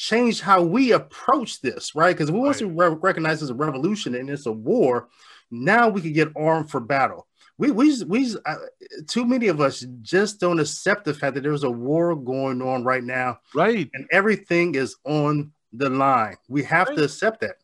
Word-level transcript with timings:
change 0.00 0.40
how 0.40 0.62
we 0.62 0.92
approach 0.92 1.60
this, 1.60 1.94
right? 1.94 2.16
Because 2.16 2.32
we 2.32 2.38
want 2.38 2.56
to 2.56 2.68
re- 2.68 2.96
recognize 3.02 3.42
as 3.42 3.50
a 3.50 3.54
revolution 3.54 4.14
and 4.14 4.30
it's 4.30 4.46
a 4.46 4.52
war. 4.52 5.08
Now 5.50 5.90
we 5.90 6.00
can 6.00 6.14
get 6.14 6.32
armed 6.34 6.70
for 6.70 6.80
battle. 6.80 7.26
We 7.58 7.70
we 7.70 8.02
we 8.04 8.34
uh, 8.46 8.54
too 9.06 9.26
many 9.26 9.48
of 9.48 9.60
us 9.60 9.84
just 10.00 10.40
don't 10.40 10.58
accept 10.58 11.04
the 11.04 11.12
fact 11.12 11.34
that 11.34 11.42
there's 11.42 11.64
a 11.64 11.70
war 11.70 12.16
going 12.16 12.62
on 12.62 12.82
right 12.82 13.04
now, 13.04 13.40
right? 13.54 13.90
And 13.92 14.06
everything 14.10 14.74
is 14.74 14.96
on 15.04 15.52
the 15.74 15.90
line. 15.90 16.36
We 16.48 16.62
have 16.62 16.88
right. 16.88 16.96
to 16.96 17.04
accept 17.04 17.42
that. 17.42 17.56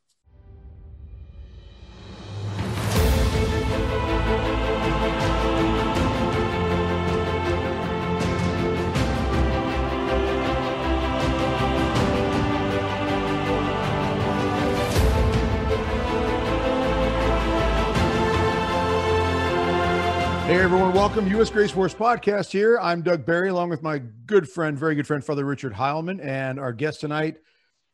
Everyone, 20.66 20.92
welcome 20.92 21.28
U.S. 21.28 21.48
Grace 21.48 21.70
Force 21.70 21.94
podcast 21.94 22.50
here. 22.50 22.76
I'm 22.82 23.00
Doug 23.00 23.24
Barry, 23.24 23.50
along 23.50 23.68
with 23.68 23.84
my 23.84 23.98
good 23.98 24.50
friend, 24.50 24.76
very 24.76 24.96
good 24.96 25.06
friend, 25.06 25.24
Father 25.24 25.44
Richard 25.44 25.72
Heilman, 25.72 26.18
and 26.20 26.58
our 26.58 26.72
guest 26.72 26.98
tonight, 26.98 27.36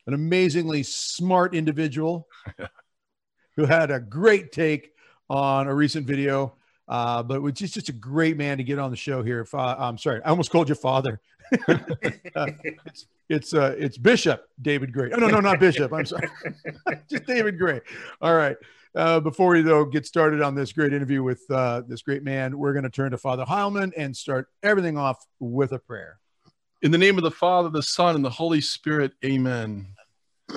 an 0.06 0.14
amazingly 0.14 0.82
smart 0.82 1.54
individual 1.54 2.26
who 3.56 3.66
had 3.66 3.90
a 3.90 4.00
great 4.00 4.52
take 4.52 4.92
on 5.28 5.66
a 5.66 5.74
recent 5.74 6.06
video, 6.06 6.54
uh, 6.88 7.22
but 7.22 7.42
was 7.42 7.52
just, 7.52 7.74
just 7.74 7.90
a 7.90 7.92
great 7.92 8.38
man 8.38 8.56
to 8.56 8.64
get 8.64 8.78
on 8.78 8.90
the 8.90 8.96
show 8.96 9.22
here. 9.22 9.46
Uh, 9.52 9.74
I'm 9.78 9.98
sorry, 9.98 10.22
I 10.24 10.30
almost 10.30 10.50
called 10.50 10.70
you 10.70 10.74
father. 10.74 11.20
uh, 11.68 11.76
it's 12.64 13.06
it's, 13.28 13.52
uh, 13.52 13.74
it's 13.76 13.98
Bishop 13.98 14.48
David 14.62 14.94
Gray. 14.94 15.10
Oh 15.12 15.18
no, 15.18 15.28
no, 15.28 15.40
not 15.40 15.60
Bishop. 15.60 15.92
I'm 15.92 16.06
sorry, 16.06 16.30
just 17.10 17.26
David 17.26 17.58
Gray. 17.58 17.82
All 18.22 18.34
right. 18.34 18.56
Uh, 18.94 19.18
before 19.20 19.50
we 19.50 19.62
though 19.62 19.86
get 19.86 20.04
started 20.04 20.42
on 20.42 20.54
this 20.54 20.72
great 20.72 20.92
interview 20.92 21.22
with 21.22 21.42
uh, 21.50 21.80
this 21.88 22.02
great 22.02 22.22
man, 22.22 22.58
we're 22.58 22.74
going 22.74 22.82
to 22.82 22.90
turn 22.90 23.10
to 23.10 23.16
Father 23.16 23.44
Heilman 23.44 23.90
and 23.96 24.14
start 24.14 24.48
everything 24.62 24.98
off 24.98 25.24
with 25.40 25.72
a 25.72 25.78
prayer. 25.78 26.18
In 26.82 26.90
the 26.90 26.98
name 26.98 27.16
of 27.16 27.24
the 27.24 27.30
Father, 27.30 27.70
the 27.70 27.82
Son, 27.82 28.14
and 28.16 28.24
the 28.24 28.30
Holy 28.30 28.60
Spirit, 28.60 29.12
Amen. 29.24 29.86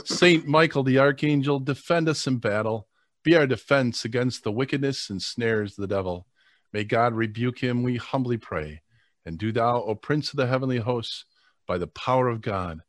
Saint 0.03 0.45
Michael 0.45 0.83
the 0.83 1.00
Archangel, 1.00 1.61
defend 1.61 2.09
us 2.09 2.27
in 2.27 2.38
battle. 2.38 2.89
Be 3.23 3.38
our 3.38 3.47
defense 3.47 4.03
against 4.03 4.44
the 4.44 4.52
wickedness 4.52 5.09
and 5.09 5.22
snares 5.22 5.77
of 5.77 5.83
the 5.83 5.95
devil. 5.95 6.27
May 6.73 6.83
God 6.83 7.14
rebuke 7.14 7.59
him, 7.59 7.83
we 7.83 7.95
humbly 7.95 8.38
pray. 8.38 8.81
And 9.25 9.38
do 9.38 9.53
thou, 9.53 9.81
O 9.81 9.95
Prince 9.95 10.31
of 10.31 10.38
the 10.38 10.47
heavenly 10.47 10.80
hosts, 10.80 11.23
by 11.66 11.77
the 11.77 11.88
power 11.88 12.27
of 12.27 12.42
God, 12.42 12.81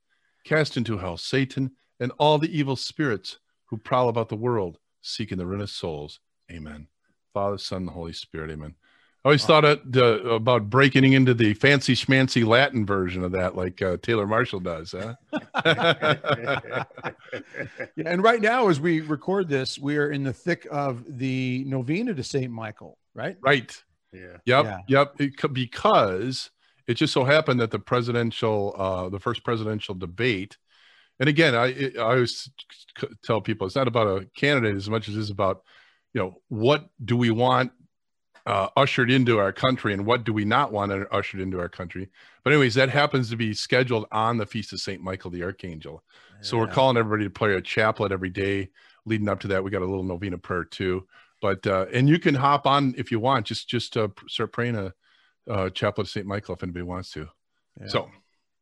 cast 0.45 0.77
into 0.77 0.99
hell 0.99 1.17
Satan 1.17 1.71
and 2.01 2.11
all 2.19 2.39
the 2.39 2.59
evil 2.59 2.75
spirits 2.75 3.39
who 3.67 3.77
prowl 3.77 4.09
about 4.09 4.29
the 4.29 4.37
world 4.37 4.79
seeking 5.07 5.39
the 5.39 5.47
ruin 5.47 5.61
of 5.61 5.71
souls. 5.71 6.21
Amen. 6.51 6.89
Father, 7.33 7.59
Son, 7.59 7.87
the 7.87 7.93
Holy 7.93 8.13
Spirit. 8.13 8.51
Amen. 8.51 8.75
I 9.25 9.29
always 9.29 9.45
thought 9.45 9.65
it, 9.65 9.81
uh, 9.97 10.21
about 10.31 10.71
breaking 10.71 11.13
into 11.13 11.35
the 11.35 11.55
fancy 11.55 11.95
schmancy 11.95 12.47
Latin 12.47 12.87
version 12.87 13.25
of 13.25 13.33
that, 13.33 13.57
like 13.57 13.83
uh, 13.83 13.97
Taylor 14.01 14.25
Marshall 14.25 14.61
does. 14.61 14.95
Huh? 14.97 15.15
yeah, 17.97 18.05
and 18.07 18.23
right 18.23 18.41
now, 18.41 18.69
as 18.69 18.79
we 18.79 19.01
record 19.01 19.49
this, 19.49 19.81
we 19.81 19.97
are 19.97 20.13
in 20.13 20.23
the 20.23 20.33
thick 20.33 20.69
of 20.71 21.03
the 21.19 21.65
novena 21.67 22.15
to 22.15 22.23
Saint 22.23 22.53
Michael. 22.53 22.99
Right. 23.15 23.37
Right. 23.41 23.83
Yeah. 24.13 24.37
Yep. 24.45 24.65
Yeah. 24.65 24.79
Yep. 24.87 25.15
It, 25.19 25.53
because 25.53 26.51
it 26.87 26.95
just 26.95 27.13
so 27.13 27.25
happened 27.25 27.59
that 27.59 27.73
the 27.73 27.81
presidential, 27.81 28.77
uh, 28.79 29.09
the 29.09 29.19
first 29.19 29.43
presidential 29.43 29.97
debate 29.97 30.57
and 31.21 31.29
again, 31.29 31.55
I 31.55 31.93
I 31.99 32.01
always 32.01 32.51
tell 33.25 33.41
people 33.41 33.67
it's 33.67 33.77
not 33.77 33.89
about 33.89 34.07
a 34.07 34.27
candidate 34.37 34.77
as 34.77 34.91
much 34.91 35.09
as 35.09 35.17
it 35.17 35.21
is 35.21 35.31
about, 35.31 35.63
you 36.13 36.21
know, 36.21 36.41
what 36.49 36.89
do 37.05 37.17
we 37.17 37.31
want 37.31 37.73
uh, 38.47 38.69
ushered 38.77 39.11
into 39.11 39.39
our 39.39 39.53
country 39.53 39.93
and 39.93 40.07
what 40.07 40.25
do 40.25 40.33
we 40.33 40.45
not 40.45 40.73
want 40.73 40.93
ushered 41.11 41.41
into 41.41 41.59
our 41.59 41.69
country. 41.69 42.09
But 42.45 42.53
anyways, 42.53 42.75
that 42.75 42.91
happens 42.91 43.29
to 43.31 43.37
be 43.37 43.53
scheduled 43.53 44.07
on 44.13 44.39
the 44.39 44.47
feast 44.47 44.73
of 44.73 44.81
Saint 44.81 45.03
Michael 45.03 45.33
the 45.33 45.43
Archangel. 45.43 46.05
Yeah. 46.31 46.37
So 46.43 46.59
we're 46.59 46.69
calling 46.69 46.97
everybody 46.97 47.25
to 47.25 47.31
pray 47.31 47.57
a 47.57 47.61
chaplet 47.61 48.13
every 48.13 48.31
day 48.31 48.71
leading 49.05 49.29
up 49.29 49.41
to 49.41 49.49
that. 49.49 49.65
We 49.65 49.71
got 49.71 49.83
a 49.83 49.87
little 49.87 50.05
novena 50.05 50.39
prayer 50.39 50.65
too. 50.65 51.07
But 51.43 51.67
uh, 51.67 51.87
and 51.93 52.09
you 52.09 52.19
can 52.19 52.35
hop 52.35 52.67
on 52.67 52.95
if 52.97 53.11
you 53.11 53.21
want. 53.21 53.47
Just 53.47 53.69
just 53.69 53.97
uh, 53.97 54.09
start 54.29 54.53
praying 54.53 54.77
a, 54.77 54.93
a 55.49 55.71
chaplet 55.71 56.07
of 56.07 56.11
Saint 56.11 56.27
Michael 56.27 56.55
if 56.55 56.63
anybody 56.63 56.85
wants 56.85 57.11
to. 57.13 57.29
Yeah. 57.81 57.89
So 57.89 58.11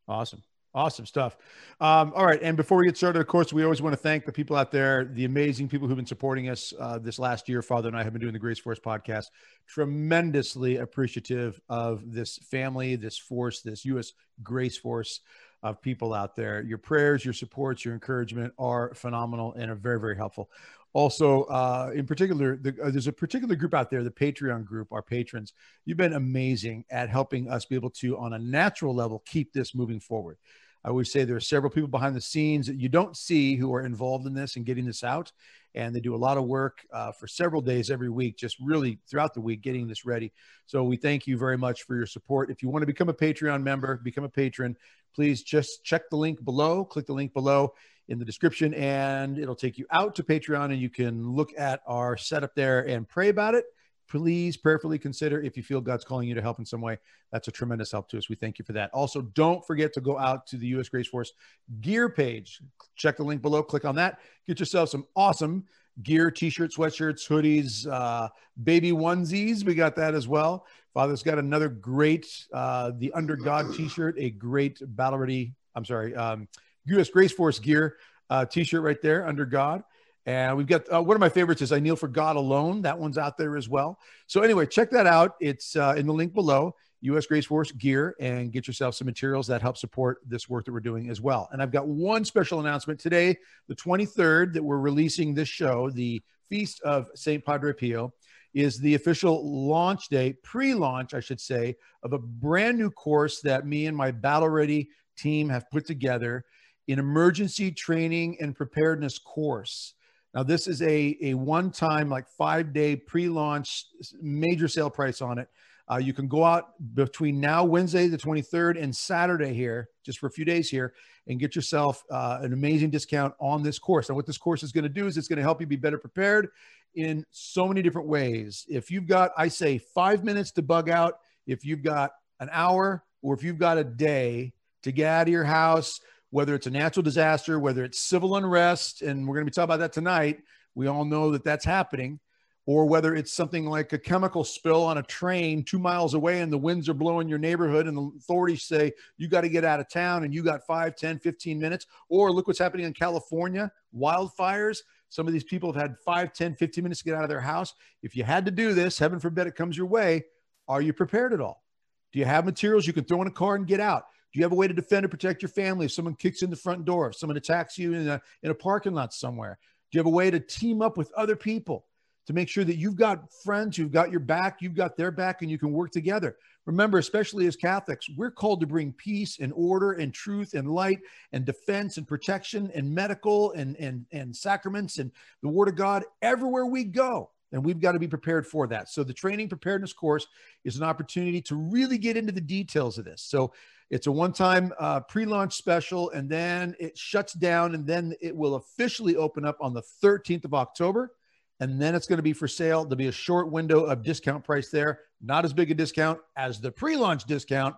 awesome. 0.07 0.43
Awesome 0.75 1.05
stuff. 1.05 1.37
Um, 1.79 2.11
all 2.13 2.25
right. 2.25 2.41
And 2.41 2.57
before 2.57 2.77
we 2.77 2.85
get 2.85 2.97
started, 2.97 3.21
of 3.21 3.27
course, 3.27 3.53
we 3.53 3.63
always 3.63 3.81
want 3.81 3.93
to 3.93 3.97
thank 3.97 4.25
the 4.25 4.31
people 4.33 4.57
out 4.57 4.73
there, 4.73 5.05
the 5.05 5.23
amazing 5.23 5.69
people 5.69 5.87
who've 5.87 5.95
been 5.95 6.05
supporting 6.05 6.49
us 6.49 6.73
uh, 6.77 6.99
this 6.99 7.17
last 7.17 7.47
year. 7.47 7.61
Father 7.61 7.87
and 7.87 7.97
I 7.97 8.03
have 8.03 8.11
been 8.11 8.21
doing 8.21 8.33
the 8.33 8.39
Grace 8.39 8.59
Force 8.59 8.77
podcast. 8.77 9.27
Tremendously 9.67 10.77
appreciative 10.77 11.61
of 11.69 12.11
this 12.11 12.39
family, 12.49 12.97
this 12.97 13.17
force, 13.17 13.61
this 13.61 13.85
U.S. 13.85 14.11
Grace 14.43 14.77
Force 14.77 15.21
of 15.63 15.81
people 15.81 16.13
out 16.13 16.35
there. 16.35 16.61
Your 16.61 16.77
prayers, 16.77 17.23
your 17.23 17.33
supports, 17.33 17.85
your 17.85 17.93
encouragement 17.93 18.53
are 18.59 18.93
phenomenal 18.95 19.53
and 19.53 19.71
are 19.71 19.75
very, 19.75 19.99
very 20.01 20.17
helpful. 20.17 20.49
Also, 20.91 21.43
uh, 21.43 21.91
in 21.93 22.05
particular, 22.05 22.55
the, 22.55 22.75
uh, 22.81 22.89
there's 22.89 23.07
a 23.07 23.11
particular 23.11 23.55
group 23.55 23.73
out 23.73 23.89
there, 23.89 24.01
the 24.01 24.09
Patreon 24.09 24.63
group, 24.63 24.93
our 24.93 25.01
patrons. 25.01 25.51
You've 25.83 25.97
been 25.97 26.13
amazing 26.13 26.85
at 26.89 27.09
helping 27.09 27.49
us 27.49 27.65
be 27.65 27.75
able 27.75 27.89
to, 27.91 28.17
on 28.17 28.31
a 28.31 28.39
natural 28.39 28.95
level, 28.95 29.21
keep 29.25 29.51
this 29.51 29.75
moving 29.75 29.99
forward. 29.99 30.37
I 30.85 30.91
would 30.91 31.07
say 31.07 31.23
there 31.23 31.35
are 31.35 31.41
several 31.41 31.71
people 31.71 31.87
behind 31.87 32.15
the 32.15 32.21
scenes 32.21 32.67
that 32.67 32.79
you 32.79 32.89
don't 32.89 33.17
see 33.17 33.55
who 33.55 33.73
are 33.73 33.83
involved 33.83 34.27
in 34.27 34.35
this 34.35 34.55
and 34.55 34.65
getting 34.65 34.85
this 34.85 35.03
out. 35.03 35.31
And 35.73 35.93
they 35.93 35.99
do 35.99 36.13
a 36.13 36.15
lot 36.15 36.37
of 36.37 36.45
work 36.45 36.85
uh, 36.93 37.11
for 37.11 37.27
several 37.27 37.61
days 37.61 37.89
every 37.89 38.09
week, 38.09 38.37
just 38.37 38.57
really 38.61 38.99
throughout 39.09 39.33
the 39.33 39.41
week, 39.41 39.61
getting 39.61 39.87
this 39.87 40.05
ready. 40.05 40.31
So 40.67 40.83
we 40.83 40.95
thank 40.95 41.25
you 41.25 41.37
very 41.37 41.57
much 41.57 41.83
for 41.83 41.95
your 41.95 42.05
support. 42.05 42.51
If 42.51 42.61
you 42.61 42.69
want 42.69 42.83
to 42.83 42.87
become 42.87 43.09
a 43.09 43.13
Patreon 43.13 43.63
member, 43.63 43.97
become 43.97 44.23
a 44.23 44.29
patron, 44.29 44.77
please 45.15 45.41
just 45.41 45.83
check 45.83 46.07
the 46.09 46.17
link 46.17 46.45
below, 46.45 46.85
click 46.85 47.07
the 47.07 47.13
link 47.13 47.33
below 47.33 47.73
in 48.07 48.19
the 48.19 48.25
description, 48.25 48.73
and 48.75 49.39
it'll 49.39 49.55
take 49.55 49.79
you 49.79 49.87
out 49.91 50.13
to 50.15 50.23
Patreon 50.23 50.65
and 50.65 50.79
you 50.79 50.91
can 50.91 51.31
look 51.31 51.49
at 51.57 51.81
our 51.87 52.15
setup 52.15 52.53
there 52.53 52.87
and 52.87 53.09
pray 53.09 53.29
about 53.29 53.55
it 53.55 53.65
please 54.07 54.57
prayerfully 54.57 54.99
consider 54.99 55.41
if 55.41 55.57
you 55.57 55.63
feel 55.63 55.81
God's 55.81 56.03
calling 56.03 56.27
you 56.27 56.35
to 56.35 56.41
help 56.41 56.59
in 56.59 56.65
some 56.65 56.81
way. 56.81 56.97
That's 57.31 57.47
a 57.47 57.51
tremendous 57.51 57.91
help 57.91 58.09
to 58.09 58.17
us. 58.17 58.29
We 58.29 58.35
thank 58.35 58.59
you 58.59 58.65
for 58.65 58.73
that. 58.73 58.91
Also, 58.93 59.21
don't 59.21 59.65
forget 59.65 59.93
to 59.93 60.01
go 60.01 60.17
out 60.17 60.47
to 60.47 60.57
the 60.57 60.67
U.S. 60.67 60.89
Grace 60.89 61.07
Force 61.07 61.33
gear 61.81 62.09
page. 62.09 62.61
Check 62.95 63.17
the 63.17 63.23
link 63.23 63.41
below, 63.41 63.63
click 63.63 63.85
on 63.85 63.95
that. 63.95 64.19
Get 64.47 64.59
yourself 64.59 64.89
some 64.89 65.05
awesome 65.15 65.65
gear, 66.03 66.29
t-shirts, 66.29 66.77
sweatshirts, 66.77 67.27
hoodies, 67.27 67.87
uh, 67.89 68.29
baby 68.63 68.91
onesies. 68.91 69.63
We 69.63 69.75
got 69.75 69.95
that 69.95 70.13
as 70.13 70.27
well. 70.27 70.65
Father's 70.93 71.23
got 71.23 71.39
another 71.39 71.69
great, 71.69 72.27
uh, 72.53 72.91
the 72.97 73.11
Under 73.13 73.35
God 73.35 73.73
t-shirt, 73.73 74.15
a 74.17 74.29
great 74.29 74.81
battle 74.95 75.19
ready, 75.19 75.53
I'm 75.75 75.85
sorry, 75.85 76.15
um, 76.15 76.47
U.S. 76.85 77.09
Grace 77.09 77.31
Force 77.31 77.59
gear 77.59 77.97
uh, 78.29 78.45
t-shirt 78.45 78.81
right 78.81 79.01
there, 79.01 79.27
Under 79.27 79.45
God. 79.45 79.83
And 80.25 80.57
we've 80.57 80.67
got 80.67 80.91
uh, 80.91 81.01
one 81.01 81.15
of 81.15 81.21
my 81.21 81.29
favorites 81.29 81.61
is 81.61 81.71
I 81.71 81.79
Kneel 81.79 81.95
for 81.95 82.07
God 82.07 82.35
Alone. 82.35 82.81
That 82.81 82.97
one's 82.97 83.17
out 83.17 83.37
there 83.37 83.57
as 83.57 83.69
well. 83.69 83.99
So, 84.27 84.41
anyway, 84.41 84.65
check 84.65 84.89
that 84.91 85.05
out. 85.05 85.35
It's 85.39 85.75
uh, 85.75 85.93
in 85.97 86.07
the 86.07 86.13
link 86.13 86.33
below, 86.33 86.75
U.S. 87.01 87.27
Grace 87.27 87.45
Force 87.45 87.71
gear, 87.71 88.15
and 88.19 88.51
get 88.51 88.65
yourself 88.65 88.95
some 88.95 89.05
materials 89.05 89.45
that 89.47 89.61
help 89.61 89.77
support 89.77 90.19
this 90.25 90.49
work 90.49 90.65
that 90.65 90.71
we're 90.71 90.79
doing 90.79 91.09
as 91.09 91.21
well. 91.21 91.47
And 91.51 91.61
I've 91.61 91.71
got 91.71 91.87
one 91.87 92.25
special 92.25 92.59
announcement 92.59 92.99
today, 92.99 93.37
the 93.67 93.75
23rd, 93.75 94.53
that 94.53 94.63
we're 94.63 94.79
releasing 94.79 95.35
this 95.35 95.49
show, 95.49 95.91
the 95.91 96.21
Feast 96.49 96.81
of 96.81 97.07
St. 97.13 97.45
Padre 97.45 97.73
Pio, 97.73 98.11
is 98.55 98.79
the 98.79 98.95
official 98.95 99.67
launch 99.67 100.09
day, 100.09 100.33
pre 100.43 100.73
launch, 100.73 101.13
I 101.13 101.19
should 101.19 101.41
say, 101.41 101.75
of 102.01 102.13
a 102.13 102.19
brand 102.19 102.79
new 102.79 102.89
course 102.89 103.41
that 103.41 103.67
me 103.67 103.85
and 103.85 103.95
my 103.95 104.09
Battle 104.09 104.49
Ready 104.49 104.89
team 105.17 105.49
have 105.49 105.69
put 105.69 105.85
together 105.85 106.45
an 106.87 106.97
emergency 106.99 107.71
training 107.71 108.37
and 108.39 108.55
preparedness 108.55 109.19
course. 109.19 109.93
Now, 110.35 110.43
this 110.43 110.67
is 110.67 110.81
a, 110.81 111.17
a 111.21 111.33
one 111.33 111.71
time, 111.71 112.09
like 112.09 112.27
five 112.27 112.73
day 112.73 112.97
pre 112.97 113.29
launch 113.29 113.85
major 114.21 114.67
sale 114.67 114.89
price 114.89 115.21
on 115.21 115.39
it. 115.39 115.47
Uh, 115.89 115.95
you 115.97 116.13
can 116.13 116.27
go 116.27 116.43
out 116.43 116.73
between 116.93 117.39
now, 117.39 117.63
Wednesday, 117.63 118.07
the 118.07 118.17
23rd, 118.17 118.81
and 118.81 118.93
Saturday 118.93 119.53
here, 119.53 119.87
just 120.03 120.19
for 120.19 120.27
a 120.27 120.31
few 120.31 120.43
days 120.43 120.69
here, 120.69 120.93
and 121.27 121.39
get 121.39 121.55
yourself 121.55 122.03
uh, 122.11 122.39
an 122.41 122.51
amazing 122.51 122.89
discount 122.89 123.33
on 123.39 123.63
this 123.63 123.79
course. 123.79 124.09
And 124.09 124.15
what 124.15 124.25
this 124.25 124.37
course 124.37 124.61
is 124.61 124.73
going 124.73 124.83
to 124.83 124.89
do 124.89 125.07
is 125.07 125.15
it's 125.15 125.27
going 125.27 125.37
to 125.37 125.43
help 125.43 125.61
you 125.61 125.67
be 125.67 125.75
better 125.77 125.97
prepared 125.97 126.49
in 126.95 127.23
so 127.31 127.67
many 127.67 127.81
different 127.81 128.07
ways. 128.07 128.65
If 128.67 128.91
you've 128.91 129.07
got, 129.07 129.31
I 129.37 129.47
say, 129.47 129.77
five 129.77 130.23
minutes 130.23 130.51
to 130.53 130.61
bug 130.61 130.89
out, 130.89 131.19
if 131.47 131.63
you've 131.63 131.83
got 131.83 132.11
an 132.41 132.49
hour, 132.51 133.05
or 133.21 133.35
if 133.35 133.43
you've 133.43 133.59
got 133.59 133.77
a 133.77 133.83
day 133.83 134.53
to 134.83 134.91
get 134.91 135.07
out 135.07 135.27
of 135.27 135.31
your 135.31 135.43
house, 135.43 136.01
whether 136.35 136.53
it's 136.53 136.67
a 136.67 136.69
natural 136.69 137.01
disaster, 137.01 137.61
whether 137.61 137.85
it's 137.85 137.97
civil 137.97 138.35
unrest, 138.35 139.01
and 139.01 139.25
we're 139.25 139.35
going 139.35 139.45
to 139.45 139.49
be 139.49 139.53
talking 139.53 139.63
about 139.63 139.79
that 139.79 139.93
tonight. 139.93 140.39
We 140.75 140.87
all 140.87 141.05
know 141.05 141.31
that 141.31 141.45
that's 141.45 141.63
happening. 141.63 142.19
or 142.65 142.85
whether 142.87 143.15
it's 143.15 143.31
something 143.31 143.65
like 143.65 143.93
a 143.93 143.97
chemical 143.97 144.43
spill 144.43 144.83
on 144.83 144.97
a 144.97 145.03
train 145.03 145.63
two 145.63 145.79
miles 145.79 146.13
away 146.13 146.41
and 146.41 146.51
the 146.51 146.57
winds 146.57 146.89
are 146.89 146.93
blowing 146.93 147.29
your 147.29 147.37
neighborhood 147.37 147.87
and 147.87 147.95
the 147.95 148.11
authorities 148.17 148.63
say 148.63 148.91
you 149.15 149.29
got 149.29 149.41
to 149.41 149.49
get 149.49 149.63
out 149.63 149.79
of 149.79 149.87
town 149.87 150.25
and 150.25 150.33
you 150.33 150.43
got 150.43 150.65
5 150.65 150.95
10 150.95 151.19
15 151.19 151.57
minutes 151.57 151.85
or 152.09 152.31
look 152.31 152.47
what's 152.47 152.59
happening 152.59 152.87
in 152.87 152.91
california 152.91 153.71
wildfires 153.95 154.79
some 155.09 155.27
of 155.27 155.33
these 155.33 155.43
people 155.43 155.71
have 155.71 155.79
had 155.79 155.95
5 155.99 156.33
10 156.33 156.55
15 156.55 156.83
minutes 156.83 157.01
to 157.01 157.05
get 157.05 157.13
out 157.15 157.23
of 157.23 157.29
their 157.29 157.39
house 157.39 157.75
if 158.01 158.15
you 158.15 158.23
had 158.23 158.45
to 158.45 158.51
do 158.51 158.73
this 158.73 158.97
heaven 158.97 159.19
forbid 159.19 159.45
it 159.45 159.55
comes 159.55 159.77
your 159.77 159.85
way 159.85 160.25
are 160.67 160.81
you 160.81 160.91
prepared 160.91 161.33
at 161.33 161.39
all 161.39 161.63
do 162.11 162.17
you 162.17 162.25
have 162.25 162.45
materials 162.45 162.87
you 162.87 162.93
can 162.93 163.05
throw 163.05 163.21
in 163.21 163.27
a 163.27 163.31
car 163.31 163.53
and 163.53 163.67
get 163.67 163.79
out 163.79 164.05
do 164.35 164.39
you 164.39 164.43
have 164.43 164.51
a 164.51 164.55
way 164.55 164.67
to 164.67 164.73
defend 164.73 165.05
and 165.05 165.11
protect 165.11 165.41
your 165.41 165.49
family 165.49 165.85
if 165.85 165.93
someone 165.93 166.13
kicks 166.13 166.41
in 166.41 166.49
the 166.49 166.55
front 166.55 166.85
door 166.85 167.07
if 167.09 167.15
someone 167.15 167.37
attacks 167.37 167.77
you 167.77 167.93
in 167.93 168.07
a, 168.07 168.21
in 168.43 168.51
a 168.51 168.55
parking 168.55 168.93
lot 168.93 169.13
somewhere 169.13 169.57
do 169.91 169.97
you 169.97 169.99
have 169.99 170.05
a 170.05 170.15
way 170.15 170.29
to 170.29 170.39
team 170.39 170.81
up 170.81 170.97
with 170.97 171.11
other 171.13 171.35
people 171.35 171.85
to 172.27 172.33
make 172.33 172.49
sure 172.49 172.63
that 172.63 172.77
you've 172.77 172.95
got 172.95 173.31
friends 173.43 173.77
who've 173.77 173.91
got 173.91 174.11
your 174.11 174.19
back, 174.19 174.61
you've 174.61 174.75
got 174.75 174.97
their 174.97 175.11
back, 175.11 175.41
and 175.41 175.51
you 175.51 175.57
can 175.57 175.71
work 175.71 175.91
together. 175.91 176.35
Remember, 176.65 176.97
especially 176.97 177.45
as 177.45 177.55
Catholics, 177.55 178.09
we're 178.17 178.31
called 178.31 178.59
to 178.61 178.67
bring 178.67 178.91
peace 178.93 179.39
and 179.39 179.53
order 179.55 179.93
and 179.93 180.13
truth 180.13 180.55
and 180.55 180.71
light 180.71 180.99
and 181.31 181.45
defense 181.45 181.97
and 181.97 182.07
protection 182.07 182.71
and 182.73 182.93
medical 182.93 183.51
and, 183.51 183.75
and, 183.77 184.05
and 184.11 184.35
sacraments 184.35 184.97
and 184.97 185.11
the 185.43 185.49
word 185.49 185.67
of 185.67 185.75
God 185.75 186.03
everywhere 186.23 186.65
we 186.65 186.83
go. 186.83 187.29
And 187.51 187.63
we've 187.63 187.79
got 187.79 187.91
to 187.91 187.99
be 187.99 188.07
prepared 188.07 188.47
for 188.47 188.65
that. 188.67 188.89
So, 188.89 189.03
the 189.03 189.13
training 189.13 189.47
preparedness 189.47 189.93
course 189.93 190.25
is 190.63 190.77
an 190.77 190.83
opportunity 190.83 191.41
to 191.43 191.55
really 191.55 191.99
get 191.99 192.17
into 192.17 192.31
the 192.31 192.41
details 192.41 192.97
of 192.97 193.05
this. 193.05 193.21
So, 193.21 193.53
it's 193.89 194.07
a 194.07 194.11
one 194.11 194.33
time 194.33 194.73
uh, 194.79 195.01
pre 195.01 195.25
launch 195.25 195.55
special, 195.55 196.09
and 196.11 196.29
then 196.29 196.75
it 196.79 196.97
shuts 196.97 197.33
down, 197.33 197.75
and 197.75 197.85
then 197.85 198.13
it 198.21 198.35
will 198.35 198.55
officially 198.55 199.15
open 199.15 199.45
up 199.45 199.57
on 199.61 199.73
the 199.73 199.83
13th 200.03 200.45
of 200.45 200.53
October 200.53 201.11
and 201.59 201.81
then 201.81 201.95
it's 201.95 202.07
going 202.07 202.17
to 202.17 202.23
be 202.23 202.33
for 202.33 202.47
sale. 202.47 202.83
There'll 202.83 202.97
be 202.97 203.07
a 203.07 203.13
short 203.13 203.51
window 203.51 203.85
of 203.85 204.03
discount 204.03 204.43
price 204.43 204.69
there, 204.69 204.99
not 205.21 205.45
as 205.45 205.53
big 205.53 205.71
a 205.71 205.73
discount 205.73 206.19
as 206.35 206.59
the 206.59 206.71
pre 206.71 206.97
launch 206.97 207.25
discount, 207.25 207.75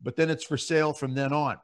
but 0.00 0.16
then 0.16 0.30
it's 0.30 0.44
for 0.44 0.56
sale 0.56 0.92
from 0.92 1.14
then 1.14 1.32
on. 1.32 1.56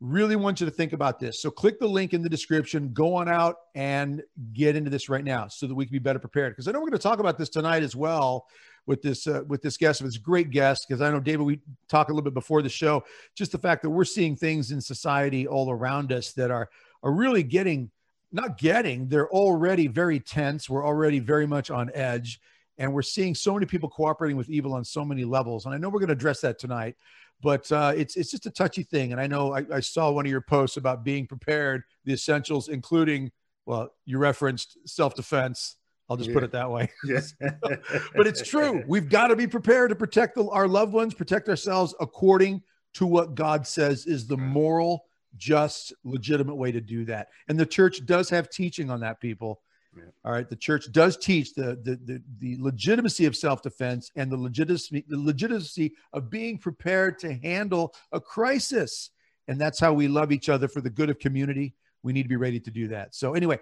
Really 0.00 0.36
want 0.36 0.60
you 0.60 0.66
to 0.66 0.70
think 0.70 0.92
about 0.92 1.18
this. 1.18 1.42
So 1.42 1.50
click 1.50 1.80
the 1.80 1.88
link 1.88 2.14
in 2.14 2.22
the 2.22 2.28
description, 2.28 2.92
go 2.92 3.14
on 3.14 3.28
out 3.28 3.56
and 3.74 4.22
get 4.52 4.76
into 4.76 4.90
this 4.90 5.08
right 5.08 5.24
now 5.24 5.48
so 5.48 5.66
that 5.66 5.74
we 5.74 5.86
can 5.86 5.92
be 5.92 5.98
better 5.98 6.20
prepared. 6.20 6.52
Because 6.52 6.68
I 6.68 6.72
know 6.72 6.78
we're 6.78 6.90
going 6.90 6.98
to 6.98 7.02
talk 7.02 7.18
about 7.18 7.36
this 7.36 7.48
tonight 7.48 7.82
as 7.82 7.96
well 7.96 8.46
with 8.88 9.02
this 9.02 9.28
uh, 9.28 9.42
with 9.46 9.62
this 9.62 9.76
guest. 9.76 10.00
It's 10.00 10.16
a 10.16 10.20
great 10.20 10.50
guest 10.50 10.86
because 10.88 11.00
I 11.00 11.10
know 11.12 11.20
David. 11.20 11.44
We 11.44 11.60
talked 11.88 12.10
a 12.10 12.12
little 12.12 12.24
bit 12.24 12.34
before 12.34 12.62
the 12.62 12.68
show, 12.68 13.04
just 13.36 13.52
the 13.52 13.58
fact 13.58 13.82
that 13.82 13.90
we're 13.90 14.04
seeing 14.04 14.34
things 14.34 14.72
in 14.72 14.80
society 14.80 15.46
all 15.46 15.70
around 15.70 16.10
us 16.10 16.32
that 16.32 16.50
are 16.50 16.68
are 17.04 17.12
really 17.12 17.44
getting 17.44 17.92
not 18.32 18.58
getting, 18.58 19.08
they're 19.08 19.30
already 19.30 19.86
very 19.86 20.20
tense. 20.20 20.68
We're 20.68 20.86
already 20.86 21.18
very 21.18 21.46
much 21.46 21.70
on 21.70 21.90
edge. 21.94 22.40
And 22.76 22.92
we're 22.92 23.02
seeing 23.02 23.34
so 23.34 23.54
many 23.54 23.66
people 23.66 23.88
cooperating 23.88 24.36
with 24.36 24.50
evil 24.50 24.74
on 24.74 24.84
so 24.84 25.04
many 25.04 25.24
levels. 25.24 25.66
And 25.66 25.74
I 25.74 25.78
know 25.78 25.88
we're 25.88 25.98
going 25.98 26.08
to 26.08 26.12
address 26.14 26.40
that 26.42 26.58
tonight, 26.58 26.94
but 27.42 27.70
uh, 27.72 27.92
it's, 27.96 28.16
it's 28.16 28.30
just 28.30 28.46
a 28.46 28.50
touchy 28.50 28.82
thing. 28.82 29.12
And 29.12 29.20
I 29.20 29.26
know 29.26 29.54
I, 29.54 29.64
I 29.72 29.80
saw 29.80 30.10
one 30.10 30.26
of 30.26 30.30
your 30.30 30.42
posts 30.42 30.76
about 30.76 31.04
being 31.04 31.26
prepared, 31.26 31.82
the 32.04 32.12
essentials, 32.12 32.68
including, 32.68 33.32
well, 33.66 33.90
you 34.04 34.18
referenced 34.18 34.76
self 34.86 35.14
defense. 35.14 35.77
I'll 36.08 36.16
just 36.16 36.30
yeah. 36.30 36.34
put 36.34 36.44
it 36.44 36.52
that 36.52 36.70
way. 36.70 36.90
Yes. 37.04 37.34
but 37.40 38.26
it's 38.26 38.46
true. 38.46 38.82
We've 38.86 39.08
got 39.08 39.28
to 39.28 39.36
be 39.36 39.46
prepared 39.46 39.90
to 39.90 39.96
protect 39.96 40.36
the, 40.36 40.48
our 40.48 40.66
loved 40.66 40.92
ones, 40.92 41.14
protect 41.14 41.48
ourselves 41.48 41.94
according 42.00 42.62
to 42.94 43.06
what 43.06 43.34
God 43.34 43.66
says 43.66 44.06
is 44.06 44.26
the 44.26 44.36
mm. 44.36 44.48
moral 44.48 45.04
just, 45.36 45.92
legitimate 46.04 46.56
way 46.56 46.72
to 46.72 46.80
do 46.80 47.04
that. 47.04 47.28
And 47.48 47.58
the 47.58 47.66
church 47.66 48.04
does 48.06 48.30
have 48.30 48.48
teaching 48.48 48.90
on 48.90 49.00
that, 49.00 49.20
people. 49.20 49.60
Yeah. 49.96 50.04
All 50.24 50.32
right. 50.32 50.48
The 50.48 50.56
church 50.56 50.90
does 50.92 51.16
teach 51.16 51.54
the, 51.54 51.78
the, 51.82 51.98
the, 52.04 52.22
the 52.38 52.56
legitimacy 52.62 53.26
of 53.26 53.36
self 53.36 53.62
defense 53.62 54.10
and 54.16 54.30
the 54.30 54.36
legitimacy, 54.36 55.04
the 55.08 55.18
legitimacy 55.18 55.94
of 56.12 56.30
being 56.30 56.58
prepared 56.58 57.18
to 57.20 57.34
handle 57.34 57.94
a 58.12 58.20
crisis. 58.20 59.10
And 59.48 59.60
that's 59.60 59.80
how 59.80 59.92
we 59.92 60.08
love 60.08 60.32
each 60.32 60.48
other 60.48 60.68
for 60.68 60.80
the 60.80 60.90
good 60.90 61.10
of 61.10 61.18
community. 61.18 61.74
We 62.02 62.12
need 62.12 62.24
to 62.24 62.28
be 62.28 62.36
ready 62.36 62.60
to 62.60 62.70
do 62.70 62.88
that. 62.88 63.14
So, 63.14 63.34
anyway, 63.34 63.58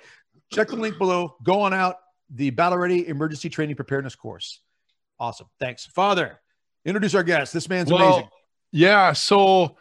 check 0.53 0.69
the 0.69 0.77
link 0.77 0.99
below. 0.99 1.37
Go 1.43 1.61
on 1.61 1.73
out 1.73 1.97
the 2.31 2.51
Battle 2.51 2.79
Ready 2.79 3.07
Emergency 3.09 3.49
Training 3.49 3.77
Preparedness 3.77 4.15
course. 4.15 4.61
Awesome. 5.19 5.47
Thanks. 5.59 5.87
Father, 5.87 6.41
introduce 6.85 7.15
our 7.15 7.23
guest. 7.23 7.53
This 7.53 7.69
man's 7.69 7.91
well, 7.91 8.07
amazing. 8.07 8.29
Yeah. 8.73 9.13
So, 9.13 9.77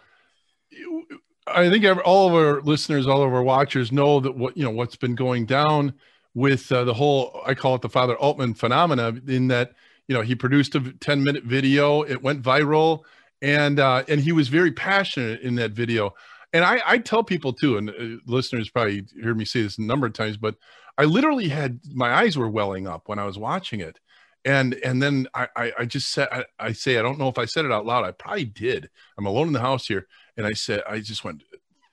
I 1.47 1.69
think 1.69 1.85
all 2.05 2.27
of 2.27 2.33
our 2.33 2.61
listeners, 2.61 3.07
all 3.07 3.23
of 3.23 3.33
our 3.33 3.43
watchers 3.43 3.91
know 3.91 4.19
that 4.19 4.35
what 4.35 4.57
you 4.57 4.63
know 4.63 4.71
what's 4.71 4.95
been 4.95 5.15
going 5.15 5.45
down 5.45 5.93
with 6.33 6.71
uh, 6.71 6.83
the 6.83 6.93
whole 6.93 7.41
I 7.45 7.53
call 7.53 7.75
it 7.75 7.81
the 7.81 7.89
Father 7.89 8.15
Altman 8.15 8.53
phenomena. 8.53 9.13
In 9.27 9.47
that 9.49 9.73
you 10.07 10.15
know 10.15 10.21
he 10.21 10.35
produced 10.35 10.75
a 10.75 10.93
10 10.99 11.23
minute 11.23 11.43
video, 11.43 12.01
it 12.01 12.21
went 12.21 12.41
viral, 12.41 13.03
and 13.41 13.79
uh, 13.79 14.03
and 14.07 14.21
he 14.21 14.31
was 14.31 14.47
very 14.47 14.71
passionate 14.71 15.41
in 15.41 15.55
that 15.55 15.71
video. 15.71 16.13
And 16.53 16.63
I, 16.63 16.81
I 16.85 16.97
tell 16.99 17.23
people 17.23 17.51
too, 17.51 17.77
and 17.77 17.89
uh, 17.89 18.21
listeners 18.25 18.69
probably 18.69 19.03
heard 19.21 19.37
me 19.37 19.45
say 19.45 19.61
this 19.61 19.77
a 19.77 19.81
number 19.81 20.07
of 20.07 20.13
times, 20.13 20.37
but 20.37 20.55
I 20.97 21.05
literally 21.05 21.49
had 21.49 21.79
my 21.93 22.13
eyes 22.13 22.37
were 22.37 22.49
welling 22.49 22.87
up 22.87 23.07
when 23.07 23.19
I 23.19 23.25
was 23.25 23.37
watching 23.37 23.81
it 23.81 23.99
and 24.45 24.75
and 24.75 25.01
then 25.01 25.27
I, 25.33 25.47
I, 25.55 25.73
I 25.79 25.85
just 25.85 26.11
said 26.11 26.29
I, 26.31 26.45
I, 26.59 26.71
say 26.71 26.97
I 26.97 27.01
don't 27.01 27.17
know 27.17 27.27
if 27.27 27.39
I 27.39 27.45
said 27.45 27.65
it 27.65 27.71
out 27.71 27.85
loud. 27.85 28.05
I 28.05 28.11
probably 28.11 28.45
did. 28.45 28.89
I'm 29.17 29.25
alone 29.25 29.47
in 29.47 29.53
the 29.53 29.59
house 29.59 29.87
here, 29.87 30.07
and 30.37 30.45
I 30.45 30.53
said 30.53 30.83
I 30.87 30.99
just 30.99 31.23
went 31.23 31.43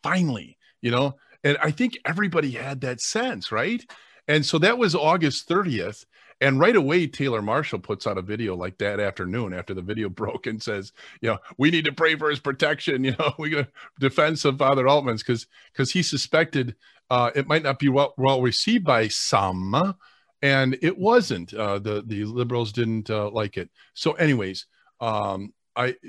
finally, 0.02 0.58
you 0.82 0.90
know. 0.90 1.16
And 1.42 1.56
I 1.60 1.70
think 1.72 1.98
everybody 2.04 2.52
had 2.52 2.82
that 2.82 3.00
sense, 3.00 3.50
right? 3.50 3.82
And 4.28 4.46
so 4.46 4.58
that 4.58 4.78
was 4.78 4.94
August 4.94 5.48
30th. 5.48 6.04
And 6.42 6.58
right 6.58 6.74
away, 6.76 7.06
Taylor 7.06 7.40
Marshall 7.40 7.78
puts 7.78 8.06
out 8.06 8.18
a 8.18 8.22
video 8.22 8.56
like 8.56 8.76
that 8.78 8.98
afternoon 9.00 9.54
after 9.54 9.74
the 9.74 9.80
video 9.80 10.08
broke 10.10 10.46
and 10.46 10.62
says, 10.62 10.92
you 11.20 11.30
know, 11.30 11.38
we 11.56 11.70
need 11.70 11.84
to 11.84 11.92
pray 11.92 12.16
for 12.16 12.28
his 12.28 12.40
protection. 12.40 13.04
You 13.04 13.14
know, 13.18 13.32
we 13.38 13.50
got 13.50 13.68
defense 14.00 14.44
of 14.44 14.58
Father 14.58 14.88
Altman's 14.88 15.22
because 15.22 15.46
because 15.72 15.92
he 15.92 16.02
suspected 16.02 16.76
uh, 17.10 17.30
it 17.34 17.46
might 17.46 17.62
not 17.62 17.78
be 17.78 17.88
well, 17.88 18.14
well 18.16 18.42
received 18.42 18.84
by 18.84 19.08
some 19.08 19.94
and 20.42 20.76
it 20.82 20.98
wasn't. 20.98 21.54
Uh, 21.54 21.78
the 21.78 22.02
the 22.06 22.24
liberals 22.24 22.72
didn't 22.72 23.08
uh, 23.08 23.30
like 23.30 23.56
it. 23.56 23.70
So, 23.94 24.12
anyways, 24.12 24.66
um, 25.00 25.54
I. 25.76 25.96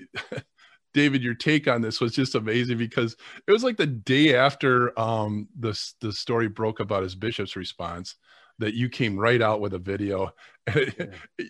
David, 0.93 1.23
your 1.23 1.33
take 1.33 1.67
on 1.67 1.81
this 1.81 1.99
was 1.99 2.13
just 2.13 2.35
amazing 2.35 2.77
because 2.77 3.17
it 3.47 3.51
was 3.51 3.63
like 3.63 3.77
the 3.77 3.87
day 3.87 4.35
after 4.35 4.97
um, 4.99 5.47
the 5.59 5.75
the 6.01 6.11
story 6.11 6.47
broke 6.47 6.79
about 6.79 7.01
his 7.01 7.15
bishop's 7.15 7.55
response 7.55 8.15
that 8.59 8.73
you 8.73 8.89
came 8.89 9.17
right 9.17 9.41
out 9.41 9.61
with 9.61 9.73
a 9.73 9.79
video. 9.79 10.31
Yeah. 10.73 10.89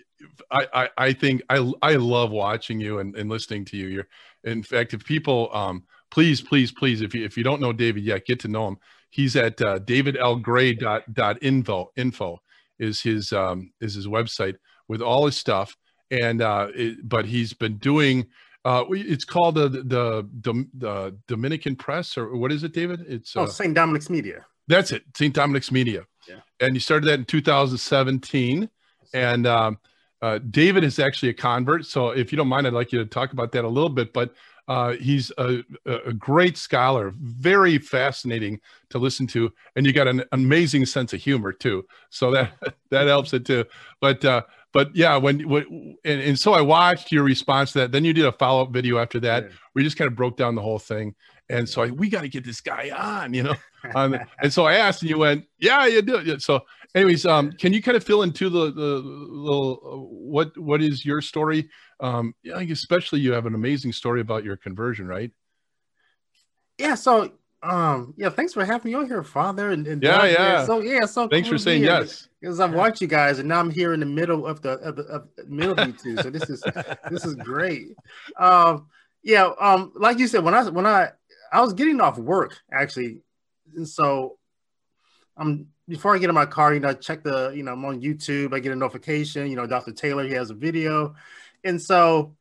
I, 0.50 0.68
I, 0.74 0.90
I 0.98 1.14
think 1.14 1.44
I 1.50 1.72
I 1.82 1.96
love 1.96 2.32
watching 2.32 2.80
you 2.80 3.00
and, 3.00 3.14
and 3.16 3.30
listening 3.30 3.66
to 3.66 3.76
you. 3.78 3.88
You're 3.88 4.08
in 4.44 4.64
fact, 4.64 4.94
if 4.94 5.04
people 5.06 5.50
um, 5.54 5.84
please 6.12 6.42
please 6.42 6.72
please 6.72 7.02
if 7.02 7.14
you 7.14 7.26
if 7.26 7.38
you 7.38 7.44
don't 7.44 7.62
know 7.62 7.74
David 7.74 8.04
yet, 8.04 8.26
get 8.26 8.40
to 8.42 8.48
know 8.48 8.70
him. 8.70 8.78
He's 9.10 9.36
at 9.36 9.62
uh, 9.62 9.80
davidlgray.info 9.80 11.92
info 11.96 12.42
is 12.80 13.02
his 13.02 13.34
um, 13.34 13.72
is 13.80 13.94
his 13.94 14.08
website 14.08 14.56
with 14.88 15.02
all 15.02 15.26
his 15.26 15.38
stuff. 15.38 15.78
And 16.12 16.42
uh, 16.42 16.68
it, 16.74 17.08
but 17.08 17.26
he's 17.26 17.54
been 17.54 17.78
doing. 17.78 18.28
Uh, 18.66 18.86
it's 18.92 19.26
called 19.26 19.56
the, 19.56 19.68
the 19.68 20.28
the 20.42 20.68
the 20.74 21.18
Dominican 21.28 21.76
Press 21.76 22.18
or 22.18 22.36
what 22.36 22.52
is 22.52 22.64
it, 22.64 22.74
David? 22.74 23.06
It's 23.08 23.36
oh 23.36 23.44
uh, 23.44 23.48
St. 23.48 23.74
Dominic's 23.74 24.10
Media. 24.10 24.46
That's 24.68 24.92
it, 24.92 25.04
St. 25.16 25.34
Dominic's 25.34 25.72
Media. 25.72 26.06
Yeah. 26.28 26.40
And 26.60 26.76
you 26.76 26.80
started 26.80 27.08
that 27.08 27.20
in 27.20 27.26
2017, 27.26 28.70
and 29.14 29.48
um, 29.48 29.80
uh, 30.22 30.40
David 30.50 30.84
is 30.84 31.00
actually 31.00 31.30
a 31.30 31.34
convert. 31.34 31.86
So 31.86 32.10
if 32.10 32.32
you 32.32 32.38
don't 32.38 32.48
mind, 32.48 32.66
I'd 32.66 32.74
like 32.74 32.92
you 32.92 33.00
to 33.00 33.06
talk 33.06 33.34
about 33.34 33.52
that 33.52 33.66
a 33.66 33.68
little 33.68 33.90
bit. 33.90 34.14
But 34.14 34.34
uh, 34.68 34.94
he's 34.94 35.32
a, 35.38 35.64
a, 35.86 36.14
great 36.14 36.58
scholar, 36.58 37.14
very 37.18 37.78
fascinating 37.78 38.62
to 38.90 38.98
listen 38.98 39.28
to, 39.28 39.52
and 39.76 39.86
you 39.86 39.92
got 39.92 40.08
an 40.08 40.24
amazing 40.32 40.86
sense 40.86 41.12
of 41.12 41.20
humor 41.20 41.52
too. 41.52 41.86
So 42.10 42.32
that 42.32 42.54
that 42.90 43.08
helps 43.08 43.34
it 43.34 43.46
too. 43.46 43.66
But 44.00 44.24
uh, 44.24 44.44
but 44.72 44.96
yeah, 44.96 45.18
when, 45.18 45.48
when 45.48 45.98
and, 46.06 46.22
and 46.22 46.40
so 46.40 46.54
I 46.54 46.62
watched 46.62 47.12
your 47.12 47.24
response 47.24 47.74
to 47.74 47.80
that. 47.80 47.92
Then 47.92 48.06
you 48.06 48.14
did 48.14 48.26
a 48.26 48.32
follow 48.32 48.64
up 48.64 48.72
video 48.72 48.98
after 49.00 49.20
that. 49.22 49.44
Yeah. 49.44 49.50
We 49.76 49.84
just 49.84 49.98
kind 49.98 50.08
of 50.08 50.16
broke 50.16 50.38
down 50.38 50.56
the 50.56 50.62
whole 50.62 50.80
thing, 50.80 51.14
and 51.50 51.68
so 51.68 51.84
I, 51.84 51.88
we 51.88 52.10
got 52.10 52.22
to 52.22 52.30
get 52.30 52.46
this 52.46 52.62
guy 52.62 52.92
on, 52.92 53.34
you 53.34 53.44
know. 53.44 53.56
Um, 53.96 54.18
and 54.42 54.54
so 54.54 54.64
I 54.64 54.76
asked, 54.76 55.02
and 55.02 55.10
you 55.10 55.18
went, 55.18 55.44
"Yeah, 55.60 55.86
you 55.88 56.02
do." 56.02 56.40
So, 56.40 56.62
anyways, 56.96 57.26
um, 57.26 57.52
can 57.52 57.74
you 57.74 57.82
kind 57.82 57.98
of 57.98 58.04
fill 58.06 58.22
into 58.22 58.48
the 58.48 58.72
the 58.72 59.02
little 59.02 59.82
uh, 59.84 59.98
what 59.98 60.58
what 60.58 60.82
is 60.82 61.06
your 61.06 61.20
story? 61.20 61.70
Um, 62.00 62.34
yeah, 62.44 62.60
especially 62.60 63.20
you 63.20 63.34
have 63.34 63.46
an 63.46 63.56
amazing 63.56 63.92
story 63.92 64.22
about 64.22 64.46
your 64.46 64.56
conversion, 64.56 65.06
right? 65.06 65.32
Yeah. 66.78 66.96
So, 66.96 67.34
um, 67.62 68.14
yeah. 68.16 68.30
Thanks 68.30 68.54
for 68.54 68.64
having 68.64 68.94
me 68.94 68.98
on 68.98 69.08
here, 69.08 69.22
Father. 69.22 69.72
And, 69.72 69.86
and 69.86 70.02
yeah, 70.02 70.26
yeah. 70.28 70.66
So 70.66 70.80
yeah, 70.80 71.06
so 71.06 71.28
thanks 71.28 71.50
cool 71.50 71.58
for 71.58 71.62
saying 71.62 71.84
yes. 71.84 72.30
Because 72.40 72.62
I've 72.62 72.74
watched 72.74 73.02
you 73.02 73.08
guys, 73.08 73.40
and 73.40 73.50
now 73.50 73.60
I'm 73.60 73.70
here 73.70 73.94
in 73.94 74.00
the 74.00 74.06
middle 74.06 74.46
of 74.46 74.62
the 74.62 74.80
of 74.80 74.96
the, 74.96 75.04
of 75.04 75.28
the 75.36 75.46
middle 75.46 75.78
of 75.78 75.88
you 75.88 75.94
two. 75.94 76.18
So 76.24 76.30
this 76.30 76.50
is 76.50 76.64
this 77.12 77.26
is 77.26 77.36
great. 77.36 77.90
Um, 78.38 78.88
yeah. 79.24 79.52
Um, 79.60 79.92
like 79.96 80.20
you 80.20 80.28
said, 80.28 80.44
when 80.44 80.54
I 80.54 80.70
when 80.70 80.86
I 80.86 81.12
I 81.54 81.62
was 81.62 81.74
getting 81.74 82.02
off 82.02 82.18
work 82.18 82.62
actually, 82.72 83.22
and 83.76 83.88
so 83.88 84.38
I'm 85.38 85.68
before 85.88 86.16
I 86.16 86.18
get 86.18 86.30
in 86.30 86.36
my 86.36 86.46
car, 86.46 86.74
you 86.74 86.80
know, 86.80 86.90
I 86.90 86.94
check 86.94 87.24
the, 87.24 87.50
you 87.50 87.64
know, 87.64 87.74
I'm 87.74 87.84
on 87.86 88.02
YouTube, 88.02 88.54
I 88.54 88.60
get 88.60 88.72
a 88.72 88.76
notification, 88.76 89.50
you 89.50 89.56
know, 89.56 89.68
Dr. 89.68 89.92
Taylor, 89.92 90.24
he 90.24 90.34
has 90.34 90.50
a 90.50 90.54
video. 90.54 91.16
And 91.64 91.82
so 91.82 92.36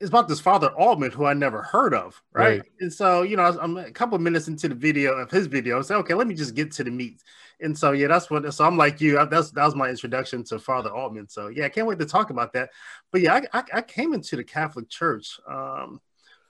it's 0.00 0.10
about 0.10 0.28
this 0.28 0.40
father 0.40 0.68
Altman 0.68 1.10
who 1.10 1.24
I 1.24 1.32
never 1.34 1.62
heard 1.62 1.94
of, 1.94 2.22
right? 2.32 2.60
right. 2.60 2.62
And 2.80 2.92
so, 2.92 3.22
you 3.22 3.36
know, 3.36 3.44
I'm 3.60 3.76
a 3.78 3.90
couple 3.90 4.18
minutes 4.18 4.46
into 4.46 4.68
the 4.68 4.74
video 4.74 5.14
of 5.14 5.30
his 5.30 5.46
video. 5.46 5.78
I 5.78 5.82
say, 5.82 5.94
okay, 5.96 6.14
let 6.14 6.26
me 6.26 6.34
just 6.34 6.54
get 6.54 6.70
to 6.72 6.84
the 6.84 6.90
meat. 6.90 7.22
And 7.60 7.76
so, 7.76 7.92
yeah, 7.92 8.06
that's 8.06 8.30
what. 8.30 8.52
So 8.54 8.64
I'm 8.64 8.76
like 8.76 9.00
you. 9.00 9.14
That's 9.26 9.50
that 9.50 9.64
was 9.64 9.74
my 9.74 9.88
introduction 9.88 10.44
to 10.44 10.60
Father 10.60 10.90
Altman. 10.90 11.28
So 11.28 11.48
yeah, 11.48 11.64
I 11.64 11.68
can't 11.68 11.88
wait 11.88 11.98
to 11.98 12.06
talk 12.06 12.30
about 12.30 12.52
that. 12.52 12.70
But 13.10 13.22
yeah, 13.22 13.40
I, 13.52 13.58
I, 13.58 13.64
I 13.74 13.82
came 13.82 14.14
into 14.14 14.36
the 14.36 14.44
Catholic 14.44 14.88
Church. 14.88 15.40
Um, 15.48 16.00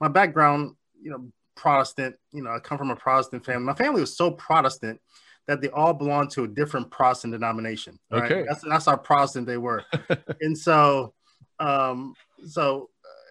my 0.03 0.09
background, 0.09 0.75
you 1.01 1.11
know, 1.11 1.33
Protestant. 1.59 2.17
You 2.33 2.43
know, 2.43 2.51
I 2.51 2.61
come 2.61 2.79
from 2.79 2.91
a 2.91 2.97
Protestant 2.97 3.45
family. 3.45 3.65
My 3.65 3.75
family 3.75 4.01
was 4.01 4.17
so 4.17 4.31
Protestant 4.31 5.01
that 5.47 5.61
they 5.61 5.69
all 5.71 5.93
belonged 5.93 6.31
to 6.31 6.45
a 6.45 6.49
different 6.49 6.91
Protestant 6.91 7.33
denomination. 7.33 7.99
Right? 8.11 8.31
Okay, 8.31 8.45
that's 8.49 8.63
that's 8.63 8.87
how 8.87 8.97
Protestant 8.97 9.47
they 9.47 9.59
were. 9.59 9.85
and 10.41 10.57
so, 10.57 11.15
um, 11.59 12.15
so 12.47 12.89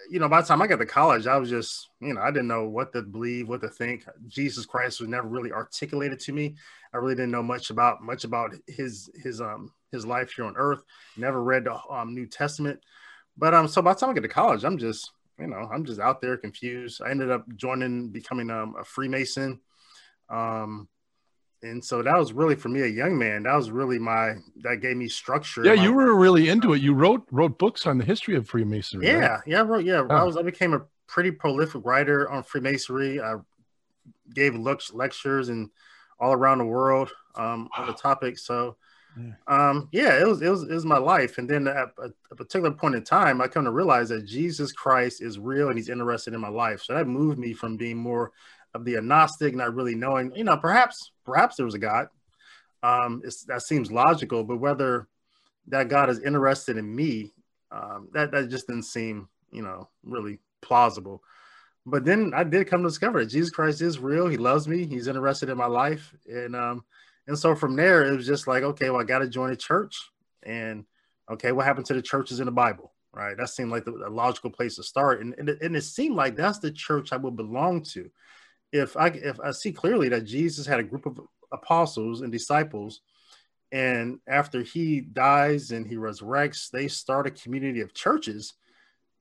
you 0.10 0.20
know, 0.20 0.30
by 0.30 0.42
the 0.42 0.48
time 0.48 0.62
I 0.62 0.68
got 0.68 0.80
to 0.80 0.86
college, 0.86 1.28
I 1.28 1.38
was 1.38 1.50
just, 1.50 1.90
you 2.00 2.14
know, 2.14 2.22
I 2.22 2.32
didn't 2.32 2.48
know 2.48 2.66
what 2.66 2.94
to 2.94 3.02
believe, 3.02 3.50
what 3.50 3.62
to 3.62 3.70
think. 3.70 4.06
Jesus 4.28 4.66
Christ 4.66 5.00
was 5.00 5.10
never 5.10 5.28
really 5.28 5.52
articulated 5.52 6.20
to 6.22 6.34
me. 6.34 6.56
I 6.94 6.98
really 6.98 7.16
didn't 7.16 7.32
know 7.32 7.44
much 7.44 7.70
about 7.70 8.02
much 8.02 8.24
about 8.24 8.54
his 8.68 9.10
his 9.16 9.42
um 9.42 9.72
his 9.92 10.06
life 10.06 10.32
here 10.36 10.46
on 10.46 10.56
earth. 10.58 10.84
Never 11.16 11.42
read 11.42 11.66
the 11.66 11.78
um, 11.90 12.14
New 12.14 12.26
Testament. 12.26 12.80
But 13.38 13.54
um, 13.54 13.68
so 13.68 13.82
by 13.82 13.94
the 13.94 14.00
time 14.00 14.10
I 14.10 14.14
get 14.14 14.22
to 14.22 14.28
college, 14.28 14.64
I'm 14.64 14.78
just, 14.78 15.12
you 15.40 15.48
know, 15.48 15.70
I'm 15.72 15.86
just 15.86 16.00
out 16.00 16.22
there 16.22 16.38
confused. 16.38 17.02
I 17.06 17.12
ended 17.12 17.32
up 17.32 17.46
joining, 17.56 18.10
becoming 18.10 18.50
um, 18.50 18.76
a 18.80 18.84
Freemason. 18.84 19.60
Um, 20.30 20.88
and 21.64 21.84
so 21.84 22.04
that 22.04 22.18
was 22.18 22.34
really 22.34 22.56
for 22.56 22.70
me 22.70 22.82
a 22.82 22.88
young 22.88 23.18
man 23.18 23.44
that 23.44 23.56
was 23.56 23.72
really 23.72 23.98
my 23.98 24.36
that 24.58 24.80
gave 24.82 24.96
me 24.96 25.08
structure 25.08 25.64
yeah 25.66 25.74
you 25.74 25.92
were 25.92 26.16
really 26.16 26.50
into 26.50 26.74
it 26.74 26.82
you 26.82 26.94
wrote 26.94 27.26
wrote 27.32 27.58
books 27.58 27.88
on 27.88 27.98
the 27.98 28.06
history 28.06 28.36
of 28.36 28.48
freemasonry 28.48 29.08
yeah 29.08 29.28
right? 29.28 29.42
yeah 29.48 29.60
I 29.60 29.64
wrote 29.64 29.86
yeah 29.86 30.04
oh. 30.08 30.16
i 30.16 30.24
was 30.24 30.38
i 30.38 30.44
became 30.44 30.74
a 30.74 30.82
pretty 31.08 31.32
prolific 31.32 31.82
writer 31.84 32.30
on 32.30 32.44
freemasonry 32.44 33.20
i 33.20 33.36
gave 34.34 34.56
looks 34.56 34.94
lectures 34.94 35.50
and 35.50 35.70
all 36.20 36.34
around 36.34 36.60
the 36.60 36.66
world 36.66 37.12
um, 37.36 37.70
wow. 37.76 37.84
on 37.84 37.88
the 37.88 37.94
topic 37.94 38.38
so 38.38 38.76
yeah. 39.18 39.34
um 39.48 39.90
yeah 39.92 40.20
it 40.20 40.28
was 40.28 40.42
it 40.42 40.50
was 40.50 40.64
it 40.64 40.74
was 40.74 40.86
my 40.86 40.98
life 40.98 41.38
and 41.38 41.50
then 41.50 41.68
at 41.68 41.90
a, 42.32 42.36
particular 42.36 42.72
point 42.72 42.96
in 42.96 43.04
time 43.04 43.42
i 43.42 43.48
come 43.48 43.64
to 43.66 43.72
realize 43.72 44.10
that 44.10 44.26
jesus 44.26 44.72
christ 44.72 45.22
is 45.22 45.40
real 45.40 45.70
and 45.70 45.78
he's 45.78 45.90
interested 45.90 46.34
in 46.34 46.40
my 46.40 46.50
life 46.50 46.82
so 46.84 46.94
that 46.94 47.08
moved 47.08 47.40
me 47.40 47.54
from 47.54 47.78
being 47.78 47.98
more 47.98 48.32
of 48.78 48.86
the 48.86 48.98
agnostic, 48.98 49.56
not 49.56 49.76
really 49.76 49.96
knowing, 49.96 50.34
you 50.36 50.44
know, 50.44 50.58
perhaps 50.58 51.12
perhaps 51.26 51.58
there 51.58 51.66
was 51.66 51.76
a 51.76 51.80
God. 51.80 52.08
Um, 52.84 53.22
that 53.48 53.64
seems 53.64 53.92
logical, 53.92 54.44
but 54.44 54.60
whether 54.60 55.08
that 55.68 55.90
God 55.90 56.10
is 56.10 56.20
interested 56.20 56.78
in 56.78 56.96
me, 56.96 57.34
um, 57.72 58.08
that 58.14 58.32
that 58.32 58.50
just 58.50 58.68
didn't 58.68 58.84
seem, 58.84 59.28
you 59.52 59.62
know, 59.62 59.90
really 60.04 60.40
plausible. 60.62 61.22
But 61.86 62.06
then 62.06 62.34
I 62.36 62.44
did 62.44 62.68
come 62.68 62.84
to 62.84 62.90
discover 62.90 63.20
that 63.20 63.32
Jesus 63.32 63.50
Christ 63.50 63.82
is 63.82 64.00
real. 64.00 64.28
He 64.28 64.38
loves 64.38 64.68
me. 64.68 64.86
He's 64.86 65.08
interested 65.08 65.50
in 65.50 65.58
my 65.58 65.66
life, 65.66 66.14
and 66.28 66.56
um, 66.56 66.86
and 67.28 67.38
so 67.38 67.56
from 67.56 67.76
there 67.76 68.04
it 68.04 68.16
was 68.16 68.26
just 68.26 68.48
like, 68.48 68.64
okay, 68.64 68.90
well, 68.90 69.02
I 69.02 69.06
got 69.06 69.20
to 69.20 69.30
join 69.30 69.52
a 69.52 69.56
church, 69.56 69.96
and 70.44 70.86
okay, 71.32 71.52
what 71.52 71.66
happened 71.66 71.86
to 71.88 71.94
the 71.94 72.02
churches 72.02 72.40
in 72.40 72.46
the 72.46 72.52
Bible? 72.52 72.94
Right, 73.14 73.38
that 73.38 73.50
seemed 73.50 73.72
like 73.72 73.86
the, 73.86 73.92
a 73.92 74.10
logical 74.10 74.50
place 74.50 74.76
to 74.76 74.84
start, 74.84 75.22
and 75.22 75.34
and 75.38 75.50
it, 75.50 75.62
and 75.62 75.76
it 75.76 75.82
seemed 75.84 76.16
like 76.16 76.36
that's 76.36 76.60
the 76.60 76.72
church 76.72 77.14
I 77.14 77.18
would 77.18 77.36
belong 77.36 77.84
to 77.94 78.10
if 78.72 78.98
I 78.98 79.08
if 79.08 79.40
I 79.40 79.52
see 79.52 79.72
clearly 79.72 80.10
that 80.10 80.26
Jesus 80.26 80.66
had 80.66 80.80
a 80.80 80.84
group 80.84 81.06
of 81.06 81.20
apostles 81.52 82.22
and 82.22 82.32
disciples, 82.32 83.02
and 83.72 84.20
after 84.28 84.62
he 84.62 85.02
dies 85.02 85.72
and 85.72 85.88
he 85.88 85.96
resurrects, 85.96 86.70
they 86.70 86.88
start 86.88 87.28
a 87.28 87.32
community 87.32 87.82
of 87.82 87.94
churches. 87.94 88.54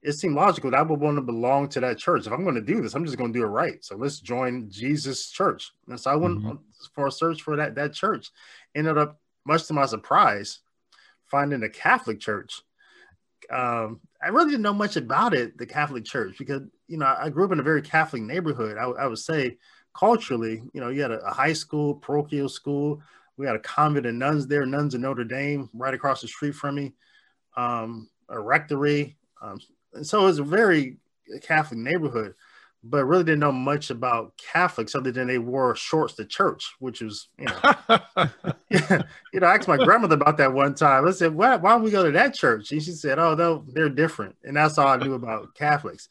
It 0.02 0.12
seemed 0.12 0.36
logical 0.36 0.70
that 0.70 0.78
I 0.78 0.82
would 0.82 1.00
want 1.00 1.16
to 1.16 1.22
belong 1.22 1.68
to 1.70 1.80
that 1.80 1.98
church. 1.98 2.26
If 2.26 2.32
I'm 2.32 2.44
going 2.44 2.54
to 2.54 2.60
do 2.60 2.80
this, 2.80 2.94
I'm 2.94 3.04
just 3.04 3.16
going 3.16 3.32
to 3.32 3.38
do 3.38 3.44
it 3.44 3.48
right. 3.48 3.84
So 3.84 3.96
let's 3.96 4.20
join 4.20 4.70
Jesus 4.70 5.30
Church. 5.30 5.72
And 5.88 5.98
so 5.98 6.12
I 6.12 6.16
went 6.16 6.38
mm-hmm. 6.38 6.56
For 6.94 7.06
a 7.06 7.12
search 7.12 7.42
for 7.42 7.56
that 7.56 7.74
that 7.76 7.92
church. 7.92 8.30
Ended 8.74 8.98
up, 8.98 9.20
much 9.44 9.66
to 9.66 9.74
my 9.74 9.86
surprise, 9.86 10.60
finding 11.26 11.62
a 11.62 11.68
Catholic 11.68 12.20
church. 12.20 12.62
Um, 13.50 14.00
I 14.22 14.28
really 14.28 14.50
didn't 14.50 14.62
know 14.62 14.72
much 14.72 14.96
about 14.96 15.34
it, 15.34 15.56
the 15.56 15.66
Catholic 15.66 16.04
Church, 16.04 16.36
because 16.38 16.62
you 16.88 16.98
know 16.98 17.14
I 17.18 17.30
grew 17.30 17.44
up 17.44 17.52
in 17.52 17.60
a 17.60 17.64
very 17.64 17.82
Catholic 17.82 18.22
neighborhood. 18.22 18.76
I, 18.76 18.84
I 18.84 19.06
would 19.06 19.18
say 19.18 19.58
culturally, 19.94 20.62
you 20.72 20.80
know, 20.80 20.88
you 20.88 21.02
had 21.02 21.10
a, 21.10 21.20
a, 21.20 21.32
high 21.32 21.52
school, 21.52 21.94
parochial 21.94 22.48
school. 22.48 23.00
We 23.36 23.46
had 23.46 23.56
a 23.56 23.60
convent 23.60 24.06
of 24.06 24.14
nuns 24.14 24.46
there, 24.46 24.66
nuns 24.66 24.94
in 24.94 25.00
Notre 25.02 25.24
Dame, 25.24 25.70
right 25.72 25.94
across 25.94 26.20
the 26.20 26.28
street 26.28 26.54
from 26.54 26.74
me, 26.74 26.94
um, 27.56 28.08
a 28.28 28.38
rectory. 28.38 29.16
Um, 29.40 29.58
and 29.94 30.06
so 30.06 30.22
it 30.22 30.24
was 30.24 30.38
a 30.38 30.44
very 30.44 30.98
Catholic 31.42 31.78
neighborhood 31.78 32.34
but 32.88 33.04
really 33.04 33.24
didn't 33.24 33.40
know 33.40 33.52
much 33.52 33.90
about 33.90 34.34
Catholics 34.36 34.94
other 34.94 35.10
than 35.10 35.26
they 35.26 35.38
wore 35.38 35.74
shorts 35.74 36.14
to 36.14 36.24
church, 36.24 36.74
which 36.78 37.00
was, 37.00 37.28
you 37.38 37.46
know, 37.46 37.58
you 39.32 39.40
know, 39.40 39.46
I 39.46 39.54
asked 39.54 39.68
my 39.68 39.76
grandmother 39.76 40.14
about 40.14 40.36
that 40.36 40.52
one 40.52 40.74
time. 40.74 41.06
I 41.06 41.10
said, 41.10 41.34
why, 41.34 41.56
why 41.56 41.72
don't 41.72 41.82
we 41.82 41.90
go 41.90 42.04
to 42.04 42.12
that 42.12 42.34
church? 42.34 42.70
And 42.70 42.82
she 42.82 42.92
said, 42.92 43.18
oh, 43.18 43.34
no, 43.34 43.64
they're 43.68 43.88
different. 43.88 44.36
And 44.44 44.56
that's 44.56 44.78
all 44.78 44.88
I 44.88 44.96
knew 44.96 45.14
about 45.14 45.54
Catholics. 45.54 46.08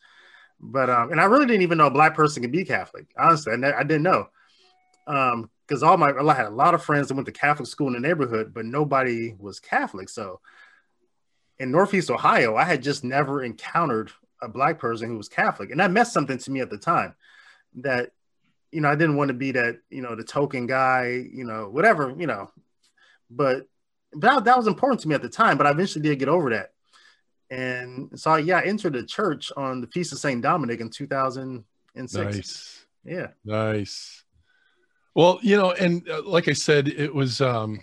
But, 0.59 0.89
um, 0.89 1.11
and 1.11 1.21
I 1.21 1.25
really 1.25 1.45
didn't 1.45 1.61
even 1.61 1.77
know 1.77 1.87
a 1.87 1.91
black 1.91 2.13
person 2.13 2.41
could 2.41 2.51
be 2.51 2.65
Catholic. 2.65 3.07
Honestly, 3.17 3.53
I, 3.53 3.79
I 3.79 3.83
didn't 3.83 4.03
know. 4.03 4.27
Um, 5.07 5.49
because 5.67 5.81
all 5.81 5.97
my, 5.97 6.11
I 6.11 6.33
had 6.35 6.45
a 6.45 6.51
lot 6.51 6.75
of 6.75 6.83
friends 6.83 7.07
that 7.07 7.15
went 7.15 7.25
to 7.25 7.31
Catholic 7.31 7.67
school 7.67 7.87
in 7.87 7.93
the 7.93 7.99
neighborhood, 7.99 8.53
but 8.53 8.65
nobody 8.65 9.33
was 9.39 9.59
Catholic. 9.59 10.09
So 10.09 10.39
in 11.57 11.71
Northeast 11.71 12.11
Ohio, 12.11 12.55
I 12.55 12.65
had 12.65 12.83
just 12.83 13.03
never 13.03 13.43
encountered 13.43 14.11
a 14.41 14.47
black 14.47 14.79
person 14.79 15.07
who 15.07 15.17
was 15.17 15.29
Catholic, 15.29 15.71
and 15.71 15.79
that 15.79 15.91
meant 15.91 16.07
something 16.07 16.37
to 16.37 16.51
me 16.51 16.61
at 16.61 16.69
the 16.69 16.77
time. 16.77 17.15
That 17.75 18.11
you 18.71 18.81
know, 18.81 18.89
I 18.89 18.95
didn't 18.95 19.17
want 19.17 19.29
to 19.29 19.33
be 19.33 19.51
that 19.51 19.79
you 19.89 20.01
know 20.01 20.15
the 20.15 20.23
token 20.23 20.67
guy, 20.67 21.25
you 21.31 21.45
know, 21.45 21.69
whatever, 21.69 22.13
you 22.17 22.27
know. 22.27 22.51
But 23.29 23.67
that, 24.13 24.43
that 24.45 24.57
was 24.57 24.67
important 24.67 25.01
to 25.01 25.07
me 25.07 25.15
at 25.15 25.21
the 25.21 25.29
time. 25.29 25.57
But 25.57 25.67
I 25.67 25.71
eventually 25.71 26.03
did 26.03 26.19
get 26.19 26.29
over 26.29 26.49
that, 26.51 26.73
and 27.49 28.09
so 28.19 28.35
yeah, 28.35 28.59
I 28.59 28.63
entered 28.63 28.93
the 28.93 29.03
church 29.03 29.51
on 29.55 29.81
the 29.81 29.87
feast 29.87 30.11
of 30.11 30.19
Saint 30.19 30.41
Dominic 30.41 30.79
in 30.79 30.89
two 30.89 31.07
thousand 31.07 31.63
and 31.95 32.09
six. 32.09 32.35
Nice. 32.35 32.85
Yeah. 33.05 33.27
Nice. 33.43 34.23
Well, 35.13 35.39
you 35.41 35.55
know, 35.55 35.71
and 35.71 36.07
uh, 36.09 36.23
like 36.23 36.47
I 36.47 36.53
said, 36.53 36.87
it 36.87 37.13
was 37.13 37.39
um 37.39 37.81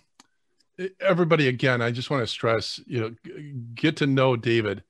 everybody 1.01 1.49
again. 1.49 1.81
I 1.81 1.91
just 1.91 2.11
want 2.11 2.23
to 2.23 2.27
stress, 2.27 2.81
you 2.87 3.01
know, 3.01 3.55
get 3.75 3.97
to 3.99 4.07
know 4.07 4.37
David 4.37 4.83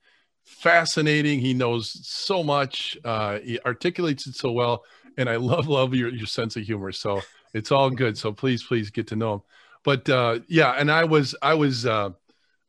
fascinating. 0.45 1.39
He 1.39 1.53
knows 1.53 1.99
so 2.07 2.43
much. 2.43 2.97
Uh, 3.03 3.39
he 3.39 3.59
articulates 3.65 4.27
it 4.27 4.35
so 4.35 4.51
well, 4.51 4.83
and 5.17 5.29
I 5.29 5.35
love 5.51 5.67
love 5.67 5.93
your 5.93 6.09
your 6.09 6.27
sense 6.27 6.55
of 6.55 6.63
humor. 6.63 6.91
So 6.91 7.21
it's 7.53 7.71
all 7.71 7.89
good. 7.89 8.17
So 8.17 8.31
please, 8.31 8.63
please 8.63 8.89
get 8.89 9.07
to 9.07 9.15
know 9.15 9.33
him. 9.35 9.41
But 9.83 10.09
uh, 10.09 10.39
yeah, 10.47 10.71
and 10.77 10.91
I 10.91 11.03
was 11.03 11.35
I 11.41 11.53
was 11.53 11.85
uh, 11.85 12.11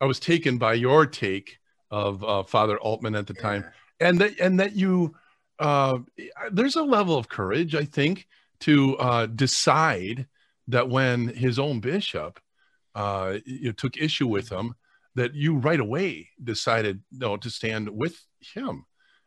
I 0.00 0.04
was 0.04 0.18
taken 0.20 0.58
by 0.58 0.74
your 0.74 1.06
take 1.06 1.58
of 1.90 2.24
uh, 2.24 2.42
Father 2.42 2.78
Altman 2.78 3.14
at 3.14 3.26
the 3.26 3.34
time, 3.34 3.64
and 4.00 4.18
that 4.18 4.38
and 4.40 4.58
that 4.60 4.74
you 4.74 5.14
uh, 5.58 5.98
there's 6.50 6.76
a 6.76 6.82
level 6.82 7.16
of 7.16 7.28
courage 7.28 7.74
I 7.74 7.84
think 7.84 8.26
to 8.60 8.96
uh, 8.98 9.26
decide 9.26 10.26
that 10.68 10.88
when 10.88 11.28
his 11.28 11.58
own 11.58 11.80
bishop 11.80 12.40
uh, 12.94 13.38
you 13.44 13.66
know, 13.66 13.72
took 13.72 13.96
issue 13.96 14.26
with 14.26 14.50
him 14.50 14.74
that 15.14 15.34
you 15.34 15.56
right 15.56 15.80
away 15.80 16.28
decided 16.42 17.02
you 17.10 17.18
know, 17.18 17.36
to 17.36 17.50
stand 17.50 17.88
with 17.88 18.20
him. 18.40 18.84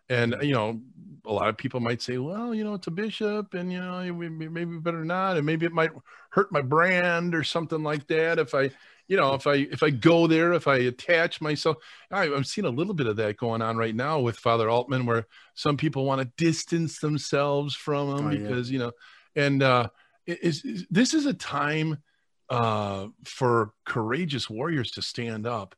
And 0.10 0.36
you 0.42 0.54
know, 0.54 0.82
a 1.26 1.34
lot 1.34 1.50
of 1.50 1.58
people 1.58 1.80
might 1.80 2.02
say, 2.02 2.18
"Well, 2.18 2.56
you 2.56 2.64
know, 2.64 2.76
it's 2.76 2.88
a 2.88 2.92
bishop, 2.92 3.54
and 3.54 3.72
you 3.72 3.80
know, 3.80 4.02
maybe 4.14 4.80
better 4.80 5.04
not, 5.04 5.36
and 5.36 5.46
maybe 5.46 5.66
it 5.66 5.74
might 5.74 5.92
hurt 6.30 6.52
my 6.52 6.62
brand 6.62 7.36
or 7.36 7.44
something 7.44 7.84
like 7.84 8.08
that 8.08 8.40
if 8.40 8.56
I, 8.56 8.70
you 9.10 9.18
know, 9.18 9.34
if 9.34 9.46
I 9.48 9.56
if 9.56 9.84
I 9.84 9.90
go 9.90 10.26
there, 10.26 10.54
if 10.54 10.68
I 10.68 10.78
attach 10.78 11.42
myself." 11.42 11.78
I, 12.10 12.24
I'm 12.24 12.46
seeing 12.46 12.66
a 12.66 12.70
little 12.70 12.94
bit 12.94 13.08
of 13.08 13.18
that 13.18 13.36
going 13.36 13.62
on 13.62 13.76
right 13.76 13.96
now 13.96 14.22
with 14.22 14.38
Father 14.38 14.70
Altman, 14.70 15.06
where 15.06 15.28
some 15.56 15.76
people 15.76 16.06
want 16.06 16.22
to 16.22 16.32
distance 16.42 17.00
themselves 17.00 17.76
from 17.76 18.18
him 18.18 18.28
oh, 18.28 18.30
because 18.30 18.72
yeah. 18.72 18.74
you 18.74 18.80
know, 18.80 18.92
and 19.36 19.62
uh, 19.62 19.90
is, 20.26 20.64
is 20.64 20.88
this 20.90 21.14
is 21.14 21.26
a 21.26 21.34
time 21.34 21.98
uh, 22.50 23.08
for 23.24 23.74
courageous 23.86 24.50
warriors 24.50 24.92
to 24.92 25.02
stand 25.02 25.46
up, 25.46 25.76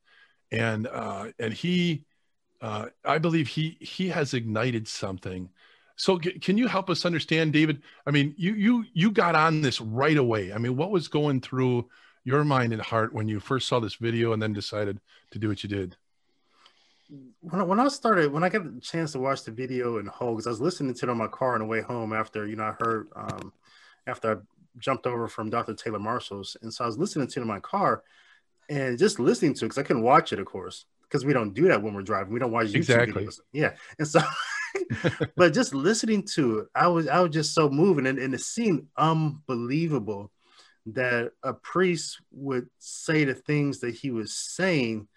and 0.51 0.87
uh, 0.87 1.27
and 1.39 1.53
he, 1.53 2.05
uh, 2.61 2.87
I 3.03 3.17
believe 3.17 3.47
he 3.47 3.77
he 3.79 4.09
has 4.09 4.33
ignited 4.33 4.87
something. 4.87 5.49
So 5.95 6.17
can 6.17 6.57
you 6.57 6.67
help 6.67 6.89
us 6.89 7.05
understand, 7.05 7.51
David? 7.51 7.81
I 8.05 8.11
mean, 8.11 8.33
you 8.37 8.53
you 8.53 8.85
you 8.93 9.11
got 9.11 9.35
on 9.35 9.61
this 9.61 9.81
right 9.81 10.17
away. 10.17 10.53
I 10.53 10.57
mean, 10.57 10.77
what 10.77 10.91
was 10.91 11.07
going 11.07 11.41
through 11.41 11.89
your 12.23 12.43
mind 12.43 12.73
and 12.73 12.81
heart 12.81 13.13
when 13.13 13.27
you 13.27 13.39
first 13.39 13.67
saw 13.67 13.79
this 13.79 13.95
video 13.95 14.33
and 14.33 14.41
then 14.41 14.53
decided 14.53 14.99
to 15.31 15.39
do 15.39 15.49
what 15.49 15.63
you 15.63 15.69
did? 15.69 15.97
When 17.41 17.61
I, 17.61 17.63
when 17.63 17.79
I 17.79 17.87
started, 17.87 18.31
when 18.31 18.43
I 18.43 18.49
got 18.49 18.63
the 18.63 18.79
chance 18.81 19.13
to 19.13 19.19
watch 19.19 19.43
the 19.43 19.51
video 19.51 19.97
in 19.97 20.05
whole, 20.05 20.35
because 20.35 20.45
I 20.45 20.51
was 20.51 20.61
listening 20.61 20.93
to 20.93 21.05
it 21.05 21.09
on 21.09 21.17
my 21.17 21.27
car 21.27 21.55
on 21.55 21.59
the 21.59 21.65
way 21.65 21.81
home 21.81 22.13
after 22.13 22.45
you 22.45 22.55
know 22.55 22.65
I 22.65 22.75
heard 22.79 23.07
um, 23.15 23.51
after 24.05 24.31
I 24.31 24.35
jumped 24.79 25.05
over 25.05 25.27
from 25.27 25.49
Dr. 25.49 25.73
Taylor 25.73 25.99
Marshall's, 25.99 26.57
and 26.61 26.73
so 26.73 26.83
I 26.83 26.87
was 26.87 26.97
listening 26.97 27.27
to 27.27 27.39
it 27.39 27.41
in 27.41 27.47
my 27.47 27.59
car, 27.59 28.03
and 28.69 28.97
just 28.97 29.19
listening 29.19 29.53
to 29.55 29.65
it 29.65 29.69
because 29.69 29.77
I 29.77 29.83
couldn't 29.83 30.03
watch 30.03 30.33
it, 30.33 30.39
of 30.39 30.45
course, 30.45 30.85
because 31.03 31.25
we 31.25 31.33
don't 31.33 31.53
do 31.53 31.67
that 31.67 31.81
when 31.81 31.93
we're 31.93 32.01
driving. 32.01 32.33
We 32.33 32.39
don't 32.39 32.51
watch 32.51 32.67
YouTube 32.67 32.75
exactly. 32.75 33.25
videos. 33.25 33.39
Yeah, 33.51 33.73
and 33.97 34.07
so, 34.07 34.21
but 35.35 35.53
just 35.53 35.73
listening 35.73 36.23
to 36.33 36.59
it, 36.59 36.67
I 36.75 36.87
was 36.87 37.07
I 37.07 37.19
was 37.21 37.31
just 37.31 37.53
so 37.53 37.69
moving, 37.69 38.07
and, 38.07 38.19
and 38.19 38.33
it 38.33 38.41
seemed 38.41 38.87
unbelievable 38.97 40.31
that 40.87 41.31
a 41.43 41.53
priest 41.53 42.19
would 42.31 42.67
say 42.79 43.23
the 43.23 43.35
things 43.35 43.79
that 43.79 43.93
he 43.93 44.11
was 44.11 44.33
saying 44.33 45.07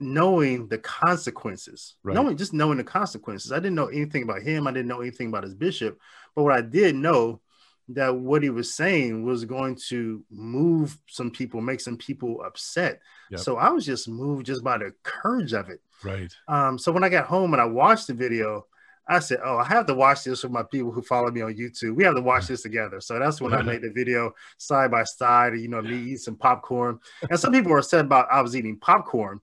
knowing 0.00 0.66
the 0.68 0.78
consequences, 0.78 1.94
right. 2.02 2.14
knowing 2.14 2.36
just 2.36 2.54
knowing 2.54 2.78
the 2.78 2.84
consequences. 2.84 3.52
I 3.52 3.56
didn't 3.56 3.74
know 3.74 3.86
anything 3.86 4.22
about 4.22 4.42
him. 4.42 4.66
I 4.66 4.72
didn't 4.72 4.88
know 4.88 5.02
anything 5.02 5.28
about 5.28 5.44
his 5.44 5.54
bishop, 5.54 6.00
but 6.34 6.42
what 6.42 6.54
I 6.54 6.62
did 6.62 6.96
know 6.96 7.40
that 7.88 8.14
what 8.14 8.42
he 8.42 8.50
was 8.50 8.74
saying 8.74 9.24
was 9.24 9.44
going 9.44 9.76
to 9.88 10.24
move 10.30 10.96
some 11.06 11.30
people, 11.30 11.60
make 11.60 11.80
some 11.80 11.96
people 11.96 12.42
upset. 12.44 13.00
Yep. 13.30 13.40
So 13.40 13.56
I 13.56 13.70
was 13.70 13.84
just 13.84 14.08
moved 14.08 14.46
just 14.46 14.62
by 14.62 14.78
the 14.78 14.92
courage 15.02 15.52
of 15.52 15.68
it. 15.68 15.80
Right. 16.04 16.32
Um, 16.48 16.78
so 16.78 16.92
when 16.92 17.04
I 17.04 17.08
got 17.08 17.26
home 17.26 17.52
and 17.52 17.60
I 17.60 17.66
watched 17.66 18.06
the 18.06 18.14
video, 18.14 18.66
I 19.10 19.18
said, 19.18 19.40
"Oh, 19.44 19.56
I 19.56 19.64
have 19.64 19.86
to 19.86 19.94
watch 19.94 20.22
this 20.22 20.44
with 20.44 20.52
my 20.52 20.62
people 20.62 20.92
who 20.92 21.02
follow 21.02 21.30
me 21.32 21.40
on 21.40 21.54
YouTube. 21.54 21.96
We 21.96 22.04
have 22.04 22.14
to 22.14 22.22
watch 22.22 22.46
this 22.48 22.62
together." 22.62 23.00
So 23.00 23.18
that's 23.18 23.40
when 23.40 23.52
I 23.52 23.62
made 23.70 23.82
the 23.82 23.90
video 23.90 24.32
side 24.56 24.90
by 24.90 25.02
side. 25.02 25.54
You 25.54 25.68
know, 25.68 25.82
me 25.82 26.12
eat 26.12 26.20
some 26.20 26.36
popcorn, 26.36 27.00
and 27.28 27.38
some 27.38 27.52
people 27.52 27.72
were 27.72 27.78
upset 27.78 28.04
about 28.04 28.28
I 28.30 28.40
was 28.40 28.54
eating 28.54 28.78
popcorn, 28.78 29.40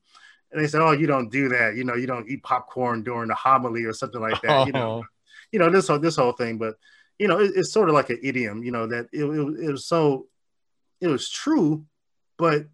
and 0.51 0.63
they 0.63 0.67
said, 0.67 0.81
"Oh, 0.81 0.91
you 0.91 1.05
don't 1.05 1.29
do 1.29 1.49
that. 1.49 1.75
You 1.75 1.83
know, 1.83 1.95
you 1.95 2.07
don't 2.07 2.29
eat 2.29 2.43
popcorn 2.43 3.03
during 3.03 3.27
the 3.27 3.35
homily 3.35 3.83
or 3.83 3.93
something 3.93 4.21
like 4.21 4.41
that." 4.41 4.51
Oh. 4.51 4.65
You 4.65 4.71
know, 4.71 5.03
you 5.51 5.59
know 5.59 5.69
this 5.69 5.89
whole 5.89 5.99
this 5.99 6.15
whole 6.15 6.31
thing. 6.31 6.57
But 6.57 6.75
you 7.19 7.27
know, 7.27 7.39
it, 7.39 7.53
it's 7.55 7.71
sort 7.71 7.89
of 7.89 7.95
like 7.95 8.09
an 8.09 8.19
idiom. 8.23 8.63
You 8.63 8.71
know 8.71 8.87
that 8.87 9.07
it, 9.11 9.23
it, 9.23 9.65
it 9.65 9.71
was 9.71 9.85
so 9.85 10.27
it 11.01 11.07
was 11.07 11.29
true, 11.29 11.85
but 12.37 12.67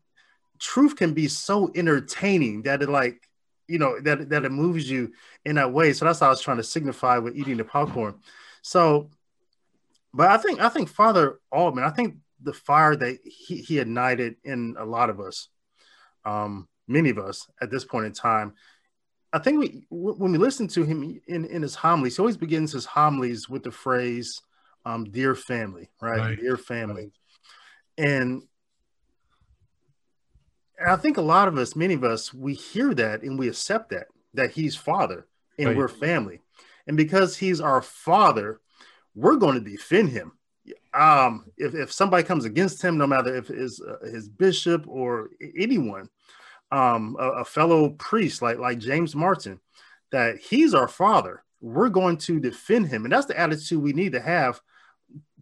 truth 0.60 0.96
can 0.96 1.14
be 1.14 1.28
so 1.28 1.72
entertaining 1.76 2.64
that 2.64 2.82
it 2.82 2.90
like 2.90 3.30
you 3.68 3.80
know 3.80 4.00
that 4.02 4.30
that 4.30 4.46
it 4.46 4.52
moves 4.52 4.90
you 4.90 5.12
in 5.46 5.56
that 5.56 5.74
way. 5.74 5.94
So 5.94 6.06
that's 6.06 6.20
how 6.20 6.28
I 6.28 6.30
was 6.30 6.42
trying 6.42 6.58
to 6.58 6.64
signify 6.64 7.18
with 7.18 7.36
eating 7.36 7.58
the 7.58 7.64
popcorn. 7.64 8.16
So, 8.62 9.10
but 10.14 10.30
I 10.30 10.38
think 10.38 10.62
I 10.62 10.70
think 10.70 10.90
Father 10.90 11.40
Altman, 11.52 11.84
I 11.84 11.90
think 11.90 12.16
the 12.42 12.54
fire 12.54 12.96
that 12.96 13.20
he, 13.24 13.58
he 13.58 13.80
ignited 13.80 14.36
in 14.44 14.76
a 14.78 14.86
lot 14.86 15.10
of 15.10 15.20
us. 15.20 15.48
Um, 16.26 16.68
many 16.88 17.10
of 17.10 17.18
us 17.18 17.48
at 17.62 17.72
this 17.72 17.86
point 17.86 18.06
in 18.06 18.14
time. 18.14 18.54
I 19.34 19.40
think 19.40 19.60
we, 19.60 19.84
when 19.90 20.32
we 20.32 20.38
listen 20.38 20.68
to 20.70 20.84
him 20.84 21.20
in, 21.28 21.46
in 21.46 21.64
his 21.64 21.74
homilies, 21.74 22.16
he 22.16 22.22
always 22.22 22.38
begins 22.38 22.72
his 22.72 22.86
homilies 22.86 23.50
with 23.50 23.64
the 23.64 23.72
phrase, 23.72 24.40
um, 24.86 25.06
dear 25.06 25.34
family, 25.34 25.90
right? 26.00 26.20
right. 26.20 26.40
Dear 26.40 26.56
family. 26.56 27.12
Right. 27.98 28.08
And, 28.08 28.44
and 30.78 30.90
I 30.92 30.96
think 30.98 31.18
a 31.18 31.22
lot 31.22 31.48
of 31.48 31.58
us, 31.58 31.76
many 31.76 31.96
of 31.96 32.04
us, 32.04 32.32
we 32.32 32.54
hear 32.54 32.94
that 32.94 33.24
and 33.24 33.40
we 33.40 33.48
accept 33.48 33.90
that, 33.90 34.08
that 34.36 34.52
he's 34.52 34.76
father 34.76 35.26
and 35.58 35.70
right. 35.70 35.78
we're 35.78 35.88
family. 35.88 36.40
And 36.86 36.96
because 36.96 37.36
he's 37.36 37.60
our 37.60 37.82
father, 37.82 38.60
we're 39.16 39.38
going 39.38 39.56
to 39.56 39.70
defend 39.70 40.10
him. 40.10 40.34
Um, 40.94 41.46
if, 41.58 41.74
if 41.74 41.92
somebody 41.92 42.24
comes 42.24 42.46
against 42.46 42.84
him, 42.84 43.00
no 43.00 43.08
matter 43.08 43.36
if 43.36 43.50
it's 43.50 43.82
uh, 43.82 43.98
his 44.06 44.30
bishop 44.30 44.86
or 44.88 45.32
anyone, 45.58 46.10
um, 46.74 47.16
a, 47.20 47.30
a 47.30 47.46
fellow 47.46 47.90
priest 47.92 48.42
like 48.42 48.58
like 48.58 48.80
James 48.80 49.16
Martin, 49.16 49.60
that 50.12 50.38
he's 50.38 50.74
our 50.74 50.88
father. 50.88 51.44
We're 51.62 51.90
going 51.90 52.18
to 52.18 52.40
defend 52.40 52.88
him, 52.88 53.06
and 53.06 53.14
that's 53.14 53.28
the 53.28 53.40
attitude 53.40 53.82
we 53.82 53.94
need 53.94 54.14
to 54.14 54.20
have 54.20 54.60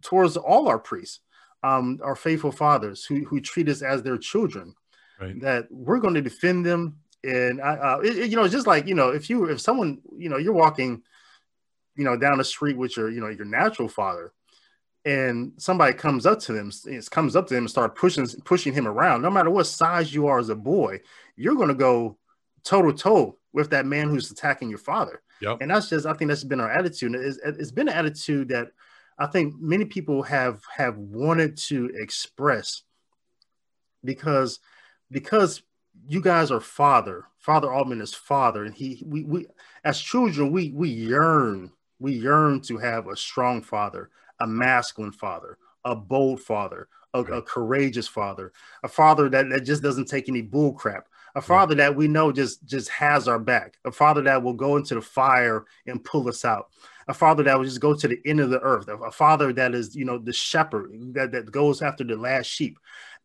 towards 0.02 0.36
all 0.36 0.68
our 0.68 0.78
priests, 0.78 1.20
um, 1.62 1.98
our 2.04 2.14
faithful 2.14 2.52
fathers 2.52 3.04
who 3.04 3.24
who 3.24 3.40
treat 3.40 3.68
us 3.70 3.80
as 3.82 4.02
their 4.02 4.18
children. 4.18 4.74
Right. 5.18 5.40
That 5.40 5.68
we're 5.70 6.00
going 6.00 6.14
to 6.14 6.22
defend 6.22 6.66
them, 6.66 6.98
and 7.24 7.60
uh, 7.60 8.00
it, 8.04 8.18
it, 8.18 8.30
you 8.30 8.36
know, 8.36 8.44
it's 8.44 8.54
just 8.54 8.66
like 8.66 8.86
you 8.86 8.94
know, 8.94 9.08
if 9.08 9.30
you 9.30 9.46
if 9.46 9.60
someone 9.60 10.02
you 10.14 10.28
know 10.28 10.36
you're 10.36 10.52
walking, 10.52 11.02
you 11.96 12.04
know, 12.04 12.16
down 12.16 12.38
the 12.38 12.44
street 12.44 12.76
with 12.76 12.94
your 12.96 13.10
you 13.10 13.20
know 13.20 13.28
your 13.28 13.46
natural 13.46 13.88
father, 13.88 14.34
and 15.04 15.52
somebody 15.56 15.94
comes 15.94 16.26
up 16.26 16.40
to 16.40 16.52
them, 16.52 16.70
it 16.86 17.10
comes 17.10 17.34
up 17.34 17.48
to 17.48 17.54
them 17.54 17.64
and 17.64 17.70
start 17.70 17.96
pushing 17.96 18.26
pushing 18.44 18.72
him 18.72 18.86
around. 18.86 19.22
No 19.22 19.30
matter 19.30 19.50
what 19.50 19.66
size 19.66 20.14
you 20.14 20.26
are 20.26 20.38
as 20.38 20.48
a 20.48 20.54
boy, 20.54 21.00
you're 21.36 21.56
going 21.56 21.68
to 21.68 21.74
go 21.74 22.18
toe 22.64 22.82
to 22.82 22.92
toe 22.92 23.36
with 23.52 23.70
that 23.70 23.86
man 23.86 24.08
who's 24.08 24.30
attacking 24.30 24.70
your 24.70 24.78
father. 24.78 25.22
Yep. 25.40 25.58
And 25.60 25.70
that's 25.70 25.88
just, 25.88 26.06
I 26.06 26.12
think 26.12 26.28
that's 26.28 26.44
been 26.44 26.60
our 26.60 26.70
attitude. 26.70 27.14
It's, 27.14 27.38
it's 27.44 27.72
been 27.72 27.88
an 27.88 27.94
attitude 27.94 28.48
that 28.48 28.68
I 29.18 29.26
think 29.26 29.54
many 29.60 29.84
people 29.84 30.22
have 30.22 30.62
have 30.74 30.96
wanted 30.96 31.56
to 31.68 31.90
express 31.94 32.82
because 34.04 34.60
because 35.10 35.62
you 36.08 36.20
guys 36.20 36.50
are 36.50 36.60
father. 36.60 37.26
Father 37.38 37.72
Altman 37.72 38.00
is 38.00 38.14
father, 38.14 38.64
and 38.64 38.74
he 38.74 39.02
we 39.06 39.24
we 39.24 39.46
as 39.84 40.00
children 40.00 40.52
we 40.52 40.70
we 40.70 40.88
yearn 40.88 41.72
we 41.98 42.12
yearn 42.12 42.60
to 42.62 42.78
have 42.78 43.06
a 43.06 43.16
strong 43.16 43.62
father, 43.62 44.10
a 44.42 44.46
masculine 44.46 45.12
father, 45.12 45.56
a 45.84 45.94
bold 45.94 46.40
father, 46.40 46.88
a, 47.14 47.20
a, 47.20 47.42
courageous 47.42 48.08
father, 48.08 48.52
a 48.82 48.88
father 48.88 49.28
that, 49.28 49.48
that 49.50 49.64
just 49.64 49.82
doesn't 49.82 50.08
take 50.08 50.28
any 50.28 50.42
bull 50.42 50.72
crap, 50.72 51.08
a 51.36 51.40
father 51.40 51.74
that 51.76 51.94
we 51.94 52.08
know 52.08 52.32
just 52.32 52.64
just 52.66 52.88
has 52.90 53.28
our 53.28 53.38
back, 53.38 53.78
a 53.84 53.92
father 53.92 54.20
that 54.22 54.42
will 54.42 54.52
go 54.52 54.76
into 54.76 54.94
the 54.96 55.00
fire 55.00 55.64
and 55.86 56.04
pull 56.04 56.28
us 56.28 56.44
out, 56.44 56.70
a 57.08 57.14
father 57.14 57.42
that 57.44 57.56
will 57.56 57.64
just 57.64 57.80
go 57.80 57.94
to 57.94 58.08
the 58.08 58.18
end 58.26 58.40
of 58.40 58.50
the 58.50 58.60
earth, 58.60 58.88
a, 58.88 58.96
a 58.96 59.12
father 59.12 59.52
that 59.52 59.74
is 59.74 59.94
you 59.94 60.04
know 60.04 60.18
the 60.18 60.32
shepherd 60.32 60.90
that, 61.14 61.30
that 61.32 61.50
goes 61.50 61.82
after 61.82 62.04
the 62.04 62.16
last 62.16 62.46
sheep. 62.46 62.78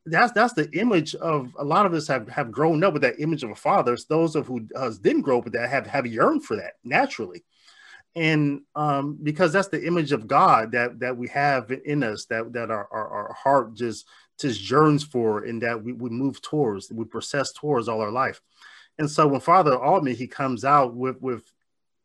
That's 0.06 0.32
that's 0.32 0.54
the 0.54 0.70
image 0.72 1.16
of 1.16 1.54
a 1.58 1.66
lot 1.66 1.86
of 1.86 1.94
us 1.94 2.08
have 2.08 2.30
have 2.30 2.52
grown 2.52 2.84
up 2.84 2.94
with 2.94 3.02
that 3.02 3.20
image 3.20 3.44
of 3.44 3.50
a 3.50 3.56
father. 3.56 3.94
It's 3.94 4.06
those 4.06 4.36
of 4.36 4.48
who 4.48 4.68
uh, 4.76 4.92
didn't 5.02 5.24
grow 5.24 5.40
up 5.40 5.46
with 5.46 5.54
that 5.54 5.70
have 5.70 5.88
have 5.88 6.06
yearned 6.06 6.46
for 6.46 6.56
that 6.58 6.74
naturally 6.84 7.44
and 8.18 8.62
um, 8.76 9.20
because 9.22 9.54
that's 9.54 9.68
the 9.68 9.86
image 9.86 10.12
of 10.12 10.28
God 10.28 10.72
that 10.72 11.00
that 11.00 11.16
we 11.16 11.28
have 11.28 11.72
in 11.72 12.04
us, 12.04 12.26
that 12.26 12.52
that 12.54 12.72
our, 12.72 12.88
our, 12.92 13.08
our 13.08 13.34
heart 13.34 13.76
just 13.76 14.08
just 14.40 14.70
yearns 14.70 15.04
for, 15.04 15.46
and 15.46 15.62
that 15.62 15.84
we, 15.84 15.94
we 15.94 16.10
move 16.10 16.42
towards, 16.42 16.92
we 16.92 17.06
process 17.06 17.54
towards 17.54 17.88
all 17.88 18.02
our 18.02 18.12
life. 18.12 18.42
And 19.00 19.10
so 19.10 19.28
when 19.28 19.40
Father 19.40 19.78
Altman 19.78 20.16
he 20.16 20.28
comes 20.28 20.66
out 20.66 20.96
with 20.96 21.22
with 21.22 21.44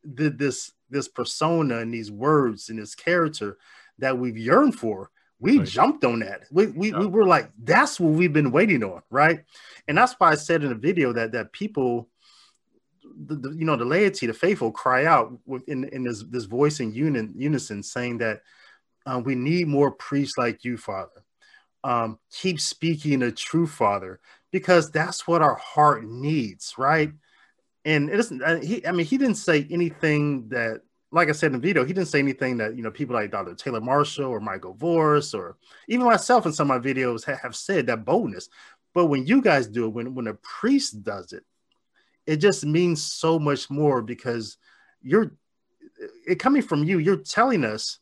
the, 0.05 0.29
this 0.29 0.73
this 0.91 1.09
persona 1.09 1.79
and 1.79 1.93
these 1.93 2.11
words 2.11 2.69
and 2.69 2.79
this 2.79 2.95
character 2.95 3.57
that 3.99 4.19
we've 4.19 4.37
yearned 4.37 4.79
for, 4.79 5.11
we 5.41 5.59
right. 5.59 5.67
jumped 5.67 6.05
on 6.05 6.21
that. 6.21 6.43
We, 6.51 6.67
we, 6.67 6.93
yeah. 6.93 6.99
we 6.99 7.07
were 7.07 7.27
like, 7.27 7.51
that's 7.63 7.99
what 7.99 8.13
we've 8.13 8.33
been 8.33 8.53
waiting 8.53 8.85
on, 8.85 9.03
right? 9.11 9.45
And 9.89 9.97
that's 9.97 10.15
why 10.19 10.33
I 10.33 10.35
said 10.35 10.63
in 10.63 10.69
the 10.69 10.75
video 10.75 11.15
that 11.15 11.33
that 11.33 11.53
people 11.53 12.11
the, 13.27 13.37
the, 13.37 13.51
you 13.51 13.65
know 13.65 13.77
the 13.77 13.85
laity, 13.85 14.27
the 14.27 14.35
faithful, 14.35 14.71
cry 14.71 15.07
out 15.07 15.33
in 15.67 15.85
in 15.85 16.05
this 16.05 16.25
this 16.25 16.45
voice 16.45 16.81
in 16.81 16.93
unin, 16.93 17.33
unison, 17.35 17.83
saying 17.83 18.19
that 18.19 18.43
uh, 19.07 19.21
we 19.25 19.35
need 19.35 19.69
more 19.69 19.91
priests 19.91 20.39
like 20.39 20.65
you, 20.65 20.77
Father. 20.77 21.25
Um, 21.85 22.19
keep 22.31 22.61
speaking 22.61 23.21
the 23.21 23.33
truth, 23.33 23.71
Father, 23.71 24.21
because 24.53 24.91
that's 24.91 25.27
what 25.27 25.43
our 25.43 25.57
heart 25.57 26.05
needs, 26.05 26.75
right? 26.79 27.13
And 27.85 28.09
it 28.09 28.21
isn't. 28.21 28.43
Uh, 28.43 28.61
he, 28.61 28.87
I 28.87 28.93
mean, 28.93 29.07
he 29.07 29.19
didn't 29.19 29.37
say 29.37 29.67
anything 29.71 30.49
that, 30.51 30.83
like 31.11 31.29
I 31.29 31.33
said 31.33 31.47
in 31.47 31.61
the 31.61 31.67
video, 31.67 31.85
he 31.85 31.93
didn't 31.93 32.09
say 32.09 32.21
anything 32.21 32.59
that 32.59 32.77
you 32.77 32.83
know 32.83 32.91
people 32.91 33.15
like 33.15 33.33
Dr. 33.33 33.55
Taylor 33.55 33.81
Marshall 33.81 34.27
or 34.27 34.41
Michael 34.41 34.75
Voris 34.75 35.35
or 35.35 35.57
even 35.89 36.07
myself 36.07 36.47
in 36.47 36.53
some 36.53 36.71
of 36.71 36.83
my 36.83 36.89
videos 36.89 37.25
have, 37.25 37.41
have 37.41 37.57
said 37.57 37.87
that 37.89 38.05
boldness. 38.05 38.49
But 38.95 39.07
when 39.07 39.27
you 39.27 39.43
guys 39.43 39.67
do 39.67 39.87
it, 39.87 39.93
when 39.95 40.15
when 40.15 40.29
a 40.29 40.35
priest 40.35 41.03
does 41.03 41.33
it, 41.33 41.45
it 42.27 42.37
just 42.37 42.65
means 42.65 43.03
so 43.03 43.39
much 43.39 43.71
more 43.71 44.03
because 44.03 44.57
you're 45.03 45.33
it 46.27 46.37
coming 46.37 46.63
from 46.63 46.85
you 46.85 46.99
you're 46.99 47.17
telling 47.17 47.65
us 47.65 47.99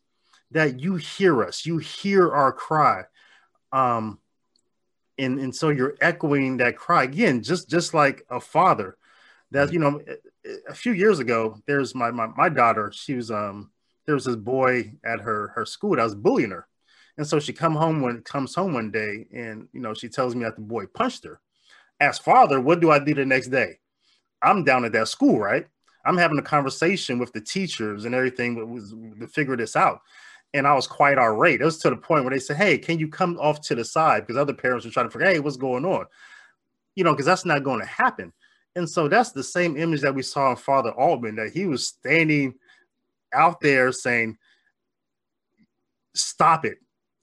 that 0.50 0.80
you 0.80 0.96
hear 0.96 1.42
us 1.44 1.64
you 1.66 1.78
hear 1.78 2.30
our 2.30 2.52
cry. 2.52 3.02
Um 3.72 4.18
and 5.18 5.38
and 5.38 5.54
so 5.54 5.68
you're 5.68 5.96
echoing 6.00 6.58
that 6.58 6.76
cry 6.76 7.04
again 7.04 7.42
just 7.42 7.68
just 7.68 7.94
like 7.94 8.24
a 8.30 8.40
father 8.40 8.96
that 9.50 9.72
you 9.72 9.78
know 9.78 10.00
a 10.68 10.74
few 10.74 10.92
years 10.92 11.18
ago 11.18 11.58
there's 11.66 11.94
my 11.94 12.10
my, 12.10 12.26
my 12.36 12.48
daughter 12.48 12.90
she 12.94 13.14
was 13.14 13.30
um 13.30 13.70
there 14.06 14.14
was 14.14 14.24
this 14.24 14.36
boy 14.36 14.92
at 15.04 15.20
her 15.20 15.48
her 15.54 15.64
school 15.64 15.96
that 15.96 16.02
was 16.02 16.14
bullying 16.14 16.50
her. 16.50 16.66
And 17.16 17.26
so 17.26 17.38
she 17.38 17.52
come 17.52 17.74
home 17.74 18.00
when 18.00 18.22
comes 18.22 18.54
home 18.54 18.72
one 18.72 18.90
day 18.90 19.26
and 19.32 19.68
you 19.72 19.80
know 19.80 19.94
she 19.94 20.08
tells 20.08 20.34
me 20.34 20.44
that 20.44 20.56
the 20.56 20.62
boy 20.62 20.86
punched 20.86 21.24
her. 21.24 21.40
As 22.00 22.18
father 22.18 22.60
what 22.60 22.80
do 22.80 22.90
i 22.90 22.98
do 22.98 23.14
the 23.14 23.26
next 23.26 23.48
day 23.48 23.78
I'm 24.42 24.64
down 24.64 24.84
at 24.84 24.92
that 24.92 25.08
school, 25.08 25.38
right? 25.38 25.66
I'm 26.04 26.16
having 26.16 26.38
a 26.38 26.42
conversation 26.42 27.18
with 27.18 27.32
the 27.32 27.40
teachers 27.40 28.04
and 28.04 28.14
everything 28.14 28.54
that 28.56 28.66
was 28.66 28.94
to 29.20 29.26
figure 29.26 29.56
this 29.56 29.76
out. 29.76 30.00
And 30.54 30.66
I 30.66 30.74
was 30.74 30.86
quite 30.86 31.18
irate. 31.18 31.60
It 31.60 31.64
was 31.64 31.78
to 31.78 31.90
the 31.90 31.96
point 31.96 32.24
where 32.24 32.32
they 32.32 32.40
said, 32.40 32.56
Hey, 32.56 32.78
can 32.78 32.98
you 32.98 33.08
come 33.08 33.38
off 33.38 33.60
to 33.62 33.74
the 33.74 33.84
side? 33.84 34.26
Because 34.26 34.40
other 34.40 34.54
parents 34.54 34.84
were 34.84 34.90
trying 34.90 35.06
to 35.06 35.10
figure, 35.10 35.28
hey, 35.28 35.40
what's 35.40 35.56
going 35.56 35.84
on? 35.84 36.06
You 36.96 37.04
know, 37.04 37.12
because 37.12 37.26
that's 37.26 37.44
not 37.44 37.62
going 37.62 37.80
to 37.80 37.86
happen. 37.86 38.32
And 38.74 38.88
so 38.88 39.08
that's 39.08 39.32
the 39.32 39.44
same 39.44 39.76
image 39.76 40.00
that 40.00 40.14
we 40.14 40.22
saw 40.22 40.50
in 40.50 40.56
Father 40.56 40.90
Altman, 40.90 41.36
that 41.36 41.52
he 41.52 41.66
was 41.66 41.86
standing 41.86 42.54
out 43.32 43.60
there 43.60 43.92
saying, 43.92 44.38
Stop 46.14 46.64
it. 46.64 46.78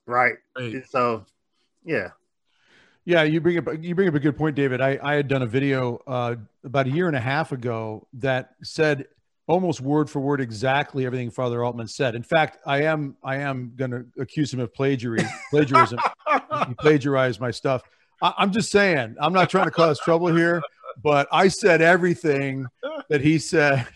Right. 0.05 0.35
right. 0.57 0.83
So, 0.89 1.25
yeah. 1.83 2.11
Yeah, 3.07 3.23
you 3.23 3.39
bring 3.39 3.57
up 3.57 3.69
you 3.81 3.95
bring 3.95 4.09
up 4.09 4.15
a 4.15 4.19
good 4.19 4.37
point, 4.37 4.57
David. 4.57 4.81
I, 4.81 4.99
I 5.01 5.13
had 5.13 5.29
done 5.29 5.41
a 5.41 5.45
video 5.47 6.01
uh, 6.07 6.35
about 6.65 6.87
a 6.87 6.89
year 6.89 7.07
and 7.07 7.15
a 7.15 7.21
half 7.21 7.53
ago 7.53 8.05
that 8.15 8.55
said 8.63 9.05
almost 9.47 9.79
word 9.79 10.09
for 10.09 10.19
word 10.19 10.41
exactly 10.41 11.05
everything 11.05 11.31
Father 11.31 11.63
Altman 11.63 11.87
said. 11.87 12.15
In 12.15 12.21
fact, 12.21 12.57
I 12.65 12.81
am 12.81 13.15
I 13.23 13.37
am 13.37 13.71
going 13.77 13.91
to 13.91 14.05
accuse 14.19 14.53
him 14.53 14.59
of 14.59 14.73
plagiarism. 14.73 15.29
plagiarism. 15.51 15.99
he 16.67 16.73
plagiarized 16.73 17.39
my 17.39 17.49
stuff. 17.49 17.81
I, 18.21 18.33
I'm 18.37 18.51
just 18.51 18.71
saying. 18.71 19.15
I'm 19.21 19.31
not 19.31 19.49
trying 19.49 19.67
to 19.67 19.71
cause 19.71 20.01
trouble 20.01 20.27
here, 20.27 20.61
but 21.01 21.29
I 21.31 21.47
said 21.47 21.81
everything 21.81 22.65
that 23.09 23.21
he 23.21 23.39
said. 23.39 23.87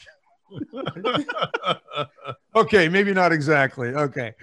okay, 2.55 2.87
maybe 2.87 3.13
not 3.13 3.33
exactly. 3.33 3.89
Okay. 3.89 4.35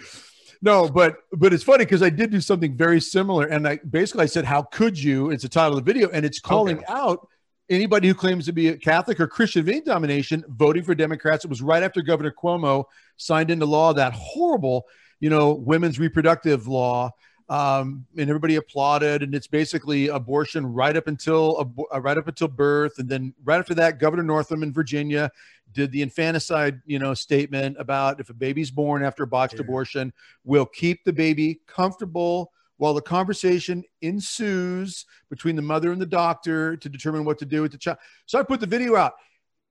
No, 0.61 0.89
but 0.89 1.19
but 1.33 1.53
it's 1.53 1.63
funny 1.63 1.85
because 1.85 2.03
I 2.03 2.11
did 2.11 2.31
do 2.31 2.41
something 2.41 2.77
very 2.77 3.01
similar, 3.01 3.47
and 3.47 3.67
I 3.67 3.79
basically 3.89 4.25
I 4.25 4.27
said, 4.27 4.45
"How 4.45 4.63
could 4.63 5.01
you?" 5.01 5.31
It's 5.31 5.43
the 5.43 5.49
title 5.49 5.79
of 5.79 5.85
the 5.85 5.93
video, 5.93 6.09
and 6.11 6.25
it's 6.25 6.41
calling 6.41 6.79
okay. 6.79 6.87
out 6.89 7.29
anybody 7.71 8.09
who 8.09 8.15
claims 8.15 8.47
to 8.47 8.53
be 8.53 8.69
a 8.69 8.77
Catholic 8.77 9.21
or 9.21 9.27
Christian 9.27 9.61
of 9.61 9.69
any 9.69 9.81
domination 9.81 10.45
voting 10.49 10.83
for 10.83 10.95
Democrats. 10.95 11.45
It 11.45 11.49
was 11.49 11.63
right 11.63 11.83
after 11.83 12.03
Governor 12.03 12.33
Cuomo 12.33 12.85
signed 13.17 13.51
into 13.51 13.67
law 13.67 13.93
that 13.93 14.13
horrible, 14.15 14.87
you 15.21 15.31
know, 15.31 15.53
women's 15.53 15.99
reproductive 15.99 16.67
law. 16.67 17.11
Um, 17.51 18.05
and 18.19 18.29
everybody 18.29 18.57
applauded, 18.57 19.23
and 19.23 19.35
it's 19.35 19.47
basically 19.47 20.09
abortion 20.09 20.67
right 20.67 20.95
up 20.95 21.07
until 21.07 21.73
uh, 21.95 22.01
right 22.01 22.19
up 22.19 22.29
until 22.29 22.49
birth, 22.49 22.99
and 22.99 23.09
then 23.09 23.33
right 23.43 23.59
after 23.59 23.75
that, 23.77 23.99
Governor 23.99 24.23
Northam 24.23 24.63
in 24.63 24.71
Virginia 24.71 25.31
did 25.73 25.93
the 25.93 26.03
infanticide, 26.03 26.81
you 26.87 26.99
know, 26.99 27.15
statement 27.15 27.77
about 27.79 28.21
if 28.21 28.31
a 28.31 28.35
baby's 28.35 28.71
born 28.71 29.05
after 29.05 29.23
a 29.23 29.27
botched 29.27 29.55
yeah. 29.55 29.61
abortion, 29.63 30.13
we'll 30.45 30.67
keep 30.67 31.05
the 31.05 31.13
baby 31.13 31.61
comfortable 31.67 32.53
while 32.79 32.95
the 32.95 33.03
conversation 33.03 33.85
ensues 34.03 35.05
between 35.31 35.57
the 35.57 35.63
mother 35.63 35.93
and 35.93 36.01
the 36.01 36.07
doctor 36.07 36.77
to 36.77 36.89
determine 36.89 37.25
what 37.25 37.39
to 37.39 37.45
do 37.45 37.63
with 37.63 37.73
the 37.73 37.79
child. 37.79 37.99
So 38.27 38.39
I 38.39 38.43
put 38.43 38.61
the 38.61 38.67
video 38.67 38.97
out 38.97 39.15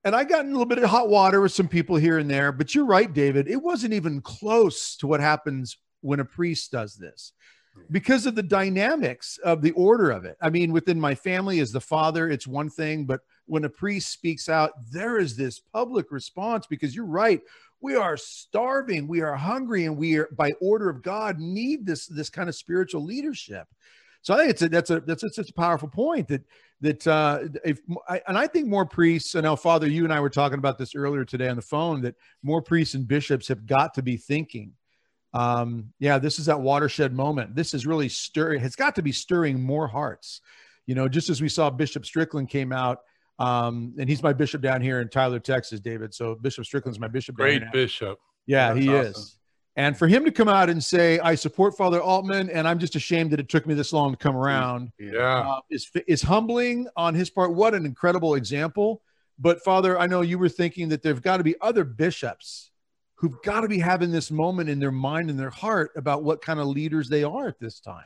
and 0.04 0.14
I 0.14 0.24
got 0.24 0.44
in 0.44 0.50
a 0.50 0.52
little 0.52 0.66
bit 0.66 0.78
of 0.78 0.90
hot 0.90 1.08
water 1.08 1.40
with 1.40 1.52
some 1.52 1.68
people 1.68 1.96
here 1.96 2.18
and 2.18 2.30
there, 2.30 2.52
but 2.52 2.74
you're 2.74 2.86
right, 2.86 3.12
David. 3.12 3.48
It 3.48 3.62
wasn't 3.62 3.94
even 3.94 4.20
close 4.20 4.96
to 4.98 5.06
what 5.06 5.20
happens 5.20 5.78
when 6.00 6.20
a 6.20 6.24
priest 6.24 6.70
does 6.70 6.94
this 6.94 7.32
because 7.90 8.26
of 8.26 8.34
the 8.34 8.42
dynamics 8.42 9.38
of 9.44 9.62
the 9.62 9.72
order 9.72 10.10
of 10.10 10.24
it. 10.24 10.36
I 10.40 10.50
mean, 10.50 10.72
within 10.72 11.00
my 11.00 11.14
family 11.14 11.60
as 11.60 11.72
the 11.72 11.80
father, 11.80 12.28
it's 12.28 12.46
one 12.46 12.70
thing, 12.70 13.06
but 13.06 13.20
when 13.46 13.64
a 13.64 13.68
priest 13.68 14.12
speaks 14.12 14.48
out, 14.48 14.72
there 14.90 15.18
is 15.18 15.36
this 15.36 15.58
public 15.58 16.12
response 16.12 16.66
because 16.66 16.94
you're 16.94 17.06
right 17.06 17.40
we 17.80 17.94
are 17.94 18.16
starving 18.16 19.06
we 19.06 19.20
are 19.20 19.34
hungry 19.34 19.84
and 19.84 19.96
we 19.96 20.16
are 20.16 20.28
by 20.32 20.52
order 20.60 20.88
of 20.88 21.02
god 21.02 21.38
need 21.38 21.86
this 21.86 22.06
this 22.06 22.30
kind 22.30 22.48
of 22.48 22.54
spiritual 22.54 23.04
leadership 23.04 23.66
so 24.22 24.34
i 24.34 24.38
think 24.38 24.50
it's 24.50 24.62
a 24.62 24.68
that's 24.68 24.90
a 24.90 25.00
that's 25.00 25.34
such 25.34 25.50
a 25.50 25.54
powerful 25.54 25.88
point 25.88 26.26
that 26.28 26.42
that 26.80 27.06
uh 27.06 27.40
if 27.64 27.80
I, 28.08 28.20
and 28.26 28.36
i 28.36 28.46
think 28.46 28.66
more 28.66 28.86
priests 28.86 29.34
and 29.34 29.44
now 29.44 29.56
father 29.56 29.86
you 29.86 30.04
and 30.04 30.12
i 30.12 30.20
were 30.20 30.30
talking 30.30 30.58
about 30.58 30.78
this 30.78 30.94
earlier 30.94 31.24
today 31.24 31.48
on 31.48 31.56
the 31.56 31.62
phone 31.62 32.00
that 32.02 32.16
more 32.42 32.62
priests 32.62 32.94
and 32.94 33.06
bishops 33.06 33.48
have 33.48 33.66
got 33.66 33.94
to 33.94 34.02
be 34.02 34.16
thinking 34.16 34.72
um 35.34 35.92
yeah 35.98 36.18
this 36.18 36.38
is 36.38 36.46
that 36.46 36.60
watershed 36.60 37.12
moment 37.12 37.54
this 37.54 37.74
is 37.74 37.86
really 37.86 38.08
stirring 38.08 38.62
it's 38.62 38.76
got 38.76 38.94
to 38.94 39.02
be 39.02 39.12
stirring 39.12 39.60
more 39.60 39.86
hearts 39.86 40.40
you 40.86 40.94
know 40.94 41.06
just 41.08 41.28
as 41.28 41.42
we 41.42 41.48
saw 41.48 41.68
bishop 41.68 42.06
strickland 42.06 42.48
came 42.48 42.72
out 42.72 43.00
um, 43.38 43.94
and 43.98 44.08
he's 44.08 44.22
my 44.22 44.32
bishop 44.32 44.62
down 44.62 44.80
here 44.80 45.00
in 45.00 45.08
Tyler, 45.08 45.38
Texas, 45.38 45.80
David. 45.80 46.12
So 46.12 46.34
Bishop 46.34 46.64
Strickland's 46.64 46.98
my 46.98 47.08
bishop. 47.08 47.36
Great 47.36 47.62
bishop. 47.72 48.18
Yeah, 48.46 48.74
That's 48.74 48.84
he 48.84 48.88
awesome. 48.92 49.10
is. 49.12 49.38
And 49.76 49.96
for 49.96 50.08
him 50.08 50.24
to 50.24 50.32
come 50.32 50.48
out 50.48 50.68
and 50.68 50.82
say, 50.82 51.20
I 51.20 51.36
support 51.36 51.76
Father 51.76 52.02
Altman, 52.02 52.50
and 52.50 52.66
I'm 52.66 52.80
just 52.80 52.96
ashamed 52.96 53.30
that 53.30 53.38
it 53.38 53.48
took 53.48 53.64
me 53.64 53.74
this 53.74 53.92
long 53.92 54.10
to 54.10 54.16
come 54.16 54.34
around, 54.34 54.90
yeah, 54.98 55.48
uh, 55.48 55.60
is, 55.70 55.88
is 56.08 56.20
humbling 56.20 56.88
on 56.96 57.14
his 57.14 57.30
part. 57.30 57.54
What 57.54 57.74
an 57.74 57.86
incredible 57.86 58.34
example. 58.34 59.02
But, 59.38 59.62
Father, 59.62 59.96
I 59.96 60.08
know 60.08 60.22
you 60.22 60.36
were 60.36 60.48
thinking 60.48 60.88
that 60.88 61.04
there've 61.04 61.22
got 61.22 61.36
to 61.36 61.44
be 61.44 61.54
other 61.60 61.84
bishops 61.84 62.72
who've 63.18 63.42
got 63.42 63.62
to 63.62 63.68
be 63.68 63.78
having 63.78 64.12
this 64.12 64.30
moment 64.30 64.70
in 64.70 64.78
their 64.78 64.92
mind 64.92 65.28
and 65.28 65.38
their 65.38 65.50
heart 65.50 65.90
about 65.96 66.22
what 66.22 66.40
kind 66.40 66.60
of 66.60 66.68
leaders 66.68 67.08
they 67.08 67.24
are 67.24 67.48
at 67.48 67.58
this 67.58 67.80
time. 67.80 68.04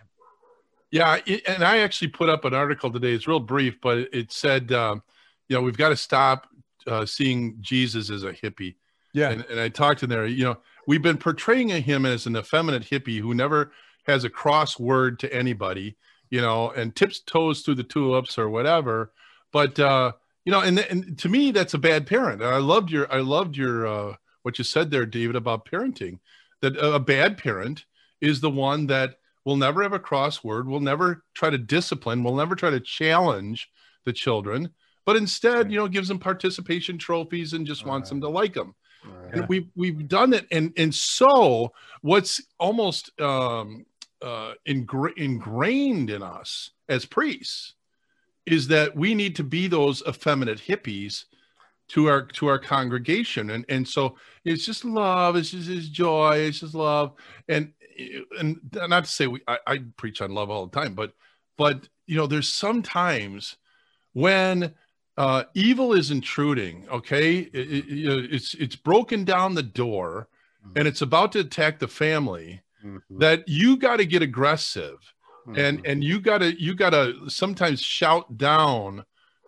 Yeah. 0.91 1.21
It, 1.27 1.43
and 1.47 1.63
I 1.63 1.79
actually 1.79 2.09
put 2.09 2.29
up 2.29 2.45
an 2.45 2.55
article 2.55 2.91
today. 2.91 3.13
It's 3.13 3.29
real 3.29 3.41
brief, 3.41 3.81
but 3.83 3.99
it 4.13 4.33
said, 4.33 4.73
um, 4.73 5.03
you 5.49 5.57
know, 5.57 5.63
we've 5.63 5.77
got 5.77 5.91
to 5.91 5.97
stop 5.97 6.49
uh, 6.87 7.05
seeing 7.05 7.57
Jesus 7.61 8.11
as 8.11 8.25
a 8.25 8.33
hippie. 8.33 8.77
Yeah. 9.13 9.31
And, 9.31 9.45
and 9.51 9.61
I 9.61 9.69
talked 9.69 10.03
in 10.03 10.09
there, 10.09 10.27
you 10.27 10.45
know, 10.45 10.57
we've 10.87 11.03
been 11.03 11.19
portraying 11.19 11.69
him 11.69 12.07
as 12.07 12.27
an 12.27 12.37
effeminate 12.37 12.83
hippie 12.83 13.21
who 13.21 13.35
never 13.35 13.73
has 14.07 14.25
a 14.25 14.31
cross 14.31 14.79
word 14.79 15.19
to 15.21 15.33
anybody, 15.33 15.97
you 16.31 16.41
know, 16.41 16.71
and 16.71 16.97
tips 16.97 17.21
toes 17.21 17.61
through 17.61 17.75
the 17.75 17.85
tulips 17.85 18.39
or 18.39 18.49
whatever. 18.49 19.13
But, 19.53 19.79
uh, 19.79 20.13
you 20.47 20.53
know, 20.53 20.61
and, 20.61 20.79
and 20.79 21.19
to 21.19 21.29
me, 21.29 21.51
that's 21.51 21.75
a 21.75 21.79
bad 21.79 22.07
parent. 22.07 22.41
And 22.41 22.51
I 22.51 22.59
loved 22.59 22.91
your, 22.91 23.13
I 23.13 23.21
loved 23.21 23.57
your, 23.57 23.87
uh, 23.87 24.15
what 24.43 24.59
you 24.59 24.65
said 24.65 24.91
there, 24.91 25.07
David, 25.07 25.37
about 25.37 25.67
parenting, 25.67 26.19
that 26.61 26.77
a 26.77 26.99
bad 26.99 27.39
parent 27.39 27.85
is 28.21 28.41
the 28.41 28.51
one 28.51 28.87
that 28.87 29.17
will 29.45 29.57
never 29.57 29.83
have 29.83 29.93
a 29.93 29.99
crossword, 29.99 30.67
will 30.67 30.81
never 30.81 31.25
try 31.35 31.51
to 31.51 31.59
discipline, 31.59 32.23
will 32.23 32.37
never 32.37 32.55
try 32.55 32.71
to 32.71 32.81
challenge 32.81 33.69
the 34.05 34.13
children, 34.13 34.71
but 35.05 35.17
instead, 35.17 35.71
you 35.71 35.79
know, 35.79 35.89
gives 35.89 36.09
them 36.09 36.19
participation 36.19 36.99
trophies 36.99 37.53
and 37.53 37.67
just 37.67 37.85
wants 37.85 38.09
them 38.09 38.21
to 38.21 38.29
like 38.29 38.55
them. 38.55 38.75
Right. 39.05 39.35
And 39.35 39.49
we've 39.49 39.69
we've 39.75 40.07
done 40.07 40.33
it, 40.33 40.47
and 40.53 40.73
and 40.77 40.95
so 40.95 41.73
what's 42.03 42.41
almost 42.61 43.11
um, 43.21 43.85
uh, 44.21 44.53
ingra- 44.67 45.17
ingrained 45.17 46.09
in 46.09 46.23
us 46.23 46.71
as 46.89 47.05
priests 47.05 47.75
is 48.47 48.69
that 48.69 48.95
we 48.97 49.15
need 49.15 49.37
to 49.37 49.45
be 49.45 49.67
those 49.67 50.03
effeminate 50.07 50.61
hippies 50.61 51.25
to 51.93 52.09
our 52.09 52.23
to 52.23 52.47
our 52.47 52.59
congregation, 52.59 53.51
and 53.51 53.65
and 53.69 53.87
so 53.87 54.17
it's 54.45 54.65
just 54.65 54.85
love, 54.85 55.37
it's 55.37 55.51
just 55.51 55.69
it's 55.69 55.89
joy, 55.89 56.39
it's 56.39 56.61
just 56.61 56.75
love, 56.75 57.13
and 57.49 57.73
and 58.39 58.59
not 58.73 59.05
to 59.05 59.11
say 59.11 59.27
we 59.27 59.43
I, 59.47 59.59
I 59.67 59.79
preach 59.97 60.23
on 60.23 60.33
love 60.33 60.51
all 60.51 60.67
the 60.67 60.81
time, 60.81 60.95
but 60.95 61.13
but 61.59 61.89
you 62.07 62.17
know, 62.17 62.27
there's 62.27 62.49
sometimes 62.49 63.57
when 64.15 64.75
uh, 65.19 65.45
evil 65.55 65.93
is 65.93 66.11
intruding. 66.11 66.87
Okay, 66.91 67.39
it, 67.39 67.55
it, 67.55 68.33
it's 68.33 68.55
it's 68.55 68.77
broken 68.77 69.25
down 69.25 69.55
the 69.55 69.63
door, 69.63 70.29
mm-hmm. 70.67 70.79
and 70.79 70.89
it's 70.89 71.03
about 71.03 71.33
to 71.33 71.41
attack 71.41 71.79
the 71.79 71.89
family. 71.89 72.63
Mm-hmm. 72.85 73.19
That 73.19 73.47
you 73.47 73.77
got 73.77 73.99
to 73.99 74.07
get 74.07 74.23
aggressive, 74.23 74.99
mm-hmm. 75.47 75.59
and 75.59 75.87
and 75.87 76.03
you 76.03 76.21
got 76.21 76.39
to 76.39 76.61
you 76.61 76.75
got 76.75 76.91
to 76.91 77.29
sometimes 77.29 77.81
shout 77.81 78.39
down 78.39 79.05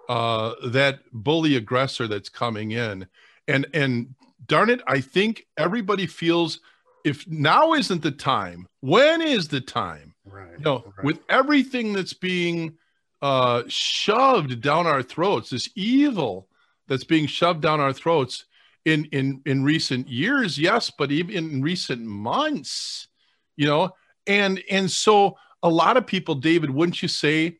uh, 0.08 0.54
that 0.66 1.00
bully 1.12 1.56
aggressor 1.56 2.06
that's 2.06 2.28
coming 2.28 2.72
in, 2.72 3.06
and 3.48 3.66
and 3.74 4.14
darn 4.46 4.70
it, 4.70 4.80
I 4.86 5.00
think 5.00 5.46
everybody 5.56 6.06
feels 6.06 6.60
if 7.04 7.28
now 7.28 7.74
isn't 7.74 8.02
the 8.02 8.10
time, 8.10 8.66
when 8.80 9.20
is 9.20 9.48
the 9.48 9.60
time? 9.60 10.14
Right. 10.24 10.58
You 10.58 10.64
know, 10.64 10.84
right. 10.96 11.04
with 11.04 11.20
everything 11.28 11.92
that's 11.92 12.14
being 12.14 12.78
uh, 13.20 13.62
shoved 13.68 14.60
down 14.60 14.86
our 14.86 15.02
throats, 15.02 15.50
this 15.50 15.68
evil 15.74 16.48
that's 16.88 17.04
being 17.04 17.26
shoved 17.26 17.60
down 17.60 17.80
our 17.80 17.92
throats 17.92 18.46
in 18.84 19.04
in 19.06 19.42
in 19.46 19.64
recent 19.64 20.08
years, 20.08 20.58
yes, 20.58 20.90
but 20.90 21.12
even 21.12 21.34
in 21.34 21.62
recent 21.62 22.02
months, 22.02 23.08
you 23.56 23.66
know, 23.66 23.90
and 24.26 24.62
and 24.70 24.90
so 24.90 25.36
a 25.62 25.68
lot 25.68 25.96
of 25.96 26.06
people, 26.06 26.34
David, 26.34 26.70
wouldn't 26.70 27.00
you 27.00 27.08
say, 27.08 27.58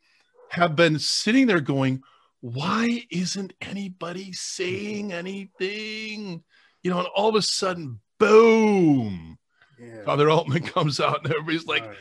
have 0.51 0.77
been 0.77 0.99
sitting 0.99 1.47
there 1.47 1.61
going, 1.61 2.03
why 2.45 3.03
isn't 3.11 3.55
anybody 3.63 4.31
saying 4.35 5.15
anything? 5.15 6.45
You 6.83 6.91
know, 6.91 6.99
and 6.99 7.09
all 7.17 7.31
of 7.31 7.37
a 7.37 7.41
sudden, 7.41 8.01
boom, 8.19 9.39
yeah. 9.81 10.05
Father 10.05 10.29
Altman 10.29 10.63
comes 10.67 11.01
out 11.01 11.25
and 11.25 11.33
everybody's 11.33 11.67
like, 11.67 11.87
right. 11.87 11.97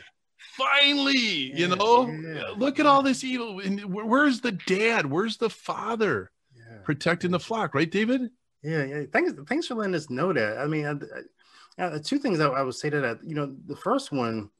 Finally 0.56 1.16
you 1.58 1.66
know? 1.66 2.06
yeah. 2.08 2.50
look 2.56 2.78
at 2.78 2.86
all 2.86 3.02
this 3.02 3.24
evil. 3.24 3.58
Where's 3.58 4.40
the 4.40 4.52
dad? 4.52 5.06
Where's 5.06 5.38
the 5.38 5.50
father 5.50 6.30
yeah. 6.54 6.76
protecting 6.84 7.32
the 7.32 7.40
flock 7.40 7.74
right 7.74 7.90
david? 7.90 8.30
Yeah 8.62 8.84
yeah. 8.84 9.02
Thanks 9.12 9.32
thanks 9.48 9.66
for 9.66 9.74
letting 9.74 9.96
us 9.96 10.10
know 10.10 10.32
that. 10.32 10.58
I 10.58 10.66
mean 10.66 10.86
I, 10.86 11.82
I, 11.82 11.86
uh, 11.86 11.98
two 12.04 12.18
things 12.18 12.38
I, 12.38 12.46
I 12.50 12.62
would 12.62 12.76
say 12.76 12.88
to 12.88 13.00
that. 13.00 13.24
You 13.24 13.34
know 13.34 13.52
the 13.66 13.74
first 13.74 14.12
one 14.12 14.50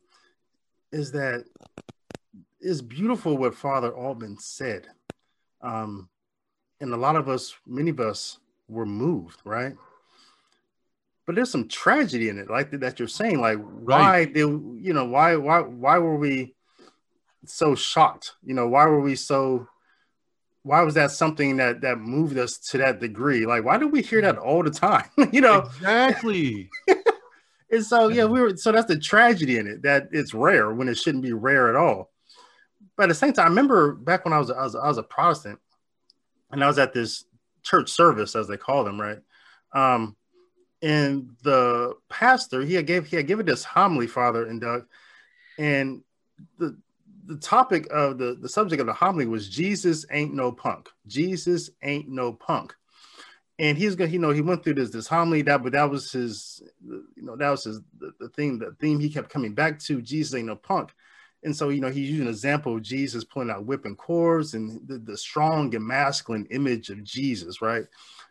is 0.91 1.13
that 1.13 1.45
it's 2.61 2.81
beautiful 2.81 3.37
what 3.37 3.55
father 3.55 3.95
altman 3.95 4.37
said 4.41 4.89
um 5.65 6.09
and 6.81 6.93
a 6.93 6.97
lot 6.97 7.17
of 7.17 7.29
us 7.29 7.55
many 7.67 7.91
of 7.91 7.99
us 7.99 8.39
were 8.69 8.87
moved 8.87 9.41
right 9.45 9.75
but 11.27 11.35
there's 11.35 11.51
some 11.51 11.69
tragedy 11.69 12.29
in 12.29 12.39
it, 12.39 12.51
like 12.51 12.71
that 12.71 12.99
you're 12.99 13.09
saying. 13.09 13.41
Like, 13.41 13.59
why 13.59 14.11
right. 14.11 14.33
did 14.33 14.41
you 14.41 14.93
know 14.93 15.07
why 15.07 15.37
why 15.37 15.61
why 15.61 15.99
were 15.99 16.17
we 16.17 16.55
so 17.47 17.75
shocked? 17.75 18.33
You 18.45 18.55
know, 18.55 18.69
why 18.69 18.87
were 18.87 19.01
we 19.01 19.17
so? 19.17 19.67
Why 20.63 20.83
was 20.83 20.95
that 20.95 21.11
something 21.11 21.57
that 21.59 21.81
that 21.81 21.99
moved 21.99 22.39
us 22.39 22.59
to 22.71 22.79
that 22.79 23.01
degree? 23.01 23.47
Like, 23.47 23.65
why 23.65 23.79
do 23.79 23.89
we 23.89 24.03
hear 24.03 24.21
that 24.23 24.39
all 24.39 24.63
the 24.63 24.71
time? 24.71 25.09
you 25.33 25.41
know, 25.41 25.61
exactly. 25.61 26.71
and 27.71 27.85
so 27.85 28.09
yeah, 28.09 28.25
we 28.25 28.41
were 28.41 28.57
so 28.57 28.73
that's 28.73 28.87
the 28.87 28.99
tragedy 28.99 29.59
in 29.59 29.67
it 29.67 29.83
that 29.83 30.09
it's 30.13 30.35
rare 30.35 30.73
when 30.73 30.89
it 30.89 30.99
shouldn't 30.99 31.25
be 31.25 31.33
rare 31.33 31.71
at 31.71 31.77
all. 31.77 32.11
But 32.97 33.05
at 33.05 33.09
the 33.09 33.15
same 33.15 33.33
time, 33.33 33.47
I 33.47 33.49
remember 33.49 33.93
back 33.93 34.25
when 34.25 34.33
I 34.33 34.39
was 34.39 34.51
I 34.51 34.63
was, 34.63 34.75
I 34.75 34.89
was 34.89 34.99
a 34.99 35.03
Protestant, 35.03 35.59
and 36.51 36.63
I 36.63 36.67
was 36.67 36.79
at 36.79 36.93
this 36.93 37.25
church 37.63 37.91
service 37.91 38.37
as 38.37 38.47
they 38.47 38.57
call 38.57 38.85
them, 38.85 39.01
right? 39.01 39.19
Um, 39.73 40.17
and 40.83 41.31
the 41.43 41.95
pastor 42.09 42.63
he 42.63 42.75
had 42.75 42.87
gave 42.87 43.07
he 43.07 43.17
had 43.17 43.27
given 43.27 43.47
this 43.47 43.65
homily, 43.65 44.07
Father 44.07 44.47
and 44.47 44.61
Doug, 44.61 44.87
and 45.59 46.03
the 46.59 46.77
the 47.27 47.37
topic 47.37 47.87
of 47.91 48.19
the 48.19 48.37
the 48.41 48.49
subject 48.49 48.81
of 48.81 48.87
the 48.87 48.93
homily 48.93 49.27
was 49.27 49.49
Jesus 49.49 50.05
ain't 50.11 50.35
no 50.35 50.53
punk. 50.53 50.89
Jesus 51.07 51.71
ain't 51.83 52.09
no 52.09 52.33
punk 52.33 52.75
and 53.59 53.79
he's 53.79 53.95
gonna, 53.95 54.11
you 54.11 54.19
know, 54.19 54.31
he 54.31 54.41
went 54.41 54.65
through 54.65 54.75
this 54.75 54.91
this 54.91 55.07
homily 55.07 55.43
that, 55.43 55.63
but 55.63 55.73
that 55.73 55.91
was 55.91 56.11
his, 56.11 56.63
you 56.85 57.23
know, 57.23 57.37
that 57.37 57.51
was 57.51 57.65
his 57.65 57.81
the, 57.99 58.13
the 58.19 58.29
thing, 58.31 58.59
the 58.59 58.75
theme 58.81 58.99
he 58.99 59.09
kept 59.09 59.31
coming 59.31 59.55
back 59.55 59.79
to. 59.81 60.03
Jesus 60.03 60.35
ain't 60.35 60.47
no 60.47 60.57
punk, 60.57 60.93
and 61.45 61.55
so 61.55 61.69
you 61.69 61.81
know 61.81 61.91
he's 61.91 62.11
using 62.11 62.27
an 62.27 62.33
example 62.33 62.77
of 62.77 62.83
Jesus 62.83 63.25
pulling 63.25 63.51
out 63.51 63.67
whipping 63.67 63.97
cords 63.97 64.55
and 64.55 64.81
the, 64.89 64.99
the 64.99 65.17
strong 65.17 65.75
and 65.75 65.87
masculine 65.87 66.47
image 66.51 66.91
of 66.91 67.05
Jesus, 67.05 67.63
right? 67.63 67.85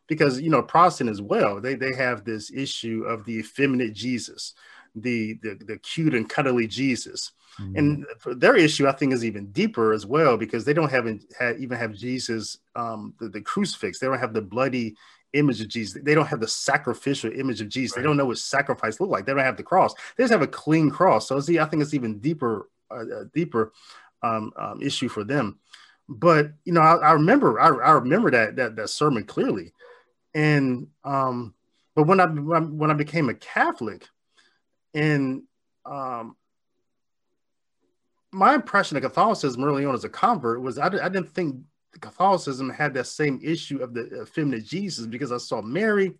Because 0.08 0.41
you 0.41 0.49
know 0.49 0.62
Protestant 0.62 1.10
as 1.10 1.21
well, 1.21 1.62
they 1.62 1.76
they 1.76 1.93
have 1.93 2.23
this 2.23 2.52
issue 2.52 3.04
of 3.08 3.23
the 3.26 3.39
effeminate 3.39 3.93
Jesus, 3.93 4.54
the 4.95 5.34
the, 5.41 5.56
the 5.65 5.78
cute 5.78 6.13
and 6.13 6.30
cuddly 6.30 6.67
Jesus. 6.67 7.32
Mm-hmm. 7.60 7.78
And 7.78 8.06
their 8.41 8.56
issue, 8.56 8.88
I 8.88 8.93
think, 8.93 9.13
is 9.13 9.23
even 9.23 9.52
deeper 9.52 9.93
as 9.93 10.08
well 10.08 10.38
because 10.38 10.65
they 10.65 10.73
don't 10.73 10.89
have, 10.89 11.06
have 11.38 11.60
even 11.60 11.78
have 11.78 11.93
Jesus, 11.93 12.58
um, 12.76 13.13
the, 13.19 13.30
the, 13.30 13.41
crucifix. 13.41 13.99
They 13.99 14.08
don't 14.08 14.17
have 14.17 14.34
the 14.34 14.41
bloody 14.41 14.95
image 15.34 15.62
of 15.62 15.67
Jesus. 15.67 16.02
They 16.02 16.15
don't 16.15 16.28
have 16.28 16.39
the 16.39 16.47
sacrificial 16.47 17.32
image 17.32 17.62
of 17.62 17.69
Jesus. 17.69 17.95
Right. 17.95 18.02
They 18.02 18.08
don't 18.08 18.17
know 18.17 18.26
what 18.26 18.38
sacrifice 18.38 18.99
look 18.99 19.10
like. 19.10 19.26
They 19.26 19.34
don't 19.34 19.43
have 19.43 19.58
the 19.58 19.63
cross. 19.63 19.93
They 20.15 20.23
just 20.23 20.32
have 20.32 20.41
a 20.41 20.47
clean 20.47 20.89
cross. 20.89 21.28
So 21.28 21.39
see, 21.39 21.60
I 21.60 21.65
think 21.65 21.82
it's 21.82 21.93
even 21.93 22.19
deeper, 22.19 22.69
uh, 22.91 23.26
deeper 23.34 23.74
um, 24.22 24.52
um, 24.58 24.82
issue 24.82 25.10
for 25.10 25.24
them. 25.24 25.60
But 26.10 26.52
you 26.65 26.74
know, 26.74 26.82
I, 26.82 26.96
I 26.96 27.12
remember, 27.13 27.60
I, 27.60 27.67
I, 27.67 27.91
remember 27.91 28.32
that 28.32 28.56
that 28.58 28.76
that 28.76 28.89
sermon 28.89 29.26
clearly. 29.26 29.74
And 30.34 30.88
um, 31.04 31.54
but 31.96 32.04
when 32.04 32.19
I 32.19 32.26
when 32.26 32.91
I 32.91 32.96
became 32.96 33.30
a 33.30 33.34
Catholic, 33.34 34.08
and 34.93 35.43
um, 35.86 36.36
my 38.32 38.56
impression 38.56 38.98
of 38.98 39.04
Catholicism 39.04 39.63
early 39.63 39.86
on 39.86 39.93
as 39.93 40.04
a 40.04 40.10
convert 40.10 40.62
was 40.62 40.78
I, 40.78 40.88
I 40.88 41.10
didn't 41.10 41.30
think 41.34 41.58
Catholicism 42.02 42.69
had 42.69 42.93
that 42.96 43.08
same 43.08 43.39
issue 43.43 43.82
of 43.82 43.93
the 43.93 44.24
effeminate 44.24 44.65
Jesus 44.65 45.06
because 45.06 45.32
I 45.32 45.38
saw 45.38 45.62
Mary, 45.62 46.15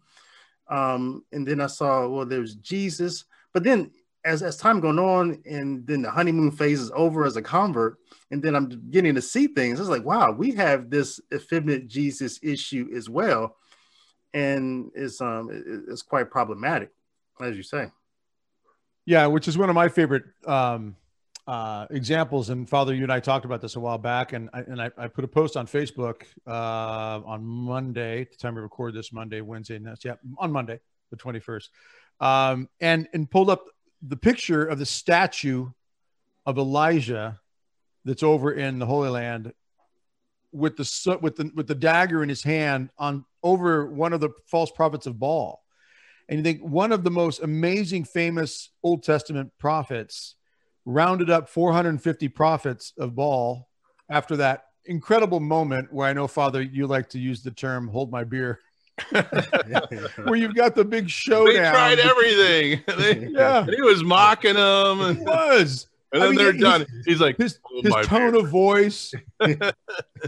um, 0.70 1.26
and 1.32 1.48
then 1.48 1.60
I 1.60 1.68
saw 1.68 2.08
well, 2.08 2.26
there's 2.26 2.56
Jesus, 2.56 3.26
but 3.54 3.64
then 3.64 3.92
as 4.26 4.42
as 4.42 4.58
time 4.58 4.80
going 4.80 5.00
on, 5.00 5.42
and 5.46 5.86
then 5.86 6.02
the 6.02 6.12
honeymoon 6.12 6.52
phase 6.52 6.80
is 6.80 6.92
over 6.96 7.26
as 7.26 7.36
a 7.36 7.42
convert, 7.42 7.98
and 8.32 8.42
then 8.42 8.56
I'm 8.56 8.90
getting 8.90 9.16
to 9.16 9.22
see 9.22 9.48
things. 9.48 9.80
It's 9.80 9.90
like 9.90 10.06
wow, 10.06 10.32
we 10.32 10.52
have 10.52 10.90
this 10.90 11.20
effeminate 11.34 11.88
Jesus 11.88 12.40
issue 12.42 12.90
as 12.96 13.10
well, 13.10 13.58
and 14.34 14.92
it's 14.96 15.22
um 15.22 15.50
it's 15.88 16.02
quite 16.02 16.32
problematic, 16.32 16.90
as 17.42 17.58
you 17.58 17.64
say. 17.64 17.92
Yeah, 19.06 19.28
which 19.28 19.48
is 19.48 19.58
one 19.58 19.70
of 19.70 19.76
my 19.76 19.90
favorite 19.90 20.24
um, 20.48 20.96
uh, 21.46 21.88
examples. 21.90 22.50
And 22.50 22.70
Father, 22.70 22.94
you 22.94 23.04
and 23.04 23.12
I 23.12 23.20
talked 23.20 23.44
about 23.44 23.62
this 23.62 23.76
a 23.76 23.80
while 23.80 23.98
back, 23.98 24.32
and 24.32 24.50
I, 24.54 24.60
and 24.62 24.82
I, 24.82 24.92
I 24.98 25.08
put 25.08 25.26
a 25.26 25.28
post 25.28 25.58
on 25.58 25.68
Facebook 25.68 26.24
uh, 26.48 27.22
on 27.26 27.44
Monday, 27.44 28.24
the 28.24 28.38
time 28.38 28.56
we 28.56 28.62
record 28.62 28.94
this 28.94 29.12
Monday, 29.12 29.42
Wednesday, 29.42 29.78
that's 29.80 30.06
yeah, 30.06 30.16
on 30.38 30.52
Monday, 30.54 30.80
the 31.12 31.18
21st, 31.18 31.68
um, 32.22 32.70
and 32.80 33.10
and 33.14 33.30
pulled 33.30 33.50
up 33.50 33.66
the 34.06 34.18
picture 34.18 34.66
of 34.66 34.80
the 34.80 34.86
statue 34.86 35.70
of 36.46 36.58
Elijah 36.58 37.40
that's 38.06 38.24
over 38.24 38.52
in 38.52 38.80
the 38.80 38.86
Holy 38.86 39.10
Land 39.10 39.54
with 40.52 40.76
the 40.78 41.18
with 41.22 41.36
the 41.36 41.52
with 41.56 41.68
the 41.68 41.76
dagger 41.76 42.22
in 42.22 42.30
his 42.30 42.44
hand 42.44 42.90
on 42.98 43.26
over 43.42 43.86
one 43.88 44.14
of 44.14 44.20
the 44.20 44.30
false 44.46 44.72
prophets 44.72 45.08
of 45.08 45.20
Baal. 45.20 45.62
And 46.30 46.38
you 46.38 46.44
think 46.44 46.62
one 46.62 46.92
of 46.92 47.04
the 47.04 47.12
most 47.12 47.42
amazing, 47.42 48.06
famous 48.06 48.70
Old 48.82 49.04
Testament 49.04 49.52
prophets 49.60 50.36
rounded 50.86 51.30
up 51.30 51.50
450 51.50 52.28
prophets 52.30 52.94
of 52.98 53.16
Baal 53.16 53.68
after 54.10 54.38
that 54.38 54.66
incredible 54.86 55.40
moment 55.40 55.92
where 55.94 56.08
I 56.08 56.14
know, 56.14 56.28
Father, 56.28 56.62
you 56.62 56.88
like 56.88 57.10
to 57.10 57.20
use 57.20 57.42
the 57.42 57.52
term 57.52 57.88
hold 57.88 58.12
my 58.12 58.24
beer. 58.24 58.60
where 60.24 60.36
you've 60.36 60.56
got 60.56 60.76
the 60.76 60.86
big 60.86 61.10
showdown. 61.10 61.54
They 61.54 61.70
tried 61.70 62.00
everything. 62.00 62.82
They, 62.98 63.28
yeah. 63.30 63.66
he 63.66 63.82
was 63.82 64.04
mocking 64.04 64.54
them. 64.54 65.18
He 65.18 65.22
was. 65.24 65.88
And 66.12 66.22
then 66.22 66.28
I 66.28 66.32
mean, 66.32 66.38
they're 66.38 66.54
done. 66.54 66.86
He's 67.06 67.20
like 67.20 67.38
his, 67.38 67.60
oh, 67.66 67.82
his 67.82 68.08
tone 68.08 68.34
beard. 68.34 68.36
of 68.36 68.50
voice. 68.50 69.14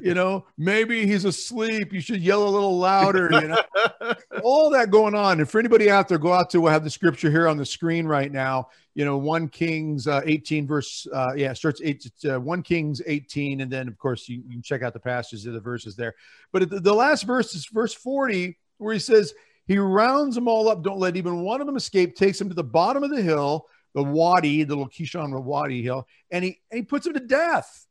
you 0.01 0.15
know, 0.15 0.45
maybe 0.57 1.05
he's 1.05 1.25
asleep. 1.25 1.93
You 1.93 2.01
should 2.01 2.21
yell 2.21 2.47
a 2.47 2.49
little 2.49 2.79
louder. 2.79 3.29
You 3.31 3.49
know, 3.49 4.15
all 4.43 4.71
that 4.71 4.89
going 4.89 5.13
on. 5.13 5.39
And 5.39 5.49
for 5.49 5.59
anybody 5.59 5.91
out 5.91 6.07
there, 6.07 6.17
go 6.17 6.33
out 6.33 6.49
to. 6.51 6.61
We'll 6.61 6.71
have 6.71 6.83
the 6.83 6.89
scripture 6.89 7.29
here 7.29 7.47
on 7.47 7.57
the 7.57 7.65
screen 7.67 8.07
right 8.07 8.31
now. 8.31 8.69
You 8.95 9.05
know, 9.05 9.17
one 9.17 9.49
Kings 9.49 10.07
uh, 10.07 10.21
18 10.25 10.65
verse. 10.65 11.05
Uh, 11.13 11.33
yeah, 11.35 11.53
starts 11.53 11.81
eight. 11.83 12.09
Uh, 12.27 12.39
one 12.39 12.63
Kings 12.63 13.01
18, 13.05 13.61
and 13.61 13.71
then 13.71 13.87
of 13.87 13.97
course 13.97 14.27
you, 14.27 14.41
you, 14.47 14.53
can 14.53 14.61
check 14.61 14.81
out 14.81 14.93
the 14.93 14.99
passages 14.99 15.45
of 15.45 15.53
the 15.53 15.59
verses 15.59 15.95
there. 15.95 16.15
But 16.51 16.69
the, 16.69 16.79
the 16.79 16.93
last 16.93 17.23
verse 17.23 17.53
is 17.53 17.65
verse 17.65 17.93
40, 17.93 18.57
where 18.77 18.93
he 18.93 18.99
says 18.99 19.33
he 19.67 19.77
rounds 19.77 20.35
them 20.35 20.47
all 20.47 20.69
up. 20.69 20.83
Don't 20.83 20.99
let 20.99 21.17
even 21.17 21.41
one 21.41 21.61
of 21.61 21.67
them 21.67 21.75
escape. 21.75 22.15
Takes 22.15 22.39
them 22.39 22.49
to 22.49 22.55
the 22.55 22.63
bottom 22.63 23.03
of 23.03 23.09
the 23.09 23.21
hill 23.21 23.67
the 23.95 24.03
Wadi, 24.03 24.63
the 24.63 24.75
little 24.75 24.89
Kishon 24.89 25.41
Wadi 25.41 25.81
hill, 25.81 26.05
and 26.29 26.43
he 26.43 26.59
and 26.69 26.77
he 26.77 26.83
puts 26.83 27.05
them 27.05 27.13
to 27.13 27.19
death. 27.21 27.87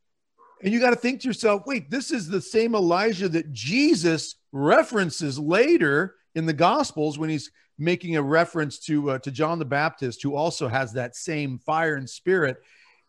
And 0.62 0.72
you 0.72 0.78
got 0.78 0.90
to 0.90 0.96
think 0.96 1.20
to 1.20 1.28
yourself, 1.28 1.62
wait, 1.66 1.90
this 1.90 2.10
is 2.10 2.28
the 2.28 2.40
same 2.40 2.74
Elijah 2.74 3.28
that 3.30 3.52
Jesus 3.52 4.36
references 4.52 5.38
later 5.38 6.14
in 6.34 6.46
the 6.46 6.52
Gospels 6.52 7.18
when 7.18 7.30
he's 7.30 7.50
making 7.78 8.16
a 8.16 8.22
reference 8.22 8.78
to 8.80 9.12
uh, 9.12 9.18
to 9.20 9.30
John 9.30 9.58
the 9.58 9.64
Baptist, 9.64 10.22
who 10.22 10.34
also 10.34 10.68
has 10.68 10.92
that 10.92 11.16
same 11.16 11.58
fire 11.58 11.96
and 11.96 12.08
spirit. 12.08 12.56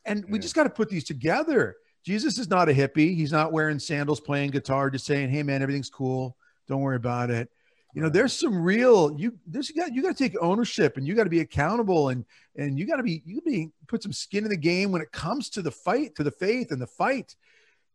And 0.06 0.24
we 0.30 0.40
just 0.40 0.56
got 0.56 0.64
to 0.64 0.70
put 0.70 0.90
these 0.90 1.04
together. 1.04 1.76
Jesus 2.06 2.38
is 2.38 2.50
not 2.50 2.70
a 2.70 2.74
hippie. 2.74 3.16
He's 3.16 3.32
not 3.32 3.52
wearing 3.52 3.80
sandals, 3.80 4.20
playing 4.20 4.52
guitar, 4.52 4.90
just 4.90 5.06
saying, 5.06 5.30
"Hey, 5.30 5.44
man, 5.44 5.62
everything's 5.62 5.90
cool. 5.90 6.38
Don't 6.68 6.82
worry 6.82 6.98
about 6.98 7.30
it." 7.32 7.50
you 7.96 8.02
know 8.02 8.10
there's 8.10 8.34
some 8.34 8.62
real 8.62 9.16
you 9.18 9.34
there's 9.48 9.70
you 9.70 9.76
got 9.76 9.96
you 9.96 10.04
got 10.04 10.16
to 10.16 10.24
take 10.24 10.36
ownership 10.42 10.98
and 10.98 11.08
you 11.08 11.16
got 11.16 11.24
to 11.24 11.30
be 11.30 11.40
accountable 11.40 12.10
and 12.10 12.26
and 12.58 12.78
you 12.78 12.86
got 12.86 12.98
to 12.98 13.04
be 13.04 13.24
you 13.26 13.42
be 13.42 13.70
put 13.88 14.04
some 14.04 14.12
skin 14.12 14.44
in 14.44 14.50
the 14.50 14.58
game 14.58 14.92
when 14.92 15.02
it 15.02 15.12
comes 15.12 15.50
to 15.50 15.62
the 15.62 15.72
fight 15.72 16.14
to 16.16 16.24
the 16.24 16.32
faith 16.32 16.72
and 16.72 16.82
the 16.82 16.88
fight 16.88 17.36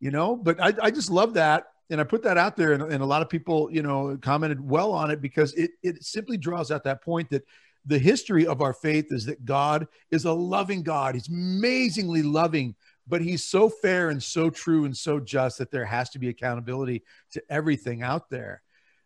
you 0.01 0.11
know 0.11 0.35
but 0.35 0.59
i, 0.61 0.73
I 0.83 0.91
just 0.91 1.11
love 1.11 1.35
that 1.35 1.67
and 1.91 2.01
i 2.01 2.05
put 2.05 2.23
that 2.23 2.39
out 2.39 2.57
there 2.57 2.73
and, 2.73 2.83
and 2.83 3.03
a 3.03 3.07
lot 3.07 3.23
of 3.23 3.29
people 3.29 3.69
you 3.73 3.83
know 3.83 4.17
commented 4.23 4.61
well 4.61 4.93
on 4.93 5.11
it 5.11 5.21
because 5.21 5.53
it 5.55 5.73
it 5.83 6.03
simply 6.03 6.37
draws 6.37 6.71
out 6.71 6.85
that 6.85 7.03
point 7.03 7.29
that 7.31 7.45
the 7.87 7.99
history 7.99 8.47
of 8.47 8.61
our 8.61 8.73
faith 8.73 9.07
is 9.11 9.25
that 9.25 9.45
god 9.45 9.87
is 10.11 10.25
a 10.25 10.33
loving 10.33 10.83
god 10.83 11.15
he's 11.15 11.29
amazingly 11.29 12.23
loving 12.23 12.75
but 13.07 13.21
he's 13.21 13.45
so 13.45 13.69
fair 13.69 14.11
and 14.11 14.23
so 14.23 14.51
true 14.51 14.85
and 14.85 14.97
so 14.97 15.19
just 15.19 15.59
that 15.59 15.71
there 15.71 15.85
has 15.85 16.11
to 16.11 16.19
be 16.19 16.29
accountability 16.29 17.03
to 17.33 17.43
everything 17.51 18.03
out 18.03 18.31
there 18.31 18.63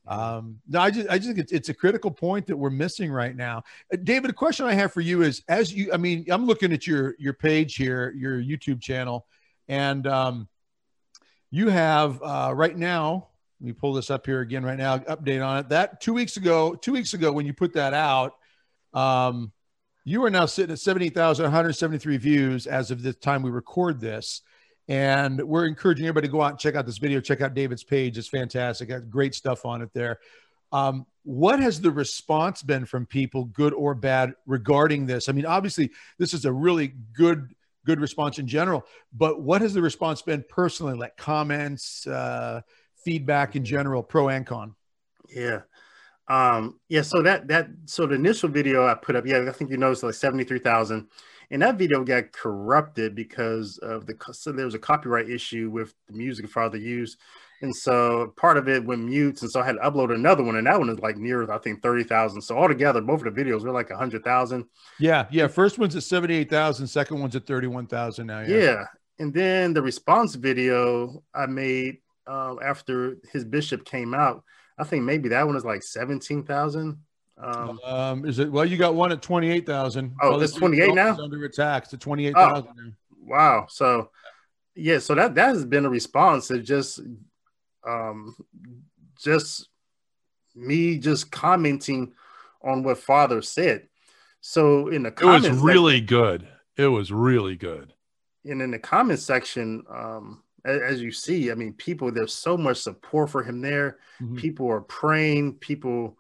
um, 0.07 0.59
no, 0.69 0.81
I 0.81 0.91
just 0.91 1.09
I 1.09 1.17
just 1.17 1.29
think 1.29 1.39
it's, 1.39 1.53
it's 1.53 1.69
a 1.71 1.75
critical 1.75 2.11
point 2.11 2.47
that 2.47 2.57
we're 2.57 2.71
missing 2.71 3.11
right 3.11 3.35
now. 3.35 3.63
Uh, 3.93 3.97
David, 4.03 4.31
a 4.31 4.35
question 4.35 4.67
I 4.67 4.75
have 4.75 4.93
for 4.93 5.01
you 5.01 5.23
is 5.23 5.43
as 5.49 5.73
you 5.73 5.93
I 5.93 5.97
mean, 5.97 6.27
I'm 6.29 6.45
looking 6.47 6.73
at 6.73 6.87
your 6.87 7.15
your 7.19 7.33
page 7.33 7.77
here, 7.77 8.13
your 8.17 8.39
YouTube 8.39 8.83
channel, 8.83 9.27
and 9.69 10.07
um, 10.07 10.49
you 11.55 11.69
have 11.69 12.21
uh, 12.21 12.53
right 12.53 12.77
now. 12.77 13.29
Let 13.61 13.67
me 13.67 13.73
pull 13.75 13.93
this 13.93 14.11
up 14.11 14.27
here 14.27 14.41
again 14.41 14.65
right 14.65 14.77
now. 14.77 14.99
Update 14.99 15.47
on 15.47 15.59
it. 15.59 15.69
That 15.69 16.01
two 16.01 16.13
weeks 16.13 16.37
ago, 16.37 16.75
two 16.75 16.91
weeks 16.91 17.15
ago 17.15 17.31
when 17.31 17.47
you 17.47 17.55
put 17.55 17.75
that 17.75 17.95
out, 17.95 18.33
um, 18.93 19.53
you 20.05 20.25
are 20.25 20.31
now 20.31 20.47
sitting 20.47 20.73
at 20.73 20.81
70,173 20.81 22.17
views 22.17 22.67
as 22.67 22.91
of 22.91 23.05
the 23.05 23.13
time 23.13 23.43
we 23.43 23.53
record 23.53 24.01
this. 24.01 24.43
And 24.89 25.41
we're 25.45 25.67
encouraging 25.67 26.07
everybody 26.07 26.27
to 26.27 26.33
go 26.33 26.43
out 26.43 26.51
and 26.51 26.59
check 26.59 26.75
out 26.75 26.87
this 26.87 26.99
video. 26.99 27.21
Check 27.21 27.41
out 27.41 27.55
David's 27.55 27.85
page; 27.85 28.19
it's 28.19 28.27
fantastic. 28.27 28.89
Got 28.89 29.09
great 29.09 29.37
stuff 29.37 29.65
on 29.65 29.81
it 29.81 29.91
there. 29.95 30.19
Um, 30.73 31.07
what 31.23 31.61
has 31.61 31.81
the 31.81 31.93
response 31.93 32.65
been 32.65 32.85
from 32.85 33.07
people, 33.07 33.45
good 33.45 33.73
or 33.75 33.95
bad, 33.95 34.35
regarding 34.45 35.07
this? 35.07 35.29
I 35.29 35.33
mean, 35.33 35.47
obviously, 35.47 35.93
this 36.19 36.35
is 36.35 36.47
a 36.47 36.53
really 36.53 36.95
good 37.17 37.55
good 37.85 38.01
response 38.01 38.39
in 38.39 38.47
general, 38.47 38.85
but 39.13 39.41
what 39.41 39.63
has 39.63 39.75
the 39.75 39.83
response 39.83 40.23
been 40.23 40.45
personally, 40.49 40.95
like 40.95 41.17
comments, 41.17 42.07
uh, 42.07 42.61
feedback 43.05 43.57
in 43.57 43.65
general, 43.65 44.03
pro 44.03 44.29
and 44.29 44.47
con? 44.47 44.75
Yeah. 45.35 45.61
Um, 46.27 46.81
yeah, 46.89 47.03
so 47.03 47.21
that 47.23 47.49
that 47.49 47.69
so 47.85 48.07
the 48.07 48.15
initial 48.15 48.49
video 48.49 48.87
I 48.87 48.95
put 48.95 49.15
up, 49.15 49.27
yeah, 49.27 49.45
I 49.47 49.53
think 49.53 49.71
you 49.71 49.77
noticed 49.77 50.03
like 50.03 50.15
73,000 50.15 51.07
and 51.51 51.63
that 51.63 51.77
video 51.77 52.03
got 52.05 52.33
corrupted 52.33 53.15
because 53.15 53.79
of 53.79 54.07
the 54.07 54.17
so 54.33 54.53
there 54.53 54.65
was 54.65 54.75
a 54.75 54.79
copyright 54.79 55.29
issue 55.29 55.71
with 55.71 55.95
the 56.09 56.15
music 56.15 56.49
father 56.49 56.79
used 56.79 57.19
and 57.65 57.75
so 57.75 58.33
part 58.37 58.57
of 58.57 58.69
it 58.69 58.85
went 58.85 59.03
mute, 59.03 59.43
and 59.43 59.51
so 59.51 59.61
I 59.61 59.67
had 59.67 59.73
to 59.73 59.79
upload 59.79 60.15
another 60.15 60.45
one, 60.45 60.57
and 60.57 60.67
that 60.67 60.79
one 60.79 60.91
is 60.91 61.01
like 61.01 61.17
near 61.17 61.51
I 61.51 61.59
think 61.59 61.83
thirty 61.83 62.05
thousand. 62.05 62.43
So 62.43 62.57
altogether, 62.57 63.01
both 63.01 63.25
of 63.25 63.35
the 63.35 63.43
videos 63.43 63.63
were 63.63 63.73
like 63.73 63.91
a 63.91 63.97
hundred 63.97 64.23
thousand. 64.23 64.67
Yeah, 65.01 65.27
yeah. 65.31 65.49
First 65.49 65.79
one's 65.79 65.97
at 65.97 66.03
seventy 66.03 66.37
eight 66.37 66.51
thousand. 66.51 66.87
Second 66.87 67.21
one's 67.21 67.35
at 67.35 67.47
thirty 67.47 67.67
one 67.67 67.87
thousand 67.87 68.27
now. 68.27 68.41
Yeah. 68.43 68.57
yeah. 68.57 68.85
and 69.19 69.33
then 69.33 69.73
the 69.73 69.83
response 69.83 70.35
video 70.35 71.23
I 71.35 71.47
made 71.47 71.99
uh, 72.27 72.57
after 72.63 73.17
his 73.33 73.45
bishop 73.45 73.85
came 73.85 74.15
out, 74.15 74.45
I 74.79 74.85
think 74.85 75.05
maybe 75.05 75.31
that 75.31 75.47
one 75.47 75.57
is 75.57 75.65
like 75.65 75.83
seventeen 75.83 76.45
thousand. 76.45 76.99
Um, 77.37 77.81
um, 77.85 78.25
is 78.27 78.39
it? 78.39 78.51
Well, 78.51 78.65
you 78.65 78.77
got 78.77 78.95
one 78.95 79.11
at 79.11 79.23
twenty 79.23 79.51
eight 79.51 79.67
thousand. 79.67 80.15
Oh, 80.21 80.39
it's 80.41 80.53
twenty 80.53 80.81
eight 80.81 80.95
now. 80.95 81.17
Under 81.17 81.45
attack. 81.45 81.85
It's 81.91 82.03
twenty 82.03 82.27
eight 82.27 82.35
thousand. 82.35 82.69
Oh, 82.79 83.17
wow. 83.21 83.67
So, 83.69 84.11
yeah. 84.75 84.99
So 84.99 85.15
that 85.15 85.35
that 85.35 85.49
has 85.49 85.65
been 85.65 85.85
a 85.85 85.91
response. 85.91 86.51
It 86.51 86.61
just 86.61 87.01
um, 87.87 88.37
just 89.19 89.69
me 90.55 90.99
just 90.99 91.31
commenting 91.31 92.13
on 92.63 92.83
what 92.83 92.99
father 92.99 93.43
said. 93.43 93.89
So 94.41 94.89
in 94.89 95.05
the 95.05 95.11
comments, 95.11 95.47
it 95.47 95.53
was 95.53 95.61
really 95.61 95.99
section, 95.99 96.07
good. 96.07 96.49
It 96.77 96.87
was 96.89 97.13
really 97.13 97.57
good. 97.57 97.93
And 98.45 98.61
in 98.61 98.71
the 98.71 98.79
comment 98.79 99.19
section, 99.19 99.85
um, 99.91 100.43
as, 100.65 100.81
as, 100.81 101.03
you 101.03 101.13
see, 101.13 101.51
I 101.51 101.55
mean, 101.55 101.73
people 101.73 102.11
there's 102.13 102.35
so 102.35 102.57
much 102.57 102.79
support 102.79 103.31
for 103.31 103.43
him 103.43 103.61
there. 103.61 103.99
Mm-hmm. 104.21 104.37
People 104.37 104.71
are 104.71 104.83
praying. 104.83 105.55
People, 105.55 106.19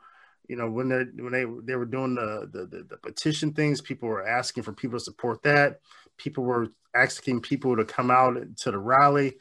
you 0.49 0.57
know, 0.57 0.71
when 0.71 0.89
they 0.89 1.23
when 1.23 1.33
they 1.33 1.45
they 1.65 1.77
were 1.77 1.87
doing 1.87 2.15
the, 2.15 2.49
the 2.53 2.67
the 2.67 2.83
the 2.85 2.97
petition 2.99 3.53
things, 3.53 3.81
people 3.81 4.09
were 4.09 4.27
asking 4.27 4.63
for 4.63 4.73
people 4.73 4.99
to 4.99 5.05
support 5.05 5.43
that. 5.43 5.81
People 6.17 6.45
were 6.45 6.69
asking 6.95 7.41
people 7.41 7.77
to 7.77 7.85
come 7.85 8.11
out 8.11 8.37
to 8.59 8.71
the 8.71 8.79
rally. 8.79 9.35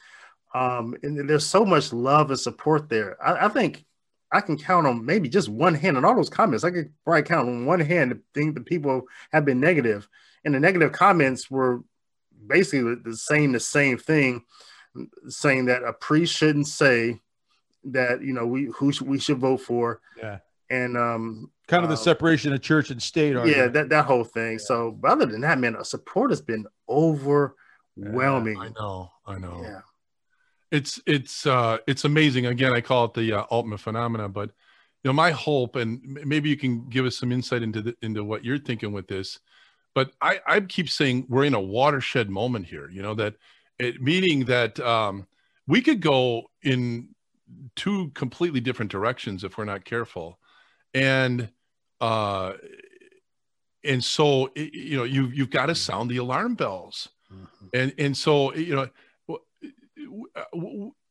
Um, 0.54 0.96
and 1.02 1.28
there's 1.28 1.46
so 1.46 1.66
much 1.66 1.92
love 1.92 2.30
and 2.30 2.40
support 2.40 2.88
there. 2.88 3.18
I, 3.24 3.46
I, 3.46 3.50
think 3.50 3.86
I 4.32 4.40
can 4.40 4.58
count 4.58 4.86
on 4.86 5.04
maybe 5.04 5.28
just 5.28 5.50
one 5.50 5.74
hand 5.74 5.98
on 5.98 6.06
all 6.06 6.16
those 6.16 6.30
comments. 6.30 6.64
I 6.64 6.70
could 6.70 6.92
probably 7.04 7.24
count 7.24 7.50
on 7.50 7.66
one 7.66 7.80
hand 7.80 8.12
the 8.12 8.20
thing 8.34 8.54
the 8.54 8.62
people 8.62 9.04
have 9.32 9.46
been 9.46 9.60
negative, 9.60 10.08
and 10.46 10.54
the 10.54 10.60
negative 10.60 10.92
comments 10.92 11.50
were 11.50 11.84
basically 12.46 12.96
the 12.96 13.18
same 13.18 13.52
the 13.52 13.60
same 13.60 13.98
thing, 13.98 14.44
saying 15.28 15.66
that 15.66 15.84
a 15.84 15.94
priest 15.94 16.36
shouldn't 16.36 16.68
say 16.68 17.20
that 17.86 18.22
you 18.22 18.34
know 18.34 18.46
we 18.46 18.66
who 18.66 18.94
we 19.04 19.18
should 19.18 19.40
vote 19.40 19.62
for. 19.62 20.02
Yeah. 20.18 20.40
And 20.70 20.98
um, 20.98 21.52
kind 21.68 21.84
of 21.84 21.90
the 21.90 21.96
uh, 21.96 21.98
separation 21.98 22.54
of 22.54 22.62
church 22.62 22.90
and 22.90 23.02
state. 23.02 23.36
Yeah, 23.46 23.68
that, 23.68 23.90
that 23.90 24.06
whole 24.06 24.24
thing. 24.24 24.54
Yeah. 24.54 24.66
So, 24.66 24.92
but 24.92 25.12
other 25.12 25.26
than 25.28 25.42
that, 25.42 25.60
man, 25.60 25.76
a 25.76 25.86
support 25.86 26.32
has 26.32 26.42
been 26.42 26.66
overwhelming. 26.90 28.56
Yeah, 28.56 28.64
I 28.64 28.70
know, 28.70 29.12
I 29.28 29.38
know. 29.38 29.60
Yeah 29.62 29.82
it's 30.74 31.00
it's 31.06 31.46
uh 31.46 31.78
it's 31.88 32.04
amazing. 32.04 32.46
Again 32.48 32.74
i 32.74 32.82
call 32.82 33.06
it 33.06 33.14
the 33.14 33.34
uh, 33.34 33.42
Altman 33.44 33.78
phenomena 33.78 34.28
but 34.28 34.50
you 35.04 35.10
know 35.10 35.14
my 35.14 35.32
hope 35.32 35.76
and 35.78 36.02
maybe 36.26 36.50
you 36.50 36.58
can 36.58 36.90
give 36.90 37.06
us 37.06 37.18
some 37.18 37.32
insight 37.32 37.64
into 37.64 37.82
the, 37.82 37.96
into 38.02 38.24
what 38.24 38.44
you're 38.44 38.58
thinking 38.58 38.92
with 38.92 39.08
this 39.08 39.40
but 39.94 40.12
i 40.22 40.40
i 40.48 40.60
keep 40.60 40.90
saying 40.90 41.26
we're 41.30 41.46
in 41.46 41.54
a 41.54 41.60
watershed 41.62 42.30
moment 42.30 42.66
here 42.66 42.90
you 42.90 43.02
know 43.02 43.14
that 43.14 43.36
it 43.80 44.02
meaning 44.02 44.46
that 44.46 44.80
um 44.80 45.28
we 45.68 45.82
could 45.82 46.02
go 46.02 46.44
in 46.62 47.10
two 47.76 48.10
completely 48.10 48.60
different 48.60 48.92
directions 48.92 49.44
if 49.44 49.58
we're 49.58 49.66
not 49.66 49.86
careful. 49.86 50.40
And 50.94 51.50
uh 52.02 52.54
and 53.84 54.04
so 54.04 54.50
you 54.56 54.98
know 54.98 55.04
you 55.04 55.28
you've 55.28 55.50
got 55.50 55.68
to 55.68 55.76
sound 55.76 56.10
the 56.10 56.18
alarm 56.18 56.56
bells. 56.56 57.10
Mm-hmm. 57.34 57.66
and 57.74 57.94
and 57.98 58.18
so 58.18 58.54
you 58.54 58.76
know 58.76 58.90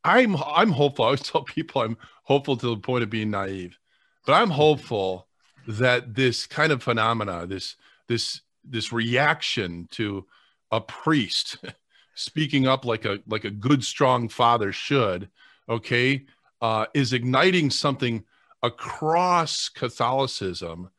I'm 0.04 0.36
I'm 0.36 0.70
hopeful. 0.70 1.04
I 1.04 1.08
always 1.08 1.22
tell 1.22 1.44
people 1.44 1.82
I'm 1.82 1.96
hopeful 2.24 2.56
to 2.56 2.70
the 2.70 2.76
point 2.76 3.04
of 3.04 3.10
being 3.10 3.30
naive, 3.30 3.78
but 4.26 4.34
I'm 4.34 4.50
hopeful 4.50 5.28
that 5.66 6.14
this 6.14 6.46
kind 6.46 6.72
of 6.72 6.82
phenomena, 6.82 7.46
this 7.46 7.76
this 8.08 8.40
this 8.64 8.92
reaction 8.92 9.88
to 9.92 10.26
a 10.70 10.80
priest 10.80 11.58
speaking 12.14 12.66
up 12.66 12.84
like 12.84 13.04
a 13.04 13.20
like 13.26 13.44
a 13.44 13.50
good 13.50 13.84
strong 13.84 14.28
father 14.28 14.72
should, 14.72 15.28
okay, 15.68 16.26
uh, 16.60 16.86
is 16.94 17.12
igniting 17.12 17.70
something 17.70 18.24
across 18.62 19.68
Catholicism 19.68 20.90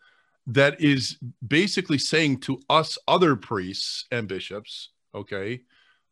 that 0.45 0.79
is 0.81 1.17
basically 1.47 1.97
saying 1.97 2.37
to 2.37 2.59
us 2.69 2.97
other 3.07 3.35
priests 3.35 4.05
and 4.11 4.27
bishops, 4.27 4.89
okay, 5.15 5.61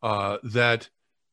uh, 0.02 0.38
that 0.44 0.90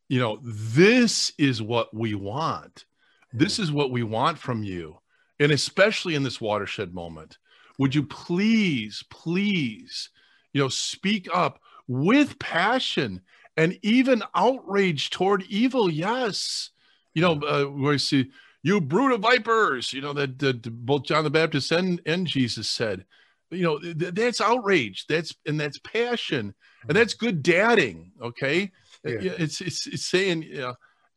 you 0.08 0.18
know, 0.18 0.38
this 0.42 1.32
is 1.38 1.62
what 1.62 1.94
we 1.94 2.14
want. 2.14 2.86
This 3.32 3.58
mm. 3.58 3.62
is 3.62 3.72
what 3.72 3.90
we 3.90 4.02
want 4.02 4.38
from 4.38 4.62
you. 4.62 4.98
And 5.38 5.52
especially 5.52 6.14
in 6.14 6.22
this 6.22 6.40
watershed 6.40 6.94
moment, 6.94 7.38
would 7.78 7.94
you 7.94 8.02
please, 8.02 9.04
please, 9.10 10.10
you 10.52 10.60
know, 10.60 10.68
speak 10.68 11.28
up 11.32 11.60
with 11.86 12.38
passion 12.38 13.20
and 13.56 13.78
even 13.82 14.22
outrage 14.34 15.10
toward 15.10 15.44
evil? 15.44 15.90
Yes. 15.90 16.70
You 17.14 17.22
know, 17.22 17.36
mm. 17.36 17.66
uh, 17.66 17.70
where 17.70 17.92
you 17.92 17.98
see, 17.98 18.30
you 18.62 18.80
brood 18.80 19.12
of 19.12 19.20
vipers, 19.20 19.92
you 19.92 20.00
know, 20.00 20.12
that, 20.14 20.38
that 20.38 20.62
both 20.84 21.04
John 21.04 21.22
the 21.22 21.30
Baptist 21.30 21.70
and, 21.70 22.00
and 22.06 22.26
Jesus 22.26 22.68
said, 22.68 23.04
you 23.50 23.62
know, 23.62 23.78
th- 23.78 24.14
that's 24.14 24.40
outrage. 24.40 25.06
That's, 25.06 25.34
and 25.46 25.60
that's 25.60 25.78
passion. 25.78 26.54
And 26.82 26.90
mm. 26.90 26.94
that's 26.94 27.14
good 27.14 27.42
dadding. 27.42 28.12
Okay 28.22 28.72
yeah. 29.04 29.32
it's 29.38 29.60
it's 29.60 29.86
it's 29.86 30.06
saying 30.06 30.44
yeah, 30.48 30.72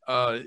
uh, 0.07 0.39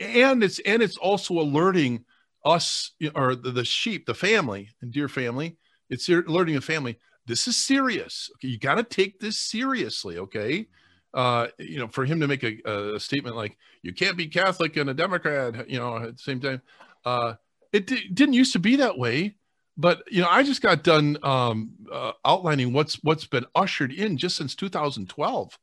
and 0.00 0.42
it's 0.42 0.58
and 0.60 0.82
it's 0.82 0.96
also 0.96 1.34
alerting 1.34 2.04
us 2.44 2.92
or 3.14 3.34
the, 3.34 3.50
the 3.50 3.64
sheep, 3.64 4.06
the 4.06 4.14
family, 4.14 4.70
and 4.80 4.92
dear 4.92 5.08
family, 5.08 5.56
it's 5.88 6.08
alerting 6.08 6.54
the 6.54 6.60
family. 6.60 6.98
This 7.26 7.46
is 7.46 7.56
serious. 7.56 8.30
Okay, 8.36 8.48
you 8.48 8.58
got 8.58 8.76
to 8.76 8.82
take 8.82 9.20
this 9.20 9.38
seriously. 9.38 10.18
Okay, 10.18 10.66
uh, 11.14 11.48
you 11.58 11.78
know, 11.78 11.88
for 11.88 12.04
him 12.04 12.20
to 12.20 12.28
make 12.28 12.42
a, 12.42 12.94
a, 12.94 13.00
statement 13.00 13.36
like 13.36 13.56
"you 13.82 13.92
can't 13.92 14.16
be 14.16 14.26
Catholic 14.26 14.76
and 14.76 14.90
a 14.90 14.94
Democrat," 14.94 15.68
you 15.68 15.78
know, 15.78 15.96
at 15.96 16.16
the 16.16 16.22
same 16.22 16.40
time, 16.40 16.62
uh, 17.04 17.34
it 17.72 17.86
d- 17.86 18.08
didn't 18.12 18.34
used 18.34 18.52
to 18.54 18.58
be 18.58 18.76
that 18.76 18.98
way. 18.98 19.36
But 19.76 20.02
you 20.10 20.22
know, 20.22 20.28
I 20.28 20.42
just 20.42 20.62
got 20.62 20.82
done 20.82 21.18
um, 21.22 21.72
uh, 21.92 22.12
outlining 22.24 22.72
what's 22.72 22.94
what's 23.02 23.26
been 23.26 23.46
ushered 23.54 23.92
in 23.92 24.16
just 24.16 24.36
since 24.36 24.54
2012 24.54 25.58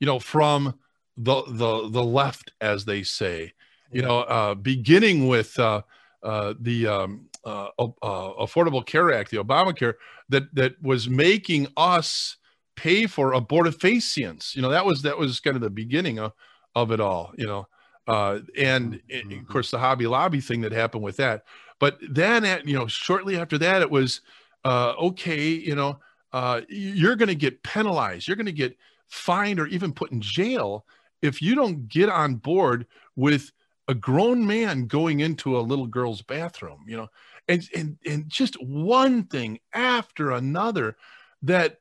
you 0.00 0.06
know, 0.06 0.18
from 0.18 0.74
the 1.16 1.42
the 1.46 1.88
the 1.90 2.04
left, 2.04 2.52
as 2.60 2.84
they 2.84 3.02
say. 3.02 3.52
You 3.90 4.02
know, 4.02 4.20
uh, 4.20 4.54
beginning 4.54 5.28
with 5.28 5.56
uh, 5.58 5.82
uh, 6.22 6.54
the 6.58 6.86
um, 6.88 7.28
uh, 7.44 7.68
uh, 7.78 7.90
Affordable 8.02 8.84
Care 8.84 9.12
Act, 9.12 9.30
the 9.30 9.36
Obamacare, 9.36 9.94
that 10.30 10.52
that 10.54 10.82
was 10.82 11.08
making 11.08 11.68
us 11.76 12.36
pay 12.76 13.06
for 13.06 13.32
abortifacients. 13.32 14.56
You 14.56 14.62
know, 14.62 14.70
that 14.70 14.84
was 14.84 15.02
that 15.02 15.18
was 15.18 15.40
kind 15.40 15.54
of 15.54 15.62
the 15.62 15.70
beginning 15.70 16.18
of, 16.18 16.32
of 16.74 16.90
it 16.90 17.00
all. 17.00 17.32
You 17.36 17.46
know, 17.46 17.68
uh, 18.06 18.40
and, 18.58 19.00
and, 19.10 19.32
of 19.32 19.48
course 19.48 19.70
the 19.70 19.78
Hobby 19.78 20.06
Lobby 20.06 20.40
thing 20.40 20.60
that 20.62 20.72
happened 20.72 21.04
with 21.04 21.16
that. 21.18 21.44
But 21.78 21.98
then, 22.08 22.44
at, 22.44 22.66
you 22.66 22.74
know, 22.74 22.86
shortly 22.86 23.36
after 23.36 23.58
that, 23.58 23.82
it 23.82 23.90
was 23.90 24.20
uh, 24.64 24.94
okay. 24.98 25.48
You 25.48 25.74
know, 25.74 25.98
uh, 26.32 26.62
you're 26.68 27.16
going 27.16 27.28
to 27.28 27.34
get 27.34 27.62
penalized. 27.62 28.26
You're 28.26 28.36
going 28.36 28.46
to 28.46 28.52
get 28.52 28.76
fined 29.14 29.60
or 29.60 29.66
even 29.68 29.92
put 29.92 30.10
in 30.10 30.20
jail 30.20 30.84
if 31.22 31.40
you 31.40 31.54
don't 31.54 31.88
get 31.88 32.08
on 32.08 32.34
board 32.34 32.86
with 33.14 33.52
a 33.86 33.94
grown 33.94 34.44
man 34.44 34.86
going 34.86 35.20
into 35.20 35.56
a 35.56 35.60
little 35.60 35.86
girl's 35.86 36.20
bathroom 36.20 36.84
you 36.86 36.96
know 36.96 37.08
and 37.48 37.68
and 37.76 37.96
and 38.04 38.28
just 38.28 38.60
one 38.62 39.24
thing 39.24 39.58
after 39.72 40.32
another 40.32 40.96
that 41.42 41.78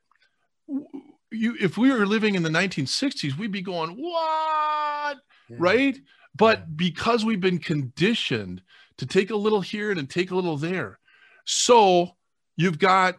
you 1.32 1.58
if 1.60 1.78
we 1.78 1.92
were 1.92 2.06
living 2.06 2.36
in 2.36 2.44
the 2.44 2.50
1960s 2.50 3.36
we'd 3.38 3.52
be 3.52 3.62
going 3.62 3.90
what 3.92 5.18
yeah. 5.50 5.58
right 5.58 5.98
but 6.36 6.60
yeah. 6.60 6.66
because 6.76 7.26
we've 7.26 7.42
been 7.42 7.60
conditioned 7.60 8.62
to 8.98 9.08
take 9.08 9.32
a 9.32 9.36
little 9.36 9.62
here 9.62 9.92
and 9.92 10.08
take 10.08 10.30
a 10.30 10.36
little 10.36 10.58
there 10.58 11.00
so 11.46 12.12
you've 12.56 12.80
got 12.80 13.18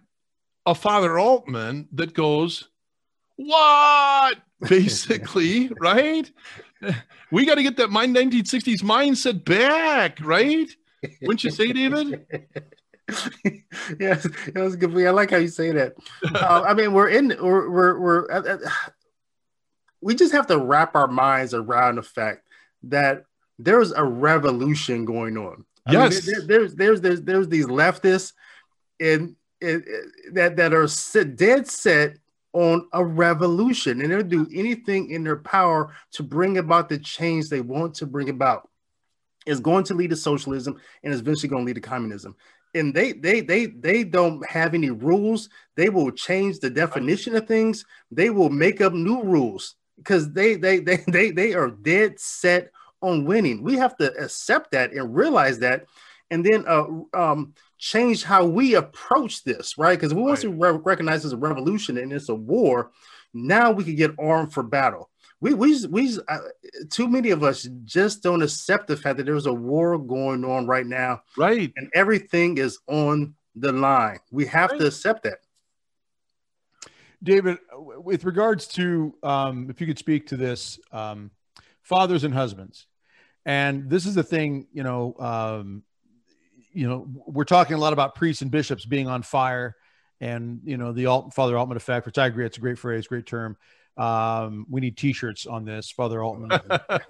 a 0.67 0.75
father 0.75 1.19
altman 1.19 1.89
that 1.93 2.15
goes 2.15 2.69
what? 3.37 4.39
Basically, 4.69 5.71
right? 5.81 6.31
We 7.31 7.47
got 7.47 7.57
to 7.57 7.63
get 7.63 7.77
that 7.79 7.91
my 7.91 8.07
1960s 8.07 8.83
mindset 8.83 9.45
back, 9.45 10.19
right? 10.21 10.69
Wouldn't 11.23 11.45
you 11.45 11.51
say, 11.51 11.73
David? 11.73 12.27
yes, 14.01 14.25
it 14.25 14.57
was 14.57 14.77
good. 14.77 14.97
I 15.07 15.11
like 15.11 15.31
how 15.31 15.37
you 15.37 15.49
say 15.49 15.73
that. 15.73 15.95
Uh, 16.35 16.65
I 16.67 16.75
mean, 16.75 16.93
we're 16.93 17.09
in, 17.09 17.29
we're, 17.41 17.69
we're, 17.69 17.99
we're 17.99 18.31
uh, 18.31 18.43
uh, 18.43 18.59
we 20.01 20.15
just 20.15 20.33
have 20.33 20.47
to 20.49 20.59
wrap 20.59 20.95
our 20.95 21.09
minds 21.09 21.55
around 21.55 21.97
the 21.97 22.03
fact 22.03 22.47
that 22.85 23.25
there's 23.59 23.93
a 23.93 24.05
revolution 24.05 25.05
going 25.05 25.37
on. 25.37 25.65
I 25.87 25.93
yes, 25.93 26.27
mean, 26.27 26.35
there, 26.35 26.47
there's, 26.47 26.75
there's, 26.75 27.01
there's, 27.01 27.23
there's 27.23 27.49
these 27.49 27.67
leftists 27.67 28.33
in 29.01 29.37
that 29.61 30.57
that 30.57 30.75
are 30.75 30.89
sit, 30.89 31.37
dead 31.37 31.67
set 31.67 32.19
on 32.55 32.89
a 32.93 33.05
revolution 33.05 34.01
and 34.01 34.11
they'll 34.11 34.23
do 34.23 34.49
anything 34.55 35.11
in 35.11 35.25
their 35.25 35.37
power 35.37 35.93
to 36.13 36.23
bring 36.23 36.57
about 36.59 36.89
the 36.89 36.99
change 36.99 37.49
they 37.49 37.61
want 37.61 37.95
to 37.97 38.07
bring 38.07 38.31
about. 38.31 38.71
is 39.45 39.61
going 39.61 39.85
to 39.85 39.95
lead 39.95 40.11
to 40.11 40.17
socialism 40.17 40.81
and 41.03 41.13
is 41.13 41.21
eventually 41.21 41.49
going 41.49 41.65
to 41.65 41.67
lead 41.67 41.75
to 41.75 41.81
communism. 41.81 42.35
And 42.75 42.95
they 42.95 43.13
they 43.13 43.41
they 43.41 43.67
they 43.67 44.03
don't 44.05 44.45
have 44.47 44.75
any 44.75 44.91
rules. 44.91 45.49
They 45.77 45.91
will 45.91 46.11
change 46.11 46.59
the 46.61 46.71
definition 46.71 47.37
of 47.37 47.47
things. 47.47 47.85
They 48.11 48.31
will 48.31 48.51
make 48.51 48.81
up 48.81 48.93
new 48.93 49.23
rules 49.23 49.77
because 49.99 50.33
they 50.33 50.55
they 50.55 50.79
they 50.81 50.97
they 51.07 51.31
they 51.31 51.55
are 51.55 51.71
dead 51.71 52.19
set 52.19 52.71
on 53.03 53.25
winning. 53.27 53.63
We 53.63 53.75
have 53.77 53.97
to 53.99 54.13
accept 54.17 54.71
that 54.73 54.93
and 54.93 55.15
realize 55.15 55.59
that, 55.61 55.87
and 56.31 56.45
then 56.45 56.65
uh, 56.67 56.87
um, 57.13 57.55
change 57.79 58.25
how 58.25 58.45
we 58.45 58.75
approach 58.75 59.45
this, 59.45 59.77
right? 59.77 59.99
Because 59.99 60.15
we 60.15 60.23
want 60.23 60.43
right. 60.45 60.51
to 60.51 60.51
re- 60.51 60.81
recognize 60.85 61.25
as 61.25 61.33
a 61.33 61.37
revolution 61.37 61.99
and 61.99 62.13
it's 62.13 62.29
a 62.29 62.35
war. 62.35 62.91
Now 63.33 63.73
we 63.73 63.85
can 63.85 63.97
get 63.97 64.13
armed 64.19 64.53
for 64.53 64.63
battle 64.63 65.11
we 65.45 65.53
we 65.53 65.87
we 65.89 66.19
uh, 66.27 66.39
too 66.89 67.07
many 67.07 67.29
of 67.29 67.43
us 67.43 67.69
just 67.85 68.23
don't 68.23 68.43
accept 68.43 68.87
the 68.87 68.97
fact 68.97 69.19
that 69.19 69.27
there's 69.27 69.45
a 69.45 69.53
war 69.53 69.99
going 69.99 70.43
on 70.43 70.67
right 70.67 70.87
now, 70.87 71.21
right? 71.37 71.71
And 71.77 71.91
everything 71.95 72.57
is 72.57 72.79
on 72.87 73.35
the 73.55 73.71
line. 73.71 74.21
We 74.31 74.47
have 74.47 74.71
right. 74.71 74.81
to 74.81 74.87
accept 74.87 75.25
that. 75.25 75.41
David, 77.23 77.59
with 77.75 78.25
regards 78.25 78.67
to 78.69 79.15
um, 79.23 79.69
if 79.69 79.83
you 79.83 79.87
could 79.87 79.99
speak 79.99 80.29
to 80.29 80.39
this, 80.39 80.79
um, 80.93 81.31
fathers 81.83 82.25
and 82.25 82.33
husbands, 82.33 82.87
and 83.45 83.91
this 83.91 84.07
is 84.07 84.15
the 84.15 84.23
thing, 84.23 84.67
you 84.73 84.83
know, 84.83 85.15
um, 85.19 85.83
you 86.75 86.89
know, 86.89 87.07
we're 87.27 87.45
talking 87.45 87.77
a 87.77 87.79
lot 87.79 87.93
about 87.93 88.15
priests 88.15 88.43
and 88.43 88.51
bishops 88.51 88.85
being 88.85 89.09
on 89.09 89.23
fire, 89.23 89.77
and 90.21 90.61
you 90.65 90.77
know, 90.77 90.93
the 90.93 91.07
Alt, 91.07 91.33
Father 91.35 91.57
Altman 91.57 91.77
effect, 91.77 92.07
which 92.07 92.19
I 92.19 92.27
agree, 92.27 92.45
it's 92.45 92.59
a 92.59 92.61
great 92.61 92.79
phrase, 92.79 93.07
great 93.07 93.27
term. 93.27 93.57
Um, 93.97 94.67
we 94.69 94.81
need 94.81 94.97
T-shirts 94.97 95.47
on 95.47 95.65
this, 95.65 95.91
Father 95.91 96.23
Altman 96.23 96.51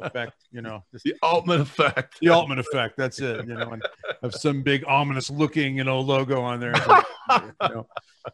effect. 0.01 0.35
You 0.53 0.63
know, 0.63 0.85
the 1.05 1.15
Altman 1.23 1.63
effect. 1.63 2.21
The 2.21 2.29
Altman 2.29 2.59
effect. 2.59 2.97
That's 2.97 3.21
it. 3.21 3.47
You 3.47 3.55
know, 3.55 3.71
and 3.71 3.83
have 4.23 4.35
some 4.35 4.63
big 4.63 4.85
ominous 4.87 5.31
looking, 5.31 5.77
you 5.77 5.85
know, 5.85 6.01
logo 6.01 6.43
on 6.43 6.61
there. 6.61 6.75
you 7.31 7.53
know, 7.61 7.87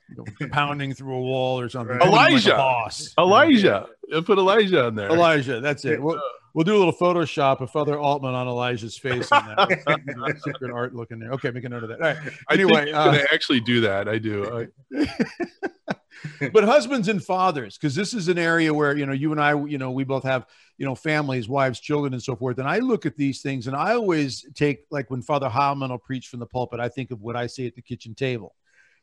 pounding 0.50 0.94
through 0.94 1.14
a 1.14 1.20
wall 1.20 1.60
or 1.60 1.68
something. 1.68 2.00
Elijah, 2.00 2.50
like 2.50 2.58
boss. 2.58 3.14
Elijah. 3.18 3.86
You 4.08 4.22
put 4.22 4.38
Elijah 4.38 4.86
on 4.86 4.94
there. 4.96 5.10
Elijah. 5.10 5.60
That's 5.60 5.84
it. 5.84 6.02
We'll, 6.02 6.20
we'll 6.54 6.64
do 6.64 6.76
a 6.76 6.78
little 6.78 6.92
Photoshop 6.92 7.60
of 7.60 7.70
Father 7.70 7.98
Altman 7.98 8.34
on 8.34 8.48
Elijah's 8.48 8.96
face 8.96 9.30
on 9.30 9.46
that 9.46 10.40
secret 10.44 10.72
art 10.72 10.94
looking 10.94 11.18
there. 11.18 11.30
Okay, 11.32 11.50
make 11.50 11.64
a 11.64 11.68
note 11.68 11.84
of 11.84 11.90
that. 11.90 12.00
All 12.02 12.14
right. 12.14 12.32
Anyway, 12.50 12.92
I 12.92 13.18
uh, 13.18 13.24
actually 13.32 13.60
do 13.60 13.80
that. 13.82 14.08
I 14.08 14.18
do. 14.18 14.68
I... 14.96 15.94
but 16.52 16.64
husbands 16.64 17.08
and 17.08 17.22
fathers, 17.22 17.76
because 17.76 17.94
this 17.94 18.14
is 18.14 18.28
an 18.28 18.38
area 18.38 18.72
where 18.72 18.96
you 18.96 19.06
know 19.06 19.12
you 19.12 19.32
and 19.32 19.40
I, 19.40 19.52
you 19.64 19.78
know, 19.78 19.90
we 19.90 20.04
both 20.04 20.24
have 20.24 20.46
you 20.78 20.86
know 20.86 20.94
families, 20.94 21.48
wives, 21.48 21.80
children, 21.80 22.12
and 22.12 22.22
so 22.22 22.36
forth. 22.36 22.58
And 22.58 22.68
I 22.68 22.78
look 22.78 23.06
at 23.06 23.16
these 23.16 23.42
things, 23.42 23.66
and 23.66 23.76
I 23.76 23.94
always 23.94 24.46
take 24.54 24.84
like 24.90 25.10
when 25.10 25.22
Father 25.22 25.48
Heilman 25.48 25.90
will 25.90 25.98
preach 25.98 26.28
from 26.28 26.40
the 26.40 26.46
pulpit, 26.46 26.80
I 26.80 26.88
think 26.88 27.10
of 27.10 27.20
what 27.20 27.36
I 27.36 27.46
say 27.46 27.66
at 27.66 27.74
the 27.74 27.82
kitchen 27.82 28.14
table. 28.14 28.54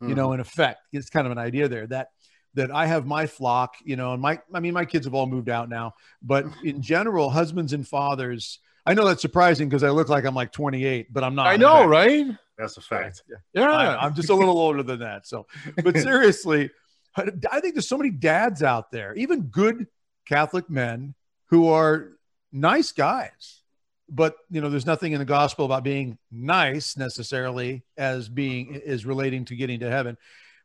Mm-hmm. 0.02 0.10
You 0.10 0.16
know, 0.16 0.28
mm-hmm. 0.28 0.36
in 0.36 0.40
effect, 0.42 0.82
it's 0.92 1.10
kind 1.10 1.26
of 1.26 1.32
an 1.32 1.38
idea 1.38 1.68
there 1.68 1.88
that 1.88 2.10
that 2.54 2.72
I 2.72 2.88
have 2.88 3.06
my 3.06 3.28
flock, 3.28 3.76
you 3.84 3.96
know, 3.96 4.14
and 4.14 4.22
my 4.22 4.40
I 4.54 4.60
mean 4.60 4.74
my 4.74 4.86
kids 4.86 5.06
have 5.06 5.14
all 5.14 5.28
moved 5.28 5.50
out 5.50 5.70
now, 5.70 5.94
but 6.22 6.46
in 6.64 6.82
general, 6.82 7.30
husbands 7.30 7.74
and 7.74 7.88
fathers. 7.88 8.60
I 8.86 8.94
know 8.94 9.06
that's 9.06 9.22
surprising 9.22 9.68
because 9.68 9.84
I 9.84 9.90
look 9.90 10.08
like 10.08 10.24
I'm 10.24 10.34
like 10.34 10.54
28, 10.54 11.12
but 11.12 11.22
I'm 11.22 11.36
not. 11.36 11.48
I 11.48 11.58
know, 11.58 11.86
right? 11.86 12.26
That's 12.58 12.78
a 12.78 12.82
fact. 12.82 13.22
Yeah, 13.30 13.36
yeah. 13.54 13.70
I, 13.70 14.06
I'm 14.06 14.16
just 14.16 14.30
a 14.30 14.34
little 14.34 14.58
older 14.58 14.82
than 14.82 15.00
that. 15.00 15.28
So, 15.28 15.46
but 15.84 15.98
seriously, 15.98 16.72
I 17.18 17.60
think 17.60 17.76
there's 17.76 17.88
so 17.88 17.98
many 17.98 18.12
dads 18.12 18.64
out 18.64 18.92
there, 18.92 19.14
even 19.16 19.44
good 19.44 19.88
Catholic 20.28 20.70
men 20.70 21.16
who 21.48 21.70
are 21.70 22.18
nice 22.52 22.92
guys. 22.92 23.62
But 24.10 24.36
you 24.50 24.62
know, 24.62 24.70
there's 24.70 24.86
nothing 24.86 25.12
in 25.12 25.20
the 25.20 25.26
gospel 25.26 25.66
about 25.66 25.84
being 25.84 26.18
nice 26.32 26.96
necessarily 26.96 27.84
as 27.98 28.30
being 28.30 28.74
is 28.74 29.06
relating 29.06 29.46
to 29.46 29.56
getting 29.56 29.82
to 29.82 29.90
heaven, 29.90 30.18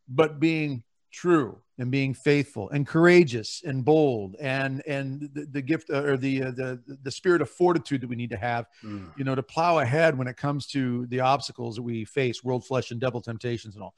but 0.08 0.38
being 0.38 0.84
true 1.12 1.58
and 1.78 1.90
being 1.90 2.14
faithful 2.14 2.70
and 2.70 2.86
courageous 2.86 3.62
and 3.64 3.84
bold 3.84 4.34
and 4.40 4.82
and 4.86 5.28
the, 5.34 5.46
the 5.50 5.62
gift 5.62 5.90
uh, 5.90 6.02
or 6.02 6.16
the, 6.16 6.44
uh, 6.44 6.50
the 6.52 6.80
the 7.02 7.10
spirit 7.10 7.42
of 7.42 7.50
fortitude 7.50 8.00
that 8.00 8.08
we 8.08 8.16
need 8.16 8.30
to 8.30 8.36
have 8.36 8.66
mm. 8.82 9.06
you 9.16 9.24
know 9.24 9.34
to 9.34 9.42
plow 9.42 9.78
ahead 9.78 10.16
when 10.16 10.26
it 10.26 10.36
comes 10.36 10.66
to 10.66 11.06
the 11.06 11.20
obstacles 11.20 11.76
that 11.76 11.82
we 11.82 12.04
face 12.04 12.42
world 12.42 12.64
flesh 12.64 12.90
and 12.90 13.00
devil 13.00 13.20
temptations 13.20 13.74
and 13.74 13.84
all 13.84 13.94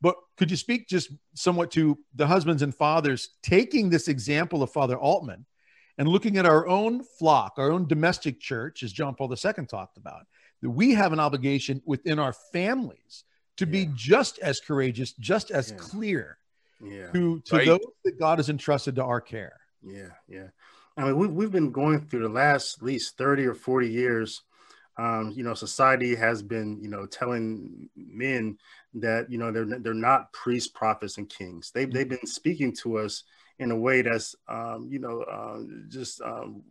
but 0.00 0.16
could 0.36 0.50
you 0.50 0.56
speak 0.56 0.88
just 0.88 1.10
somewhat 1.34 1.70
to 1.72 1.98
the 2.14 2.26
husbands 2.26 2.62
and 2.62 2.74
fathers 2.74 3.30
taking 3.42 3.90
this 3.90 4.08
example 4.08 4.62
of 4.62 4.70
Father 4.70 4.96
Altman 4.96 5.44
and 5.98 6.08
looking 6.08 6.36
at 6.36 6.46
our 6.46 6.66
own 6.68 7.02
flock, 7.02 7.54
our 7.56 7.72
own 7.72 7.86
domestic 7.86 8.40
church, 8.40 8.82
as 8.82 8.92
John 8.92 9.14
Paul 9.14 9.32
II 9.32 9.66
talked 9.66 9.96
about, 9.96 10.26
that 10.62 10.70
we 10.70 10.92
have 10.94 11.12
an 11.12 11.20
obligation 11.20 11.82
within 11.84 12.18
our 12.18 12.32
families 12.52 13.24
to 13.56 13.64
yeah. 13.64 13.70
be 13.72 13.90
just 13.94 14.38
as 14.38 14.60
courageous, 14.60 15.12
just 15.14 15.50
as 15.50 15.70
yeah. 15.70 15.76
clear 15.76 16.38
yeah. 16.82 17.10
to, 17.12 17.40
to 17.40 17.56
right. 17.56 17.66
those 17.66 17.80
that 18.04 18.18
God 18.18 18.38
has 18.38 18.48
entrusted 18.48 18.96
to 18.96 19.04
our 19.04 19.20
care. 19.20 19.58
Yeah, 19.82 20.10
yeah. 20.28 20.48
I 20.96 21.04
mean, 21.04 21.16
we, 21.16 21.26
we've 21.26 21.52
been 21.52 21.70
going 21.70 22.00
through 22.06 22.22
the 22.22 22.28
last 22.28 22.78
at 22.78 22.84
least 22.84 23.16
30 23.18 23.46
or 23.46 23.54
40 23.54 23.88
years. 23.88 24.42
Um, 24.96 25.32
you 25.34 25.44
know, 25.44 25.54
society 25.54 26.16
has 26.16 26.42
been, 26.42 26.80
you 26.82 26.88
know, 26.88 27.06
telling 27.06 27.88
men 27.94 28.58
that 28.94 29.30
you 29.30 29.38
know 29.38 29.52
they're 29.52 29.64
they're 29.64 29.94
not 29.94 30.32
priests, 30.32 30.70
prophets, 30.70 31.18
and 31.18 31.28
kings. 31.28 31.70
They've 31.70 31.92
they've 31.92 32.08
been 32.08 32.26
speaking 32.26 32.74
to 32.76 32.98
us 32.98 33.24
in 33.58 33.70
a 33.70 33.76
way 33.76 34.02
that's 34.02 34.34
um, 34.48 34.88
you 34.90 34.98
know 34.98 35.22
uh, 35.22 35.60
just 35.88 36.20
um, 36.22 36.62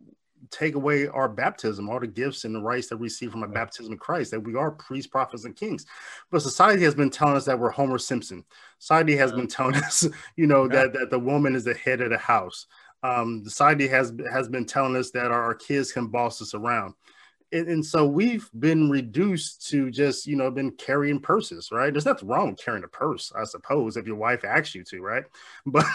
take 0.50 0.74
away 0.74 1.08
our 1.08 1.28
baptism, 1.28 1.88
all 1.88 2.00
the 2.00 2.06
gifts 2.06 2.44
and 2.44 2.54
the 2.54 2.60
rights 2.60 2.88
that 2.88 2.96
we 2.96 3.04
receive 3.06 3.30
from 3.30 3.42
a 3.42 3.48
baptism 3.48 3.92
in 3.92 3.98
Christ, 3.98 4.30
that 4.30 4.40
we 4.40 4.54
are 4.54 4.70
priests, 4.70 5.10
prophets, 5.10 5.44
and 5.44 5.56
kings. 5.56 5.86
But 6.30 6.42
society 6.42 6.82
has 6.84 6.94
been 6.94 7.10
telling 7.10 7.36
us 7.36 7.44
that 7.46 7.58
we're 7.58 7.70
Homer 7.70 7.98
Simpson. 7.98 8.44
Society 8.78 9.16
has 9.16 9.32
been 9.32 9.48
telling 9.48 9.74
us, 9.76 10.06
you 10.36 10.46
know, 10.46 10.64
yeah. 10.64 10.84
that, 10.84 10.92
that 10.94 11.10
the 11.10 11.18
woman 11.18 11.54
is 11.54 11.64
the 11.64 11.74
head 11.74 12.00
of 12.00 12.10
the 12.10 12.18
house. 12.18 12.66
Um, 13.02 13.44
society 13.44 13.86
has 13.88 14.12
has 14.32 14.48
been 14.48 14.64
telling 14.64 14.96
us 14.96 15.12
that 15.12 15.30
our, 15.30 15.42
our 15.42 15.54
kids 15.54 15.92
can 15.92 16.08
boss 16.08 16.42
us 16.42 16.54
around 16.54 16.94
and, 17.52 17.68
and, 17.68 17.84
so 17.84 18.06
we've 18.06 18.48
been 18.58 18.90
reduced 18.90 19.66
to 19.68 19.90
just 19.90 20.26
you 20.26 20.36
know 20.36 20.50
been 20.50 20.70
carrying 20.72 21.20
purses 21.20 21.70
right? 21.72 21.92
There's 21.92 22.06
nothing 22.06 22.28
wrong 22.28 22.50
with 22.50 22.64
carrying 22.64 22.84
a 22.84 22.88
purse 22.88 23.32
i 23.36 23.44
suppose 23.44 23.96
if 23.96 24.06
your 24.06 24.16
wife 24.16 24.44
asks 24.44 24.74
you 24.74 24.84
to 24.84 25.00
right? 25.00 25.24
But 25.66 25.86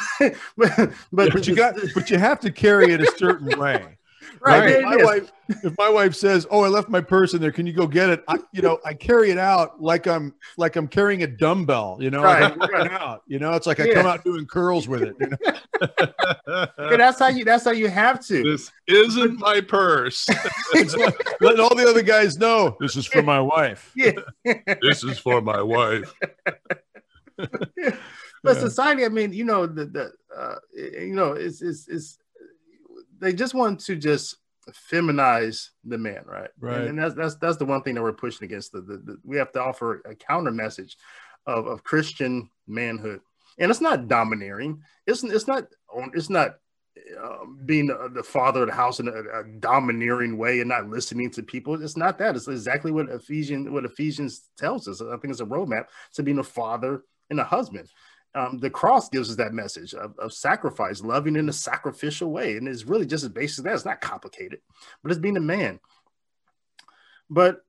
but 0.58 0.92
but, 1.12 1.34
but 1.34 1.48
you 1.48 1.56
got 1.56 1.76
but 1.94 2.10
you 2.10 2.18
have 2.18 2.40
to 2.42 2.52
carry 2.52 2.94
it 2.94 3.02
a 3.02 3.12
certain 3.18 3.60
way 3.60 3.98
Right. 4.40 4.84
right. 4.84 4.84
My 4.84 5.04
wife, 5.04 5.32
if 5.64 5.78
my 5.78 5.90
wife 5.90 6.16
says, 6.16 6.46
"Oh, 6.52 6.62
I 6.62 6.68
left 6.68 6.90
my 6.90 7.02
purse 7.02 7.34
in 7.34 7.42
there. 7.42 7.52
Can 7.52 7.66
you 7.66 7.74
go 7.74 7.88
get 7.88 8.10
it?" 8.10 8.24
I, 8.28 8.38
you 8.52 8.62
know, 8.62 8.80
I 8.86 8.94
carry 8.94 9.32
it 9.32 9.38
out 9.38 9.82
like 9.82 10.08
I'm 10.08 10.34
like 10.58 10.76
I'm 10.76 10.88
carrying 10.88 11.24
a 11.24 11.28
dumbbell. 11.28 11.98
You 12.00 12.12
know, 12.12 12.24
right. 12.24 12.58
like 12.58 12.92
out. 12.92 13.24
You 13.28 13.40
know, 13.40 13.54
it's 13.54 13.68
like 13.68 13.80
I 13.80 13.94
come 13.94 14.06
out 14.06 14.24
doing 14.24 14.46
curls 14.46 14.88
with 14.88 15.04
it. 15.04 15.16
You 15.20 15.28
know? 15.28 16.68
that's 16.98 17.20
how 17.20 17.28
you. 17.28 17.46
That's 17.46 17.66
how 17.66 17.72
you 17.72 17.90
have 17.90 18.26
to. 18.28 18.44
This 18.44 18.72
isn't 18.88 19.40
my 19.40 19.62
purse. 19.62 20.28
like, 20.74 20.92
let 21.42 21.60
all 21.60 21.76
the 21.76 21.86
other 21.88 22.04
guys 22.04 22.38
know 22.38 22.76
this 22.80 22.96
is 22.96 23.06
for 23.06 23.24
my 23.24 23.40
wife. 23.40 23.92
Yeah. 23.96 24.12
this 24.82 25.04
is 25.04 25.20
for 25.20 25.42
my 25.42 25.62
wife. 25.62 26.14
But 28.44 28.58
society, 28.58 29.06
I 29.06 29.10
mean, 29.10 29.32
you 29.32 29.46
know, 29.46 29.66
the 29.66 29.86
the 29.86 30.12
uh, 30.38 30.56
you 30.76 31.16
know, 31.16 31.32
it's 31.32 31.62
it's 31.62 31.88
it's 31.88 32.20
they 33.24 33.34
just 33.34 33.54
want 33.54 33.80
to 33.82 33.96
just 33.96 34.38
feminize 34.72 35.70
the 35.84 35.98
man, 35.98 36.24
right? 36.26 36.50
Right. 36.60 36.82
And, 36.82 36.90
and, 36.90 37.00
that's 37.00 37.16
that's 37.16 37.36
that's 37.36 37.58
the 37.58 37.66
one 37.66 37.82
thing 37.82 37.96
that 37.96 38.02
we're 38.02 38.14
pushing 38.14 38.46
against. 38.46 38.72
The, 38.72 38.82
the, 38.82 38.98
the, 38.98 39.18
we 39.24 39.38
have 39.38 39.52
to 39.54 39.62
offer 39.62 40.02
a 40.06 40.16
counter 40.16 40.52
message 40.52 40.98
of, 41.46 41.68
of 41.68 41.84
Christian 41.84 42.50
manhood, 42.68 43.22
and 43.58 43.70
it's 43.70 43.82
not 43.82 44.08
domineering. 44.08 44.82
It's 45.06 45.24
it's 45.24 45.48
not 45.48 45.68
it's 46.14 46.30
not 46.30 46.56
um, 47.22 47.60
being 47.66 47.88
the 47.88 48.24
father 48.24 48.62
of 48.62 48.70
the 48.70 48.76
house 48.76 49.00
in 49.00 49.08
a, 49.08 49.40
a, 49.40 49.44
domineering 49.60 50.38
way 50.38 50.60
and 50.60 50.70
not 50.70 50.88
listening 50.88 51.32
to 51.32 51.44
people. 51.44 51.82
It's 51.82 51.98
not 51.98 52.20
that. 52.20 52.36
It's 52.36 52.48
exactly 52.48 52.92
what 52.92 53.10
Ephesians 53.10 53.70
what 53.70 53.86
Ephesians 53.86 54.50
tells 54.58 54.88
us. 54.88 55.02
I 55.02 55.18
think 55.18 55.32
it's 55.32 55.42
a 55.42 55.46
roadmap 55.46 55.86
to 56.14 56.24
being 56.24 56.40
a 56.40 56.44
father 56.44 57.04
and 57.30 57.40
a 57.40 57.44
husband 57.44 57.90
um, 58.36 58.58
the 58.58 58.70
cross 58.70 59.10
gives 59.10 59.30
us 59.30 59.36
that 59.36 59.54
message 59.54 59.94
of, 59.94 60.18
of, 60.18 60.34
sacrifice, 60.34 61.02
loving 61.02 61.36
in 61.36 61.50
a 61.50 61.54
sacrificial 61.54 62.32
way. 62.32 62.58
And 62.58 62.68
it's 62.68 62.86
really 62.86 63.06
just 63.06 63.24
as 63.24 63.30
basic 63.30 63.60
as 63.60 63.64
that. 63.64 63.74
It's 63.76 63.86
not 63.86 64.02
complicated, 64.02 64.60
but 65.02 65.12
it's 65.12 65.22
being 65.22 65.38
a 65.38 65.42
man. 65.42 65.80
But 67.30 67.64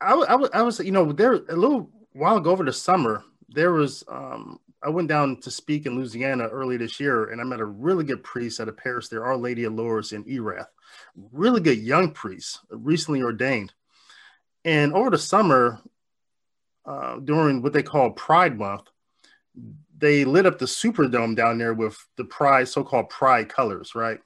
I, 0.00 0.14
was, 0.14 0.80
you 0.80 0.92
know, 0.92 1.12
there 1.12 1.32
a 1.32 1.56
little 1.56 1.90
while 2.12 2.38
ago 2.38 2.50
over 2.50 2.64
the 2.64 2.72
summer, 2.72 3.22
there 3.48 3.72
was, 3.72 4.04
um, 4.08 4.58
I 4.82 4.88
went 4.88 5.08
down 5.08 5.40
to 5.42 5.50
speak 5.50 5.84
in 5.86 5.96
Louisiana 5.96 6.46
early 6.48 6.76
this 6.76 7.00
year, 7.00 7.26
and 7.26 7.40
I 7.40 7.44
met 7.44 7.60
a 7.60 7.66
really 7.66 8.04
good 8.04 8.22
priest 8.22 8.60
at 8.60 8.68
a 8.68 8.72
parish 8.72 9.08
there, 9.08 9.24
Our 9.24 9.36
Lady 9.36 9.64
of 9.64 9.74
Lourdes 9.74 10.12
in 10.12 10.28
Erath. 10.28 10.70
Really 11.32 11.60
good 11.60 11.78
young 11.78 12.12
priest, 12.12 12.60
recently 12.70 13.22
ordained. 13.22 13.72
And 14.64 14.92
over 14.92 15.10
the 15.10 15.18
summer, 15.18 15.80
uh, 16.86 17.18
during 17.18 17.62
what 17.62 17.72
they 17.72 17.82
call 17.82 18.10
Pride 18.10 18.58
Month, 18.58 18.88
they 19.98 20.24
lit 20.24 20.46
up 20.46 20.58
the 20.58 20.66
Superdome 20.66 21.36
down 21.36 21.58
there 21.58 21.74
with 21.74 21.96
the 22.16 22.24
Pride, 22.24 22.68
so-called 22.68 23.10
Pride 23.10 23.48
colors, 23.48 23.94
right? 23.94 24.18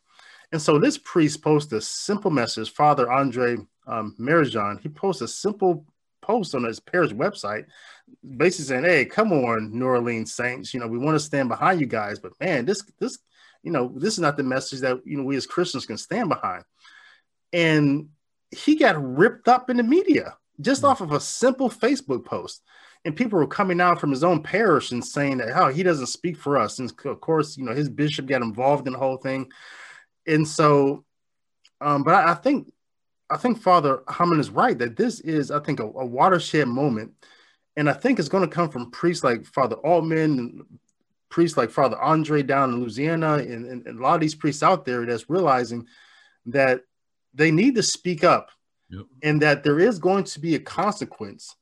And 0.53 0.63
so 0.63 0.79
this 0.79 0.99
priest 0.99 1.43
posted 1.43 1.79
a 1.79 1.81
simple 1.81 2.31
message. 2.31 2.71
Father 2.71 3.11
Andre 3.11 3.57
um, 3.87 4.15
Marijan, 4.21 4.81
he 4.81 4.89
posted 4.89 5.27
a 5.27 5.29
simple 5.29 5.85
post 6.23 6.55
on 6.55 6.65
his 6.65 6.81
parish 6.81 7.11
website, 7.11 7.67
basically 8.37 8.67
saying, 8.67 8.85
"Hey, 8.85 9.05
come 9.05 9.33
on, 9.33 9.77
New 9.77 9.87
Orleans 9.87 10.33
Saints. 10.33 10.73
You 10.73 10.81
know, 10.81 10.87
we 10.87 10.99
want 10.99 11.17
to 11.17 11.21
stand 11.21 11.49
behind 11.49 11.81
you 11.81 11.87
guys, 11.87 12.19
but 12.19 12.33
man, 12.41 12.65
this 12.65 12.83
this 13.01 13.19
you 13.63 13.73
know 13.73 13.93
this 13.97 14.15
is 14.15 14.21
not 14.21 14.37
the 14.37 14.43
message 14.43 14.81
that 14.81 15.01
you 15.05 15.17
know 15.17 15.25
we 15.25 15.37
as 15.37 15.47
Christians 15.47 15.87
can 15.87 15.99
stand 15.99 16.29
behind." 16.29 16.65
And 17.53 18.09
he 18.51 18.77
got 18.77 19.03
ripped 19.03 19.49
up 19.49 19.71
in 19.71 19.77
the 19.77 19.83
media 19.83 20.37
just 20.61 20.83
mm-hmm. 20.83 20.91
off 20.91 21.01
of 21.01 21.13
a 21.13 21.21
simple 21.21 21.69
Facebook 21.69 22.25
post. 22.25 22.63
And 23.05 23.15
people 23.15 23.39
were 23.39 23.47
coming 23.47 23.81
out 23.81 24.01
from 24.01 24.11
his 24.11 24.25
own 24.25 24.43
parish 24.43 24.93
and 24.93 25.05
saying 25.05 25.39
that, 25.39 25.51
oh, 25.55 25.69
he 25.69 25.83
doesn't 25.83 26.07
speak 26.07 26.39
for 26.39 26.57
us. 26.57 26.79
And 26.79 26.93
of 27.05 27.21
course, 27.21 27.57
you 27.57 27.65
know, 27.65 27.75
his 27.75 27.89
bishop 27.89 28.27
got 28.27 28.43
involved 28.43 28.87
in 28.87 28.95
the 28.95 28.99
whole 28.99 29.19
thing. 29.19 29.51
And 30.27 30.49
so, 30.49 31.05
um, 31.81 32.03
but 32.03 32.15
I, 32.15 32.31
I 32.31 32.35
think 32.35 32.73
I 33.31 33.37
think 33.37 33.61
Father 33.61 33.99
Heilman 34.09 34.39
is 34.39 34.51
right 34.51 34.79
that 34.79 34.97
this 34.97 35.21
is, 35.21 35.51
I 35.51 35.61
think, 35.61 35.81
a, 35.81 35.85
a 35.85 36.05
watershed 36.05 36.69
moment. 36.69 37.13
And 37.77 37.91
I 37.91 37.93
think 37.93 38.19
it's 38.19 38.29
going 38.29 38.49
to 38.49 38.55
come 38.55 38.71
from 38.71 38.91
priests 38.91 39.25
like 39.25 39.45
Father 39.47 39.77
Altman 39.77 40.39
and 40.39 40.65
priests 41.31 41.57
like 41.57 41.71
Father 41.71 42.01
Andre 42.01 42.43
down 42.43 42.73
in 42.73 42.81
Louisiana 42.81 43.35
and, 43.35 43.67
and, 43.67 43.87
and, 43.87 43.99
a 43.99 44.03
lot 44.03 44.15
of 44.15 44.21
these 44.21 44.37
priests 44.37 44.63
out 44.63 44.85
there 44.85 45.05
that's 45.05 45.29
realizing 45.29 45.87
that 46.47 46.83
they 47.35 47.51
need 47.51 47.75
to 47.75 47.83
speak 47.83 48.23
up 48.23 48.51
yep. 48.89 49.07
and 49.23 49.43
that 49.43 49.65
there 49.65 49.81
is 49.81 49.99
going 49.99 50.23
to 50.25 50.39
be 50.39 50.55
a 50.55 50.61
consequence. 50.61 51.57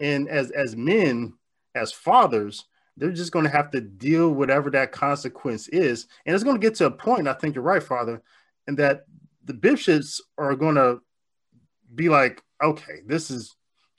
And 0.00 0.28
as, 0.28 0.50
as 0.50 0.76
men, 0.76 1.34
as 1.74 1.92
fathers, 1.92 2.64
they're 2.96 3.12
just 3.12 3.32
going 3.32 3.44
to 3.44 3.50
have 3.50 3.70
to 3.70 3.80
deal 3.80 4.30
whatever 4.30 4.70
that 4.70 4.92
consequence 4.92 5.68
is. 5.68 6.06
And 6.26 6.34
it's 6.34 6.44
going 6.44 6.56
to 6.56 6.66
get 6.66 6.74
to 6.76 6.86
a 6.86 6.90
point, 6.90 7.28
I 7.28 7.32
think 7.32 7.54
you're 7.54 7.64
right, 7.64 7.82
Father, 7.82 8.22
and 8.66 8.76
that 8.78 9.04
the 9.44 9.54
bishops 9.54 10.20
are 10.36 10.54
going 10.54 10.74
to 10.74 11.00
be 11.94 12.08
like, 12.08 12.42
okay, 12.62 13.00
this 13.06 13.30
is 13.30 13.54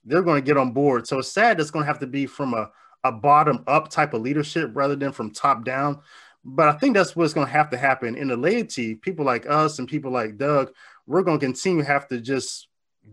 they're 0.06 0.22
going 0.22 0.42
to 0.42 0.46
get 0.46 0.58
on 0.58 0.72
board. 0.72 1.08
So 1.08 1.20
it's 1.20 1.32
sad 1.32 1.60
it's 1.60 1.72
going 1.72 1.84
to 1.84 1.88
have 1.88 2.00
to 2.00 2.08
be 2.08 2.26
from 2.26 2.54
a, 2.54 2.70
a 3.04 3.12
bottom 3.12 3.64
up 3.68 3.90
type 3.90 4.14
of 4.14 4.22
leadership 4.22 4.72
rather 4.74 4.96
than 4.96 5.12
from 5.12 5.32
top 5.32 5.64
down. 5.64 6.02
But 6.44 6.70
I 6.70 6.74
think 6.74 6.96
that's 6.96 7.16
what's 7.16 7.34
going 7.34 7.48
to 7.48 7.54
have 7.54 7.70
to 7.72 7.78
happen 7.78 8.16
in 8.16 8.30
the 8.30 8.38
laity. 8.38 8.96
People 8.96 9.26
like 9.26 9.50
us 9.50 9.80
and 9.80 9.88
people 9.88 10.12
like 10.12 10.38
Doug, 10.38 10.72
we're 11.06 11.22
going 11.22 11.40
to 11.40 11.46
continue 11.46 11.84
to 11.84 11.88
have 11.88 12.08
to 12.10 12.20
just 12.22 12.68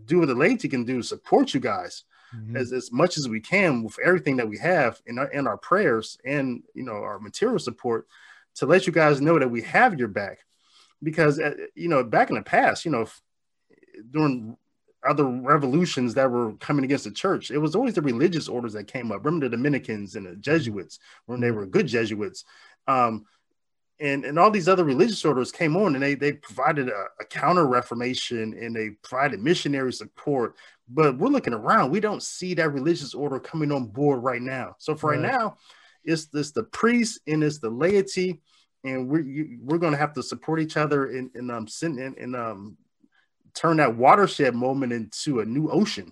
do 0.05 0.19
what 0.19 0.27
the 0.27 0.35
laity 0.35 0.69
can 0.69 0.85
do, 0.85 1.01
support 1.01 1.53
you 1.53 1.59
guys 1.59 2.03
mm-hmm. 2.35 2.55
as, 2.55 2.71
as 2.71 2.91
much 2.91 3.17
as 3.17 3.27
we 3.27 3.39
can 3.39 3.83
with 3.83 3.97
everything 4.03 4.37
that 4.37 4.47
we 4.47 4.57
have 4.57 5.01
in 5.05 5.17
our 5.19 5.27
in 5.27 5.47
our 5.47 5.57
prayers 5.57 6.17
and 6.25 6.63
you 6.73 6.83
know 6.83 6.93
our 6.93 7.19
material 7.19 7.59
support 7.59 8.07
to 8.55 8.65
let 8.65 8.87
you 8.87 8.93
guys 8.93 9.21
know 9.21 9.37
that 9.37 9.51
we 9.51 9.61
have 9.61 9.99
your 9.99 10.07
back. 10.07 10.39
Because 11.03 11.39
uh, 11.39 11.53
you 11.75 11.89
know, 11.89 12.03
back 12.03 12.29
in 12.29 12.35
the 12.35 12.41
past, 12.41 12.85
you 12.85 12.91
know, 12.91 13.07
during 14.11 14.57
other 15.07 15.25
revolutions 15.25 16.15
that 16.15 16.29
were 16.29 16.53
coming 16.53 16.83
against 16.83 17.03
the 17.03 17.11
church. 17.11 17.51
It 17.51 17.59
was 17.59 17.75
always 17.75 17.93
the 17.93 18.01
religious 18.01 18.47
orders 18.47 18.73
that 18.73 18.87
came 18.87 19.11
up. 19.11 19.23
Remember 19.23 19.47
the 19.47 19.55
Dominicans 19.55 20.15
and 20.15 20.25
the 20.25 20.35
Jesuits 20.35 20.99
when 21.25 21.39
they 21.39 21.51
were 21.51 21.65
good 21.65 21.87
Jesuits. 21.87 22.43
Um, 22.87 23.25
and, 23.99 24.25
and 24.25 24.37
all 24.37 24.51
these 24.51 24.67
other 24.67 24.83
religious 24.83 25.25
orders 25.25 25.51
came 25.51 25.75
on 25.75 25.95
and 25.95 26.03
they, 26.03 26.13
they 26.13 26.33
provided 26.33 26.89
a, 26.89 27.05
a 27.19 27.25
counter 27.25 27.65
reformation 27.65 28.53
and 28.59 28.75
they 28.75 28.91
provided 29.01 29.39
missionary 29.39 29.93
support. 29.93 30.55
But 30.89 31.17
we're 31.17 31.27
looking 31.27 31.53
around, 31.53 31.91
we 31.91 31.99
don't 31.99 32.23
see 32.23 32.53
that 32.53 32.69
religious 32.69 33.13
order 33.13 33.39
coming 33.39 33.71
on 33.71 33.87
board 33.87 34.23
right 34.23 34.41
now. 34.41 34.75
So 34.79 34.95
for 34.95 35.11
right, 35.11 35.19
right 35.19 35.31
now, 35.31 35.57
it's 36.03 36.27
this 36.27 36.51
the 36.51 36.63
priests 36.63 37.19
and 37.27 37.43
it's 37.43 37.59
the 37.59 37.69
laity, 37.69 38.41
and 38.83 39.09
we're 39.09 39.21
you, 39.21 39.59
we're 39.61 39.79
going 39.79 39.91
to 39.91 39.97
have 39.97 40.13
to 40.13 40.23
support 40.23 40.61
each 40.61 40.77
other 40.77 41.07
and 41.07 41.29
in 41.35 41.49
um 41.49 41.67
in, 41.81 42.15
in 42.17 42.35
um 42.35 42.77
turn 43.53 43.77
that 43.77 43.95
watershed 43.95 44.55
moment 44.55 44.93
into 44.93 45.39
a 45.41 45.45
new 45.45 45.69
ocean. 45.69 46.11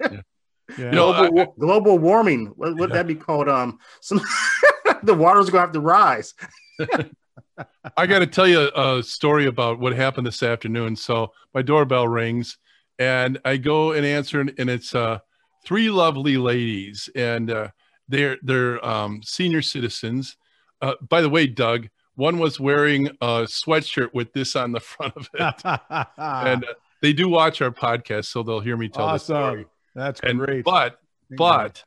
yeah. 0.00 0.20
Yeah. 0.78 0.90
global, 0.92 1.38
I, 1.38 1.42
I, 1.42 1.48
global 1.58 1.98
warming. 1.98 2.46
What 2.56 2.76
would 2.76 2.90
yeah. 2.90 2.96
that 2.96 3.06
be 3.06 3.14
called? 3.14 3.46
Um, 3.46 3.78
some 4.00 4.22
the 5.02 5.12
water's 5.12 5.50
gonna 5.50 5.60
have 5.60 5.72
to 5.72 5.80
rise. 5.80 6.32
I 7.96 8.06
got 8.06 8.20
to 8.20 8.26
tell 8.26 8.46
you 8.46 8.70
a 8.74 9.02
story 9.02 9.46
about 9.46 9.80
what 9.80 9.92
happened 9.92 10.26
this 10.26 10.42
afternoon. 10.42 10.96
So 10.96 11.32
my 11.52 11.60
doorbell 11.60 12.08
rings, 12.08 12.56
and 13.02 13.40
I 13.44 13.56
go 13.56 13.92
and 13.92 14.06
answer, 14.06 14.40
and 14.40 14.70
it's 14.70 14.94
uh, 14.94 15.18
three 15.64 15.90
lovely 15.90 16.36
ladies, 16.36 17.08
and 17.16 17.50
uh, 17.50 17.68
they're 18.08 18.38
they're 18.42 18.84
um, 18.86 19.22
senior 19.24 19.60
citizens. 19.60 20.36
Uh, 20.80 20.94
by 21.08 21.20
the 21.20 21.28
way, 21.28 21.48
Doug, 21.48 21.88
one 22.14 22.38
was 22.38 22.60
wearing 22.60 23.08
a 23.20 23.46
sweatshirt 23.46 24.14
with 24.14 24.32
this 24.32 24.54
on 24.54 24.70
the 24.70 24.80
front 24.92 25.16
of 25.16 25.28
it, 25.34 25.54
and 26.16 26.64
uh, 26.64 26.74
they 27.00 27.12
do 27.12 27.28
watch 27.28 27.60
our 27.60 27.72
podcast, 27.72 28.26
so 28.26 28.44
they'll 28.44 28.60
hear 28.60 28.76
me 28.76 28.88
tell 28.88 29.06
awesome. 29.06 29.34
the 29.34 29.40
story. 29.40 29.66
That's 29.96 30.20
and, 30.20 30.38
great. 30.38 30.64
But 30.64 31.00
but 31.36 31.82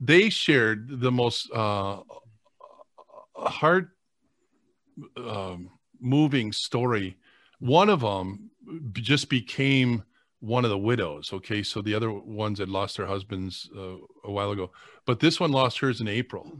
they 0.00 0.30
shared 0.30 1.00
the 1.00 1.12
most 1.12 1.48
uh, 1.54 1.98
heart 3.36 3.90
um, 5.16 5.70
moving 6.00 6.50
story. 6.50 7.16
One 7.60 7.88
of 7.88 8.00
them 8.00 8.50
just 8.94 9.28
became 9.28 10.02
one 10.40 10.64
of 10.64 10.70
the 10.70 10.78
widows. 10.78 11.32
Okay, 11.32 11.62
so 11.62 11.80
the 11.80 11.94
other 11.94 12.10
ones 12.10 12.58
had 12.58 12.68
lost 12.68 12.96
their 12.96 13.06
husbands 13.06 13.70
uh, 13.76 13.96
a 14.24 14.30
while 14.30 14.50
ago, 14.50 14.70
but 15.06 15.20
this 15.20 15.38
one 15.38 15.52
lost 15.52 15.78
hers 15.78 16.00
in 16.00 16.08
April. 16.08 16.52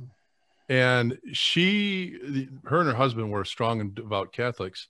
And 0.68 1.18
she 1.32 2.48
her 2.64 2.80
and 2.80 2.88
her 2.88 2.94
husband 2.94 3.30
were 3.30 3.44
strong 3.44 3.80
and 3.80 3.94
devout 3.94 4.32
catholics 4.32 4.88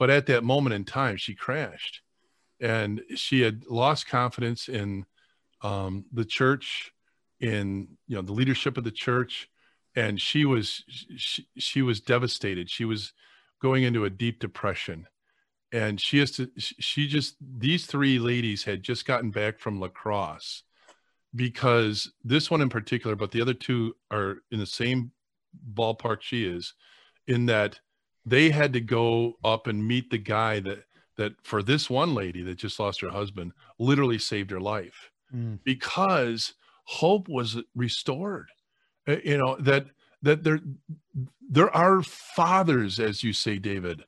but 0.00 0.10
at 0.10 0.26
that 0.26 0.42
moment 0.42 0.74
in 0.74 0.84
time 0.84 1.18
she 1.18 1.34
crashed. 1.34 2.00
And 2.58 3.02
she 3.14 3.42
had 3.42 3.66
lost 3.68 4.08
confidence 4.08 4.68
in 4.68 5.04
um, 5.62 6.06
the 6.10 6.24
church 6.24 6.90
in 7.38 7.86
you 8.08 8.16
know 8.16 8.22
the 8.22 8.32
leadership 8.32 8.76
of 8.78 8.84
the 8.84 8.90
church. 8.90 9.48
And 9.94 10.18
she 10.20 10.46
was 10.46 10.84
she, 11.16 11.46
she 11.58 11.82
was 11.82 12.00
devastated. 12.00 12.70
She 12.70 12.86
was 12.86 13.12
going 13.60 13.82
into 13.82 14.06
a 14.06 14.10
deep 14.10 14.40
depression 14.40 15.06
and 15.72 16.00
she 16.00 16.18
has 16.18 16.30
to 16.32 16.50
she 16.56 17.06
just 17.06 17.36
these 17.58 17.86
three 17.86 18.18
ladies 18.18 18.64
had 18.64 18.82
just 18.82 19.06
gotten 19.06 19.30
back 19.30 19.58
from 19.58 19.78
La 19.80 19.88
Crosse 19.88 20.64
because 21.34 22.10
this 22.24 22.50
one 22.50 22.60
in 22.60 22.68
particular 22.68 23.14
but 23.14 23.30
the 23.30 23.40
other 23.40 23.54
two 23.54 23.94
are 24.10 24.38
in 24.50 24.58
the 24.58 24.66
same 24.66 25.12
ballpark 25.74 26.18
she 26.20 26.44
is 26.44 26.74
in 27.26 27.46
that 27.46 27.78
they 28.26 28.50
had 28.50 28.72
to 28.72 28.80
go 28.80 29.34
up 29.44 29.66
and 29.66 29.86
meet 29.86 30.10
the 30.10 30.18
guy 30.18 30.60
that 30.60 30.84
that 31.16 31.32
for 31.42 31.62
this 31.62 31.90
one 31.90 32.14
lady 32.14 32.42
that 32.42 32.56
just 32.56 32.80
lost 32.80 33.00
her 33.00 33.10
husband 33.10 33.52
literally 33.78 34.18
saved 34.18 34.50
her 34.50 34.60
life 34.60 35.10
mm. 35.34 35.58
because 35.64 36.54
hope 36.84 37.28
was 37.28 37.58
restored 37.74 38.48
uh, 39.08 39.16
you 39.24 39.36
know 39.36 39.56
that 39.60 39.86
that 40.22 40.42
there 40.42 40.60
there 41.48 41.74
are 41.74 42.02
fathers 42.02 42.98
as 42.98 43.22
you 43.22 43.32
say 43.32 43.58
david 43.58 44.04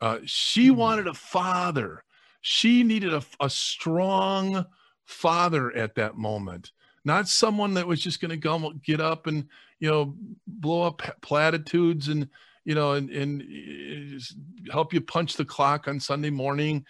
uh, 0.00 0.18
she 0.24 0.70
mm. 0.70 0.76
wanted 0.76 1.06
a 1.06 1.14
father. 1.14 2.04
She 2.40 2.82
needed 2.82 3.14
a, 3.14 3.22
a 3.40 3.48
strong 3.48 4.66
father 5.06 5.74
at 5.76 5.94
that 5.94 6.16
moment 6.16 6.72
not 7.04 7.28
someone 7.28 7.74
that 7.74 7.86
was 7.86 8.00
just 8.00 8.20
going 8.20 8.30
to 8.30 8.36
go 8.36 8.72
get 8.84 9.00
up 9.00 9.26
and 9.26 9.46
you 9.78 9.90
know 9.90 10.14
blow 10.46 10.82
up 10.82 11.02
platitudes 11.20 12.08
and 12.08 12.28
you 12.64 12.74
know 12.74 12.92
and, 12.92 13.10
and 13.10 13.42
uh, 13.42 14.72
help 14.72 14.92
you 14.92 15.00
punch 15.00 15.34
the 15.36 15.44
clock 15.44 15.86
on 15.88 16.00
sunday 16.00 16.30
morning. 16.30 16.84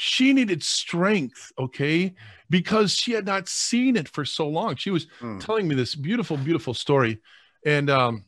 She 0.00 0.32
needed 0.32 0.62
strength 0.62 1.52
okay? 1.58 2.14
Because 2.48 2.92
she 2.92 3.12
had 3.12 3.26
not 3.26 3.48
seen 3.48 3.96
it 3.96 4.08
for 4.08 4.24
so 4.24 4.48
long. 4.48 4.76
She 4.76 4.90
was 4.90 5.06
mm. 5.20 5.44
telling 5.44 5.66
me 5.68 5.74
this 5.74 5.94
beautiful 5.94 6.36
beautiful 6.36 6.74
story. 6.74 7.18
And 7.66 7.90
um 7.90 8.24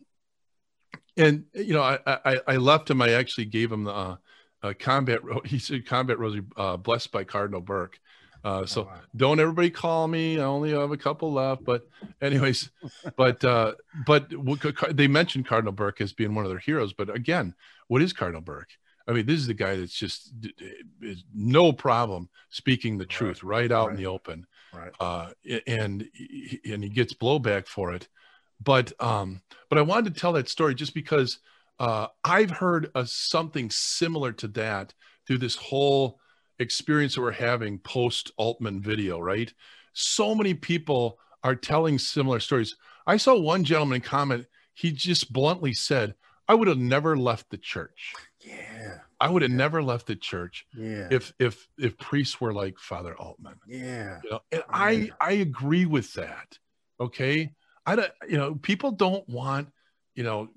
and 1.20 1.44
you 1.54 1.72
know 1.74 1.82
i 1.82 1.98
i, 2.06 2.40
I 2.46 2.56
left 2.56 2.90
him 2.90 3.02
i 3.02 3.10
actually 3.10 3.46
gave 3.46 3.70
him 3.70 3.84
the 3.84 3.92
uh, 3.92 4.16
uh, 4.62 4.72
combat 4.78 5.20
he 5.44 5.58
said 5.58 5.86
combat 5.86 6.18
rosary 6.18 6.42
uh, 6.56 6.76
blessed 6.76 7.12
by 7.12 7.24
cardinal 7.24 7.60
burke 7.60 7.98
uh, 8.42 8.64
so 8.64 8.88
oh, 8.90 9.00
don't 9.16 9.38
everybody 9.38 9.70
call 9.70 10.08
me. 10.08 10.40
I 10.40 10.44
only 10.44 10.70
have 10.70 10.92
a 10.92 10.96
couple 10.96 11.32
left, 11.32 11.64
but 11.64 11.86
anyways, 12.22 12.70
but 13.16 13.44
uh, 13.44 13.74
but 14.06 14.32
they 14.92 15.08
mentioned 15.08 15.46
Cardinal 15.46 15.72
Burke 15.72 16.00
as 16.00 16.12
being 16.12 16.34
one 16.34 16.44
of 16.44 16.50
their 16.50 16.58
heroes. 16.58 16.92
But 16.92 17.14
again, 17.14 17.54
what 17.88 18.00
is 18.00 18.12
Cardinal 18.12 18.40
Burke? 18.40 18.70
I 19.06 19.12
mean, 19.12 19.26
this 19.26 19.40
is 19.40 19.46
the 19.46 19.54
guy 19.54 19.76
that's 19.76 19.94
just 19.94 20.32
is 21.02 21.24
no 21.34 21.72
problem 21.72 22.28
speaking 22.48 22.96
the 22.96 23.06
truth 23.06 23.42
right, 23.42 23.62
right 23.62 23.72
out 23.72 23.88
right. 23.88 23.96
in 23.96 24.02
the 24.02 24.06
open, 24.06 24.46
right? 24.72 24.92
Uh, 24.98 25.30
and 25.66 26.08
and 26.64 26.82
he 26.82 26.88
gets 26.88 27.12
blowback 27.12 27.66
for 27.66 27.92
it. 27.92 28.08
But 28.62 28.92
um, 29.00 29.40
but 29.68 29.78
I 29.78 29.82
wanted 29.82 30.14
to 30.14 30.20
tell 30.20 30.32
that 30.34 30.48
story 30.48 30.74
just 30.74 30.94
because 30.94 31.38
uh, 31.78 32.08
I've 32.24 32.50
heard 32.50 32.90
a, 32.94 33.06
something 33.06 33.70
similar 33.70 34.32
to 34.32 34.48
that 34.48 34.92
through 35.26 35.38
this 35.38 35.56
whole 35.56 36.20
experience 36.58 37.14
that 37.14 37.22
we're 37.22 37.32
having 37.32 37.78
post 37.78 38.32
Altman 38.36 38.82
video, 38.82 39.18
right? 39.18 39.52
So 39.94 40.34
many 40.34 40.54
people 40.54 41.18
are 41.42 41.54
telling 41.56 41.98
similar 41.98 42.40
stories. 42.40 42.76
I 43.06 43.16
saw 43.16 43.38
one 43.38 43.64
gentleman 43.64 44.02
comment, 44.02 44.46
he 44.74 44.92
just 44.92 45.32
bluntly 45.32 45.72
said, 45.72 46.14
I 46.48 46.54
would 46.54 46.68
have 46.68 46.78
never 46.78 47.16
left 47.16 47.48
the 47.50 47.58
church. 47.58 48.12
Yeah. 48.40 48.98
I 49.20 49.28
would 49.28 49.42
have 49.42 49.50
never 49.50 49.82
left 49.82 50.06
the 50.06 50.16
church 50.16 50.66
yeah. 50.74 51.08
if 51.10 51.32
if 51.38 51.68
if 51.78 51.98
priests 51.98 52.40
were 52.40 52.52
like 52.52 52.78
Father 52.78 53.14
Altman. 53.16 53.56
Yeah. 53.66 54.18
You 54.24 54.30
know, 54.30 54.40
and 54.50 54.62
I 54.68 55.10
I 55.20 55.32
agree 55.32 55.86
with 55.86 56.12
that. 56.14 56.58
Okay. 56.98 57.52
I 57.90 57.96
don't, 57.96 58.12
you 58.28 58.38
know, 58.38 58.54
people 58.54 58.92
don't 58.92 59.28
want, 59.28 59.68
you 60.14 60.22
know, 60.22 60.48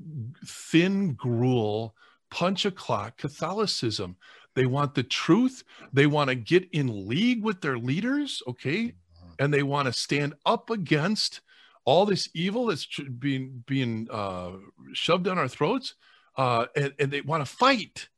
thin 0.45 1.13
gruel, 1.13 1.95
punch 2.29 2.65
a 2.65 2.71
clock 2.71 3.17
Catholicism. 3.17 4.17
They 4.55 4.67
want 4.67 4.93
the 4.93 5.01
truth. 5.01 5.63
They 5.91 6.05
want 6.05 6.29
to 6.29 6.35
get 6.35 6.69
in 6.71 7.07
league 7.07 7.43
with 7.43 7.61
their 7.61 7.79
leaders. 7.79 8.43
Okay. 8.47 8.81
Mm-hmm. 8.83 9.33
And 9.39 9.51
they 9.51 9.63
want 9.63 9.87
to 9.87 9.93
stand 9.93 10.35
up 10.45 10.69
against 10.69 11.41
all 11.85 12.05
this 12.05 12.29
evil 12.33 12.67
that's 12.67 12.87
being 13.19 13.63
being 13.65 14.07
uh, 14.11 14.51
shoved 14.93 15.25
down 15.25 15.37
our 15.37 15.47
throats, 15.47 15.95
uh, 16.37 16.67
and, 16.75 16.93
and 16.99 17.11
they 17.11 17.21
want 17.21 17.45
to 17.45 17.51
fight. 17.51 18.09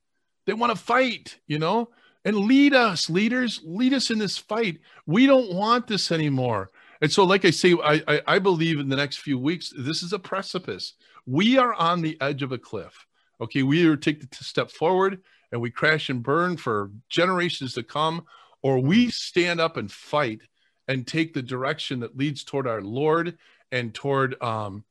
They 0.45 0.53
want 0.53 0.71
to 0.71 0.77
fight, 0.77 1.39
you 1.47 1.57
know, 1.57 1.89
and 2.25 2.35
lead 2.35 2.73
us, 2.73 3.09
leaders, 3.09 3.61
lead 3.63 3.93
us 3.93 4.11
in 4.11 4.19
this 4.19 4.37
fight. 4.37 4.79
We 5.07 5.25
don't 5.25 5.53
want 5.53 5.87
this 5.87 6.11
anymore. 6.11 6.69
And 7.01 7.11
so, 7.11 7.23
like 7.23 7.45
I 7.45 7.51
say, 7.51 7.75
I, 7.83 8.01
I, 8.07 8.21
I 8.27 8.39
believe 8.39 8.79
in 8.79 8.89
the 8.89 8.95
next 8.95 9.17
few 9.17 9.37
weeks, 9.37 9.73
this 9.77 10.01
is 10.01 10.13
a 10.13 10.19
precipice. 10.19 10.93
We 11.25 11.57
are 11.57 11.73
on 11.73 12.01
the 12.01 12.17
edge 12.21 12.43
of 12.43 12.51
a 12.51 12.57
cliff. 12.57 13.05
Okay, 13.41 13.63
we 13.63 13.79
either 13.79 13.97
take 13.97 14.21
the 14.21 14.43
step 14.43 14.71
forward 14.71 15.21
and 15.51 15.61
we 15.61 15.69
crash 15.69 16.09
and 16.09 16.23
burn 16.23 16.57
for 16.57 16.91
generations 17.09 17.73
to 17.73 17.83
come, 17.83 18.25
or 18.61 18.79
we 18.79 19.09
stand 19.09 19.59
up 19.59 19.77
and 19.77 19.91
fight 19.91 20.41
and 20.87 21.05
take 21.05 21.33
the 21.33 21.41
direction 21.41 21.99
that 21.99 22.17
leads 22.17 22.43
toward 22.43 22.67
our 22.67 22.81
Lord 22.81 23.37
and 23.71 23.93
toward 23.93 24.41
um, 24.41 24.83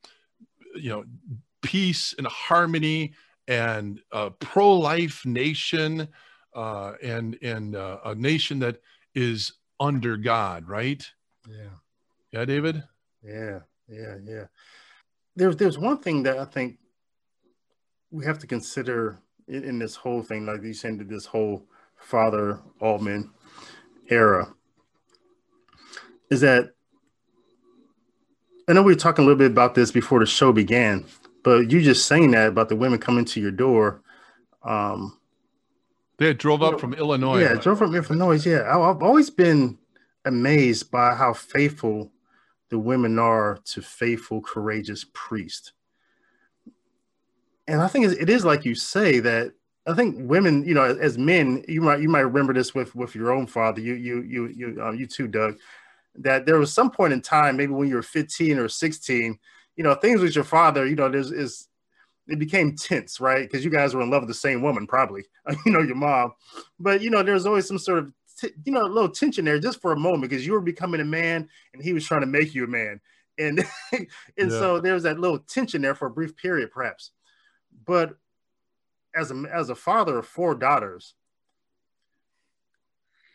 you 0.74 0.90
know 0.90 1.04
peace 1.62 2.14
and 2.18 2.26
harmony 2.26 3.14
and 3.48 4.00
a 4.12 4.30
pro-life 4.30 5.24
nation 5.24 6.08
uh, 6.54 6.92
and 7.02 7.38
and 7.42 7.76
uh, 7.76 7.98
a 8.04 8.14
nation 8.14 8.58
that 8.60 8.80
is 9.14 9.52
under 9.80 10.16
God, 10.16 10.68
right? 10.68 11.04
Yeah. 11.48 11.78
Yeah, 12.34 12.44
David. 12.46 12.82
Yeah, 13.22 13.60
yeah, 13.88 14.16
yeah. 14.24 14.44
There's 15.36 15.54
there's 15.56 15.78
one 15.78 15.98
thing 15.98 16.24
that 16.24 16.36
I 16.36 16.44
think 16.44 16.78
we 18.10 18.24
have 18.24 18.40
to 18.40 18.48
consider 18.48 19.18
in, 19.46 19.62
in 19.62 19.78
this 19.78 19.94
whole 19.94 20.20
thing, 20.20 20.44
like 20.44 20.64
you 20.64 20.74
said, 20.74 20.98
this 21.08 21.26
whole 21.26 21.68
Father 21.96 22.58
Altman 22.80 23.30
era, 24.08 24.52
is 26.28 26.40
that 26.40 26.70
I 28.68 28.72
know 28.72 28.82
we 28.82 28.94
were 28.94 28.98
talking 28.98 29.24
a 29.24 29.26
little 29.28 29.38
bit 29.38 29.52
about 29.52 29.76
this 29.76 29.92
before 29.92 30.18
the 30.18 30.26
show 30.26 30.52
began, 30.52 31.04
but 31.44 31.70
you 31.70 31.82
just 31.82 32.06
saying 32.06 32.32
that 32.32 32.48
about 32.48 32.68
the 32.68 32.74
women 32.74 32.98
coming 32.98 33.26
to 33.26 33.40
your 33.40 33.52
door. 33.52 34.02
Um, 34.64 35.20
they 36.18 36.34
drove 36.34 36.64
up 36.64 36.72
know, 36.72 36.78
from 36.78 36.94
Illinois. 36.94 37.42
Yeah, 37.42 37.54
drove 37.54 37.78
from 37.78 37.94
Illinois. 37.94 38.44
Yeah, 38.44 38.62
I, 38.62 38.90
I've 38.90 39.04
always 39.04 39.30
been 39.30 39.78
amazed 40.24 40.90
by 40.90 41.14
how 41.14 41.32
faithful 41.32 42.10
the 42.70 42.78
women 42.78 43.18
are 43.18 43.58
to 43.64 43.82
faithful, 43.82 44.40
courageous 44.40 45.06
priests. 45.12 45.72
And 47.66 47.80
I 47.80 47.88
think 47.88 48.06
it 48.06 48.28
is 48.28 48.44
like 48.44 48.64
you 48.64 48.74
say 48.74 49.20
that 49.20 49.52
I 49.86 49.94
think 49.94 50.16
women, 50.18 50.66
you 50.66 50.74
know, 50.74 50.84
as 50.84 51.18
men, 51.18 51.64
you 51.68 51.80
might 51.80 52.00
you 52.00 52.08
might 52.08 52.20
remember 52.20 52.52
this 52.52 52.74
with 52.74 52.94
with 52.94 53.14
your 53.14 53.32
own 53.32 53.46
father. 53.46 53.80
You 53.80 53.94
you 53.94 54.22
you 54.22 54.46
you 54.48 54.82
uh, 54.82 54.92
you 54.92 55.06
too, 55.06 55.28
Doug 55.28 55.56
that 56.16 56.46
there 56.46 56.58
was 56.58 56.72
some 56.72 56.90
point 56.90 57.12
in 57.12 57.20
time, 57.20 57.56
maybe 57.56 57.72
when 57.72 57.88
you 57.88 57.96
were 57.96 58.02
15 58.02 58.58
or 58.58 58.68
16, 58.68 59.38
you 59.76 59.84
know, 59.84 59.94
things 59.94 60.20
with 60.20 60.34
your 60.34 60.44
father, 60.44 60.86
you 60.86 60.94
know, 60.94 61.08
there's 61.08 61.30
is 61.30 61.68
it 62.26 62.38
became 62.38 62.74
tense, 62.76 63.20
right? 63.20 63.42
Because 63.42 63.64
you 63.64 63.70
guys 63.70 63.94
were 63.94 64.00
in 64.00 64.10
love 64.10 64.22
with 64.22 64.28
the 64.28 64.34
same 64.34 64.62
woman, 64.62 64.86
probably, 64.86 65.24
you 65.66 65.72
know, 65.72 65.80
your 65.80 65.96
mom. 65.96 66.32
But 66.78 67.02
you 67.02 67.10
know, 67.10 67.22
there's 67.22 67.46
always 67.46 67.66
some 67.66 67.78
sort 67.78 67.98
of 67.98 68.12
t- 68.38 68.52
you 68.64 68.72
know, 68.72 68.82
a 68.82 68.88
little 68.88 69.08
tension 69.08 69.44
there 69.44 69.58
just 69.58 69.80
for 69.80 69.92
a 69.92 69.98
moment 69.98 70.22
because 70.22 70.46
you 70.46 70.52
were 70.52 70.60
becoming 70.60 71.00
a 71.00 71.04
man 71.04 71.48
and 71.72 71.82
he 71.82 71.92
was 71.92 72.04
trying 72.04 72.22
to 72.22 72.26
make 72.26 72.54
you 72.54 72.64
a 72.64 72.68
man. 72.68 73.00
And 73.38 73.64
and 73.92 74.06
yeah. 74.36 74.48
so 74.48 74.80
there's 74.80 75.04
that 75.04 75.18
little 75.18 75.38
tension 75.38 75.82
there 75.82 75.94
for 75.94 76.06
a 76.06 76.10
brief 76.10 76.36
period, 76.36 76.70
perhaps. 76.70 77.10
But 77.86 78.16
as 79.14 79.30
a 79.30 79.44
as 79.52 79.70
a 79.70 79.74
father 79.74 80.18
of 80.18 80.26
four 80.26 80.54
daughters, 80.54 81.14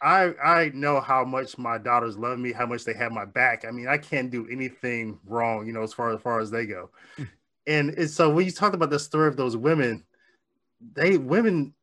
I 0.02 0.34
I 0.44 0.72
know 0.74 1.02
how 1.02 1.26
much 1.26 1.58
my 1.58 1.78
daughters 1.78 2.18
love 2.18 2.40
me, 2.40 2.52
how 2.52 2.66
much 2.66 2.86
they 2.86 2.94
have 2.94 3.12
my 3.12 3.26
back. 3.26 3.66
I 3.66 3.72
mean, 3.72 3.88
I 3.88 3.98
can't 3.98 4.32
do 4.32 4.48
anything 4.50 5.20
wrong, 5.26 5.68
you 5.68 5.74
know, 5.74 5.84
as 5.84 5.94
far 5.94 6.14
as 6.14 6.22
far 6.22 6.40
as 6.40 6.52
they 6.52 6.66
go. 6.66 6.90
Hmm. 7.18 7.24
and 7.68 8.10
so 8.10 8.30
when 8.30 8.46
you 8.46 8.52
talk 8.52 8.74
about 8.74 8.90
the 8.90 9.00
story 9.00 9.28
of 9.28 9.38
those 9.38 9.58
women, 9.58 10.06
they 10.94 11.18
women, 11.18 11.74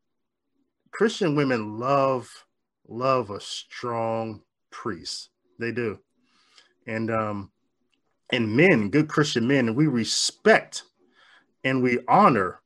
Christian 0.91 1.35
women 1.37 1.79
love 1.79 2.46
love 2.89 3.30
a 3.30 3.41
strong 3.41 4.43
priest. 4.70 5.30
They 5.59 5.72
do, 5.72 5.99
and 6.87 7.11
um, 7.11 7.51
and 8.30 8.57
men, 8.57 8.91
good 8.91 9.09
Christian 9.09 9.47
men, 9.47 9.74
we 9.74 9.87
respect 9.87 10.82
and 11.64 11.82
we 11.82 11.99
honor 12.09 12.61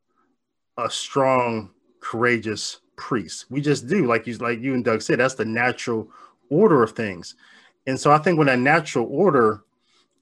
a 0.76 0.90
strong, 0.90 1.70
courageous 2.00 2.80
priest. 2.96 3.46
We 3.50 3.60
just 3.60 3.88
do, 3.88 4.06
like 4.06 4.26
you 4.26 4.36
like 4.38 4.60
you 4.60 4.74
and 4.74 4.84
Doug 4.84 5.02
said, 5.02 5.20
that's 5.20 5.34
the 5.34 5.44
natural 5.44 6.08
order 6.48 6.82
of 6.82 6.92
things. 6.92 7.34
And 7.86 7.98
so 7.98 8.10
I 8.10 8.18
think 8.18 8.38
when 8.38 8.46
that 8.46 8.58
natural 8.58 9.06
order 9.10 9.64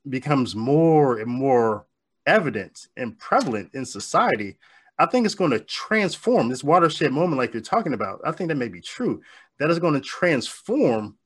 becomes 0.09 0.55
more 0.55 1.19
and 1.19 1.31
more 1.31 1.87
evident 2.27 2.89
and 2.97 3.19
prevalent 3.19 3.71
in 3.75 3.85
society, 3.85 4.57
I 4.99 5.07
think 5.07 5.27
it's 5.27 5.35
going 5.35 5.53
to 5.53 5.61
transform 5.61 6.49
this 6.49 6.65
watershed 6.65 7.13
moment, 7.13 7.39
like 7.39 7.53
you're 7.53 7.63
talking 7.63 7.95
about. 7.95 8.21
I 8.25 8.33
think 8.33 8.49
that 8.49 8.57
may 8.57 8.69
be 8.69 8.81
true. 8.81 9.23
That 9.59 9.71
is 9.71 9.79
going 9.79 9.95
to 9.95 10.01
transform 10.01 11.17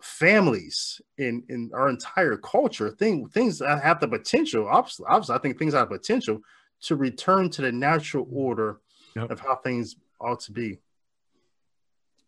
families 0.00 1.00
in 1.18 1.42
in 1.48 1.70
our 1.74 1.88
entire 1.88 2.36
culture. 2.36 2.90
Thing, 2.90 3.28
things 3.28 3.58
that 3.58 3.82
have 3.82 4.00
the 4.00 4.08
potential. 4.08 4.66
Obviously, 4.68 5.06
obviously, 5.08 5.34
I 5.34 5.38
think 5.38 5.58
things 5.58 5.74
have 5.74 5.88
potential 5.88 6.40
to 6.82 6.96
return 6.96 7.50
to 7.50 7.62
the 7.62 7.72
natural 7.72 8.26
order 8.30 8.80
yep. 9.14 9.30
of 9.30 9.40
how 9.40 9.56
things 9.56 9.96
ought 10.20 10.40
to 10.40 10.52
be. 10.52 10.78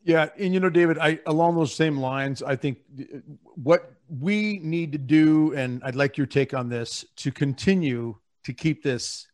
Yeah, 0.04 0.28
and 0.38 0.54
you 0.54 0.60
know, 0.60 0.70
David, 0.70 0.98
I 0.98 1.18
along 1.26 1.56
those 1.56 1.74
same 1.74 1.98
lines, 1.98 2.42
I 2.42 2.56
think 2.56 2.78
uh, 2.98 3.18
what 3.62 3.92
we 4.08 4.58
need 4.58 4.92
to 4.92 4.98
do, 4.98 5.54
and 5.54 5.82
I'd 5.84 5.96
like 5.96 6.16
your 6.16 6.26
take 6.26 6.54
on 6.54 6.68
this, 6.68 7.04
to 7.16 7.32
continue 7.32 8.16
to 8.44 8.52
keep 8.52 8.82
this 8.82 9.28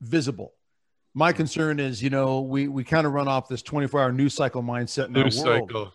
visible. 0.00 0.54
My 1.14 1.32
concern 1.32 1.80
is, 1.80 2.02
you 2.02 2.10
know, 2.10 2.40
we 2.40 2.68
we 2.68 2.84
kind 2.84 3.06
of 3.06 3.12
run 3.12 3.28
off 3.28 3.48
this 3.48 3.62
24-hour 3.62 4.12
news 4.12 4.34
cycle 4.34 4.62
mindset 4.62 5.06
in 5.06 5.14
news 5.14 5.38
our 5.40 5.46
world. 5.46 5.70
cycle. 5.70 5.92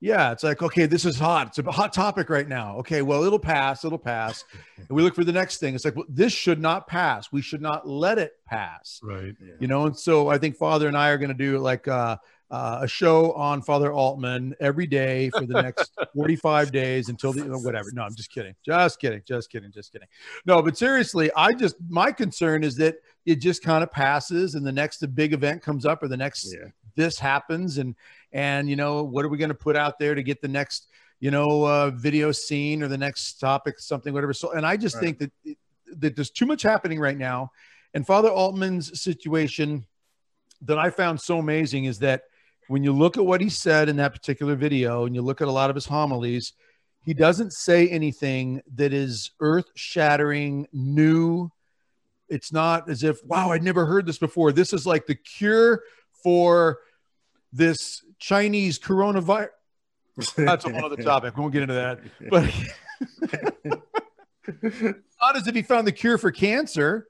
Yeah, 0.00 0.32
it's 0.32 0.42
like, 0.42 0.62
okay, 0.62 0.84
this 0.84 1.06
is 1.06 1.18
hot. 1.18 1.48
It's 1.48 1.58
a 1.66 1.72
hot 1.72 1.94
topic 1.94 2.28
right 2.28 2.46
now. 2.46 2.76
Okay, 2.78 3.00
well, 3.00 3.24
it'll 3.24 3.38
pass. 3.38 3.86
It'll 3.86 3.98
pass. 3.98 4.44
and 4.76 4.90
we 4.90 5.02
look 5.02 5.14
for 5.14 5.24
the 5.24 5.32
next 5.32 5.58
thing. 5.58 5.74
It's 5.74 5.84
like, 5.84 5.96
well, 5.96 6.04
this 6.10 6.30
should 6.30 6.60
not 6.60 6.86
pass. 6.86 7.32
We 7.32 7.40
should 7.40 7.62
not 7.62 7.88
let 7.88 8.18
it 8.18 8.32
pass. 8.46 9.00
Right. 9.02 9.34
Yeah. 9.40 9.54
You 9.60 9.66
know, 9.66 9.86
and 9.86 9.98
so 9.98 10.28
I 10.28 10.36
think 10.36 10.56
Father 10.56 10.88
and 10.88 10.96
I 10.96 11.08
are 11.08 11.16
going 11.16 11.30
to 11.30 11.34
do 11.34 11.58
like 11.58 11.88
uh, 11.88 12.18
uh, 12.50 12.80
a 12.82 12.86
show 12.86 13.32
on 13.32 13.62
Father 13.62 13.92
Altman 13.92 14.54
every 14.60 14.86
day 14.86 15.30
for 15.30 15.46
the 15.46 15.62
next 15.62 15.92
45 16.14 16.70
days 16.70 17.08
until 17.08 17.32
the 17.32 17.44
whatever. 17.58 17.88
No, 17.92 18.02
I'm 18.02 18.14
just 18.14 18.30
kidding. 18.30 18.54
Just 18.62 19.00
kidding. 19.00 19.22
Just 19.24 19.50
kidding. 19.50 19.72
Just 19.72 19.90
kidding. 19.90 20.08
No, 20.44 20.60
but 20.60 20.76
seriously, 20.76 21.30
I 21.34 21.54
just 21.54 21.76
my 21.88 22.12
concern 22.12 22.62
is 22.62 22.76
that 22.76 22.96
it 23.26 23.36
just 23.36 23.62
kind 23.62 23.82
of 23.82 23.90
passes 23.90 24.54
and 24.54 24.66
the 24.66 24.72
next 24.72 25.04
big 25.14 25.32
event 25.32 25.62
comes 25.62 25.86
up 25.86 26.02
or 26.02 26.08
the 26.08 26.16
next 26.16 26.52
yeah. 26.52 26.68
this 26.96 27.18
happens 27.18 27.78
and 27.78 27.94
and 28.32 28.68
you 28.68 28.76
know 28.76 29.02
what 29.02 29.24
are 29.24 29.28
we 29.28 29.38
going 29.38 29.48
to 29.48 29.54
put 29.54 29.76
out 29.76 29.98
there 29.98 30.14
to 30.14 30.22
get 30.22 30.40
the 30.40 30.48
next 30.48 30.88
you 31.20 31.30
know 31.30 31.64
uh, 31.64 31.90
video 31.90 32.32
scene 32.32 32.82
or 32.82 32.88
the 32.88 32.98
next 32.98 33.34
topic 33.34 33.78
something 33.78 34.12
whatever 34.12 34.32
so 34.32 34.52
and 34.52 34.66
i 34.66 34.76
just 34.76 34.96
right. 34.96 35.16
think 35.16 35.18
that 35.18 35.56
that 35.98 36.16
there's 36.16 36.30
too 36.30 36.46
much 36.46 36.62
happening 36.62 36.98
right 37.00 37.18
now 37.18 37.50
and 37.94 38.06
father 38.06 38.30
altman's 38.30 39.00
situation 39.00 39.86
that 40.62 40.78
i 40.78 40.90
found 40.90 41.20
so 41.20 41.38
amazing 41.38 41.84
is 41.84 41.98
that 41.98 42.22
when 42.68 42.82
you 42.82 42.92
look 42.92 43.16
at 43.16 43.24
what 43.24 43.40
he 43.40 43.48
said 43.48 43.88
in 43.88 43.96
that 43.96 44.12
particular 44.12 44.54
video 44.54 45.04
and 45.04 45.14
you 45.14 45.22
look 45.22 45.40
at 45.40 45.48
a 45.48 45.52
lot 45.52 45.70
of 45.70 45.76
his 45.76 45.86
homilies 45.86 46.52
he 47.04 47.12
doesn't 47.12 47.52
say 47.52 47.86
anything 47.88 48.62
that 48.74 48.92
is 48.92 49.30
earth 49.40 49.66
shattering 49.74 50.66
new 50.72 51.50
it's 52.28 52.52
not 52.52 52.88
as 52.88 53.02
if 53.02 53.22
wow 53.24 53.50
i'd 53.50 53.62
never 53.62 53.86
heard 53.86 54.06
this 54.06 54.18
before 54.18 54.52
this 54.52 54.72
is 54.72 54.86
like 54.86 55.06
the 55.06 55.14
cure 55.14 55.82
for 56.22 56.78
this 57.54 58.02
Chinese 58.18 58.78
coronavirus. 58.78 59.48
That's 60.36 60.64
a 60.64 60.72
whole 60.72 60.84
other 60.84 60.96
topic. 60.96 61.36
We 61.36 61.40
won't 61.40 61.52
get 61.52 61.62
into 61.62 61.74
that. 61.74 62.00
But 62.30 62.52
not 65.20 65.36
as 65.36 65.46
if 65.46 65.54
he 65.54 65.62
found 65.62 65.86
the 65.86 65.92
cure 65.92 66.18
for 66.18 66.32
cancer. 66.32 67.08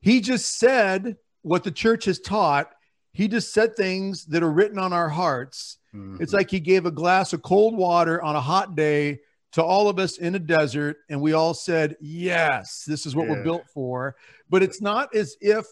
He 0.00 0.20
just 0.20 0.58
said 0.58 1.16
what 1.42 1.64
the 1.64 1.70
church 1.70 2.04
has 2.06 2.18
taught. 2.18 2.70
He 3.12 3.28
just 3.28 3.52
said 3.52 3.76
things 3.76 4.26
that 4.26 4.42
are 4.42 4.50
written 4.50 4.78
on 4.78 4.92
our 4.92 5.08
hearts. 5.08 5.78
Mm-hmm. 5.94 6.22
It's 6.22 6.32
like 6.32 6.50
he 6.50 6.60
gave 6.60 6.86
a 6.86 6.90
glass 6.90 7.32
of 7.32 7.42
cold 7.42 7.76
water 7.76 8.22
on 8.22 8.36
a 8.36 8.40
hot 8.40 8.76
day 8.76 9.20
to 9.56 9.62
all 9.62 9.88
of 9.88 9.98
us 9.98 10.18
in 10.18 10.34
a 10.34 10.38
desert, 10.38 10.98
and 11.08 11.18
we 11.18 11.32
all 11.32 11.54
said, 11.54 11.96
Yes, 11.98 12.84
this 12.86 13.06
is 13.06 13.16
what 13.16 13.26
yeah. 13.26 13.32
we're 13.32 13.42
built 13.42 13.64
for. 13.72 14.14
But 14.50 14.62
it's 14.62 14.82
not 14.82 15.16
as 15.16 15.34
if 15.40 15.64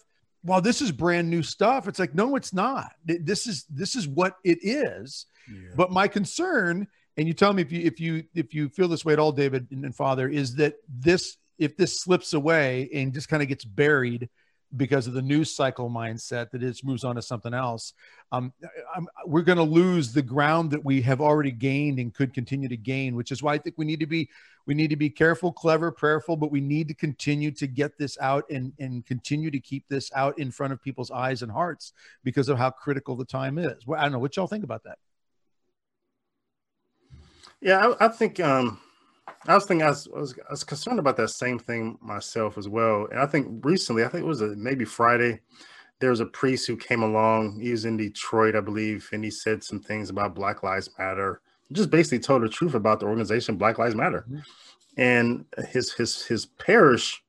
well, 0.42 0.62
this 0.62 0.80
is 0.80 0.90
brand 0.90 1.28
new 1.28 1.42
stuff. 1.42 1.86
It's 1.86 1.98
like, 1.98 2.14
no, 2.14 2.34
it's 2.34 2.54
not. 2.54 2.92
This 3.04 3.46
is 3.46 3.66
this 3.68 3.94
is 3.94 4.08
what 4.08 4.36
it 4.42 4.58
is. 4.62 5.26
Yeah. 5.52 5.68
But 5.76 5.92
my 5.92 6.08
concern, 6.08 6.86
and 7.18 7.28
you 7.28 7.34
tell 7.34 7.52
me 7.52 7.60
if 7.60 7.70
you 7.70 7.80
if 7.82 8.00
you 8.00 8.24
if 8.34 8.54
you 8.54 8.70
feel 8.70 8.88
this 8.88 9.04
way 9.04 9.12
at 9.12 9.18
all, 9.18 9.32
David 9.32 9.68
and, 9.70 9.84
and 9.84 9.94
Father, 9.94 10.30
is 10.30 10.54
that 10.56 10.76
this 10.88 11.36
if 11.58 11.76
this 11.76 12.00
slips 12.00 12.32
away 12.32 12.88
and 12.94 13.12
just 13.12 13.28
kind 13.28 13.42
of 13.42 13.50
gets 13.50 13.66
buried 13.66 14.30
because 14.76 15.06
of 15.06 15.12
the 15.12 15.22
news 15.22 15.54
cycle 15.54 15.88
mindset 15.88 16.50
that 16.50 16.62
it 16.62 16.80
moves 16.84 17.04
on 17.04 17.16
to 17.16 17.22
something 17.22 17.54
else, 17.54 17.92
um, 18.32 18.52
we're 19.26 19.42
going 19.42 19.58
to 19.58 19.64
lose 19.64 20.12
the 20.12 20.22
ground 20.22 20.70
that 20.70 20.84
we 20.84 21.00
have 21.02 21.20
already 21.20 21.50
gained 21.50 21.98
and 21.98 22.12
could 22.12 22.34
continue 22.34 22.68
to 22.68 22.76
gain. 22.76 23.16
Which 23.16 23.30
is 23.32 23.42
why 23.42 23.54
I 23.54 23.58
think 23.58 23.76
we 23.78 23.84
need 23.84 24.00
to 24.00 24.06
be 24.06 24.28
we 24.66 24.74
need 24.74 24.90
to 24.90 24.96
be 24.96 25.10
careful, 25.10 25.52
clever, 25.52 25.90
prayerful, 25.90 26.36
but 26.36 26.50
we 26.50 26.60
need 26.60 26.88
to 26.88 26.94
continue 26.94 27.50
to 27.52 27.66
get 27.66 27.98
this 27.98 28.18
out 28.20 28.44
and 28.50 28.72
and 28.78 29.04
continue 29.06 29.50
to 29.50 29.60
keep 29.60 29.84
this 29.88 30.10
out 30.14 30.38
in 30.38 30.50
front 30.50 30.72
of 30.72 30.82
people's 30.82 31.10
eyes 31.10 31.42
and 31.42 31.52
hearts 31.52 31.92
because 32.22 32.48
of 32.48 32.58
how 32.58 32.70
critical 32.70 33.16
the 33.16 33.24
time 33.24 33.58
is. 33.58 33.86
Well, 33.86 34.00
I 34.00 34.04
don't 34.04 34.12
know 34.12 34.18
what 34.18 34.36
y'all 34.36 34.46
think 34.46 34.64
about 34.64 34.84
that. 34.84 34.98
Yeah, 37.60 37.94
I, 37.98 38.06
I 38.06 38.08
think 38.08 38.40
um, 38.40 38.78
I 39.46 39.54
was 39.54 39.66
thinking 39.66 39.86
I 39.86 39.90
was, 39.90 40.08
I 40.14 40.18
was, 40.18 40.34
I 40.38 40.52
was 40.52 40.64
concerned 40.64 40.98
about 40.98 41.16
that 41.18 41.28
same 41.28 41.58
thing 41.58 41.98
myself 42.00 42.56
as 42.56 42.68
well. 42.68 43.06
And 43.10 43.20
I 43.20 43.26
think 43.26 43.64
recently, 43.64 44.04
I 44.04 44.08
think 44.08 44.24
it 44.24 44.28
was 44.28 44.40
a, 44.40 44.48
maybe 44.56 44.84
Friday, 44.84 45.40
there 46.00 46.10
was 46.10 46.20
a 46.20 46.26
priest 46.26 46.66
who 46.66 46.76
came 46.76 47.02
along. 47.02 47.60
He 47.60 47.70
was 47.70 47.84
in 47.84 47.96
Detroit, 47.96 48.56
I 48.56 48.60
believe, 48.60 49.08
and 49.12 49.22
he 49.22 49.30
said 49.30 49.62
some 49.62 49.80
things 49.80 50.10
about 50.10 50.34
Black 50.34 50.62
Lives 50.62 50.90
Matter. 50.98 51.40
Just 51.72 51.90
basically 51.90 52.18
told 52.18 52.42
the 52.42 52.48
truth 52.48 52.74
about 52.74 53.00
the 53.00 53.06
organization 53.06 53.56
Black 53.56 53.78
Lives 53.78 53.94
Matter. 53.94 54.24
Mm-hmm. 54.28 55.00
And 55.00 55.44
his 55.68 55.92
his 55.92 56.24
his 56.24 56.46
parish, 56.46 57.22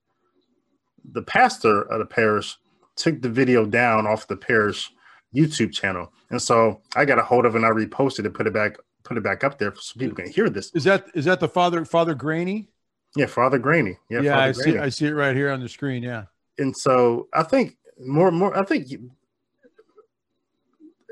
the 1.12 1.22
pastor 1.24 1.82
of 1.84 2.00
the 2.00 2.06
parish, 2.06 2.58
took 2.96 3.22
the 3.22 3.30
video 3.30 3.66
down 3.66 4.08
off 4.08 4.28
the 4.28 4.38
parish 4.38 4.92
YouTube 5.34 5.74
channel. 5.74 6.12
And 6.30 6.42
so 6.42 6.82
I 6.96 7.06
got 7.06 7.20
a 7.20 7.24
hold 7.24 7.46
of 7.46 7.56
it 7.56 7.58
and 7.60 7.66
I 7.66 7.70
reposted 7.70 8.26
it, 8.26 8.34
put 8.34 8.48
it 8.48 8.54
back 8.54 8.78
put 9.06 9.18
it 9.18 9.24
back 9.24 9.44
up 9.44 9.58
there 9.58 9.74
so 9.76 9.98
people 9.98 10.16
can 10.16 10.30
hear 10.30 10.50
this. 10.50 10.72
Is 10.74 10.84
that 10.84 11.06
is 11.14 11.24
that 11.26 11.40
the 11.40 11.48
Father 11.48 11.86
Father 11.86 12.14
Graney? 12.14 12.68
Yeah, 13.16 13.28
Father 13.28 13.58
Graney. 13.58 13.98
Yeah, 14.10 14.22
yeah, 14.22 14.32
Father 14.32 14.50
I 14.50 14.52
Graney. 14.52 14.72
see. 14.72 14.80
I 14.80 14.90
see 14.90 15.06
it 15.06 15.14
right 15.14 15.36
here 15.36 15.52
on 15.52 15.62
the 15.62 15.70
screen. 15.70 16.04
Yeah, 16.04 16.26
and 16.58 16.76
so 16.76 17.30
I 17.34 17.44
think 17.44 17.78
more 17.98 18.32
more. 18.32 18.58
I 18.58 18.66
think 18.66 18.88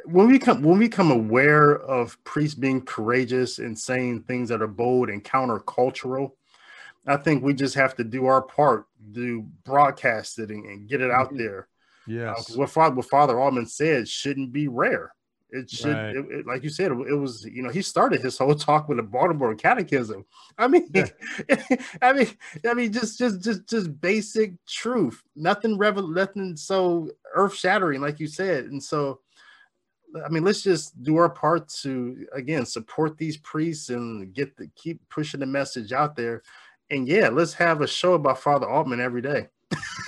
when 0.05 0.27
we 0.27 0.39
come 0.39 0.61
when 0.61 0.79
we 0.79 0.87
become 0.87 1.11
aware 1.11 1.75
of 1.75 2.21
priests 2.23 2.55
being 2.55 2.81
courageous 2.81 3.59
and 3.59 3.77
saying 3.77 4.23
things 4.23 4.49
that 4.49 4.61
are 4.61 4.67
bold 4.67 5.09
and 5.09 5.23
countercultural, 5.23 6.31
I 7.07 7.17
think 7.17 7.43
we 7.43 7.53
just 7.53 7.75
have 7.75 7.95
to 7.95 8.03
do 8.03 8.25
our 8.25 8.41
part, 8.41 8.87
do 9.11 9.43
broadcast 9.63 10.39
it 10.39 10.49
and, 10.49 10.65
and 10.65 10.89
get 10.89 11.01
it 11.01 11.11
out 11.11 11.27
mm-hmm. 11.27 11.37
there. 11.37 11.67
Yes. 12.05 12.51
Uh, 12.51 12.57
what 12.57 12.69
Father 12.69 12.95
what 12.95 13.05
Father 13.05 13.39
Altman 13.39 13.65
said 13.65 14.07
shouldn't 14.07 14.51
be 14.51 14.67
rare. 14.67 15.13
It 15.53 15.69
should, 15.69 15.93
right. 15.93 16.15
it, 16.15 16.25
it, 16.31 16.47
like 16.47 16.63
you 16.63 16.69
said, 16.69 16.91
it, 16.91 17.15
was 17.15 17.45
you 17.45 17.61
know 17.61 17.69
he 17.69 17.83
started 17.83 18.21
his 18.21 18.39
whole 18.39 18.55
talk 18.55 18.89
with 18.89 18.97
a 18.97 19.03
Baltimore 19.03 19.53
Catechism. 19.53 20.25
I 20.57 20.67
mean, 20.67 20.89
yeah. 20.91 21.05
I 22.01 22.13
mean, 22.13 22.27
I 22.67 22.73
mean, 22.73 22.91
just 22.91 23.19
just 23.19 23.39
just 23.39 23.69
just 23.69 24.01
basic 24.01 24.53
truth. 24.65 25.21
Nothing 25.35 25.77
revel, 25.77 26.07
nothing 26.07 26.55
so 26.55 27.11
earth 27.35 27.53
shattering, 27.53 28.01
like 28.01 28.19
you 28.19 28.25
said. 28.25 28.65
And 28.65 28.81
so, 28.81 29.19
I 30.25 30.29
mean, 30.29 30.43
let's 30.43 30.63
just 30.63 31.03
do 31.03 31.17
our 31.17 31.29
part 31.29 31.69
to 31.83 32.25
again 32.33 32.65
support 32.65 33.19
these 33.19 33.37
priests 33.37 33.89
and 33.89 34.33
get 34.33 34.57
the 34.57 34.71
keep 34.75 35.07
pushing 35.09 35.41
the 35.41 35.45
message 35.45 35.93
out 35.93 36.15
there. 36.15 36.41
And 36.89 37.07
yeah, 37.07 37.29
let's 37.29 37.53
have 37.53 37.81
a 37.81 37.87
show 37.87 38.13
about 38.15 38.39
Father 38.39 38.67
Altman 38.67 38.99
every 38.99 39.21
day. 39.21 39.49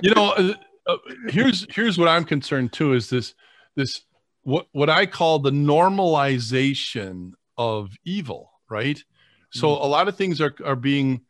you 0.00 0.14
know, 0.14 0.30
uh, 0.30 0.54
uh, 0.86 0.96
here's 1.28 1.66
here's 1.68 1.98
what 1.98 2.08
I'm 2.08 2.24
concerned 2.24 2.72
too 2.72 2.94
is 2.94 3.10
this 3.10 3.34
this 3.76 4.02
what 4.42 4.66
what 4.72 4.90
I 4.90 5.06
call 5.06 5.38
the 5.38 5.50
normalization 5.50 7.32
of 7.56 7.96
evil, 8.04 8.50
right? 8.68 8.96
Mm-hmm. 8.96 9.58
So 9.58 9.68
a 9.68 9.86
lot 9.86 10.08
of 10.08 10.16
things 10.16 10.40
are 10.40 10.54
are 10.64 10.76
being, 10.76 11.22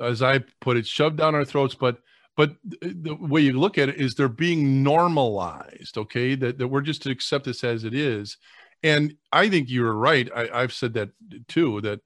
as 0.00 0.22
I 0.22 0.40
put 0.60 0.76
it, 0.76 0.86
shoved 0.86 1.16
down 1.16 1.34
our 1.34 1.44
throats, 1.44 1.74
but 1.74 1.98
but 2.36 2.54
the 2.62 3.16
way 3.20 3.40
you 3.40 3.58
look 3.58 3.78
at 3.78 3.88
it 3.88 3.96
is 3.96 4.14
they're 4.14 4.28
being 4.28 4.84
normalized, 4.84 5.98
okay? 5.98 6.36
That, 6.36 6.58
that 6.58 6.68
we're 6.68 6.82
just 6.82 7.02
to 7.02 7.10
accept 7.10 7.46
this 7.46 7.64
as 7.64 7.82
it 7.82 7.94
is. 7.94 8.36
And 8.84 9.16
I 9.32 9.48
think 9.48 9.68
you're 9.68 9.92
right. 9.92 10.30
I, 10.32 10.48
I've 10.54 10.72
said 10.72 10.94
that 10.94 11.10
too, 11.48 11.80
that 11.80 12.00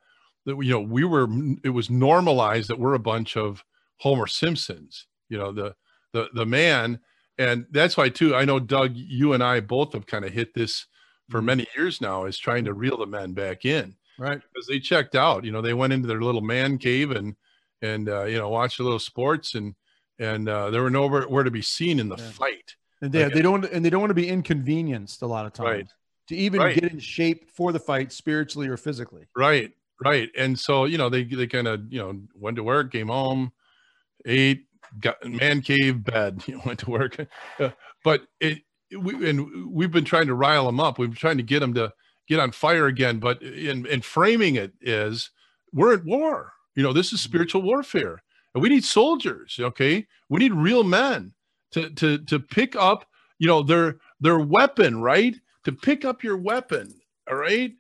that 0.47 0.57
you 0.57 0.71
know, 0.71 0.81
we 0.81 1.05
were 1.05 1.29
it 1.63 1.69
was 1.71 1.91
normalized 1.91 2.69
that 2.69 2.79
we're 2.79 2.95
a 2.95 2.99
bunch 2.99 3.37
of 3.37 3.63
Homer 3.99 4.27
Simpsons, 4.27 5.07
you 5.29 5.37
know, 5.39 5.53
the 5.53 5.75
the 6.13 6.29
the 6.33 6.47
man 6.47 7.01
and 7.39 7.67
that's 7.71 7.97
why 7.97 8.09
too 8.09 8.35
i 8.35 8.45
know 8.45 8.59
doug 8.59 8.93
you 8.95 9.33
and 9.33 9.43
i 9.43 9.61
both 9.61 9.93
have 9.93 10.07
kind 10.07 10.25
of 10.25 10.33
hit 10.33 10.55
this 10.55 10.87
for 11.31 11.39
mm-hmm. 11.39 11.47
many 11.47 11.67
years 11.77 12.01
now 12.01 12.25
is 12.25 12.39
trying 12.39 12.65
to 12.65 12.73
reel 12.73 12.97
the 12.97 13.07
men 13.07 13.33
back 13.33 13.65
in 13.65 13.95
right 14.19 14.41
because 14.53 14.67
they 14.67 14.79
checked 14.79 15.15
out 15.15 15.45
you 15.45 15.53
know 15.53 15.63
they 15.63 15.75
went 15.75 15.93
into 15.93 16.09
their 16.09 16.23
little 16.23 16.41
man 16.41 16.79
cave 16.79 17.11
and 17.11 17.35
and 17.81 18.09
uh, 18.09 18.25
you 18.25 18.39
know 18.39 18.49
watched 18.49 18.81
a 18.81 18.83
little 18.83 18.99
sports 18.99 19.55
and 19.55 19.75
and 20.19 20.49
uh, 20.49 20.71
there 20.71 20.83
were 20.83 20.91
nowhere 20.91 21.25
where 21.25 21.43
to 21.43 21.51
be 21.51 21.63
seen 21.63 21.99
in 21.99 22.09
the 22.09 22.17
yeah. 22.17 22.31
fight 22.31 22.77
and 23.01 23.11
they, 23.11 23.25
like, 23.25 23.35
they 23.35 23.43
don't 23.43 23.65
and 23.65 23.85
they 23.85 23.91
don't 23.91 24.01
want 24.01 24.11
to 24.11 24.15
be 24.15 24.29
inconvenienced 24.29 25.23
a 25.23 25.27
lot 25.27 25.47
of 25.47 25.53
times 25.53 25.67
right. 25.67 25.89
to 26.29 26.37
even 26.37 26.61
right. 26.61 26.75
get 26.75 26.91
in 26.91 26.99
shape 26.99 27.51
for 27.51 27.73
the 27.73 27.81
fight 27.81 28.13
spiritually 28.13 28.69
or 28.69 28.77
physically 28.77 29.27
right 29.35 29.73
right 30.05 30.31
and 30.37 30.59
so 30.59 30.85
you 30.85 30.99
know 30.99 31.09
they 31.09 31.25
they 31.25 31.47
kind 31.47 31.67
of 31.67 31.93
you 31.93 31.99
know 31.99 32.19
went 32.35 32.57
to 32.57 32.63
work 32.63 32.93
came 32.93 33.09
home 33.09 33.53
ate 34.27 34.67
got 35.01 35.25
man 35.25 35.63
cave 35.63 36.05
bed. 36.05 36.43
You 36.47 36.57
know, 36.57 36.63
went 36.65 36.81
to 36.81 36.91
work, 36.91 37.17
uh, 37.61 37.71
but 38.05 38.23
it 38.41 38.63
we 38.99 39.29
and 39.29 39.71
we've 39.73 39.91
been 39.91 40.05
trying 40.05 40.27
to 40.27 40.35
rile 40.35 40.67
them 40.67 40.81
up. 40.81 40.99
We've 40.99 41.11
been 41.11 41.17
trying 41.17 41.39
to 41.39 41.43
get 41.43 41.61
them 41.61 41.75
to 41.75 41.93
get 42.29 42.41
on 42.41 42.53
fire 42.53 42.87
again. 42.87 43.19
But 43.19 43.43
in 43.43 43.87
in 43.87 44.01
framing 44.03 44.57
it 44.57 44.73
is 44.81 45.31
we're 45.73 45.95
at 45.95 46.05
war. 46.05 46.53
You 46.75 46.83
know, 46.83 46.93
this 46.93 47.13
is 47.13 47.21
mm-hmm. 47.21 47.29
spiritual 47.29 47.63
warfare, 47.63 48.23
and 48.55 48.63
we 48.63 48.69
need 48.69 48.85
soldiers. 48.85 49.59
Okay, 49.61 50.07
we 50.29 50.41
need 50.41 50.53
real 50.53 50.85
men 50.85 51.33
to 51.73 51.91
to 51.91 52.19
to 52.19 52.41
pick 52.41 52.77
up. 52.77 53.07
You 53.39 53.49
know, 53.49 53.63
their 53.63 53.99
their 54.21 54.39
weapon, 54.39 55.01
right? 55.01 55.35
To 55.65 55.73
pick 55.73 56.05
up 56.05 56.23
your 56.23 56.37
weapon. 56.37 56.95
All 57.31 57.37
right. 57.37 57.73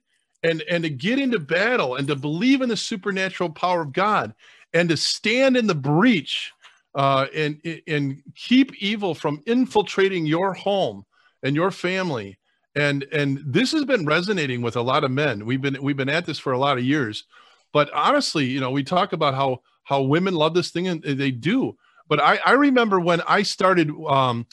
And, 0.44 0.62
and 0.68 0.82
to 0.82 0.90
get 0.90 1.20
into 1.20 1.38
battle 1.38 1.96
and 1.96 2.08
to 2.08 2.16
believe 2.16 2.62
in 2.62 2.68
the 2.68 2.76
supernatural 2.76 3.50
power 3.50 3.82
of 3.82 3.92
God 3.92 4.34
and 4.72 4.88
to 4.88 4.96
stand 4.96 5.56
in 5.56 5.66
the 5.66 5.74
breach 5.74 6.52
uh, 6.94 7.26
and 7.34 7.60
and 7.86 8.22
keep 8.34 8.74
evil 8.82 9.14
from 9.14 9.42
infiltrating 9.46 10.26
your 10.26 10.52
home 10.52 11.04
and 11.42 11.56
your 11.56 11.70
family. 11.70 12.38
And 12.74 13.04
and 13.12 13.42
this 13.44 13.72
has 13.72 13.84
been 13.84 14.06
resonating 14.06 14.62
with 14.62 14.76
a 14.76 14.82
lot 14.82 15.04
of 15.04 15.10
men. 15.10 15.44
We've 15.44 15.60
been 15.60 15.82
we've 15.82 15.96
been 15.96 16.08
at 16.08 16.26
this 16.26 16.38
for 16.38 16.52
a 16.52 16.58
lot 16.58 16.78
of 16.78 16.84
years, 16.84 17.24
but 17.72 17.92
honestly, 17.92 18.46
you 18.46 18.60
know, 18.60 18.70
we 18.70 18.82
talk 18.82 19.12
about 19.12 19.34
how 19.34 19.60
how 19.84 20.02
women 20.02 20.34
love 20.34 20.54
this 20.54 20.70
thing 20.70 20.88
and 20.88 21.02
they 21.02 21.30
do. 21.30 21.76
But 22.08 22.20
I 22.20 22.38
I 22.44 22.52
remember 22.52 23.00
when 23.00 23.20
I 23.22 23.42
started. 23.42 23.90
Um, 24.06 24.46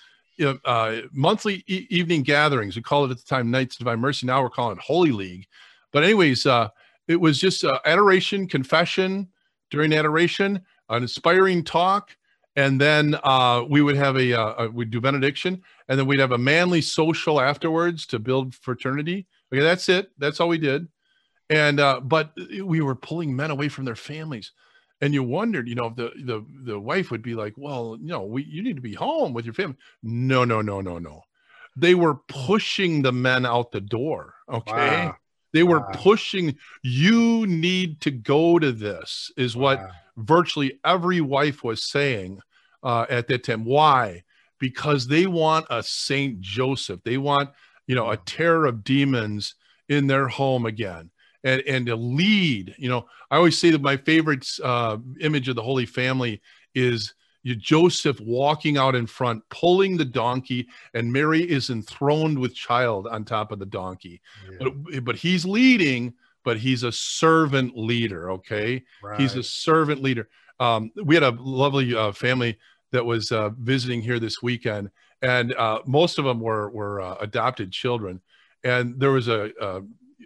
uh, 0.64 1.02
monthly 1.12 1.66
e- 1.68 1.86
evening 1.90 2.24
gatherings. 2.24 2.74
We 2.78 2.82
call 2.82 3.04
it 3.04 3.12
at 3.12 3.18
the 3.18 3.24
time 3.24 3.52
Nights 3.52 3.76
of 3.76 3.80
Divine 3.80 4.00
Mercy. 4.00 4.26
Now 4.26 4.42
we're 4.42 4.50
calling 4.50 4.78
it 4.78 4.82
Holy 4.82 5.12
League. 5.12 5.46
But 5.92 6.06
anyways, 6.06 6.46
uh, 6.46 6.70
it 7.10 7.20
was 7.20 7.40
just 7.40 7.66
uh, 7.66 7.80
adoration, 7.86 8.48
confession 8.48 9.28
during 9.70 9.94
adoration, 9.94 10.62
an 10.90 11.02
inspiring 11.02 11.64
talk, 11.64 12.16
and 12.60 12.82
then 12.82 13.18
uh, 13.24 13.64
we 13.70 13.82
would 13.82 13.96
have 13.96 14.18
a, 14.18 14.34
uh, 14.34 14.68
we'd 14.68 14.92
do 14.92 15.00
benediction 15.00 15.62
and 15.88 15.98
then 15.98 16.06
we'd 16.08 16.20
have 16.20 16.34
a 16.34 16.38
manly 16.38 16.82
social 16.82 17.40
afterwards 17.40 18.06
to 18.08 18.20
build 18.20 18.54
fraternity. 18.54 19.28
Okay 19.52 19.64
that's 19.64 19.88
it. 19.88 20.12
That's 20.18 20.42
all 20.42 20.50
we 20.50 20.58
did. 20.58 20.90
And 21.50 21.80
uh, 21.80 22.02
but 22.02 22.34
we 22.64 22.82
were 22.82 22.96
pulling 22.96 23.34
men 23.34 23.50
away 23.50 23.70
from 23.70 23.86
their 23.86 23.96
families. 23.96 24.52
And 25.02 25.14
you 25.14 25.24
wondered 25.24 25.70
you 25.70 25.76
know 25.76 25.88
if 25.88 25.96
the 25.96 26.12
the 26.26 26.46
the 26.66 26.80
wife 26.80 27.12
would 27.12 27.22
be 27.22 27.34
like 27.34 27.54
well 27.56 27.98
you 28.00 28.08
know 28.08 28.24
we 28.24 28.44
you 28.44 28.62
need 28.62 28.76
to 28.76 28.82
be 28.82 28.94
home 28.94 29.34
with 29.34 29.46
your 29.46 29.54
family. 29.54 29.78
No 30.04 30.44
no 30.44 30.62
no 30.62 30.82
no 30.82 31.00
no. 31.00 31.24
They 31.78 31.96
were 31.96 32.16
pushing 32.28 33.04
the 33.04 33.14
men 33.14 33.46
out 33.46 33.72
the 33.72 33.80
door 33.80 34.34
okay? 34.52 35.06
Wow. 35.06 35.16
they 35.54 35.64
were 35.64 35.80
wow. 35.80 35.92
pushing 35.94 36.58
you 36.84 37.48
need 37.48 38.02
to 38.02 38.12
go 38.12 38.60
to 38.60 38.74
this 38.74 39.32
is 39.38 39.56
what 39.56 39.80
wow. 39.80 39.90
virtually 40.18 40.80
every 40.84 41.22
wife 41.22 41.64
was 41.64 41.82
saying 41.82 42.42
uh, 42.84 43.06
at 43.10 43.28
that 43.28 43.44
time. 43.44 43.66
Why? 43.66 44.24
Because 44.60 45.08
they 45.08 45.26
want 45.26 45.66
a 45.70 45.82
Saint 45.84 46.42
Joseph. 46.42 47.02
They 47.04 47.18
want, 47.18 47.50
you 47.88 47.96
know, 47.96 48.10
a 48.10 48.18
terror 48.18 48.66
of 48.66 48.84
demons 48.84 49.56
in 49.88 50.08
their 50.08 50.28
home 50.28 50.66
again. 50.66 51.10
And, 51.44 51.62
and 51.68 51.86
to 51.86 51.96
lead, 51.96 52.76
you 52.78 52.90
know, 52.90 53.06
I 53.32 53.38
always 53.38 53.58
say 53.58 53.70
that 53.72 53.82
my 53.82 53.96
favorite 53.96 54.46
uh, 54.64 54.98
image 55.22 55.48
of 55.48 55.56
the 55.56 55.62
Holy 55.62 55.86
Family 55.86 56.42
is 56.76 57.14
you, 57.44 57.56
Joseph 57.56 58.20
walking 58.20 58.78
out 58.78 58.96
in 58.96 59.08
front, 59.08 59.44
pulling 59.50 59.96
the 59.96 60.06
donkey, 60.06 60.68
and 60.94 61.12
Mary 61.12 61.42
is 61.42 61.70
enthroned 61.70 62.38
with 62.38 62.54
child 62.54 63.08
on 63.08 63.24
top 63.24 63.54
of 63.54 63.60
the 63.60 63.66
donkey. 63.66 64.22
Yeah. 64.52 64.58
But, 64.92 65.06
but 65.06 65.16
he's 65.16 65.46
leading, 65.46 66.14
but 66.44 66.58
he's 66.58 66.84
a 66.84 66.92
servant 66.92 67.78
leader. 67.78 68.32
Okay, 68.32 68.84
right. 69.02 69.20
he's 69.20 69.36
a 69.36 69.44
servant 69.44 70.02
leader 70.02 70.28
um, 70.60 70.92
we 71.04 71.16
had 71.16 71.24
a 71.24 71.32
lovely 71.40 71.96
uh, 71.96 72.12
family 72.12 72.58
that 72.92 73.06
was 73.06 73.32
uh, 73.32 73.50
visiting 73.60 74.02
here 74.02 74.20
this 74.20 74.42
weekend, 74.42 74.90
and 75.22 75.54
uh, 75.54 75.80
most 75.86 76.18
of 76.18 76.26
them 76.26 76.40
were 76.40 76.70
were 76.70 77.02
uh, 77.02 77.16
adopted 77.22 77.72
children. 77.72 78.22
And 78.64 79.00
there 79.00 79.12
was 79.12 79.30
a, 79.30 79.52
a, 79.62 79.82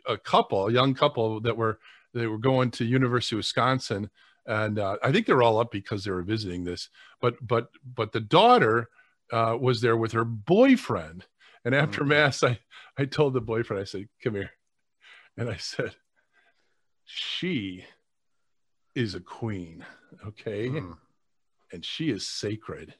a 0.08 0.18
couple, 0.18 0.68
a 0.68 0.72
young 0.72 0.96
couple 0.96 1.40
that 1.42 1.56
were 1.56 1.80
they 2.14 2.28
were 2.28 2.38
going 2.38 2.72
to 2.72 2.86
University 2.86 3.36
of 3.36 3.40
Wisconsin, 3.40 4.10
and 4.46 4.80
uh, 4.80 4.98
I 5.04 5.12
think 5.12 5.26
they're 5.26 5.44
all 5.44 5.60
up 5.60 5.72
because 5.72 6.04
they 6.04 6.12
were 6.12 6.24
visiting 6.24 6.64
this. 6.64 6.90
But 7.22 7.36
but 7.46 7.70
but 7.96 8.12
the 8.12 8.22
daughter 8.22 8.90
uh, 9.32 9.58
was 9.60 9.82
there 9.82 9.98
with 9.98 10.14
her 10.14 10.26
boyfriend, 10.26 11.26
and 11.66 11.76
after 11.76 12.02
mm-hmm. 12.02 12.10
mass, 12.10 12.44
I 12.44 12.60
I 12.98 13.06
told 13.06 13.34
the 13.34 13.42
boyfriend, 13.42 13.82
I 13.82 13.86
said, 13.86 14.08
"Come 14.24 14.36
here," 14.36 14.52
and 15.38 15.50
I 15.50 15.58
said, 15.58 15.96
"She 17.06 17.86
is 18.96 19.16
a 19.16 19.20
queen, 19.20 19.86
okay." 20.26 20.70
Mm 20.70 20.98
and 21.74 21.84
she 21.84 22.12
is 22.12 22.26
sacred. 22.26 22.94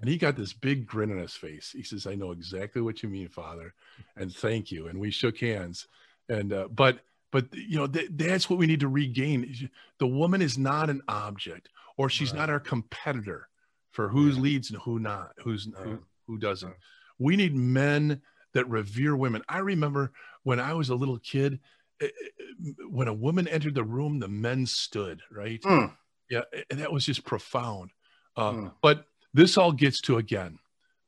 And 0.00 0.08
he 0.08 0.16
got 0.16 0.36
this 0.36 0.52
big 0.52 0.86
grin 0.86 1.12
on 1.12 1.18
his 1.18 1.34
face. 1.34 1.72
He 1.76 1.82
says, 1.82 2.06
I 2.06 2.14
know 2.14 2.32
exactly 2.32 2.80
what 2.80 3.02
you 3.02 3.08
mean, 3.08 3.28
Father, 3.28 3.74
and 4.16 4.34
thank 4.34 4.72
you. 4.72 4.88
And 4.88 4.98
we 4.98 5.10
shook 5.10 5.38
hands. 5.38 5.86
And, 6.28 6.52
uh, 6.52 6.68
but, 6.68 7.00
but, 7.30 7.46
you 7.52 7.76
know, 7.76 7.86
th- 7.86 8.10
that's 8.12 8.48
what 8.48 8.58
we 8.58 8.66
need 8.66 8.80
to 8.80 8.88
regain. 8.88 9.70
The 9.98 10.06
woman 10.06 10.40
is 10.40 10.56
not 10.56 10.88
an 10.88 11.02
object, 11.08 11.68
or 11.96 12.08
she's 12.08 12.32
right. 12.32 12.38
not 12.38 12.50
our 12.50 12.60
competitor 12.60 13.48
for 13.90 14.08
who 14.08 14.28
yeah. 14.28 14.40
leads 14.40 14.70
and 14.70 14.80
who 14.82 14.98
not, 14.98 15.32
who's, 15.38 15.68
who, 15.76 15.98
who 16.26 16.38
doesn't. 16.38 16.74
We 17.18 17.36
need 17.36 17.54
men 17.54 18.22
that 18.54 18.68
revere 18.70 19.16
women. 19.16 19.42
I 19.48 19.58
remember 19.58 20.12
when 20.44 20.60
I 20.60 20.74
was 20.74 20.90
a 20.90 20.94
little 20.94 21.18
kid, 21.18 21.58
eh, 22.00 22.06
eh, 22.06 22.72
when 22.88 23.08
a 23.08 23.12
woman 23.12 23.48
entered 23.48 23.74
the 23.74 23.84
room, 23.84 24.20
the 24.20 24.28
men 24.28 24.64
stood, 24.64 25.22
right? 25.30 25.60
Mm. 25.62 25.92
Yeah. 26.30 26.42
And 26.70 26.80
that 26.80 26.92
was 26.92 27.04
just 27.04 27.24
profound. 27.24 27.90
Uh, 28.36 28.52
mm. 28.52 28.72
But 28.82 29.06
this 29.34 29.58
all 29.58 29.72
gets 29.72 30.00
to 30.02 30.18
again 30.18 30.58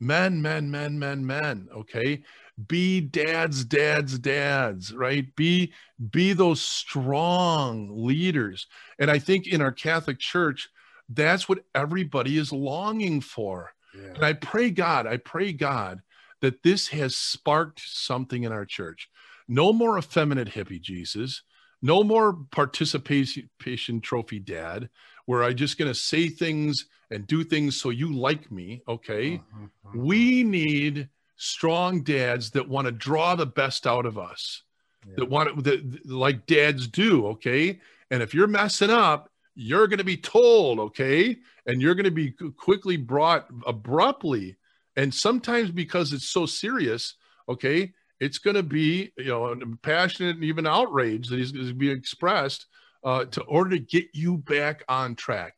men, 0.01 0.41
men, 0.41 0.71
men, 0.71 0.99
men, 0.99 1.25
men. 1.25 1.69
Okay. 1.75 2.23
Be 2.67 3.01
dads, 3.01 3.65
dads, 3.65 4.19
dads, 4.19 4.93
right? 4.93 5.35
Be 5.37 5.73
be 6.11 6.33
those 6.33 6.61
strong 6.61 7.91
leaders. 8.07 8.67
And 8.99 9.11
I 9.11 9.19
think 9.19 9.47
in 9.47 9.63
our 9.63 9.73
Catholic 9.73 10.19
Church, 10.19 10.69
that's 11.09 11.49
what 11.49 11.65
everybody 11.75 12.39
is 12.39 12.53
longing 12.53 13.21
for. 13.21 13.73
Yeah. 13.95 14.15
And 14.15 14.25
I 14.25 14.35
pray 14.35 14.71
God, 14.71 15.07
I 15.07 15.17
pray 15.19 15.53
God 15.53 16.01
that 16.41 16.63
this 16.63 16.89
has 16.89 17.17
sparked 17.17 17.81
something 17.85 18.45
in 18.45 18.53
our 18.53 18.65
church. 18.65 19.09
No 19.49 19.73
more 19.73 19.99
effeminate 19.99 20.49
hippie 20.49 20.81
Jesus. 20.81 21.43
No 21.83 22.03
more 22.03 22.37
participation 22.51 24.01
trophy 24.01 24.39
dad, 24.39 24.91
where 25.27 25.43
I 25.43 25.53
just 25.53 25.79
going 25.79 25.91
to 25.91 25.99
say 25.99 26.29
things 26.29 26.87
and 27.11 27.27
do 27.27 27.43
things 27.43 27.81
so 27.81 27.91
you 27.91 28.13
like 28.13 28.51
me. 28.53 28.83
Okay. 28.87 29.33
Mm-hmm, 29.33 29.65
mm-hmm. 29.65 30.05
We 30.05 30.43
need 30.43 31.09
strong 31.37 32.03
dads 32.03 32.51
that 32.51 32.69
want 32.69 32.87
to 32.87 32.93
draw 32.93 33.35
the 33.35 33.47
best 33.47 33.87
out 33.87 34.07
of 34.07 34.19
us, 34.19 34.63
yeah. 35.07 35.15
that 35.17 35.31
want 35.31 35.57
to, 35.57 35.63
that, 35.63 36.07
like 36.07 36.47
dads 36.47 36.87
do. 36.87 37.27
Okay. 37.29 37.81
And 38.11 38.23
if 38.23 38.35
you're 38.35 38.47
messing 38.47 38.91
up, 38.91 39.31
you're 39.55 39.89
going 39.89 39.99
to 39.99 40.05
be 40.05 40.17
told. 40.17 40.79
Okay. 40.79 41.39
And 41.67 41.81
you're 41.81 41.95
going 41.95 42.05
to 42.05 42.11
be 42.11 42.35
quickly 42.57 42.97
brought 42.97 43.47
abruptly. 43.67 44.57
And 44.97 45.15
sometimes 45.15 45.71
because 45.71 46.13
it's 46.13 46.29
so 46.29 46.45
serious, 46.47 47.15
okay, 47.49 47.93
it's 48.21 48.39
going 48.39 48.57
to 48.57 48.63
be, 48.63 49.13
you 49.17 49.25
know, 49.25 49.57
passionate 49.83 50.37
and 50.37 50.45
even 50.45 50.67
outrage 50.67 51.29
that 51.29 51.41
is 51.41 51.53
going 51.53 51.67
to 51.67 51.75
be 51.75 51.91
expressed 51.91 52.67
uh, 53.03 53.25
to 53.25 53.41
order 53.43 53.71
to 53.71 53.79
get 53.79 54.07
you 54.13 54.37
back 54.37 54.85
on 54.89 55.15
track. 55.15 55.55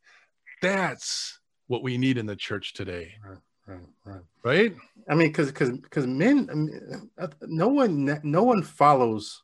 That's 0.63 1.41
what 1.67 1.83
we 1.83 1.99
need 1.99 2.19
in 2.19 2.27
the 2.27 2.37
church 2.37 2.73
today. 2.73 3.15
Right, 3.27 3.39
right, 3.67 3.81
right. 4.05 4.23
right? 4.45 4.77
I 5.09 5.15
mean, 5.15 5.29
because 5.29 5.49
because 5.49 5.71
because 5.71 6.07
men, 6.07 6.49
I 6.51 6.55
mean, 6.55 7.11
uh, 7.19 7.27
no 7.43 7.69
one 7.69 8.21
no 8.23 8.45
one 8.45 8.63
follows 8.63 9.43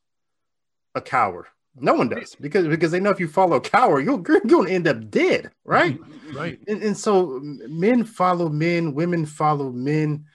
a 0.94 1.00
coward. 1.00 1.46
No 1.80 1.94
one 1.94 2.08
does 2.08 2.36
because 2.36 2.68
because 2.68 2.92
they 2.92 3.00
know 3.00 3.10
if 3.10 3.20
you 3.20 3.28
follow 3.28 3.56
a 3.56 3.60
coward, 3.60 4.04
you're, 4.04 4.22
you're 4.26 4.40
going 4.40 4.66
to 4.68 4.72
end 4.72 4.86
up 4.86 5.10
dead, 5.10 5.50
right? 5.64 5.98
Right. 6.32 6.60
And, 6.68 6.82
and 6.82 6.96
so 6.96 7.40
men 7.42 8.04
follow 8.04 8.48
men, 8.48 8.94
women 8.94 9.26
follow 9.26 9.70
men. 9.70 10.26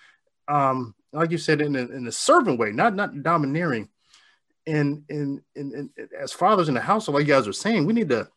Um, 0.47 0.95
like 1.13 1.31
you 1.31 1.37
said, 1.37 1.61
in 1.61 1.75
a, 1.75 1.79
in 1.79 2.07
a 2.07 2.11
servant 2.11 2.59
way, 2.59 2.71
not 2.71 2.95
not 2.95 3.21
domineering. 3.23 3.89
And, 4.65 5.03
and 5.09 5.41
and 5.55 5.73
and 5.73 5.89
as 6.19 6.31
fathers 6.31 6.69
in 6.69 6.73
the 6.73 6.81
household, 6.81 7.15
like 7.15 7.27
you 7.27 7.33
guys 7.33 7.47
are 7.47 7.53
saying, 7.53 7.85
we 7.85 7.93
need 7.93 8.09
to 8.09 8.29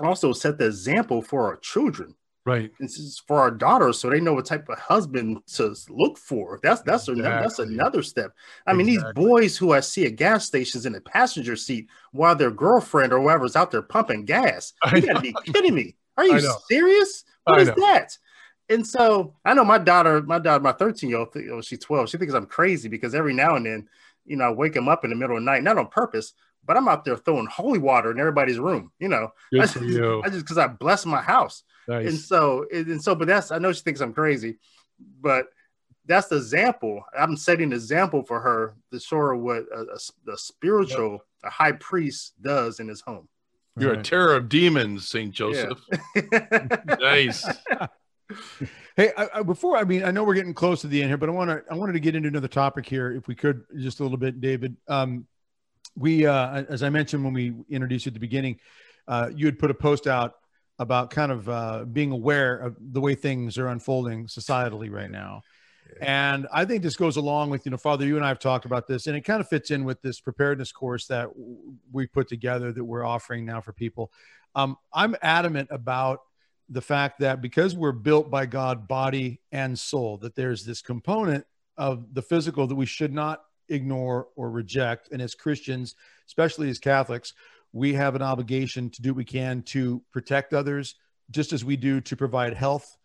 also 0.00 0.32
set 0.32 0.58
the 0.58 0.66
example 0.66 1.22
for 1.22 1.46
our 1.46 1.56
children. 1.56 2.14
Right. 2.44 2.70
This 2.78 2.98
is 2.98 3.20
for 3.26 3.40
our 3.40 3.50
daughters 3.50 3.98
so 3.98 4.08
they 4.08 4.20
know 4.20 4.34
what 4.34 4.46
type 4.46 4.68
of 4.68 4.78
husband 4.78 5.38
to 5.54 5.74
look 5.88 6.16
for. 6.16 6.60
That's 6.62 6.80
that's 6.82 7.08
exactly. 7.08 7.24
a, 7.24 7.40
that's 7.40 7.58
another 7.58 8.02
step. 8.04 8.32
I 8.66 8.70
exactly. 8.70 8.84
mean 8.84 8.86
these 8.86 9.12
boys 9.14 9.56
who 9.56 9.72
i 9.72 9.80
see 9.80 10.06
at 10.06 10.14
gas 10.14 10.46
stations 10.46 10.86
in 10.86 10.92
the 10.92 11.00
passenger 11.00 11.56
seat 11.56 11.88
while 12.12 12.36
their 12.36 12.52
girlfriend 12.52 13.12
or 13.12 13.20
whoever's 13.20 13.56
out 13.56 13.72
there 13.72 13.82
pumping 13.82 14.26
gas. 14.26 14.74
You 14.94 15.00
gotta 15.00 15.20
be 15.20 15.34
kidding 15.44 15.74
me. 15.74 15.96
Are 16.16 16.24
you 16.24 16.40
serious? 16.68 17.24
What 17.44 17.60
is 17.60 17.68
that 17.68 18.16
and 18.68 18.86
so 18.86 19.34
i 19.44 19.54
know 19.54 19.64
my 19.64 19.78
daughter 19.78 20.22
my 20.22 20.38
daughter 20.38 20.62
my 20.62 20.72
13 20.72 21.10
year 21.10 21.18
old 21.20 21.28
oh, 21.52 21.60
she's 21.60 21.78
12 21.78 22.08
she 22.10 22.18
thinks 22.18 22.34
i'm 22.34 22.46
crazy 22.46 22.88
because 22.88 23.14
every 23.14 23.32
now 23.32 23.56
and 23.56 23.66
then 23.66 23.88
you 24.24 24.36
know 24.36 24.44
i 24.44 24.50
wake 24.50 24.74
him 24.74 24.88
up 24.88 25.04
in 25.04 25.10
the 25.10 25.16
middle 25.16 25.36
of 25.36 25.42
the 25.42 25.44
night 25.44 25.62
not 25.62 25.78
on 25.78 25.86
purpose 25.88 26.32
but 26.64 26.76
i'm 26.76 26.88
out 26.88 27.04
there 27.04 27.16
throwing 27.16 27.46
holy 27.46 27.78
water 27.78 28.10
in 28.10 28.18
everybody's 28.18 28.58
room 28.58 28.90
you 28.98 29.08
know 29.08 29.32
Good 29.52 29.62
I, 29.62 29.66
for 29.66 29.84
you. 29.84 30.22
I 30.24 30.30
just 30.30 30.44
because 30.44 30.58
i 30.58 30.66
bless 30.66 31.06
my 31.06 31.22
house 31.22 31.62
Nice. 31.88 32.08
And 32.08 32.18
so, 32.18 32.66
and 32.72 33.02
so, 33.02 33.14
but 33.14 33.28
that's 33.28 33.50
I 33.50 33.58
know 33.58 33.72
she 33.72 33.82
thinks 33.82 34.00
I'm 34.00 34.12
crazy, 34.12 34.58
but 35.20 35.46
that's 36.06 36.28
the 36.28 36.36
example. 36.36 37.04
I'm 37.16 37.36
setting 37.36 37.66
an 37.66 37.72
example 37.72 38.22
for 38.22 38.40
her 38.40 38.74
to 38.92 39.00
show 39.00 39.16
her 39.16 39.36
what 39.36 39.64
a, 39.74 39.86
a, 39.92 40.32
a 40.32 40.38
spiritual, 40.38 41.12
yep. 41.12 41.20
a 41.44 41.50
high 41.50 41.72
priest 41.72 42.34
does 42.40 42.80
in 42.80 42.88
his 42.88 43.00
home. 43.00 43.28
You're 43.78 43.90
right. 43.90 44.00
a 44.00 44.02
terror 44.02 44.34
of 44.34 44.48
demons, 44.48 45.08
Saint 45.08 45.32
Joseph. 45.32 45.78
Yeah. 46.14 46.68
nice. 47.00 47.46
Hey, 48.96 49.12
I, 49.16 49.28
I, 49.34 49.42
before 49.42 49.76
I 49.76 49.84
mean, 49.84 50.04
I 50.04 50.10
know 50.10 50.24
we're 50.24 50.34
getting 50.34 50.54
close 50.54 50.80
to 50.80 50.88
the 50.88 51.00
end 51.00 51.10
here, 51.10 51.16
but 51.16 51.28
I 51.28 51.32
want 51.32 51.50
to 51.50 51.62
I 51.70 51.74
wanted 51.74 51.92
to 51.92 52.00
get 52.00 52.14
into 52.14 52.28
another 52.28 52.48
topic 52.48 52.86
here, 52.86 53.12
if 53.12 53.28
we 53.28 53.34
could, 53.34 53.62
just 53.78 54.00
a 54.00 54.02
little 54.02 54.18
bit, 54.18 54.40
David. 54.40 54.76
Um, 54.88 55.26
we, 55.96 56.26
uh, 56.26 56.64
as 56.68 56.82
I 56.82 56.90
mentioned 56.90 57.24
when 57.24 57.32
we 57.32 57.54
introduced 57.70 58.06
you 58.06 58.10
at 58.10 58.14
the 58.14 58.20
beginning, 58.20 58.58
uh, 59.08 59.30
you 59.34 59.46
had 59.46 59.58
put 59.58 59.70
a 59.70 59.74
post 59.74 60.06
out 60.06 60.34
about 60.78 61.10
kind 61.10 61.32
of 61.32 61.48
uh, 61.48 61.84
being 61.84 62.10
aware 62.10 62.56
of 62.56 62.76
the 62.80 63.00
way 63.00 63.14
things 63.14 63.56
are 63.58 63.68
unfolding 63.68 64.26
societally 64.26 64.90
right 64.90 65.10
now. 65.10 65.42
Yeah. 66.00 66.32
And 66.34 66.46
I 66.52 66.64
think 66.64 66.82
this 66.82 66.96
goes 66.96 67.16
along 67.16 67.50
with, 67.50 67.64
you 67.64 67.70
know, 67.70 67.78
Father, 67.78 68.04
you 68.04 68.16
and 68.16 68.24
I 68.24 68.28
have 68.28 68.40
talked 68.40 68.66
about 68.66 68.86
this, 68.86 69.06
and 69.06 69.16
it 69.16 69.22
kind 69.22 69.40
of 69.40 69.48
fits 69.48 69.70
in 69.70 69.84
with 69.84 70.02
this 70.02 70.20
preparedness 70.20 70.72
course 70.72 71.06
that 71.06 71.30
we 71.92 72.06
put 72.06 72.28
together 72.28 72.72
that 72.72 72.84
we're 72.84 73.04
offering 73.04 73.46
now 73.46 73.60
for 73.60 73.72
people. 73.72 74.10
Um, 74.54 74.76
I'm 74.92 75.16
adamant 75.22 75.68
about 75.70 76.20
the 76.68 76.80
fact 76.80 77.20
that 77.20 77.40
because 77.40 77.76
we're 77.76 77.92
built 77.92 78.30
by 78.30 78.46
God, 78.46 78.88
body 78.88 79.40
and 79.52 79.78
soul, 79.78 80.18
that 80.18 80.34
there's 80.34 80.64
this 80.64 80.82
component 80.82 81.44
of 81.76 82.14
the 82.14 82.22
physical 82.22 82.66
that 82.66 82.74
we 82.74 82.86
should 82.86 83.12
not 83.12 83.42
ignore 83.68 84.28
or 84.36 84.50
reject. 84.50 85.10
And 85.12 85.20
as 85.22 85.34
Christians, 85.34 85.94
especially 86.26 86.68
as 86.68 86.78
Catholics, 86.78 87.34
we 87.72 87.92
have 87.94 88.14
an 88.14 88.22
obligation 88.22 88.90
to 88.90 89.02
do 89.02 89.10
what 89.10 89.18
we 89.18 89.24
can 89.24 89.62
to 89.62 90.02
protect 90.12 90.54
others, 90.54 90.94
just 91.30 91.52
as 91.52 91.64
we 91.64 91.76
do 91.76 92.00
to 92.00 92.16
provide 92.16 92.54
health, 92.54 92.96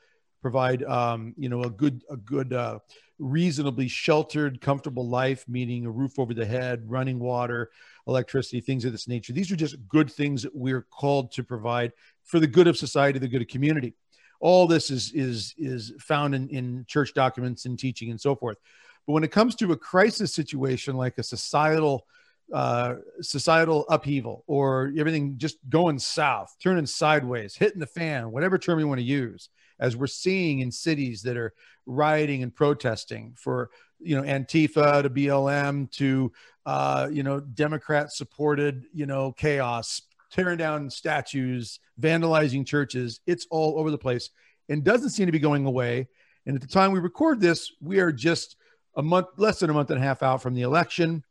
provide 0.42 0.84
um, 0.84 1.34
you 1.38 1.50
know 1.50 1.64
a 1.64 1.70
good 1.70 2.04
a 2.10 2.18
good 2.18 2.54
uh, 2.54 2.80
reasonably 3.20 3.88
sheltered, 3.88 4.62
comfortable 4.62 5.08
life, 5.08 5.46
meaning 5.48 5.86
a 5.86 5.92
roof 5.92 6.18
over 6.18 6.34
the 6.34 6.46
head, 6.46 6.84
running 6.88 7.20
water, 7.20 7.70
electricity, 8.08 8.62
things 8.62 8.86
of 8.86 8.92
this 8.92 9.08
nature. 9.08 9.34
These 9.34 9.52
are 9.52 9.56
just 9.56 9.76
good 9.88 10.12
things 10.12 10.44
that 10.44 10.56
we're 10.56 10.82
called 10.82 11.32
to 11.34 11.44
provide 11.44 11.92
for 12.24 12.40
the 12.40 12.48
good 12.48 12.68
of 12.68 12.78
society, 12.78 13.20
the 13.20 13.28
good 13.28 13.42
of 13.42 13.48
community. 13.48 13.94
All 14.40 14.68
this 14.68 14.90
is 14.90 15.12
is 15.14 15.54
is 15.58 15.94
found 16.00 16.34
in, 16.34 16.50
in 16.50 16.86
church 16.88 17.14
documents 17.14 17.66
and 17.66 17.78
teaching 17.78 18.10
and 18.10 18.20
so 18.20 18.36
forth. 18.36 18.58
But 19.06 19.14
when 19.14 19.24
it 19.24 19.32
comes 19.32 19.56
to 19.56 19.72
a 19.72 19.78
crisis 19.78 20.34
situation 20.34 20.96
like 20.96 21.18
a 21.18 21.24
societal 21.24 22.06
uh, 22.54 22.96
societal 23.22 23.86
upheaval 23.88 24.44
or 24.46 24.92
everything 24.98 25.38
just 25.38 25.58
going 25.70 25.98
south, 25.98 26.54
turning 26.62 26.86
sideways, 26.86 27.56
hitting 27.56 27.80
the 27.80 27.88
fan, 27.88 28.32
whatever 28.32 28.58
term 28.58 28.80
you 28.80 28.88
want 28.88 29.00
to 29.00 29.06
use, 29.06 29.50
as 29.80 29.96
we're 29.96 30.08
seeing 30.08 30.60
in 30.60 30.72
cities 30.72 31.22
that 31.24 31.38
are 31.38 31.54
rioting 31.86 32.44
and 32.44 32.54
protesting 32.54 33.34
for, 33.38 33.70
you 34.00 34.16
know, 34.16 34.24
Antifa 34.24 35.02
to 35.02 35.10
BLM 35.10 35.90
to, 35.92 36.32
uh, 36.66 37.08
you 37.12 37.24
know, 37.24 37.40
Democrat 37.40 38.12
supported, 38.12 38.84
you 38.94 39.06
know, 39.06 39.32
chaos, 39.32 40.02
tearing 40.32 40.58
down 40.58 40.90
statues, 40.90 41.80
vandalizing 42.00 42.66
churches. 42.66 43.20
It's 43.28 43.48
all 43.50 43.78
over 43.80 43.92
the 43.92 43.98
place 43.98 44.30
and 44.70 44.84
doesn't 44.84 45.10
seem 45.10 45.26
to 45.26 45.32
be 45.32 45.40
going 45.40 45.66
away. 45.66 46.08
And 46.46 46.56
at 46.56 46.62
the 46.62 46.68
time 46.68 46.92
we 46.92 47.00
record 47.00 47.40
this, 47.40 47.72
we 47.82 48.00
are 48.00 48.12
just 48.12 48.56
a 48.96 49.04
month, 49.04 49.28
less 49.38 49.60
than 49.60 49.70
a 49.70 49.74
month 49.74 49.92
and 49.92 50.00
a 50.00 50.04
half 50.04 50.24
out 50.24 50.42
from 50.42 50.54
the 50.54 50.64
election 50.64 51.24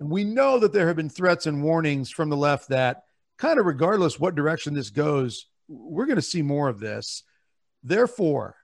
and 0.00 0.10
we 0.10 0.24
know 0.24 0.58
that 0.58 0.72
there 0.72 0.86
have 0.86 0.96
been 0.96 1.10
threats 1.10 1.46
and 1.46 1.62
warnings 1.62 2.10
from 2.10 2.28
the 2.28 2.36
left 2.36 2.68
that, 2.68 3.04
kind 3.36 3.58
of 3.58 3.66
regardless 3.66 4.18
what 4.18 4.34
direction 4.34 4.74
this 4.74 4.90
goes, 4.90 5.46
we're 5.68 6.06
going 6.06 6.16
to 6.16 6.22
see 6.22 6.42
more 6.42 6.68
of 6.68 6.80
this. 6.80 7.24
Therefore, 7.82 8.56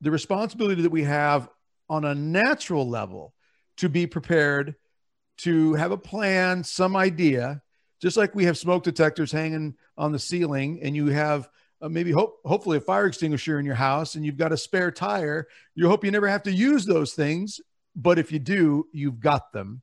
the 0.00 0.10
responsibility 0.10 0.82
that 0.82 0.92
we 0.92 1.04
have 1.04 1.48
on 1.88 2.04
a 2.04 2.14
natural 2.14 2.88
level 2.88 3.34
to 3.78 3.88
be 3.88 4.06
prepared 4.06 4.74
to 5.38 5.74
have 5.74 5.90
a 5.90 5.96
plan, 5.96 6.62
some 6.62 6.96
idea, 6.96 7.62
just 8.00 8.16
like 8.16 8.34
we 8.34 8.44
have 8.44 8.58
smoke 8.58 8.82
detectors 8.82 9.32
hanging 9.32 9.74
on 9.96 10.12
the 10.12 10.18
ceiling 10.18 10.80
and 10.82 10.94
you 10.94 11.06
have 11.06 11.48
uh, 11.80 11.88
maybe 11.88 12.10
hope, 12.10 12.38
hopefully 12.44 12.78
a 12.78 12.80
fire 12.80 13.06
extinguisher 13.06 13.58
in 13.58 13.66
your 13.66 13.74
house 13.74 14.14
and 14.14 14.24
you've 14.24 14.36
got 14.36 14.52
a 14.52 14.56
spare 14.56 14.90
tire. 14.90 15.46
You 15.74 15.88
hope 15.88 16.04
you 16.04 16.10
never 16.10 16.28
have 16.28 16.42
to 16.44 16.52
use 16.52 16.84
those 16.84 17.14
things, 17.14 17.60
but 17.94 18.18
if 18.18 18.32
you 18.32 18.38
do, 18.38 18.86
you've 18.92 19.20
got 19.20 19.52
them. 19.52 19.82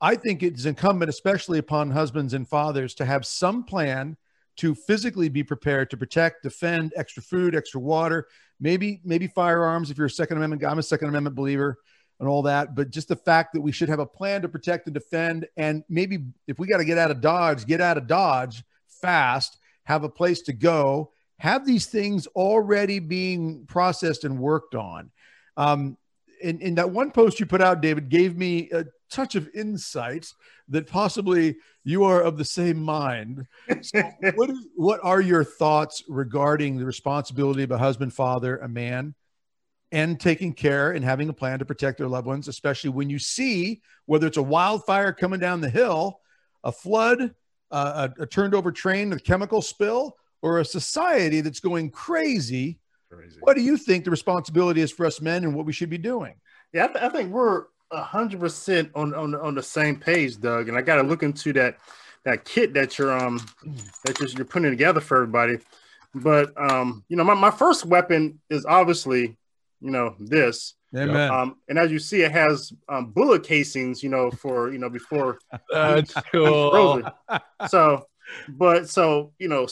I 0.00 0.16
think 0.16 0.42
it's 0.42 0.64
incumbent, 0.64 1.10
especially 1.10 1.58
upon 1.58 1.90
husbands 1.90 2.32
and 2.32 2.48
fathers, 2.48 2.94
to 2.94 3.04
have 3.04 3.26
some 3.26 3.64
plan 3.64 4.16
to 4.56 4.74
physically 4.74 5.28
be 5.28 5.42
prepared 5.42 5.90
to 5.90 5.96
protect, 5.96 6.42
defend, 6.42 6.92
extra 6.96 7.22
food, 7.22 7.54
extra 7.54 7.80
water, 7.80 8.26
maybe 8.58 9.00
maybe 9.04 9.26
firearms 9.26 9.90
if 9.90 9.98
you're 9.98 10.06
a 10.06 10.10
Second 10.10 10.38
Amendment 10.38 10.62
guy. 10.62 10.70
I'm 10.70 10.78
a 10.78 10.82
Second 10.82 11.08
Amendment 11.08 11.36
believer 11.36 11.78
and 12.20 12.28
all 12.28 12.42
that, 12.42 12.74
but 12.74 12.90
just 12.90 13.08
the 13.08 13.16
fact 13.16 13.54
that 13.54 13.62
we 13.62 13.72
should 13.72 13.88
have 13.88 13.98
a 13.98 14.06
plan 14.06 14.42
to 14.42 14.48
protect 14.48 14.86
and 14.86 14.94
defend, 14.94 15.48
and 15.56 15.82
maybe 15.88 16.26
if 16.46 16.58
we 16.58 16.66
got 16.66 16.76
to 16.76 16.84
get 16.84 16.98
out 16.98 17.10
of 17.10 17.22
Dodge, 17.22 17.66
get 17.66 17.80
out 17.80 17.96
of 17.96 18.06
Dodge 18.06 18.62
fast, 19.00 19.56
have 19.84 20.04
a 20.04 20.08
place 20.08 20.42
to 20.42 20.52
go, 20.52 21.12
have 21.38 21.66
these 21.66 21.86
things 21.86 22.26
already 22.28 22.98
being 22.98 23.64
processed 23.66 24.24
and 24.24 24.38
worked 24.38 24.74
on. 24.74 25.10
Um, 25.56 25.96
in, 26.42 26.60
in 26.60 26.74
that 26.76 26.90
one 26.90 27.10
post 27.10 27.40
you 27.40 27.46
put 27.46 27.62
out, 27.62 27.80
David, 27.80 28.10
gave 28.10 28.36
me 28.36 28.70
a 28.70 28.84
touch 29.10 29.34
of 29.34 29.48
insight 29.54 30.32
that 30.68 30.86
possibly 30.86 31.56
you 31.84 32.04
are 32.04 32.20
of 32.20 32.36
the 32.36 32.44
same 32.44 32.82
mind. 32.82 33.46
So 33.80 34.02
what, 34.34 34.50
is, 34.50 34.66
what 34.74 35.00
are 35.02 35.20
your 35.20 35.44
thoughts 35.44 36.04
regarding 36.08 36.76
the 36.76 36.84
responsibility 36.84 37.62
of 37.62 37.70
a 37.70 37.78
husband, 37.78 38.12
father, 38.12 38.58
a 38.58 38.68
man, 38.68 39.14
and 39.92 40.20
taking 40.20 40.52
care 40.52 40.92
and 40.92 41.04
having 41.04 41.28
a 41.28 41.32
plan 41.32 41.58
to 41.58 41.64
protect 41.64 41.98
their 41.98 42.08
loved 42.08 42.26
ones, 42.26 42.48
especially 42.48 42.90
when 42.90 43.10
you 43.10 43.18
see 43.18 43.80
whether 44.06 44.26
it's 44.26 44.36
a 44.36 44.42
wildfire 44.42 45.12
coming 45.12 45.40
down 45.40 45.60
the 45.60 45.70
hill, 45.70 46.20
a 46.64 46.72
flood, 46.72 47.34
uh, 47.70 48.08
a, 48.18 48.22
a 48.22 48.26
turned 48.26 48.54
over 48.54 48.70
train, 48.70 49.12
a 49.12 49.18
chemical 49.18 49.62
spill, 49.62 50.16
or 50.42 50.60
a 50.60 50.64
society 50.64 51.40
that's 51.40 51.60
going 51.60 51.90
crazy 51.90 52.78
Crazy. 53.10 53.38
What 53.40 53.56
do 53.56 53.62
you 53.62 53.76
think 53.76 54.04
the 54.04 54.10
responsibility 54.10 54.80
is 54.80 54.92
for 54.92 55.04
us 55.04 55.20
men 55.20 55.42
and 55.42 55.54
what 55.54 55.66
we 55.66 55.72
should 55.72 55.90
be 55.90 55.98
doing? 55.98 56.34
Yeah, 56.72 56.84
I, 56.84 56.86
th- 56.86 57.04
I 57.04 57.08
think 57.08 57.32
we're 57.32 57.64
hundred 57.92 58.38
percent 58.38 58.90
on 58.94 59.14
on 59.14 59.34
on 59.34 59.56
the 59.56 59.62
same 59.62 59.96
page, 59.98 60.38
Doug. 60.38 60.68
And 60.68 60.78
I 60.78 60.80
got 60.80 60.96
to 60.96 61.02
look 61.02 61.24
into 61.24 61.52
that 61.54 61.78
that 62.24 62.44
kit 62.44 62.72
that 62.74 62.98
you're 62.98 63.12
um 63.12 63.44
that 64.04 64.20
you're, 64.20 64.28
you're 64.28 64.44
putting 64.44 64.70
together 64.70 65.00
for 65.00 65.16
everybody. 65.16 65.58
But 66.14 66.52
um, 66.56 67.04
you 67.08 67.16
know, 67.16 67.24
my, 67.24 67.34
my 67.34 67.50
first 67.50 67.84
weapon 67.84 68.40
is 68.48 68.64
obviously, 68.64 69.36
you 69.80 69.90
know, 69.90 70.14
this. 70.18 70.74
Amen. 70.96 71.30
Um, 71.30 71.56
and 71.68 71.78
as 71.78 71.92
you 71.92 71.98
see, 71.98 72.22
it 72.22 72.32
has 72.32 72.72
um, 72.88 73.10
bullet 73.12 73.44
casings, 73.44 74.02
you 74.02 74.08
know, 74.08 74.30
for 74.30 74.72
you 74.72 74.78
know 74.78 74.90
before. 74.90 75.38
That's 75.72 76.14
cool. 76.32 77.02
so, 77.68 78.06
but 78.48 78.88
so 78.88 79.32
you 79.38 79.48
know, 79.48 79.68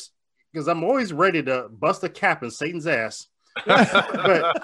because 0.52 0.68
I'm 0.68 0.84
always 0.84 1.12
ready 1.12 1.42
to 1.42 1.68
bust 1.70 2.04
a 2.04 2.08
cap 2.08 2.42
in 2.42 2.50
Satan's 2.50 2.86
ass. 2.86 3.26
but 3.66 4.62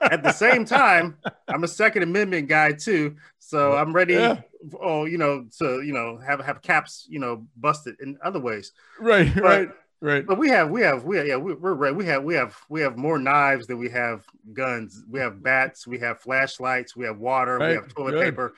at 0.00 0.22
the 0.22 0.32
same 0.32 0.64
time, 0.64 1.18
I'm 1.48 1.64
a 1.64 1.68
Second 1.68 2.04
Amendment 2.04 2.48
guy 2.48 2.72
too, 2.72 3.16
so 3.40 3.72
I'm 3.72 3.92
ready. 3.92 4.14
Yeah. 4.14 4.42
Oh, 4.80 5.04
you 5.04 5.18
know, 5.18 5.46
to 5.58 5.82
you 5.82 5.92
know 5.92 6.18
have 6.24 6.40
have 6.40 6.62
caps, 6.62 7.06
you 7.08 7.18
know, 7.18 7.46
busted 7.56 7.96
in 8.00 8.16
other 8.22 8.38
ways. 8.38 8.72
Right, 9.00 9.30
but, 9.34 9.42
right, 9.42 9.68
right. 10.04 10.26
But 10.26 10.38
we 10.38 10.48
have, 10.50 10.70
we 10.70 10.82
have, 10.82 11.04
we 11.04 11.16
have, 11.16 11.26
yeah, 11.26 11.36
we, 11.36 11.54
we're 11.54 11.74
ready. 11.74 11.94
We 11.96 12.06
have, 12.06 12.24
we 12.24 12.34
have, 12.34 12.56
we 12.68 12.80
have 12.80 12.96
more 12.96 13.18
knives 13.18 13.66
than 13.66 13.78
we 13.78 13.90
have 13.90 14.24
guns. 14.52 15.04
We 15.08 15.20
have 15.20 15.42
bats. 15.42 15.86
We 15.86 15.98
have 16.00 16.20
flashlights. 16.20 16.94
We 16.94 17.06
have 17.06 17.18
water. 17.18 17.58
Right. 17.58 17.70
We 17.70 17.74
have 17.74 17.88
toilet 17.88 18.12
Good. 18.12 18.24
paper. 18.24 18.54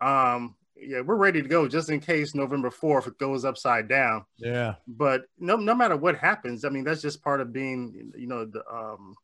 Um, 0.00 0.56
yeah, 0.78 1.00
we're 1.00 1.16
ready 1.16 1.42
to 1.42 1.48
go 1.48 1.68
just 1.68 1.88
in 1.88 2.00
case 2.00 2.34
November 2.34 2.70
4th 2.70 3.06
it 3.06 3.18
goes 3.18 3.44
upside 3.44 3.88
down. 3.88 4.24
Yeah. 4.36 4.74
But 4.86 5.22
no 5.38 5.56
no 5.56 5.74
matter 5.74 5.96
what 5.96 6.16
happens, 6.16 6.64
I 6.64 6.68
mean 6.68 6.84
that's 6.84 7.00
just 7.00 7.22
part 7.22 7.40
of 7.40 7.52
being, 7.52 8.12
you 8.14 8.26
know, 8.26 8.44
the 8.44 8.62
um 8.70 9.14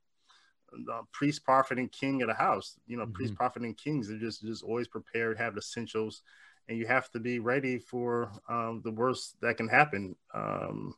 the 0.87 1.03
priest, 1.12 1.45
prophet, 1.45 1.79
and 1.79 1.93
king 1.93 2.23
of 2.23 2.29
the 2.29 2.35
house. 2.35 2.79
You 2.87 2.97
know, 2.97 3.05
mm-hmm. 3.05 3.12
priest, 3.12 3.35
prophet, 3.35 3.62
and 3.62 3.77
kings 3.77 4.11
are 4.11 4.18
just 4.18 4.43
just 4.43 4.64
always 4.64 4.89
prepared, 4.89 5.39
have 5.39 5.57
essentials, 5.57 6.23
and 6.68 6.79
you 6.79 6.87
have 6.87 7.11
to 7.11 7.20
be 7.20 7.39
ready 7.39 7.79
for 7.79 8.31
um, 8.49 8.81
the 8.85 8.91
worst 8.91 9.37
that 9.43 9.57
can 9.57 9.68
happen. 9.68 10.16
Um, 10.35 10.95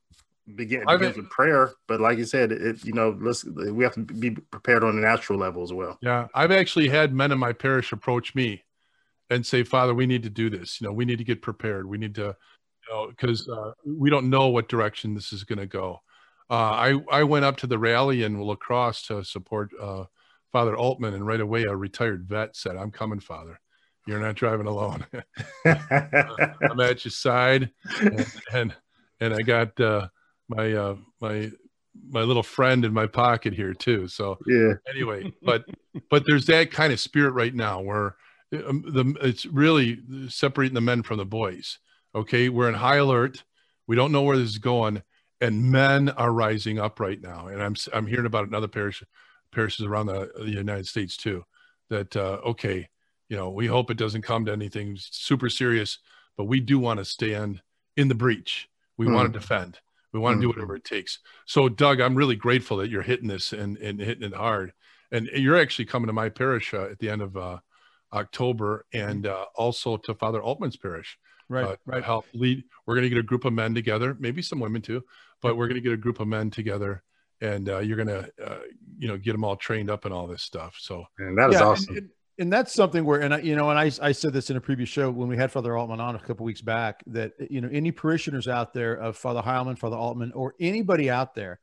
begin 0.54 0.84
begins 0.86 1.16
with 1.16 1.30
prayer, 1.30 1.72
but 1.88 2.00
like 2.00 2.18
you 2.18 2.24
said, 2.24 2.52
it 2.52 2.84
you 2.84 2.92
know 2.92 3.16
let's 3.20 3.44
we 3.44 3.84
have 3.84 3.94
to 3.94 4.00
be 4.00 4.30
prepared 4.30 4.84
on 4.84 4.96
a 4.98 5.00
natural 5.00 5.38
level 5.38 5.62
as 5.62 5.72
well. 5.72 5.98
Yeah, 6.02 6.28
I've 6.34 6.52
actually 6.52 6.88
had 6.88 7.14
men 7.14 7.32
in 7.32 7.38
my 7.38 7.52
parish 7.52 7.92
approach 7.92 8.34
me 8.34 8.64
and 9.30 9.44
say, 9.44 9.62
Father, 9.62 9.94
we 9.94 10.06
need 10.06 10.22
to 10.24 10.30
do 10.30 10.50
this. 10.50 10.80
You 10.80 10.86
know, 10.86 10.92
we 10.92 11.04
need 11.04 11.18
to 11.18 11.24
get 11.24 11.42
prepared. 11.42 11.88
We 11.88 11.98
need 11.98 12.14
to, 12.16 12.36
you 12.88 12.92
know, 12.92 13.08
because 13.08 13.48
uh, 13.48 13.72
we 13.86 14.10
don't 14.10 14.30
know 14.30 14.48
what 14.48 14.68
direction 14.68 15.14
this 15.14 15.32
is 15.32 15.44
going 15.44 15.58
to 15.58 15.66
go. 15.66 16.00
Uh, 16.50 16.54
I 16.54 17.00
I 17.10 17.24
went 17.24 17.44
up 17.44 17.56
to 17.58 17.66
the 17.66 17.78
rally 17.78 18.22
in 18.22 18.38
La 18.38 18.54
Crosse 18.54 19.06
to 19.06 19.24
support 19.24 19.70
uh, 19.80 20.04
Father 20.52 20.76
Altman, 20.76 21.14
and 21.14 21.26
right 21.26 21.40
away 21.40 21.64
a 21.64 21.74
retired 21.74 22.28
vet 22.28 22.54
said, 22.54 22.76
"I'm 22.76 22.90
coming, 22.90 23.20
Father. 23.20 23.58
You're 24.06 24.20
not 24.20 24.34
driving 24.34 24.66
alone. 24.66 25.06
I'm 25.64 26.80
at 26.80 27.04
your 27.04 27.12
side." 27.12 27.70
And 28.00 28.26
and, 28.52 28.74
and 29.20 29.34
I 29.34 29.40
got 29.40 29.80
uh, 29.80 30.08
my 30.48 30.72
uh, 30.72 30.96
my 31.20 31.50
my 32.08 32.22
little 32.22 32.42
friend 32.42 32.84
in 32.84 32.92
my 32.92 33.06
pocket 33.06 33.54
here 33.54 33.74
too. 33.74 34.08
So 34.08 34.38
yeah. 34.46 34.74
Anyway, 34.88 35.32
but 35.42 35.64
but 36.10 36.24
there's 36.26 36.46
that 36.46 36.70
kind 36.70 36.92
of 36.92 37.00
spirit 37.00 37.32
right 37.32 37.54
now 37.54 37.80
where 37.80 38.16
um, 38.66 38.84
the, 38.86 39.14
it's 39.26 39.46
really 39.46 40.00
separating 40.28 40.74
the 40.74 40.80
men 40.80 41.02
from 41.02 41.18
the 41.18 41.24
boys. 41.24 41.78
Okay, 42.14 42.48
we're 42.48 42.68
in 42.68 42.74
high 42.74 42.96
alert. 42.96 43.42
We 43.86 43.96
don't 43.96 44.12
know 44.12 44.22
where 44.22 44.36
this 44.36 44.50
is 44.50 44.58
going, 44.58 45.02
and 45.40 45.70
men 45.70 46.10
are 46.10 46.32
rising 46.32 46.78
up 46.78 47.00
right 47.00 47.20
now. 47.20 47.48
And 47.48 47.62
I'm 47.62 47.74
I'm 47.92 48.06
hearing 48.06 48.26
about 48.26 48.48
another 48.48 48.68
parish 48.68 49.02
parishes 49.52 49.86
around 49.86 50.06
the, 50.06 50.30
the 50.36 50.50
United 50.50 50.86
States 50.86 51.16
too. 51.16 51.44
That 51.90 52.16
uh, 52.16 52.40
okay, 52.46 52.88
you 53.28 53.36
know, 53.36 53.50
we 53.50 53.66
hope 53.66 53.90
it 53.90 53.96
doesn't 53.96 54.22
come 54.22 54.44
to 54.46 54.52
anything 54.52 54.96
super 54.98 55.48
serious, 55.48 55.98
but 56.36 56.44
we 56.44 56.60
do 56.60 56.78
want 56.78 56.98
to 56.98 57.04
stand 57.04 57.62
in 57.96 58.08
the 58.08 58.14
breach. 58.14 58.68
We 58.96 59.06
mm. 59.06 59.14
want 59.14 59.32
to 59.32 59.38
defend. 59.38 59.80
We 60.14 60.20
want 60.20 60.36
to 60.36 60.40
do 60.40 60.48
mm-hmm. 60.48 60.60
whatever 60.60 60.76
it 60.76 60.84
takes. 60.84 61.18
So, 61.44 61.68
Doug, 61.68 62.00
I'm 62.00 62.14
really 62.14 62.36
grateful 62.36 62.76
that 62.76 62.88
you're 62.88 63.02
hitting 63.02 63.26
this 63.26 63.52
and, 63.52 63.76
and 63.78 64.00
hitting 64.00 64.22
it 64.22 64.32
hard. 64.32 64.72
And 65.10 65.26
you're 65.26 65.60
actually 65.60 65.86
coming 65.86 66.06
to 66.06 66.12
my 66.12 66.28
parish 66.28 66.72
uh, 66.72 66.84
at 66.84 67.00
the 67.00 67.10
end 67.10 67.20
of 67.20 67.36
uh, 67.36 67.58
October, 68.12 68.86
and 68.94 69.26
uh, 69.26 69.46
also 69.56 69.96
to 69.96 70.14
Father 70.14 70.40
Altman's 70.40 70.76
parish. 70.76 71.18
Right, 71.48 71.64
uh, 71.64 71.76
right. 71.84 72.02
Help 72.02 72.26
lead. 72.32 72.62
We're 72.86 72.94
going 72.94 73.02
to 73.02 73.08
get 73.08 73.18
a 73.18 73.24
group 73.24 73.44
of 73.44 73.52
men 73.52 73.74
together, 73.74 74.16
maybe 74.18 74.40
some 74.40 74.60
women 74.60 74.82
too, 74.82 75.02
but 75.42 75.56
we're 75.56 75.66
going 75.66 75.76
to 75.76 75.82
get 75.82 75.92
a 75.92 75.96
group 75.98 76.20
of 76.20 76.28
men 76.28 76.48
together, 76.48 77.02
and 77.40 77.68
uh, 77.68 77.80
you're 77.80 78.02
going 78.02 78.08
to, 78.08 78.30
uh, 78.42 78.60
you 78.96 79.08
know, 79.08 79.18
get 79.18 79.32
them 79.32 79.44
all 79.44 79.56
trained 79.56 79.90
up 79.90 80.04
and 80.04 80.14
all 80.14 80.28
this 80.28 80.42
stuff. 80.42 80.76
So 80.78 81.04
and 81.18 81.36
that 81.38 81.50
is 81.50 81.56
yeah, 81.56 81.66
awesome. 81.66 81.96
And, 81.96 81.98
and, 81.98 82.10
that's 82.38 82.72
something 82.72 83.04
where, 83.04 83.20
and 83.20 83.34
I, 83.34 83.38
you 83.38 83.54
know, 83.54 83.70
and 83.70 83.78
I, 83.78 83.90
I 84.02 84.12
said 84.12 84.32
this 84.32 84.50
in 84.50 84.56
a 84.56 84.60
previous 84.60 84.88
show 84.88 85.10
when 85.10 85.28
we 85.28 85.36
had 85.36 85.52
Father 85.52 85.76
Altman 85.76 86.00
on 86.00 86.16
a 86.16 86.18
couple 86.18 86.44
weeks 86.44 86.60
back 86.60 87.02
that 87.06 87.32
you 87.50 87.60
know 87.60 87.68
any 87.70 87.92
parishioners 87.92 88.48
out 88.48 88.74
there 88.74 88.94
of 88.94 89.16
Father 89.16 89.42
Heilman, 89.42 89.78
Father 89.78 89.96
Altman, 89.96 90.32
or 90.32 90.54
anybody 90.60 91.10
out 91.10 91.34
there, 91.34 91.60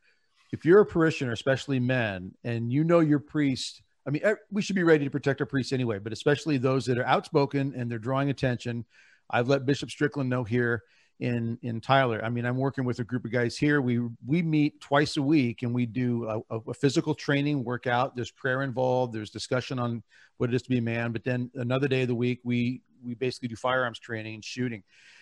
if 0.52 0.66
you're 0.66 0.82
a 0.82 0.86
parishioner, 0.86 1.34
especially 1.34 1.80
men, 1.80 2.34
and 2.44 2.72
you 2.72 2.84
know 2.84 3.00
your 3.00 3.20
priest 3.20 3.82
I 4.06 4.10
mean, 4.10 4.24
we 4.52 4.62
should 4.62 4.76
be 4.76 4.84
ready 4.84 5.06
to 5.06 5.12
protect 5.12 5.42
our 5.42 5.46
priests 5.46 5.74
anyway, 5.74 6.00
but 6.00 6.14
especially 6.14 6.58
those 6.58 6.86
that 6.86 6.98
are 6.98 7.06
outspoken 7.06 7.74
and 7.76 7.90
they're 7.90 8.00
drawing 8.00 8.30
attention. 8.30 8.86
I've 9.30 9.48
let 9.48 9.66
Bishop 9.66 9.92
Strickland 9.92 10.30
know 10.30 10.44
here 10.44 10.84
in 11.22 11.60
in 11.62 11.80
Tyler. 11.80 12.20
I 12.26 12.30
mean, 12.30 12.46
I'm 12.46 12.58
working 12.58 12.84
with 12.84 12.98
a 12.98 13.04
group 13.04 13.26
of 13.26 13.32
guys 13.32 13.56
here. 13.56 13.80
We 13.80 14.00
we 14.26 14.42
meet 14.42 14.82
twice 14.82 15.18
a 15.18 15.22
week 15.22 15.62
and 15.62 15.74
we 15.74 15.86
do 15.86 16.28
a, 16.50 16.60
a, 16.68 16.74
physical 16.74 17.14
training 17.14 17.64
workout. 17.64 18.16
There's 18.16 18.32
prayer 18.32 18.64
involved. 18.64 19.14
There's 19.14 19.30
discussion 19.30 19.78
on 19.78 20.02
what 20.38 20.50
it 20.50 20.56
is 20.56 20.64
to 20.64 20.70
be 20.70 20.80
a 20.80 20.82
man. 20.82 21.12
But 21.12 21.24
then 21.24 21.52
another 21.54 21.88
day 21.88 22.02
of 22.02 22.08
the 22.08 22.16
week, 22.16 22.40
we 22.44 22.82
we 23.06 23.14
basically 23.14 23.50
do 23.50 23.56
firearms 23.56 24.00
training 24.00 24.34
and 24.34 24.44
shooting, 24.44 24.82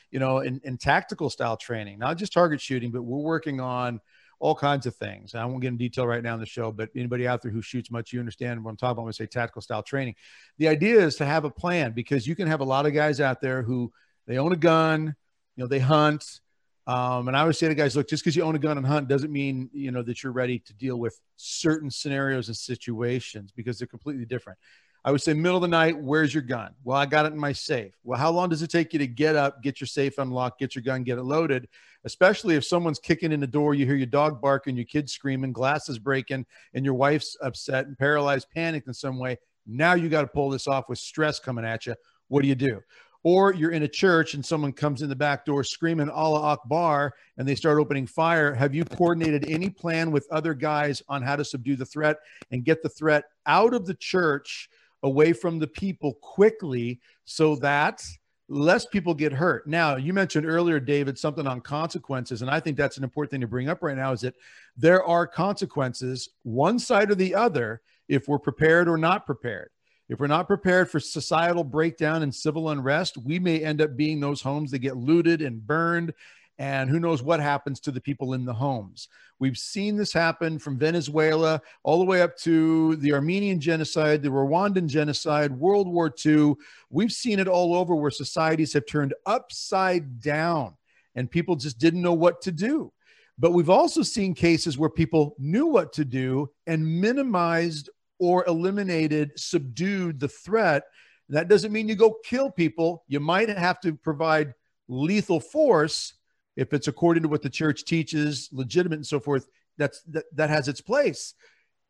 you 0.09 0.19
know, 0.19 0.39
and, 0.39 0.61
and 0.63 0.79
tactical 0.79 1.29
style 1.29 1.57
training, 1.57 1.99
not 1.99 2.17
just 2.17 2.31
target 2.31 2.61
shooting, 2.61 2.91
but 2.91 3.03
we're 3.03 3.19
working 3.19 3.59
on 3.59 3.99
all 4.39 4.55
kinds 4.55 4.85
of 4.85 4.95
things. 4.95 5.35
I 5.35 5.43
won't 5.43 5.61
get 5.61 5.67
in 5.67 5.77
detail 5.77 6.07
right 6.07 6.23
now 6.23 6.33
in 6.33 6.39
the 6.39 6.45
show, 6.45 6.71
but 6.71 6.89
anybody 6.95 7.27
out 7.27 7.41
there 7.41 7.51
who 7.51 7.61
shoots 7.61 7.91
much, 7.91 8.13
you 8.13 8.21
understand 8.21 8.63
what 8.63 8.71
I'm 8.71 8.77
talking 8.77 8.93
about 8.93 9.03
when 9.03 9.09
I 9.09 9.11
say 9.11 9.25
tactical 9.25 9.61
style 9.61 9.83
training. 9.83 10.15
The 10.59 10.69
idea 10.69 11.01
is 11.01 11.17
to 11.17 11.25
have 11.25 11.43
a 11.43 11.49
plan 11.49 11.91
because 11.91 12.25
you 12.25 12.37
can 12.37 12.47
have 12.47 12.61
a 12.61 12.65
lot 12.65 12.85
of 12.85 12.93
guys 12.93 13.19
out 13.19 13.41
there 13.41 13.63
who 13.63 13.91
they 14.27 14.37
own 14.37 14.53
a 14.53 14.57
gun, 14.57 15.15
you 15.59 15.65
know, 15.65 15.67
they 15.67 15.79
hunt. 15.79 16.39
Um, 16.87 17.27
and 17.27 17.35
I 17.35 17.41
always 17.41 17.57
say 17.57 17.67
to 17.67 17.75
guys, 17.75 17.93
look, 17.93 18.07
just 18.07 18.23
because 18.23 18.33
you 18.33 18.43
own 18.43 18.55
a 18.55 18.59
gun 18.59 18.77
and 18.77 18.87
hunt 18.87 19.09
doesn't 19.09 19.29
mean, 19.29 19.69
you 19.73 19.91
know, 19.91 20.01
that 20.03 20.23
you're 20.23 20.31
ready 20.31 20.59
to 20.59 20.73
deal 20.73 20.97
with 20.97 21.19
certain 21.35 21.91
scenarios 21.91 22.47
and 22.47 22.55
situations 22.55 23.51
because 23.53 23.77
they're 23.77 23.85
completely 23.85 24.23
different. 24.23 24.57
I 25.03 25.11
would 25.11 25.21
say 25.21 25.33
middle 25.33 25.57
of 25.57 25.61
the 25.61 25.67
night, 25.67 26.01
where's 26.01 26.33
your 26.33 26.43
gun? 26.43 26.75
Well, 26.85 26.95
I 26.95 27.05
got 27.05 27.25
it 27.25 27.33
in 27.33 27.37
my 27.37 27.51
safe. 27.51 27.93
Well, 28.05 28.17
how 28.17 28.31
long 28.31 28.47
does 28.47 28.61
it 28.61 28.69
take 28.69 28.93
you 28.93 28.99
to 28.99 29.07
get 29.07 29.35
up, 29.35 29.61
get 29.61 29.81
your 29.81 29.87
safe 29.89 30.17
unlocked, 30.17 30.61
get 30.61 30.75
your 30.75 30.81
gun, 30.81 31.03
get 31.03 31.17
it 31.17 31.23
loaded? 31.23 31.67
Especially 32.05 32.55
if 32.55 32.63
someone's 32.63 32.99
kicking 32.99 33.33
in 33.33 33.41
the 33.41 33.47
door, 33.47 33.73
you 33.73 33.85
hear 33.85 33.95
your 33.95 34.05
dog 34.05 34.41
barking, 34.41 34.77
your 34.77 34.85
kids 34.85 35.11
screaming, 35.11 35.51
glasses 35.51 35.99
breaking, 35.99 36.45
and 36.73 36.85
your 36.85 36.93
wife's 36.93 37.35
upset 37.41 37.85
and 37.85 37.97
paralyzed, 37.97 38.47
panicked 38.55 38.87
in 38.87 38.93
some 38.93 39.19
way. 39.19 39.37
Now 39.67 39.93
you 39.93 40.07
got 40.07 40.21
to 40.21 40.27
pull 40.27 40.51
this 40.51 40.67
off 40.69 40.87
with 40.87 40.99
stress 40.99 41.37
coming 41.37 41.65
at 41.65 41.85
you. 41.85 41.95
What 42.29 42.43
do 42.43 42.47
you 42.47 42.55
do? 42.55 42.79
Or 43.23 43.53
you're 43.53 43.71
in 43.71 43.83
a 43.83 43.87
church 43.87 44.33
and 44.33 44.45
someone 44.45 44.71
comes 44.71 45.01
in 45.01 45.09
the 45.09 45.15
back 45.15 45.45
door 45.45 45.63
screaming 45.63 46.09
Allah 46.09 46.41
Akbar 46.41 47.13
and 47.37 47.47
they 47.47 47.55
start 47.55 47.79
opening 47.79 48.07
fire. 48.07 48.53
Have 48.53 48.73
you 48.73 48.85
coordinated 48.85 49.49
any 49.49 49.69
plan 49.69 50.11
with 50.11 50.27
other 50.31 50.53
guys 50.53 51.01
on 51.09 51.21
how 51.21 51.35
to 51.35 51.43
subdue 51.43 51.75
the 51.75 51.85
threat 51.85 52.17
and 52.51 52.63
get 52.63 52.81
the 52.81 52.89
threat 52.89 53.25
out 53.45 53.73
of 53.73 53.85
the 53.85 53.95
church 53.95 54.69
away 55.03 55.33
from 55.33 55.59
the 55.59 55.67
people 55.67 56.13
quickly 56.21 56.99
so 57.25 57.55
that 57.57 58.03
less 58.49 58.85
people 58.85 59.13
get 59.13 59.31
hurt. 59.31 59.67
Now, 59.67 59.95
you 59.95 60.11
mentioned 60.11 60.45
earlier, 60.45 60.79
David, 60.79 61.17
something 61.17 61.45
on 61.45 61.61
consequences. 61.61 62.41
And 62.41 62.49
I 62.49 62.59
think 62.59 62.77
that's 62.77 62.97
an 62.97 63.03
important 63.03 63.31
thing 63.31 63.41
to 63.41 63.47
bring 63.47 63.69
up 63.69 63.83
right 63.83 63.95
now 63.95 64.11
is 64.11 64.21
that 64.21 64.35
there 64.75 65.03
are 65.03 65.27
consequences, 65.27 66.29
one 66.43 66.79
side 66.79 67.11
or 67.11 67.15
the 67.15 67.35
other, 67.35 67.81
if 68.07 68.27
we're 68.27 68.39
prepared 68.39 68.89
or 68.89 68.97
not 68.97 69.25
prepared. 69.25 69.69
If 70.09 70.19
we're 70.19 70.27
not 70.27 70.47
prepared 70.47 70.89
for 70.89 70.99
societal 70.99 71.63
breakdown 71.63 72.23
and 72.23 72.33
civil 72.33 72.69
unrest, 72.69 73.15
we 73.17 73.37
may 73.37 73.63
end 73.63 73.79
up 73.79 73.95
being 73.95 74.19
those 74.19 74.41
homes 74.41 74.71
that 74.71 74.79
get 74.79 74.97
looted 74.97 75.43
and 75.43 75.65
burned 75.65 76.13
and 76.57 76.89
who 76.89 76.99
knows 76.99 77.21
what 77.21 77.39
happens 77.39 77.79
to 77.79 77.91
the 77.91 78.01
people 78.01 78.33
in 78.33 78.43
the 78.43 78.53
homes. 78.53 79.07
We've 79.39 79.57
seen 79.57 79.95
this 79.95 80.11
happen 80.11 80.59
from 80.59 80.77
Venezuela 80.77 81.61
all 81.83 81.99
the 81.99 82.05
way 82.05 82.21
up 82.21 82.35
to 82.39 82.97
the 82.97 83.13
Armenian 83.13 83.61
genocide, 83.61 84.21
the 84.21 84.29
Rwandan 84.29 84.87
genocide, 84.87 85.51
World 85.51 85.87
War 85.87 86.13
II. 86.25 86.55
We've 86.89 87.13
seen 87.13 87.39
it 87.39 87.47
all 87.47 87.75
over 87.75 87.95
where 87.95 88.11
societies 88.11 88.73
have 88.73 88.87
turned 88.87 89.13
upside 89.25 90.19
down 90.19 90.75
and 91.15 91.31
people 91.31 91.55
just 91.55 91.77
didn't 91.77 92.01
know 92.01 92.13
what 92.13 92.41
to 92.41 92.51
do. 92.51 92.91
But 93.37 93.51
we've 93.51 93.69
also 93.69 94.01
seen 94.01 94.33
cases 94.33 94.77
where 94.77 94.89
people 94.89 95.35
knew 95.39 95.67
what 95.67 95.93
to 95.93 96.03
do 96.03 96.49
and 96.67 96.99
minimized 96.99 97.89
or 98.19 98.45
eliminated, 98.45 99.31
subdued 99.35 100.19
the 100.19 100.27
threat. 100.27 100.83
That 101.29 101.47
doesn't 101.47 101.71
mean 101.71 101.87
you 101.87 101.95
go 101.95 102.17
kill 102.23 102.51
people. 102.51 103.03
You 103.07 103.19
might 103.19 103.49
have 103.49 103.79
to 103.81 103.95
provide 103.95 104.53
lethal 104.87 105.39
force 105.39 106.13
if 106.55 106.73
it's 106.73 106.89
according 106.89 107.23
to 107.23 107.29
what 107.29 107.41
the 107.41 107.49
church 107.49 107.85
teaches, 107.85 108.49
legitimate 108.51 108.97
and 108.97 109.07
so 109.07 109.19
forth, 109.19 109.47
that's 109.77 110.01
that, 110.03 110.25
that 110.35 110.49
has 110.49 110.67
its 110.67 110.81
place. 110.81 111.33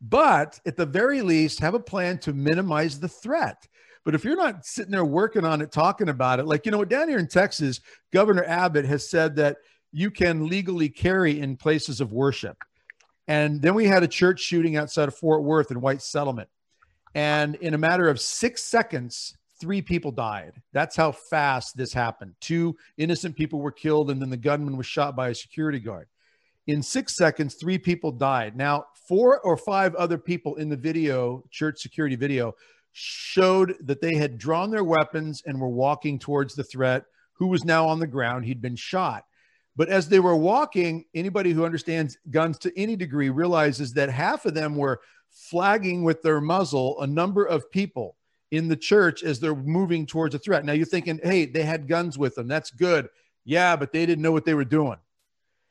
But 0.02 0.60
at 0.66 0.78
the 0.78 0.86
very 0.86 1.22
least, 1.22 1.60
have 1.60 1.74
a 1.74 1.80
plan 1.80 2.20
to 2.20 2.34
minimize 2.34 3.00
the 3.00 3.08
threat. 3.08 3.68
But 4.06 4.16
if 4.16 4.24
you're 4.24 4.36
not 4.36 4.66
sitting 4.66 4.92
there 4.92 5.04
working 5.04 5.44
on 5.44 5.62
it, 5.62 5.72
talking 5.72 6.10
about 6.10 6.40
it, 6.40 6.46
like, 6.46 6.66
you 6.66 6.72
know, 6.72 6.86
down 6.86 7.10
here 7.10 7.18
in 7.18 7.28
Texas, 7.28 7.82
Governor 8.14 8.44
Abbott 8.46 8.86
has 8.86 9.10
said 9.10 9.36
that 9.38 9.58
you 9.92 10.12
can 10.12 10.48
legally 10.48 10.88
carry 10.88 11.40
in 11.40 11.58
places 11.58 12.00
of 12.00 12.14
worship. 12.14 12.58
And 13.30 13.62
then 13.62 13.76
we 13.76 13.86
had 13.86 14.02
a 14.02 14.08
church 14.08 14.40
shooting 14.40 14.76
outside 14.76 15.08
of 15.08 15.16
Fort 15.16 15.44
Worth 15.44 15.70
in 15.70 15.80
White 15.82 16.02
Settlement. 16.02 16.50
And 17.14 17.54
in 17.56 17.76
a 17.76 17.78
matter 17.78 18.10
of 18.10 18.20
six 18.20 18.64
seconds, 18.64 19.38
three 19.62 19.84
people 19.84 20.12
died. 20.12 20.54
That's 20.74 20.96
how 20.96 21.12
fast 21.12 21.78
this 21.78 21.94
happened. 21.94 22.34
Two 22.42 22.76
innocent 22.98 23.36
people 23.36 23.60
were 23.60 23.72
killed, 23.72 24.10
and 24.10 24.20
then 24.20 24.32
the 24.32 24.38
gunman 24.38 24.78
was 24.78 24.88
shot 24.88 25.16
by 25.16 25.30
a 25.30 25.36
security 25.36 25.80
guard. 25.80 26.08
In 26.66 26.82
six 26.82 27.16
seconds, 27.16 27.54
three 27.54 27.78
people 27.78 28.12
died. 28.12 28.56
Now, 28.58 28.86
four 29.08 29.40
or 29.42 29.58
five 29.58 29.94
other 29.94 30.18
people 30.18 30.56
in 30.56 30.68
the 30.68 30.76
video, 30.76 31.44
church 31.52 31.80
security 31.82 32.16
video, 32.16 32.54
showed 32.94 33.76
that 33.82 34.02
they 34.02 34.16
had 34.16 34.40
drawn 34.40 34.72
their 34.72 34.84
weapons 34.84 35.44
and 35.46 35.62
were 35.62 35.70
walking 35.70 36.18
towards 36.18 36.56
the 36.56 36.64
threat, 36.64 37.06
who 37.34 37.46
was 37.46 37.64
now 37.64 37.88
on 37.88 38.00
the 38.00 38.08
ground. 38.08 38.46
He'd 38.46 38.62
been 38.62 38.76
shot. 38.76 39.26
But 39.80 39.88
as 39.88 40.10
they 40.10 40.20
were 40.20 40.36
walking, 40.36 41.06
anybody 41.16 41.54
who 41.54 41.64
understands 41.64 42.18
guns 42.30 42.60
to 42.60 42.78
any 42.78 42.98
degree 42.98 43.30
realizes 43.30 43.94
that 43.94 44.10
half 44.10 44.46
of 44.46 44.54
them 44.54 44.76
were 44.76 45.00
flagging 45.30 46.04
with 46.04 46.22
their 46.22 46.42
muzzle 46.42 47.00
a 47.00 47.08
number 47.08 47.46
of 47.46 47.72
people 47.72 48.18
in 48.52 48.68
the 48.68 48.76
church 48.76 49.24
as 49.24 49.40
they're 49.40 49.56
moving 49.56 50.06
towards 50.06 50.36
a 50.36 50.40
threat. 50.40 50.66
Now 50.66 50.74
you're 50.74 50.86
thinking, 50.86 51.18
hey, 51.24 51.46
they 51.46 51.64
had 51.64 51.88
guns 51.88 52.18
with 52.18 52.36
them. 52.36 52.46
That's 52.46 52.72
good. 52.72 53.08
Yeah, 53.46 53.78
but 53.78 53.94
they 53.94 54.06
didn't 54.06 54.22
know 54.22 54.34
what 54.34 54.44
they 54.44 54.54
were 54.54 54.66
doing. 54.66 54.98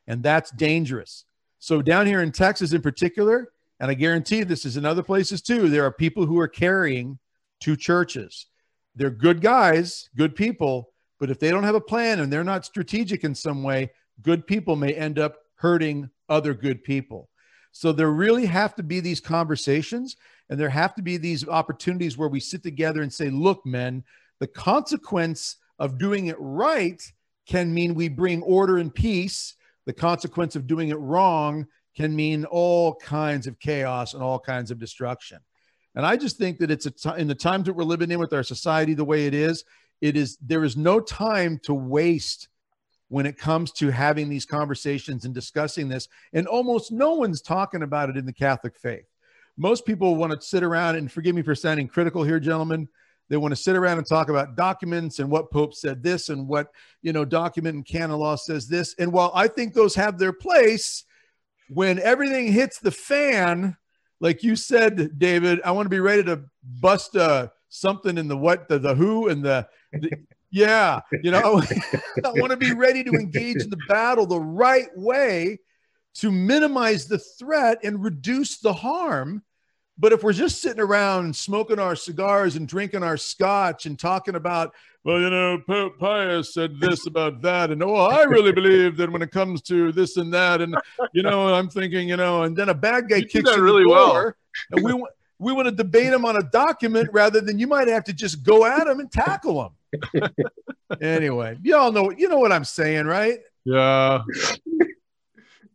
And 0.07 0.23
that's 0.23 0.53
dangerous. 0.53 1.27
So 1.59 1.83
down 1.83 2.07
here 2.07 2.23
in 2.23 2.33
Texas 2.33 2.73
in 2.73 2.81
particular, 2.81 3.53
and 3.79 3.91
I 3.91 3.95
guarantee 3.95 4.43
this 4.43 4.65
is 4.65 4.79
in 4.79 4.87
other 4.87 5.03
places 5.03 5.43
too, 5.43 5.69
there 5.69 5.85
are 5.85 5.93
people 5.93 6.25
who 6.25 6.39
are 6.41 6.49
carrying 6.49 7.19
to 7.61 7.77
churches. 7.77 8.47
They're 8.97 9.11
good 9.11 9.43
guys, 9.43 10.09
good 10.17 10.35
people, 10.35 10.95
but 11.21 11.29
if 11.31 11.39
they 11.39 11.51
don't 11.51 11.65
have 11.65 11.75
a 11.75 11.81
plan 11.81 12.21
and 12.21 12.33
they're 12.33 12.43
not 12.43 12.65
strategic 12.65 13.23
in 13.23 13.35
some 13.35 13.63
way, 13.63 13.91
good 14.23 14.47
people 14.47 14.77
may 14.77 14.95
end 14.95 15.19
up 15.19 15.37
hurting 15.57 16.11
other 16.29 16.55
good 16.55 16.85
people. 16.85 17.29
So 17.73 17.93
there 17.93 18.11
really 18.11 18.47
have 18.47 18.75
to 18.77 18.83
be 18.83 19.01
these 19.01 19.21
conversations 19.21 20.17
and 20.49 20.59
there 20.59 20.71
have 20.71 20.95
to 20.95 21.03
be 21.03 21.17
these 21.17 21.47
opportunities 21.47 22.17
where 22.17 22.29
we 22.29 22.41
sit 22.41 22.63
together 22.63 23.03
and 23.03 23.13
say, 23.13 23.31
look, 23.31 23.65
men, 23.67 24.05
the 24.41 24.47
consequence 24.47 25.57
of 25.79 25.99
doing 25.99 26.27
it 26.27 26.37
right 26.39 27.03
can 27.47 27.73
mean 27.73 27.95
we 27.95 28.09
bring 28.09 28.43
order 28.43 28.79
and 28.79 28.95
peace. 28.95 29.55
The 29.87 29.93
consequence 29.93 30.57
of 30.57 30.67
doing 30.67 30.89
it 30.89 30.99
wrong 30.99 31.67
can 31.97 32.15
mean 32.15 32.45
all 32.45 32.95
kinds 32.95 33.47
of 33.47 33.59
chaos 33.59 34.15
and 34.15 34.23
all 34.23 34.39
kinds 34.39 34.71
of 34.71 34.79
destruction. 34.79 35.39
And 35.95 36.07
I 36.07 36.17
just 36.17 36.37
think 36.37 36.59
that 36.59 36.71
it's 36.71 36.87
a 36.87 36.91
t- 36.91 37.11
in 37.19 37.27
the 37.27 37.35
times 37.35 37.67
that 37.67 37.73
we're 37.73 37.85
living 37.85 38.11
in 38.11 38.19
with 38.19 38.33
our 38.33 38.43
society 38.43 38.95
the 38.95 39.05
way 39.05 39.27
it 39.27 39.35
is, 39.35 39.65
it 40.01 40.17
is 40.17 40.37
there 40.41 40.63
is 40.63 40.77
no 40.77 41.01
time 41.01 41.59
to 41.65 41.75
waste 41.75 42.49
when 43.09 43.27
it 43.27 43.39
comes 43.39 43.73
to 43.73 43.91
having 43.91 44.29
these 44.29 44.45
conversations 44.45 45.25
and 45.25 45.35
discussing 45.35 45.89
this. 45.89 46.09
And 46.33 46.47
almost 46.47 46.93
no 46.93 47.15
one's 47.15 47.41
talking 47.41 47.83
about 47.83 48.11
it 48.11 48.17
in 48.17 48.27
the 48.27 48.33
Catholic 48.33 48.77
faith 48.77 49.07
most 49.59 49.85
people 49.85 50.15
want 50.15 50.33
to 50.33 50.41
sit 50.41 50.63
around 50.63 50.95
and 50.95 51.11
forgive 51.11 51.35
me 51.35 51.43
for 51.43 51.55
sounding 51.55 51.89
critical 51.89 52.23
here, 52.23 52.39
gentlemen. 52.39 52.89
They 53.29 53.37
want 53.37 53.53
to 53.53 53.57
sit 53.61 53.77
around 53.77 53.99
and 53.99 54.07
talk 54.07 54.31
about 54.31 54.57
documents 54.57 55.19
and 55.19 55.31
what 55.31 55.51
Pope 55.51 55.75
said 55.75 56.03
this 56.03 56.31
and 56.31 56.47
what, 56.47 56.69
you 57.03 57.13
know, 57.13 57.25
document 57.25 57.75
and 57.75 57.85
canon 57.85 58.17
law 58.17 58.37
says 58.37 58.69
this. 58.69 58.95
And 58.99 59.13
while 59.13 59.33
I 59.35 59.49
think 59.49 59.75
those 59.75 59.97
have 59.97 60.17
their 60.17 60.33
place, 60.33 61.05
when 61.69 61.99
everything 61.99 62.53
hits 62.53 62.79
the 62.79 62.93
fan, 62.93 63.77
like 64.21 64.43
you 64.43 64.57
said, 64.57 65.19
David, 65.19 65.61
I 65.65 65.73
want 65.73 65.87
to 65.87 65.91
be 65.91 66.01
ready 66.01 66.23
to 66.25 66.45
bust 66.63 67.17
uh, 67.17 67.49
something 67.69 68.17
in 68.17 68.29
the 68.29 68.37
what, 68.37 68.69
the, 68.69 68.79
the 68.79 68.95
who 68.95 69.29
and 69.29 69.45
the, 69.45 69.69
the 69.93 70.13
yeah, 70.51 71.01
you 71.23 71.31
know, 71.31 71.63
I 72.25 72.33
want 72.33 72.51
to 72.51 72.57
be 72.57 72.73
ready 72.77 73.05
to 73.05 73.11
engage 73.11 73.63
in 73.63 73.71
the 73.71 73.79
battle 73.89 74.27
the 74.27 74.41
right 74.41 74.89
way 74.97 75.59
to 76.15 76.33
minimize 76.33 77.07
the 77.07 77.19
threat 77.19 77.79
and 77.85 78.03
reduce 78.03 78.59
the 78.59 78.73
harm 78.73 79.43
but 79.99 80.13
if 80.13 80.23
we're 80.23 80.33
just 80.33 80.63
sitting 80.63 80.81
around 80.81 81.35
smoking 81.35 81.81
our 81.81 81.97
cigars 81.97 82.55
and 82.55 82.69
drinking 82.69 83.03
our 83.03 83.17
scotch 83.17 83.85
and 83.87 83.99
talking 83.99 84.37
about, 84.37 84.73
well, 85.03 85.21
you 85.21 85.29
know, 85.29 85.61
Pope 85.67 85.99
Pius 85.99 86.55
said 86.55 86.79
this 86.79 87.07
about 87.07 87.43
that, 87.43 87.71
and 87.71 87.83
oh, 87.83 87.97
I 87.97 88.23
really 88.23 88.53
believe 88.53 88.97
that 88.99 89.11
when 89.11 89.23
it 89.23 89.33
comes 89.33 89.61
to 89.63 89.91
this 89.91 90.17
and 90.17 90.33
that, 90.33 90.61
and 90.61 90.77
you 91.13 91.23
know, 91.23 91.53
I'm 91.53 91.69
thinking, 91.69 92.09
you 92.09 92.17
know, 92.17 92.45
and 92.45 92.57
then 92.57 92.69
a 92.69 92.75
bad 92.75 93.09
guy 93.09 93.17
you 93.17 93.27
kicks 93.27 93.51
that 93.51 93.61
really 93.61 93.87
well, 93.87 94.33
and 94.71 94.85
we 94.85 95.05
we 95.41 95.53
want 95.53 95.67
to 95.67 95.73
debate 95.73 96.13
him 96.13 96.25
on 96.25 96.37
a 96.37 96.43
document 96.43 97.09
rather 97.13 97.41
than 97.41 97.59
you 97.59 97.67
might 97.67 97.89
have 97.89 98.05
to 98.05 98.13
just 98.13 98.43
go 98.43 98.67
at 98.67 98.87
him 98.87 99.01
and 99.01 99.11
tackle 99.11 99.65
him. 99.65 99.73
anyway, 101.01 101.57
you 101.63 101.77
all 101.77 101.93
know 101.93 102.11
you 102.11 102.29
know 102.29 102.39
what 102.39 102.53
I'm 102.53 102.65
saying, 102.65 103.07
right? 103.07 103.39
Yeah. 103.65 104.23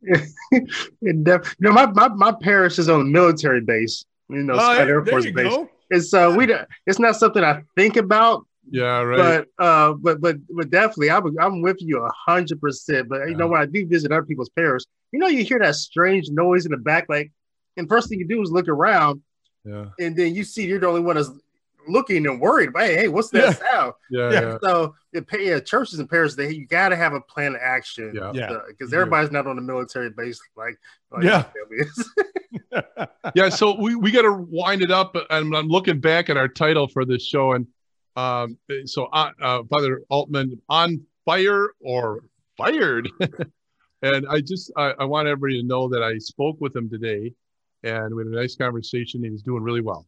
it 0.01 1.23
def- 1.23 1.55
you 1.59 1.69
know, 1.69 1.71
my, 1.71 1.85
my, 1.85 2.09
my 2.09 2.31
parish 2.41 2.77
is 2.77 2.89
on 2.89 3.01
a 3.01 3.05
military 3.05 3.61
base 3.61 4.03
you 4.29 4.43
know, 4.43 4.55
uh, 4.55 4.75
Air 4.79 5.05
Force 5.05 5.29
Base. 5.31 5.49
Go. 5.49 5.69
It's 5.89 6.13
uh, 6.13 6.33
we 6.35 6.53
it's 6.87 6.99
not 6.99 7.15
something 7.15 7.43
I 7.43 7.63
think 7.75 7.97
about. 7.97 8.45
Yeah, 8.69 9.01
right. 9.01 9.45
But 9.57 9.63
uh, 9.63 9.93
but 9.93 10.21
but 10.21 10.37
but 10.49 10.69
definitely, 10.69 11.11
I'm 11.11 11.23
I'm 11.39 11.61
with 11.61 11.77
you 11.81 12.03
a 12.03 12.09
hundred 12.25 12.59
percent. 12.61 13.09
But 13.09 13.29
you 13.29 13.35
know, 13.35 13.47
when 13.47 13.61
I 13.61 13.65
do 13.65 13.85
visit 13.85 14.11
other 14.11 14.23
people's 14.23 14.49
parish, 14.49 14.83
you 15.11 15.19
know, 15.19 15.27
you 15.27 15.43
hear 15.43 15.59
that 15.59 15.75
strange 15.75 16.29
noise 16.29 16.65
in 16.65 16.71
the 16.71 16.77
back, 16.77 17.05
like, 17.09 17.31
and 17.77 17.87
first 17.87 18.09
thing 18.09 18.19
you 18.19 18.27
do 18.27 18.41
is 18.41 18.51
look 18.51 18.67
around. 18.67 19.21
Yeah. 19.65 19.87
And 19.99 20.15
then 20.15 20.35
you 20.35 20.43
see 20.43 20.65
you're 20.65 20.79
the 20.79 20.87
only 20.87 21.01
one 21.01 21.15
that's 21.15 21.31
looking 21.87 22.25
and 22.27 22.39
worried. 22.39 22.71
Hey, 22.75 22.95
hey, 22.95 23.07
what's 23.07 23.29
that 23.29 23.59
yeah. 23.61 23.71
sound? 23.71 23.93
Yeah, 24.09 24.31
yeah. 24.31 24.57
So 24.61 24.95
it, 25.11 25.25
yeah, 25.39 25.59
churches 25.59 25.99
and 25.99 26.09
parishes, 26.09 26.35
they 26.35 26.51
you 26.51 26.65
got 26.67 26.89
to 26.89 26.95
have 26.95 27.13
a 27.13 27.21
plan 27.21 27.55
of 27.55 27.61
action. 27.61 28.13
Yeah, 28.15 28.31
yeah. 28.33 28.57
Because 28.67 28.93
everybody's 28.93 29.31
not 29.31 29.47
on 29.47 29.55
the 29.55 29.61
military 29.61 30.09
base 30.09 30.39
like, 30.55 30.77
like 31.11 31.23
yeah. 31.23 31.45
yeah. 33.35 33.49
So 33.49 33.79
we 33.79 33.95
we 33.95 34.11
got 34.11 34.23
to 34.23 34.33
wind 34.33 34.81
it 34.81 34.91
up, 34.91 35.15
and 35.29 35.55
I'm 35.55 35.67
looking 35.67 35.99
back 35.99 36.29
at 36.29 36.37
our 36.37 36.47
title 36.47 36.87
for 36.87 37.05
this 37.05 37.25
show, 37.25 37.53
and 37.53 37.67
um, 38.15 38.57
so 38.85 39.05
uh, 39.05 39.31
uh, 39.41 39.63
Father 39.69 40.01
Altman 40.09 40.61
on 40.69 41.01
fire 41.25 41.69
or 41.81 42.23
fired. 42.57 43.09
and 44.01 44.25
I 44.29 44.41
just 44.41 44.71
I, 44.77 44.93
I 44.99 45.05
want 45.05 45.27
everybody 45.27 45.61
to 45.61 45.67
know 45.67 45.87
that 45.89 46.03
I 46.03 46.17
spoke 46.17 46.57
with 46.59 46.75
him 46.75 46.89
today, 46.89 47.33
and 47.83 48.13
we 48.13 48.23
had 48.23 48.33
a 48.33 48.35
nice 48.35 48.55
conversation. 48.55 49.23
He 49.23 49.29
was 49.29 49.41
doing 49.41 49.63
really 49.63 49.81
well. 49.81 50.05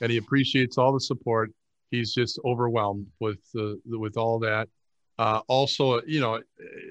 And 0.00 0.10
he 0.10 0.18
appreciates 0.18 0.78
all 0.78 0.92
the 0.92 1.00
support. 1.00 1.52
He's 1.90 2.12
just 2.12 2.38
overwhelmed 2.44 3.06
with 3.20 3.38
the 3.52 3.80
with 3.86 4.16
all 4.16 4.38
that. 4.40 4.68
Uh, 5.18 5.40
also, 5.48 6.00
you 6.06 6.20
know, 6.20 6.40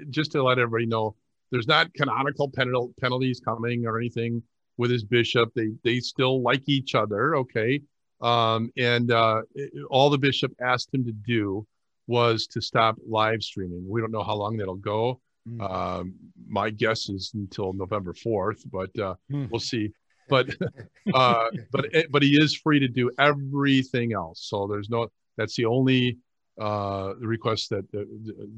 just 0.09 0.31
to 0.34 0.43
let 0.43 0.59
everybody 0.59 0.85
know, 0.85 1.15
there's 1.51 1.67
not 1.67 1.93
canonical 1.93 2.51
penalties 2.99 3.39
coming 3.39 3.85
or 3.85 3.97
anything 3.97 4.43
with 4.77 4.91
his 4.91 5.03
bishop. 5.03 5.51
They 5.55 5.69
they 5.84 5.99
still 5.99 6.41
like 6.41 6.63
each 6.67 6.95
other, 6.95 7.35
okay. 7.38 7.81
Um, 8.19 8.71
and 8.77 9.11
uh, 9.11 9.43
all 9.89 10.09
the 10.09 10.17
bishop 10.17 10.51
asked 10.59 10.93
him 10.93 11.05
to 11.05 11.11
do 11.11 11.65
was 12.07 12.47
to 12.47 12.61
stop 12.61 12.97
live 13.07 13.43
streaming. 13.43 13.88
We 13.88 14.01
don't 14.01 14.11
know 14.11 14.23
how 14.23 14.35
long 14.35 14.57
that'll 14.57 14.75
go. 14.75 15.21
Mm. 15.47 15.71
Um, 15.71 16.13
my 16.47 16.69
guess 16.69 17.09
is 17.09 17.31
until 17.34 17.73
November 17.73 18.13
4th, 18.13 18.63
but 18.71 18.97
uh, 18.99 19.15
mm. 19.31 19.49
we'll 19.51 19.59
see. 19.59 19.91
But 20.29 20.49
uh, 21.13 21.49
but 21.71 21.85
eh, 21.93 22.03
but 22.09 22.21
he 22.21 22.37
is 22.41 22.55
free 22.55 22.79
to 22.79 22.87
do 22.87 23.11
everything 23.19 24.13
else. 24.13 24.47
So 24.49 24.67
there's 24.67 24.89
no. 24.89 25.09
That's 25.37 25.55
the 25.55 25.65
only 25.65 26.17
uh, 26.59 27.13
request 27.19 27.69
that 27.69 27.89
the, 27.91 28.07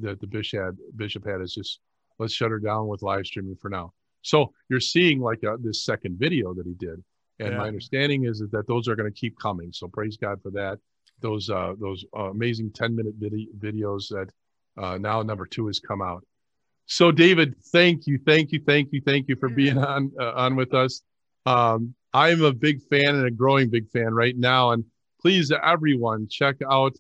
that 0.02 0.20
the 0.22 0.28
bishop 0.28 0.64
had. 0.64 0.78
Bishop 0.96 1.26
had 1.26 1.42
is 1.42 1.54
just 1.54 1.80
let's 2.18 2.34
shut 2.34 2.52
her 2.52 2.60
down 2.60 2.88
with 2.88 3.02
live 3.02 3.26
streaming 3.26 3.56
for 3.56 3.70
now. 3.70 3.94
So 4.22 4.54
you're 4.70 4.80
seeing 4.80 5.20
like 5.20 5.44
a, 5.44 5.54
uh, 5.54 5.58
this 5.60 5.86
second 5.86 6.20
video 6.20 6.54
that 6.54 6.66
he 6.66 6.74
did, 6.74 7.04
and 7.40 7.52
yeah. 7.52 7.58
my 7.58 7.68
understanding 7.68 8.26
is 8.26 8.40
that 8.52 8.68
those 8.68 8.88
are 8.88 8.96
going 8.96 9.12
to 9.12 9.20
keep 9.20 9.38
coming. 9.40 9.72
So 9.72 9.88
praise 9.88 10.18
God 10.18 10.42
for 10.42 10.52
that. 10.52 10.80
Those 11.22 11.50
uh, 11.50 11.74
those 11.80 12.06
uh, 12.18 12.32
amazing 12.32 12.72
10 12.72 12.96
minute 12.96 13.16
vid- 13.18 13.60
videos 13.60 14.08
that 14.10 14.30
uh, 14.82 14.98
now 14.98 15.22
number 15.22 15.46
two 15.46 15.68
has 15.68 15.80
come 15.80 16.02
out. 16.02 16.26
So 16.86 17.12
David, 17.12 17.56
thank 17.72 18.08
you, 18.08 18.20
thank 18.26 18.52
you, 18.52 18.62
thank 18.66 18.90
you, 18.92 19.02
thank 19.06 19.28
you 19.28 19.36
for 19.36 19.50
being 19.50 19.78
on 19.78 20.12
uh, 20.20 20.32
on 20.32 20.56
with 20.56 20.74
us. 20.74 21.02
Um, 21.46 21.96
I'm 22.14 22.44
a 22.44 22.54
big 22.54 22.82
fan 22.90 23.16
and 23.16 23.26
a 23.26 23.32
growing 23.32 23.70
big 23.70 23.90
fan 23.90 24.14
right 24.14 24.36
now, 24.36 24.72
and 24.72 24.86
please 25.22 25.52
everyone 25.52 26.28
check 26.30 26.58
out. 26.70 26.96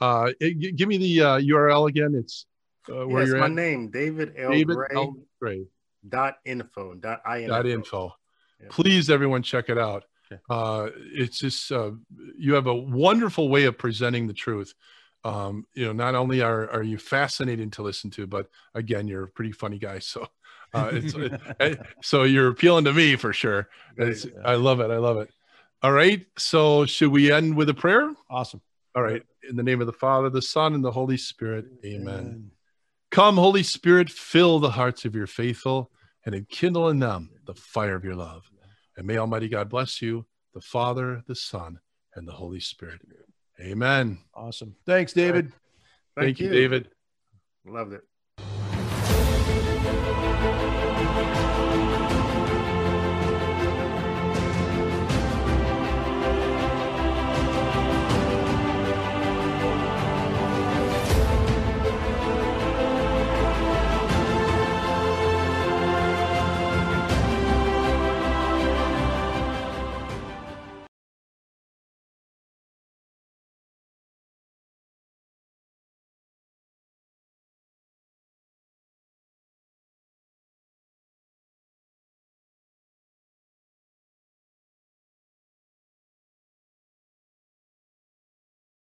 Uh, 0.00 0.30
it, 0.40 0.76
give 0.76 0.88
me 0.88 0.98
the 0.98 1.20
uh, 1.22 1.38
URL 1.38 1.88
again. 1.88 2.14
It's 2.14 2.46
uh, 2.90 3.06
where 3.06 3.22
yes, 3.22 3.28
you're 3.28 3.38
my 3.38 3.46
at. 3.46 3.52
name, 3.52 3.90
David 3.90 4.34
L. 4.36 4.50
David 4.50 4.76
Gray. 4.76 4.88
L. 4.94 5.16
Gray. 5.40 5.66
Dot 6.06 6.36
info. 6.44 6.94
Dot 6.94 7.20
info. 7.26 7.48
Dot 7.48 7.66
info. 7.66 8.14
Please, 8.70 9.10
everyone, 9.10 9.42
check 9.42 9.68
it 9.68 9.78
out. 9.78 10.04
Okay. 10.32 10.40
Uh, 10.48 10.88
it's 11.12 11.38
just 11.38 11.70
uh, 11.70 11.90
you 12.36 12.54
have 12.54 12.66
a 12.66 12.74
wonderful 12.74 13.48
way 13.48 13.64
of 13.64 13.76
presenting 13.76 14.26
the 14.26 14.32
truth. 14.32 14.74
Um, 15.22 15.66
you 15.74 15.86
know, 15.86 15.92
not 15.92 16.14
only 16.14 16.42
are 16.42 16.70
are 16.70 16.82
you 16.82 16.98
fascinating 16.98 17.70
to 17.72 17.82
listen 17.82 18.10
to, 18.12 18.26
but 18.26 18.48
again, 18.74 19.08
you're 19.08 19.24
a 19.24 19.28
pretty 19.28 19.52
funny 19.52 19.78
guy. 19.78 19.98
So, 20.04 20.26
uh, 20.74 20.90
it's 20.92 21.14
it, 21.60 21.80
so 22.02 22.24
you're 22.24 22.48
appealing 22.48 22.84
to 22.84 22.92
me 22.92 23.16
for 23.16 23.32
sure. 23.32 23.68
It's, 23.96 24.26
I 24.44 24.54
love 24.54 24.80
it. 24.80 24.90
I 24.90 24.98
love 24.98 25.18
it. 25.18 25.30
All 25.82 25.92
right. 25.92 26.24
So, 26.36 26.86
should 26.86 27.10
we 27.10 27.32
end 27.32 27.56
with 27.56 27.68
a 27.68 27.74
prayer? 27.74 28.12
Awesome. 28.30 28.60
All 28.94 29.02
right. 29.02 29.22
In 29.48 29.56
the 29.56 29.62
name 29.62 29.80
of 29.80 29.86
the 29.86 29.92
Father, 29.92 30.30
the 30.30 30.42
Son, 30.42 30.74
and 30.74 30.84
the 30.84 30.90
Holy 30.90 31.16
Spirit. 31.16 31.66
Amen. 31.84 32.08
Amen. 32.08 32.50
Come, 33.10 33.36
Holy 33.36 33.62
Spirit, 33.62 34.10
fill 34.10 34.58
the 34.58 34.70
hearts 34.70 35.04
of 35.04 35.14
your 35.14 35.26
faithful 35.26 35.90
and 36.26 36.34
enkindle 36.34 36.88
in 36.88 36.98
them 36.98 37.30
the 37.46 37.54
fire 37.54 37.94
of 37.94 38.04
your 38.04 38.16
love. 38.16 38.50
And 38.96 39.06
may 39.06 39.18
Almighty 39.18 39.48
God 39.48 39.68
bless 39.68 40.00
you, 40.00 40.26
the 40.54 40.60
Father, 40.60 41.22
the 41.26 41.34
Son, 41.34 41.78
and 42.14 42.26
the 42.26 42.32
Holy 42.32 42.60
Spirit. 42.60 43.00
Amen. 43.60 44.18
Awesome. 44.34 44.74
Thanks, 44.86 45.12
David. 45.12 45.52
Thank, 46.16 46.26
Thank 46.26 46.40
you, 46.40 46.46
you, 46.46 46.52
David. 46.52 46.88
Loved 47.66 47.92
it. 47.92 48.02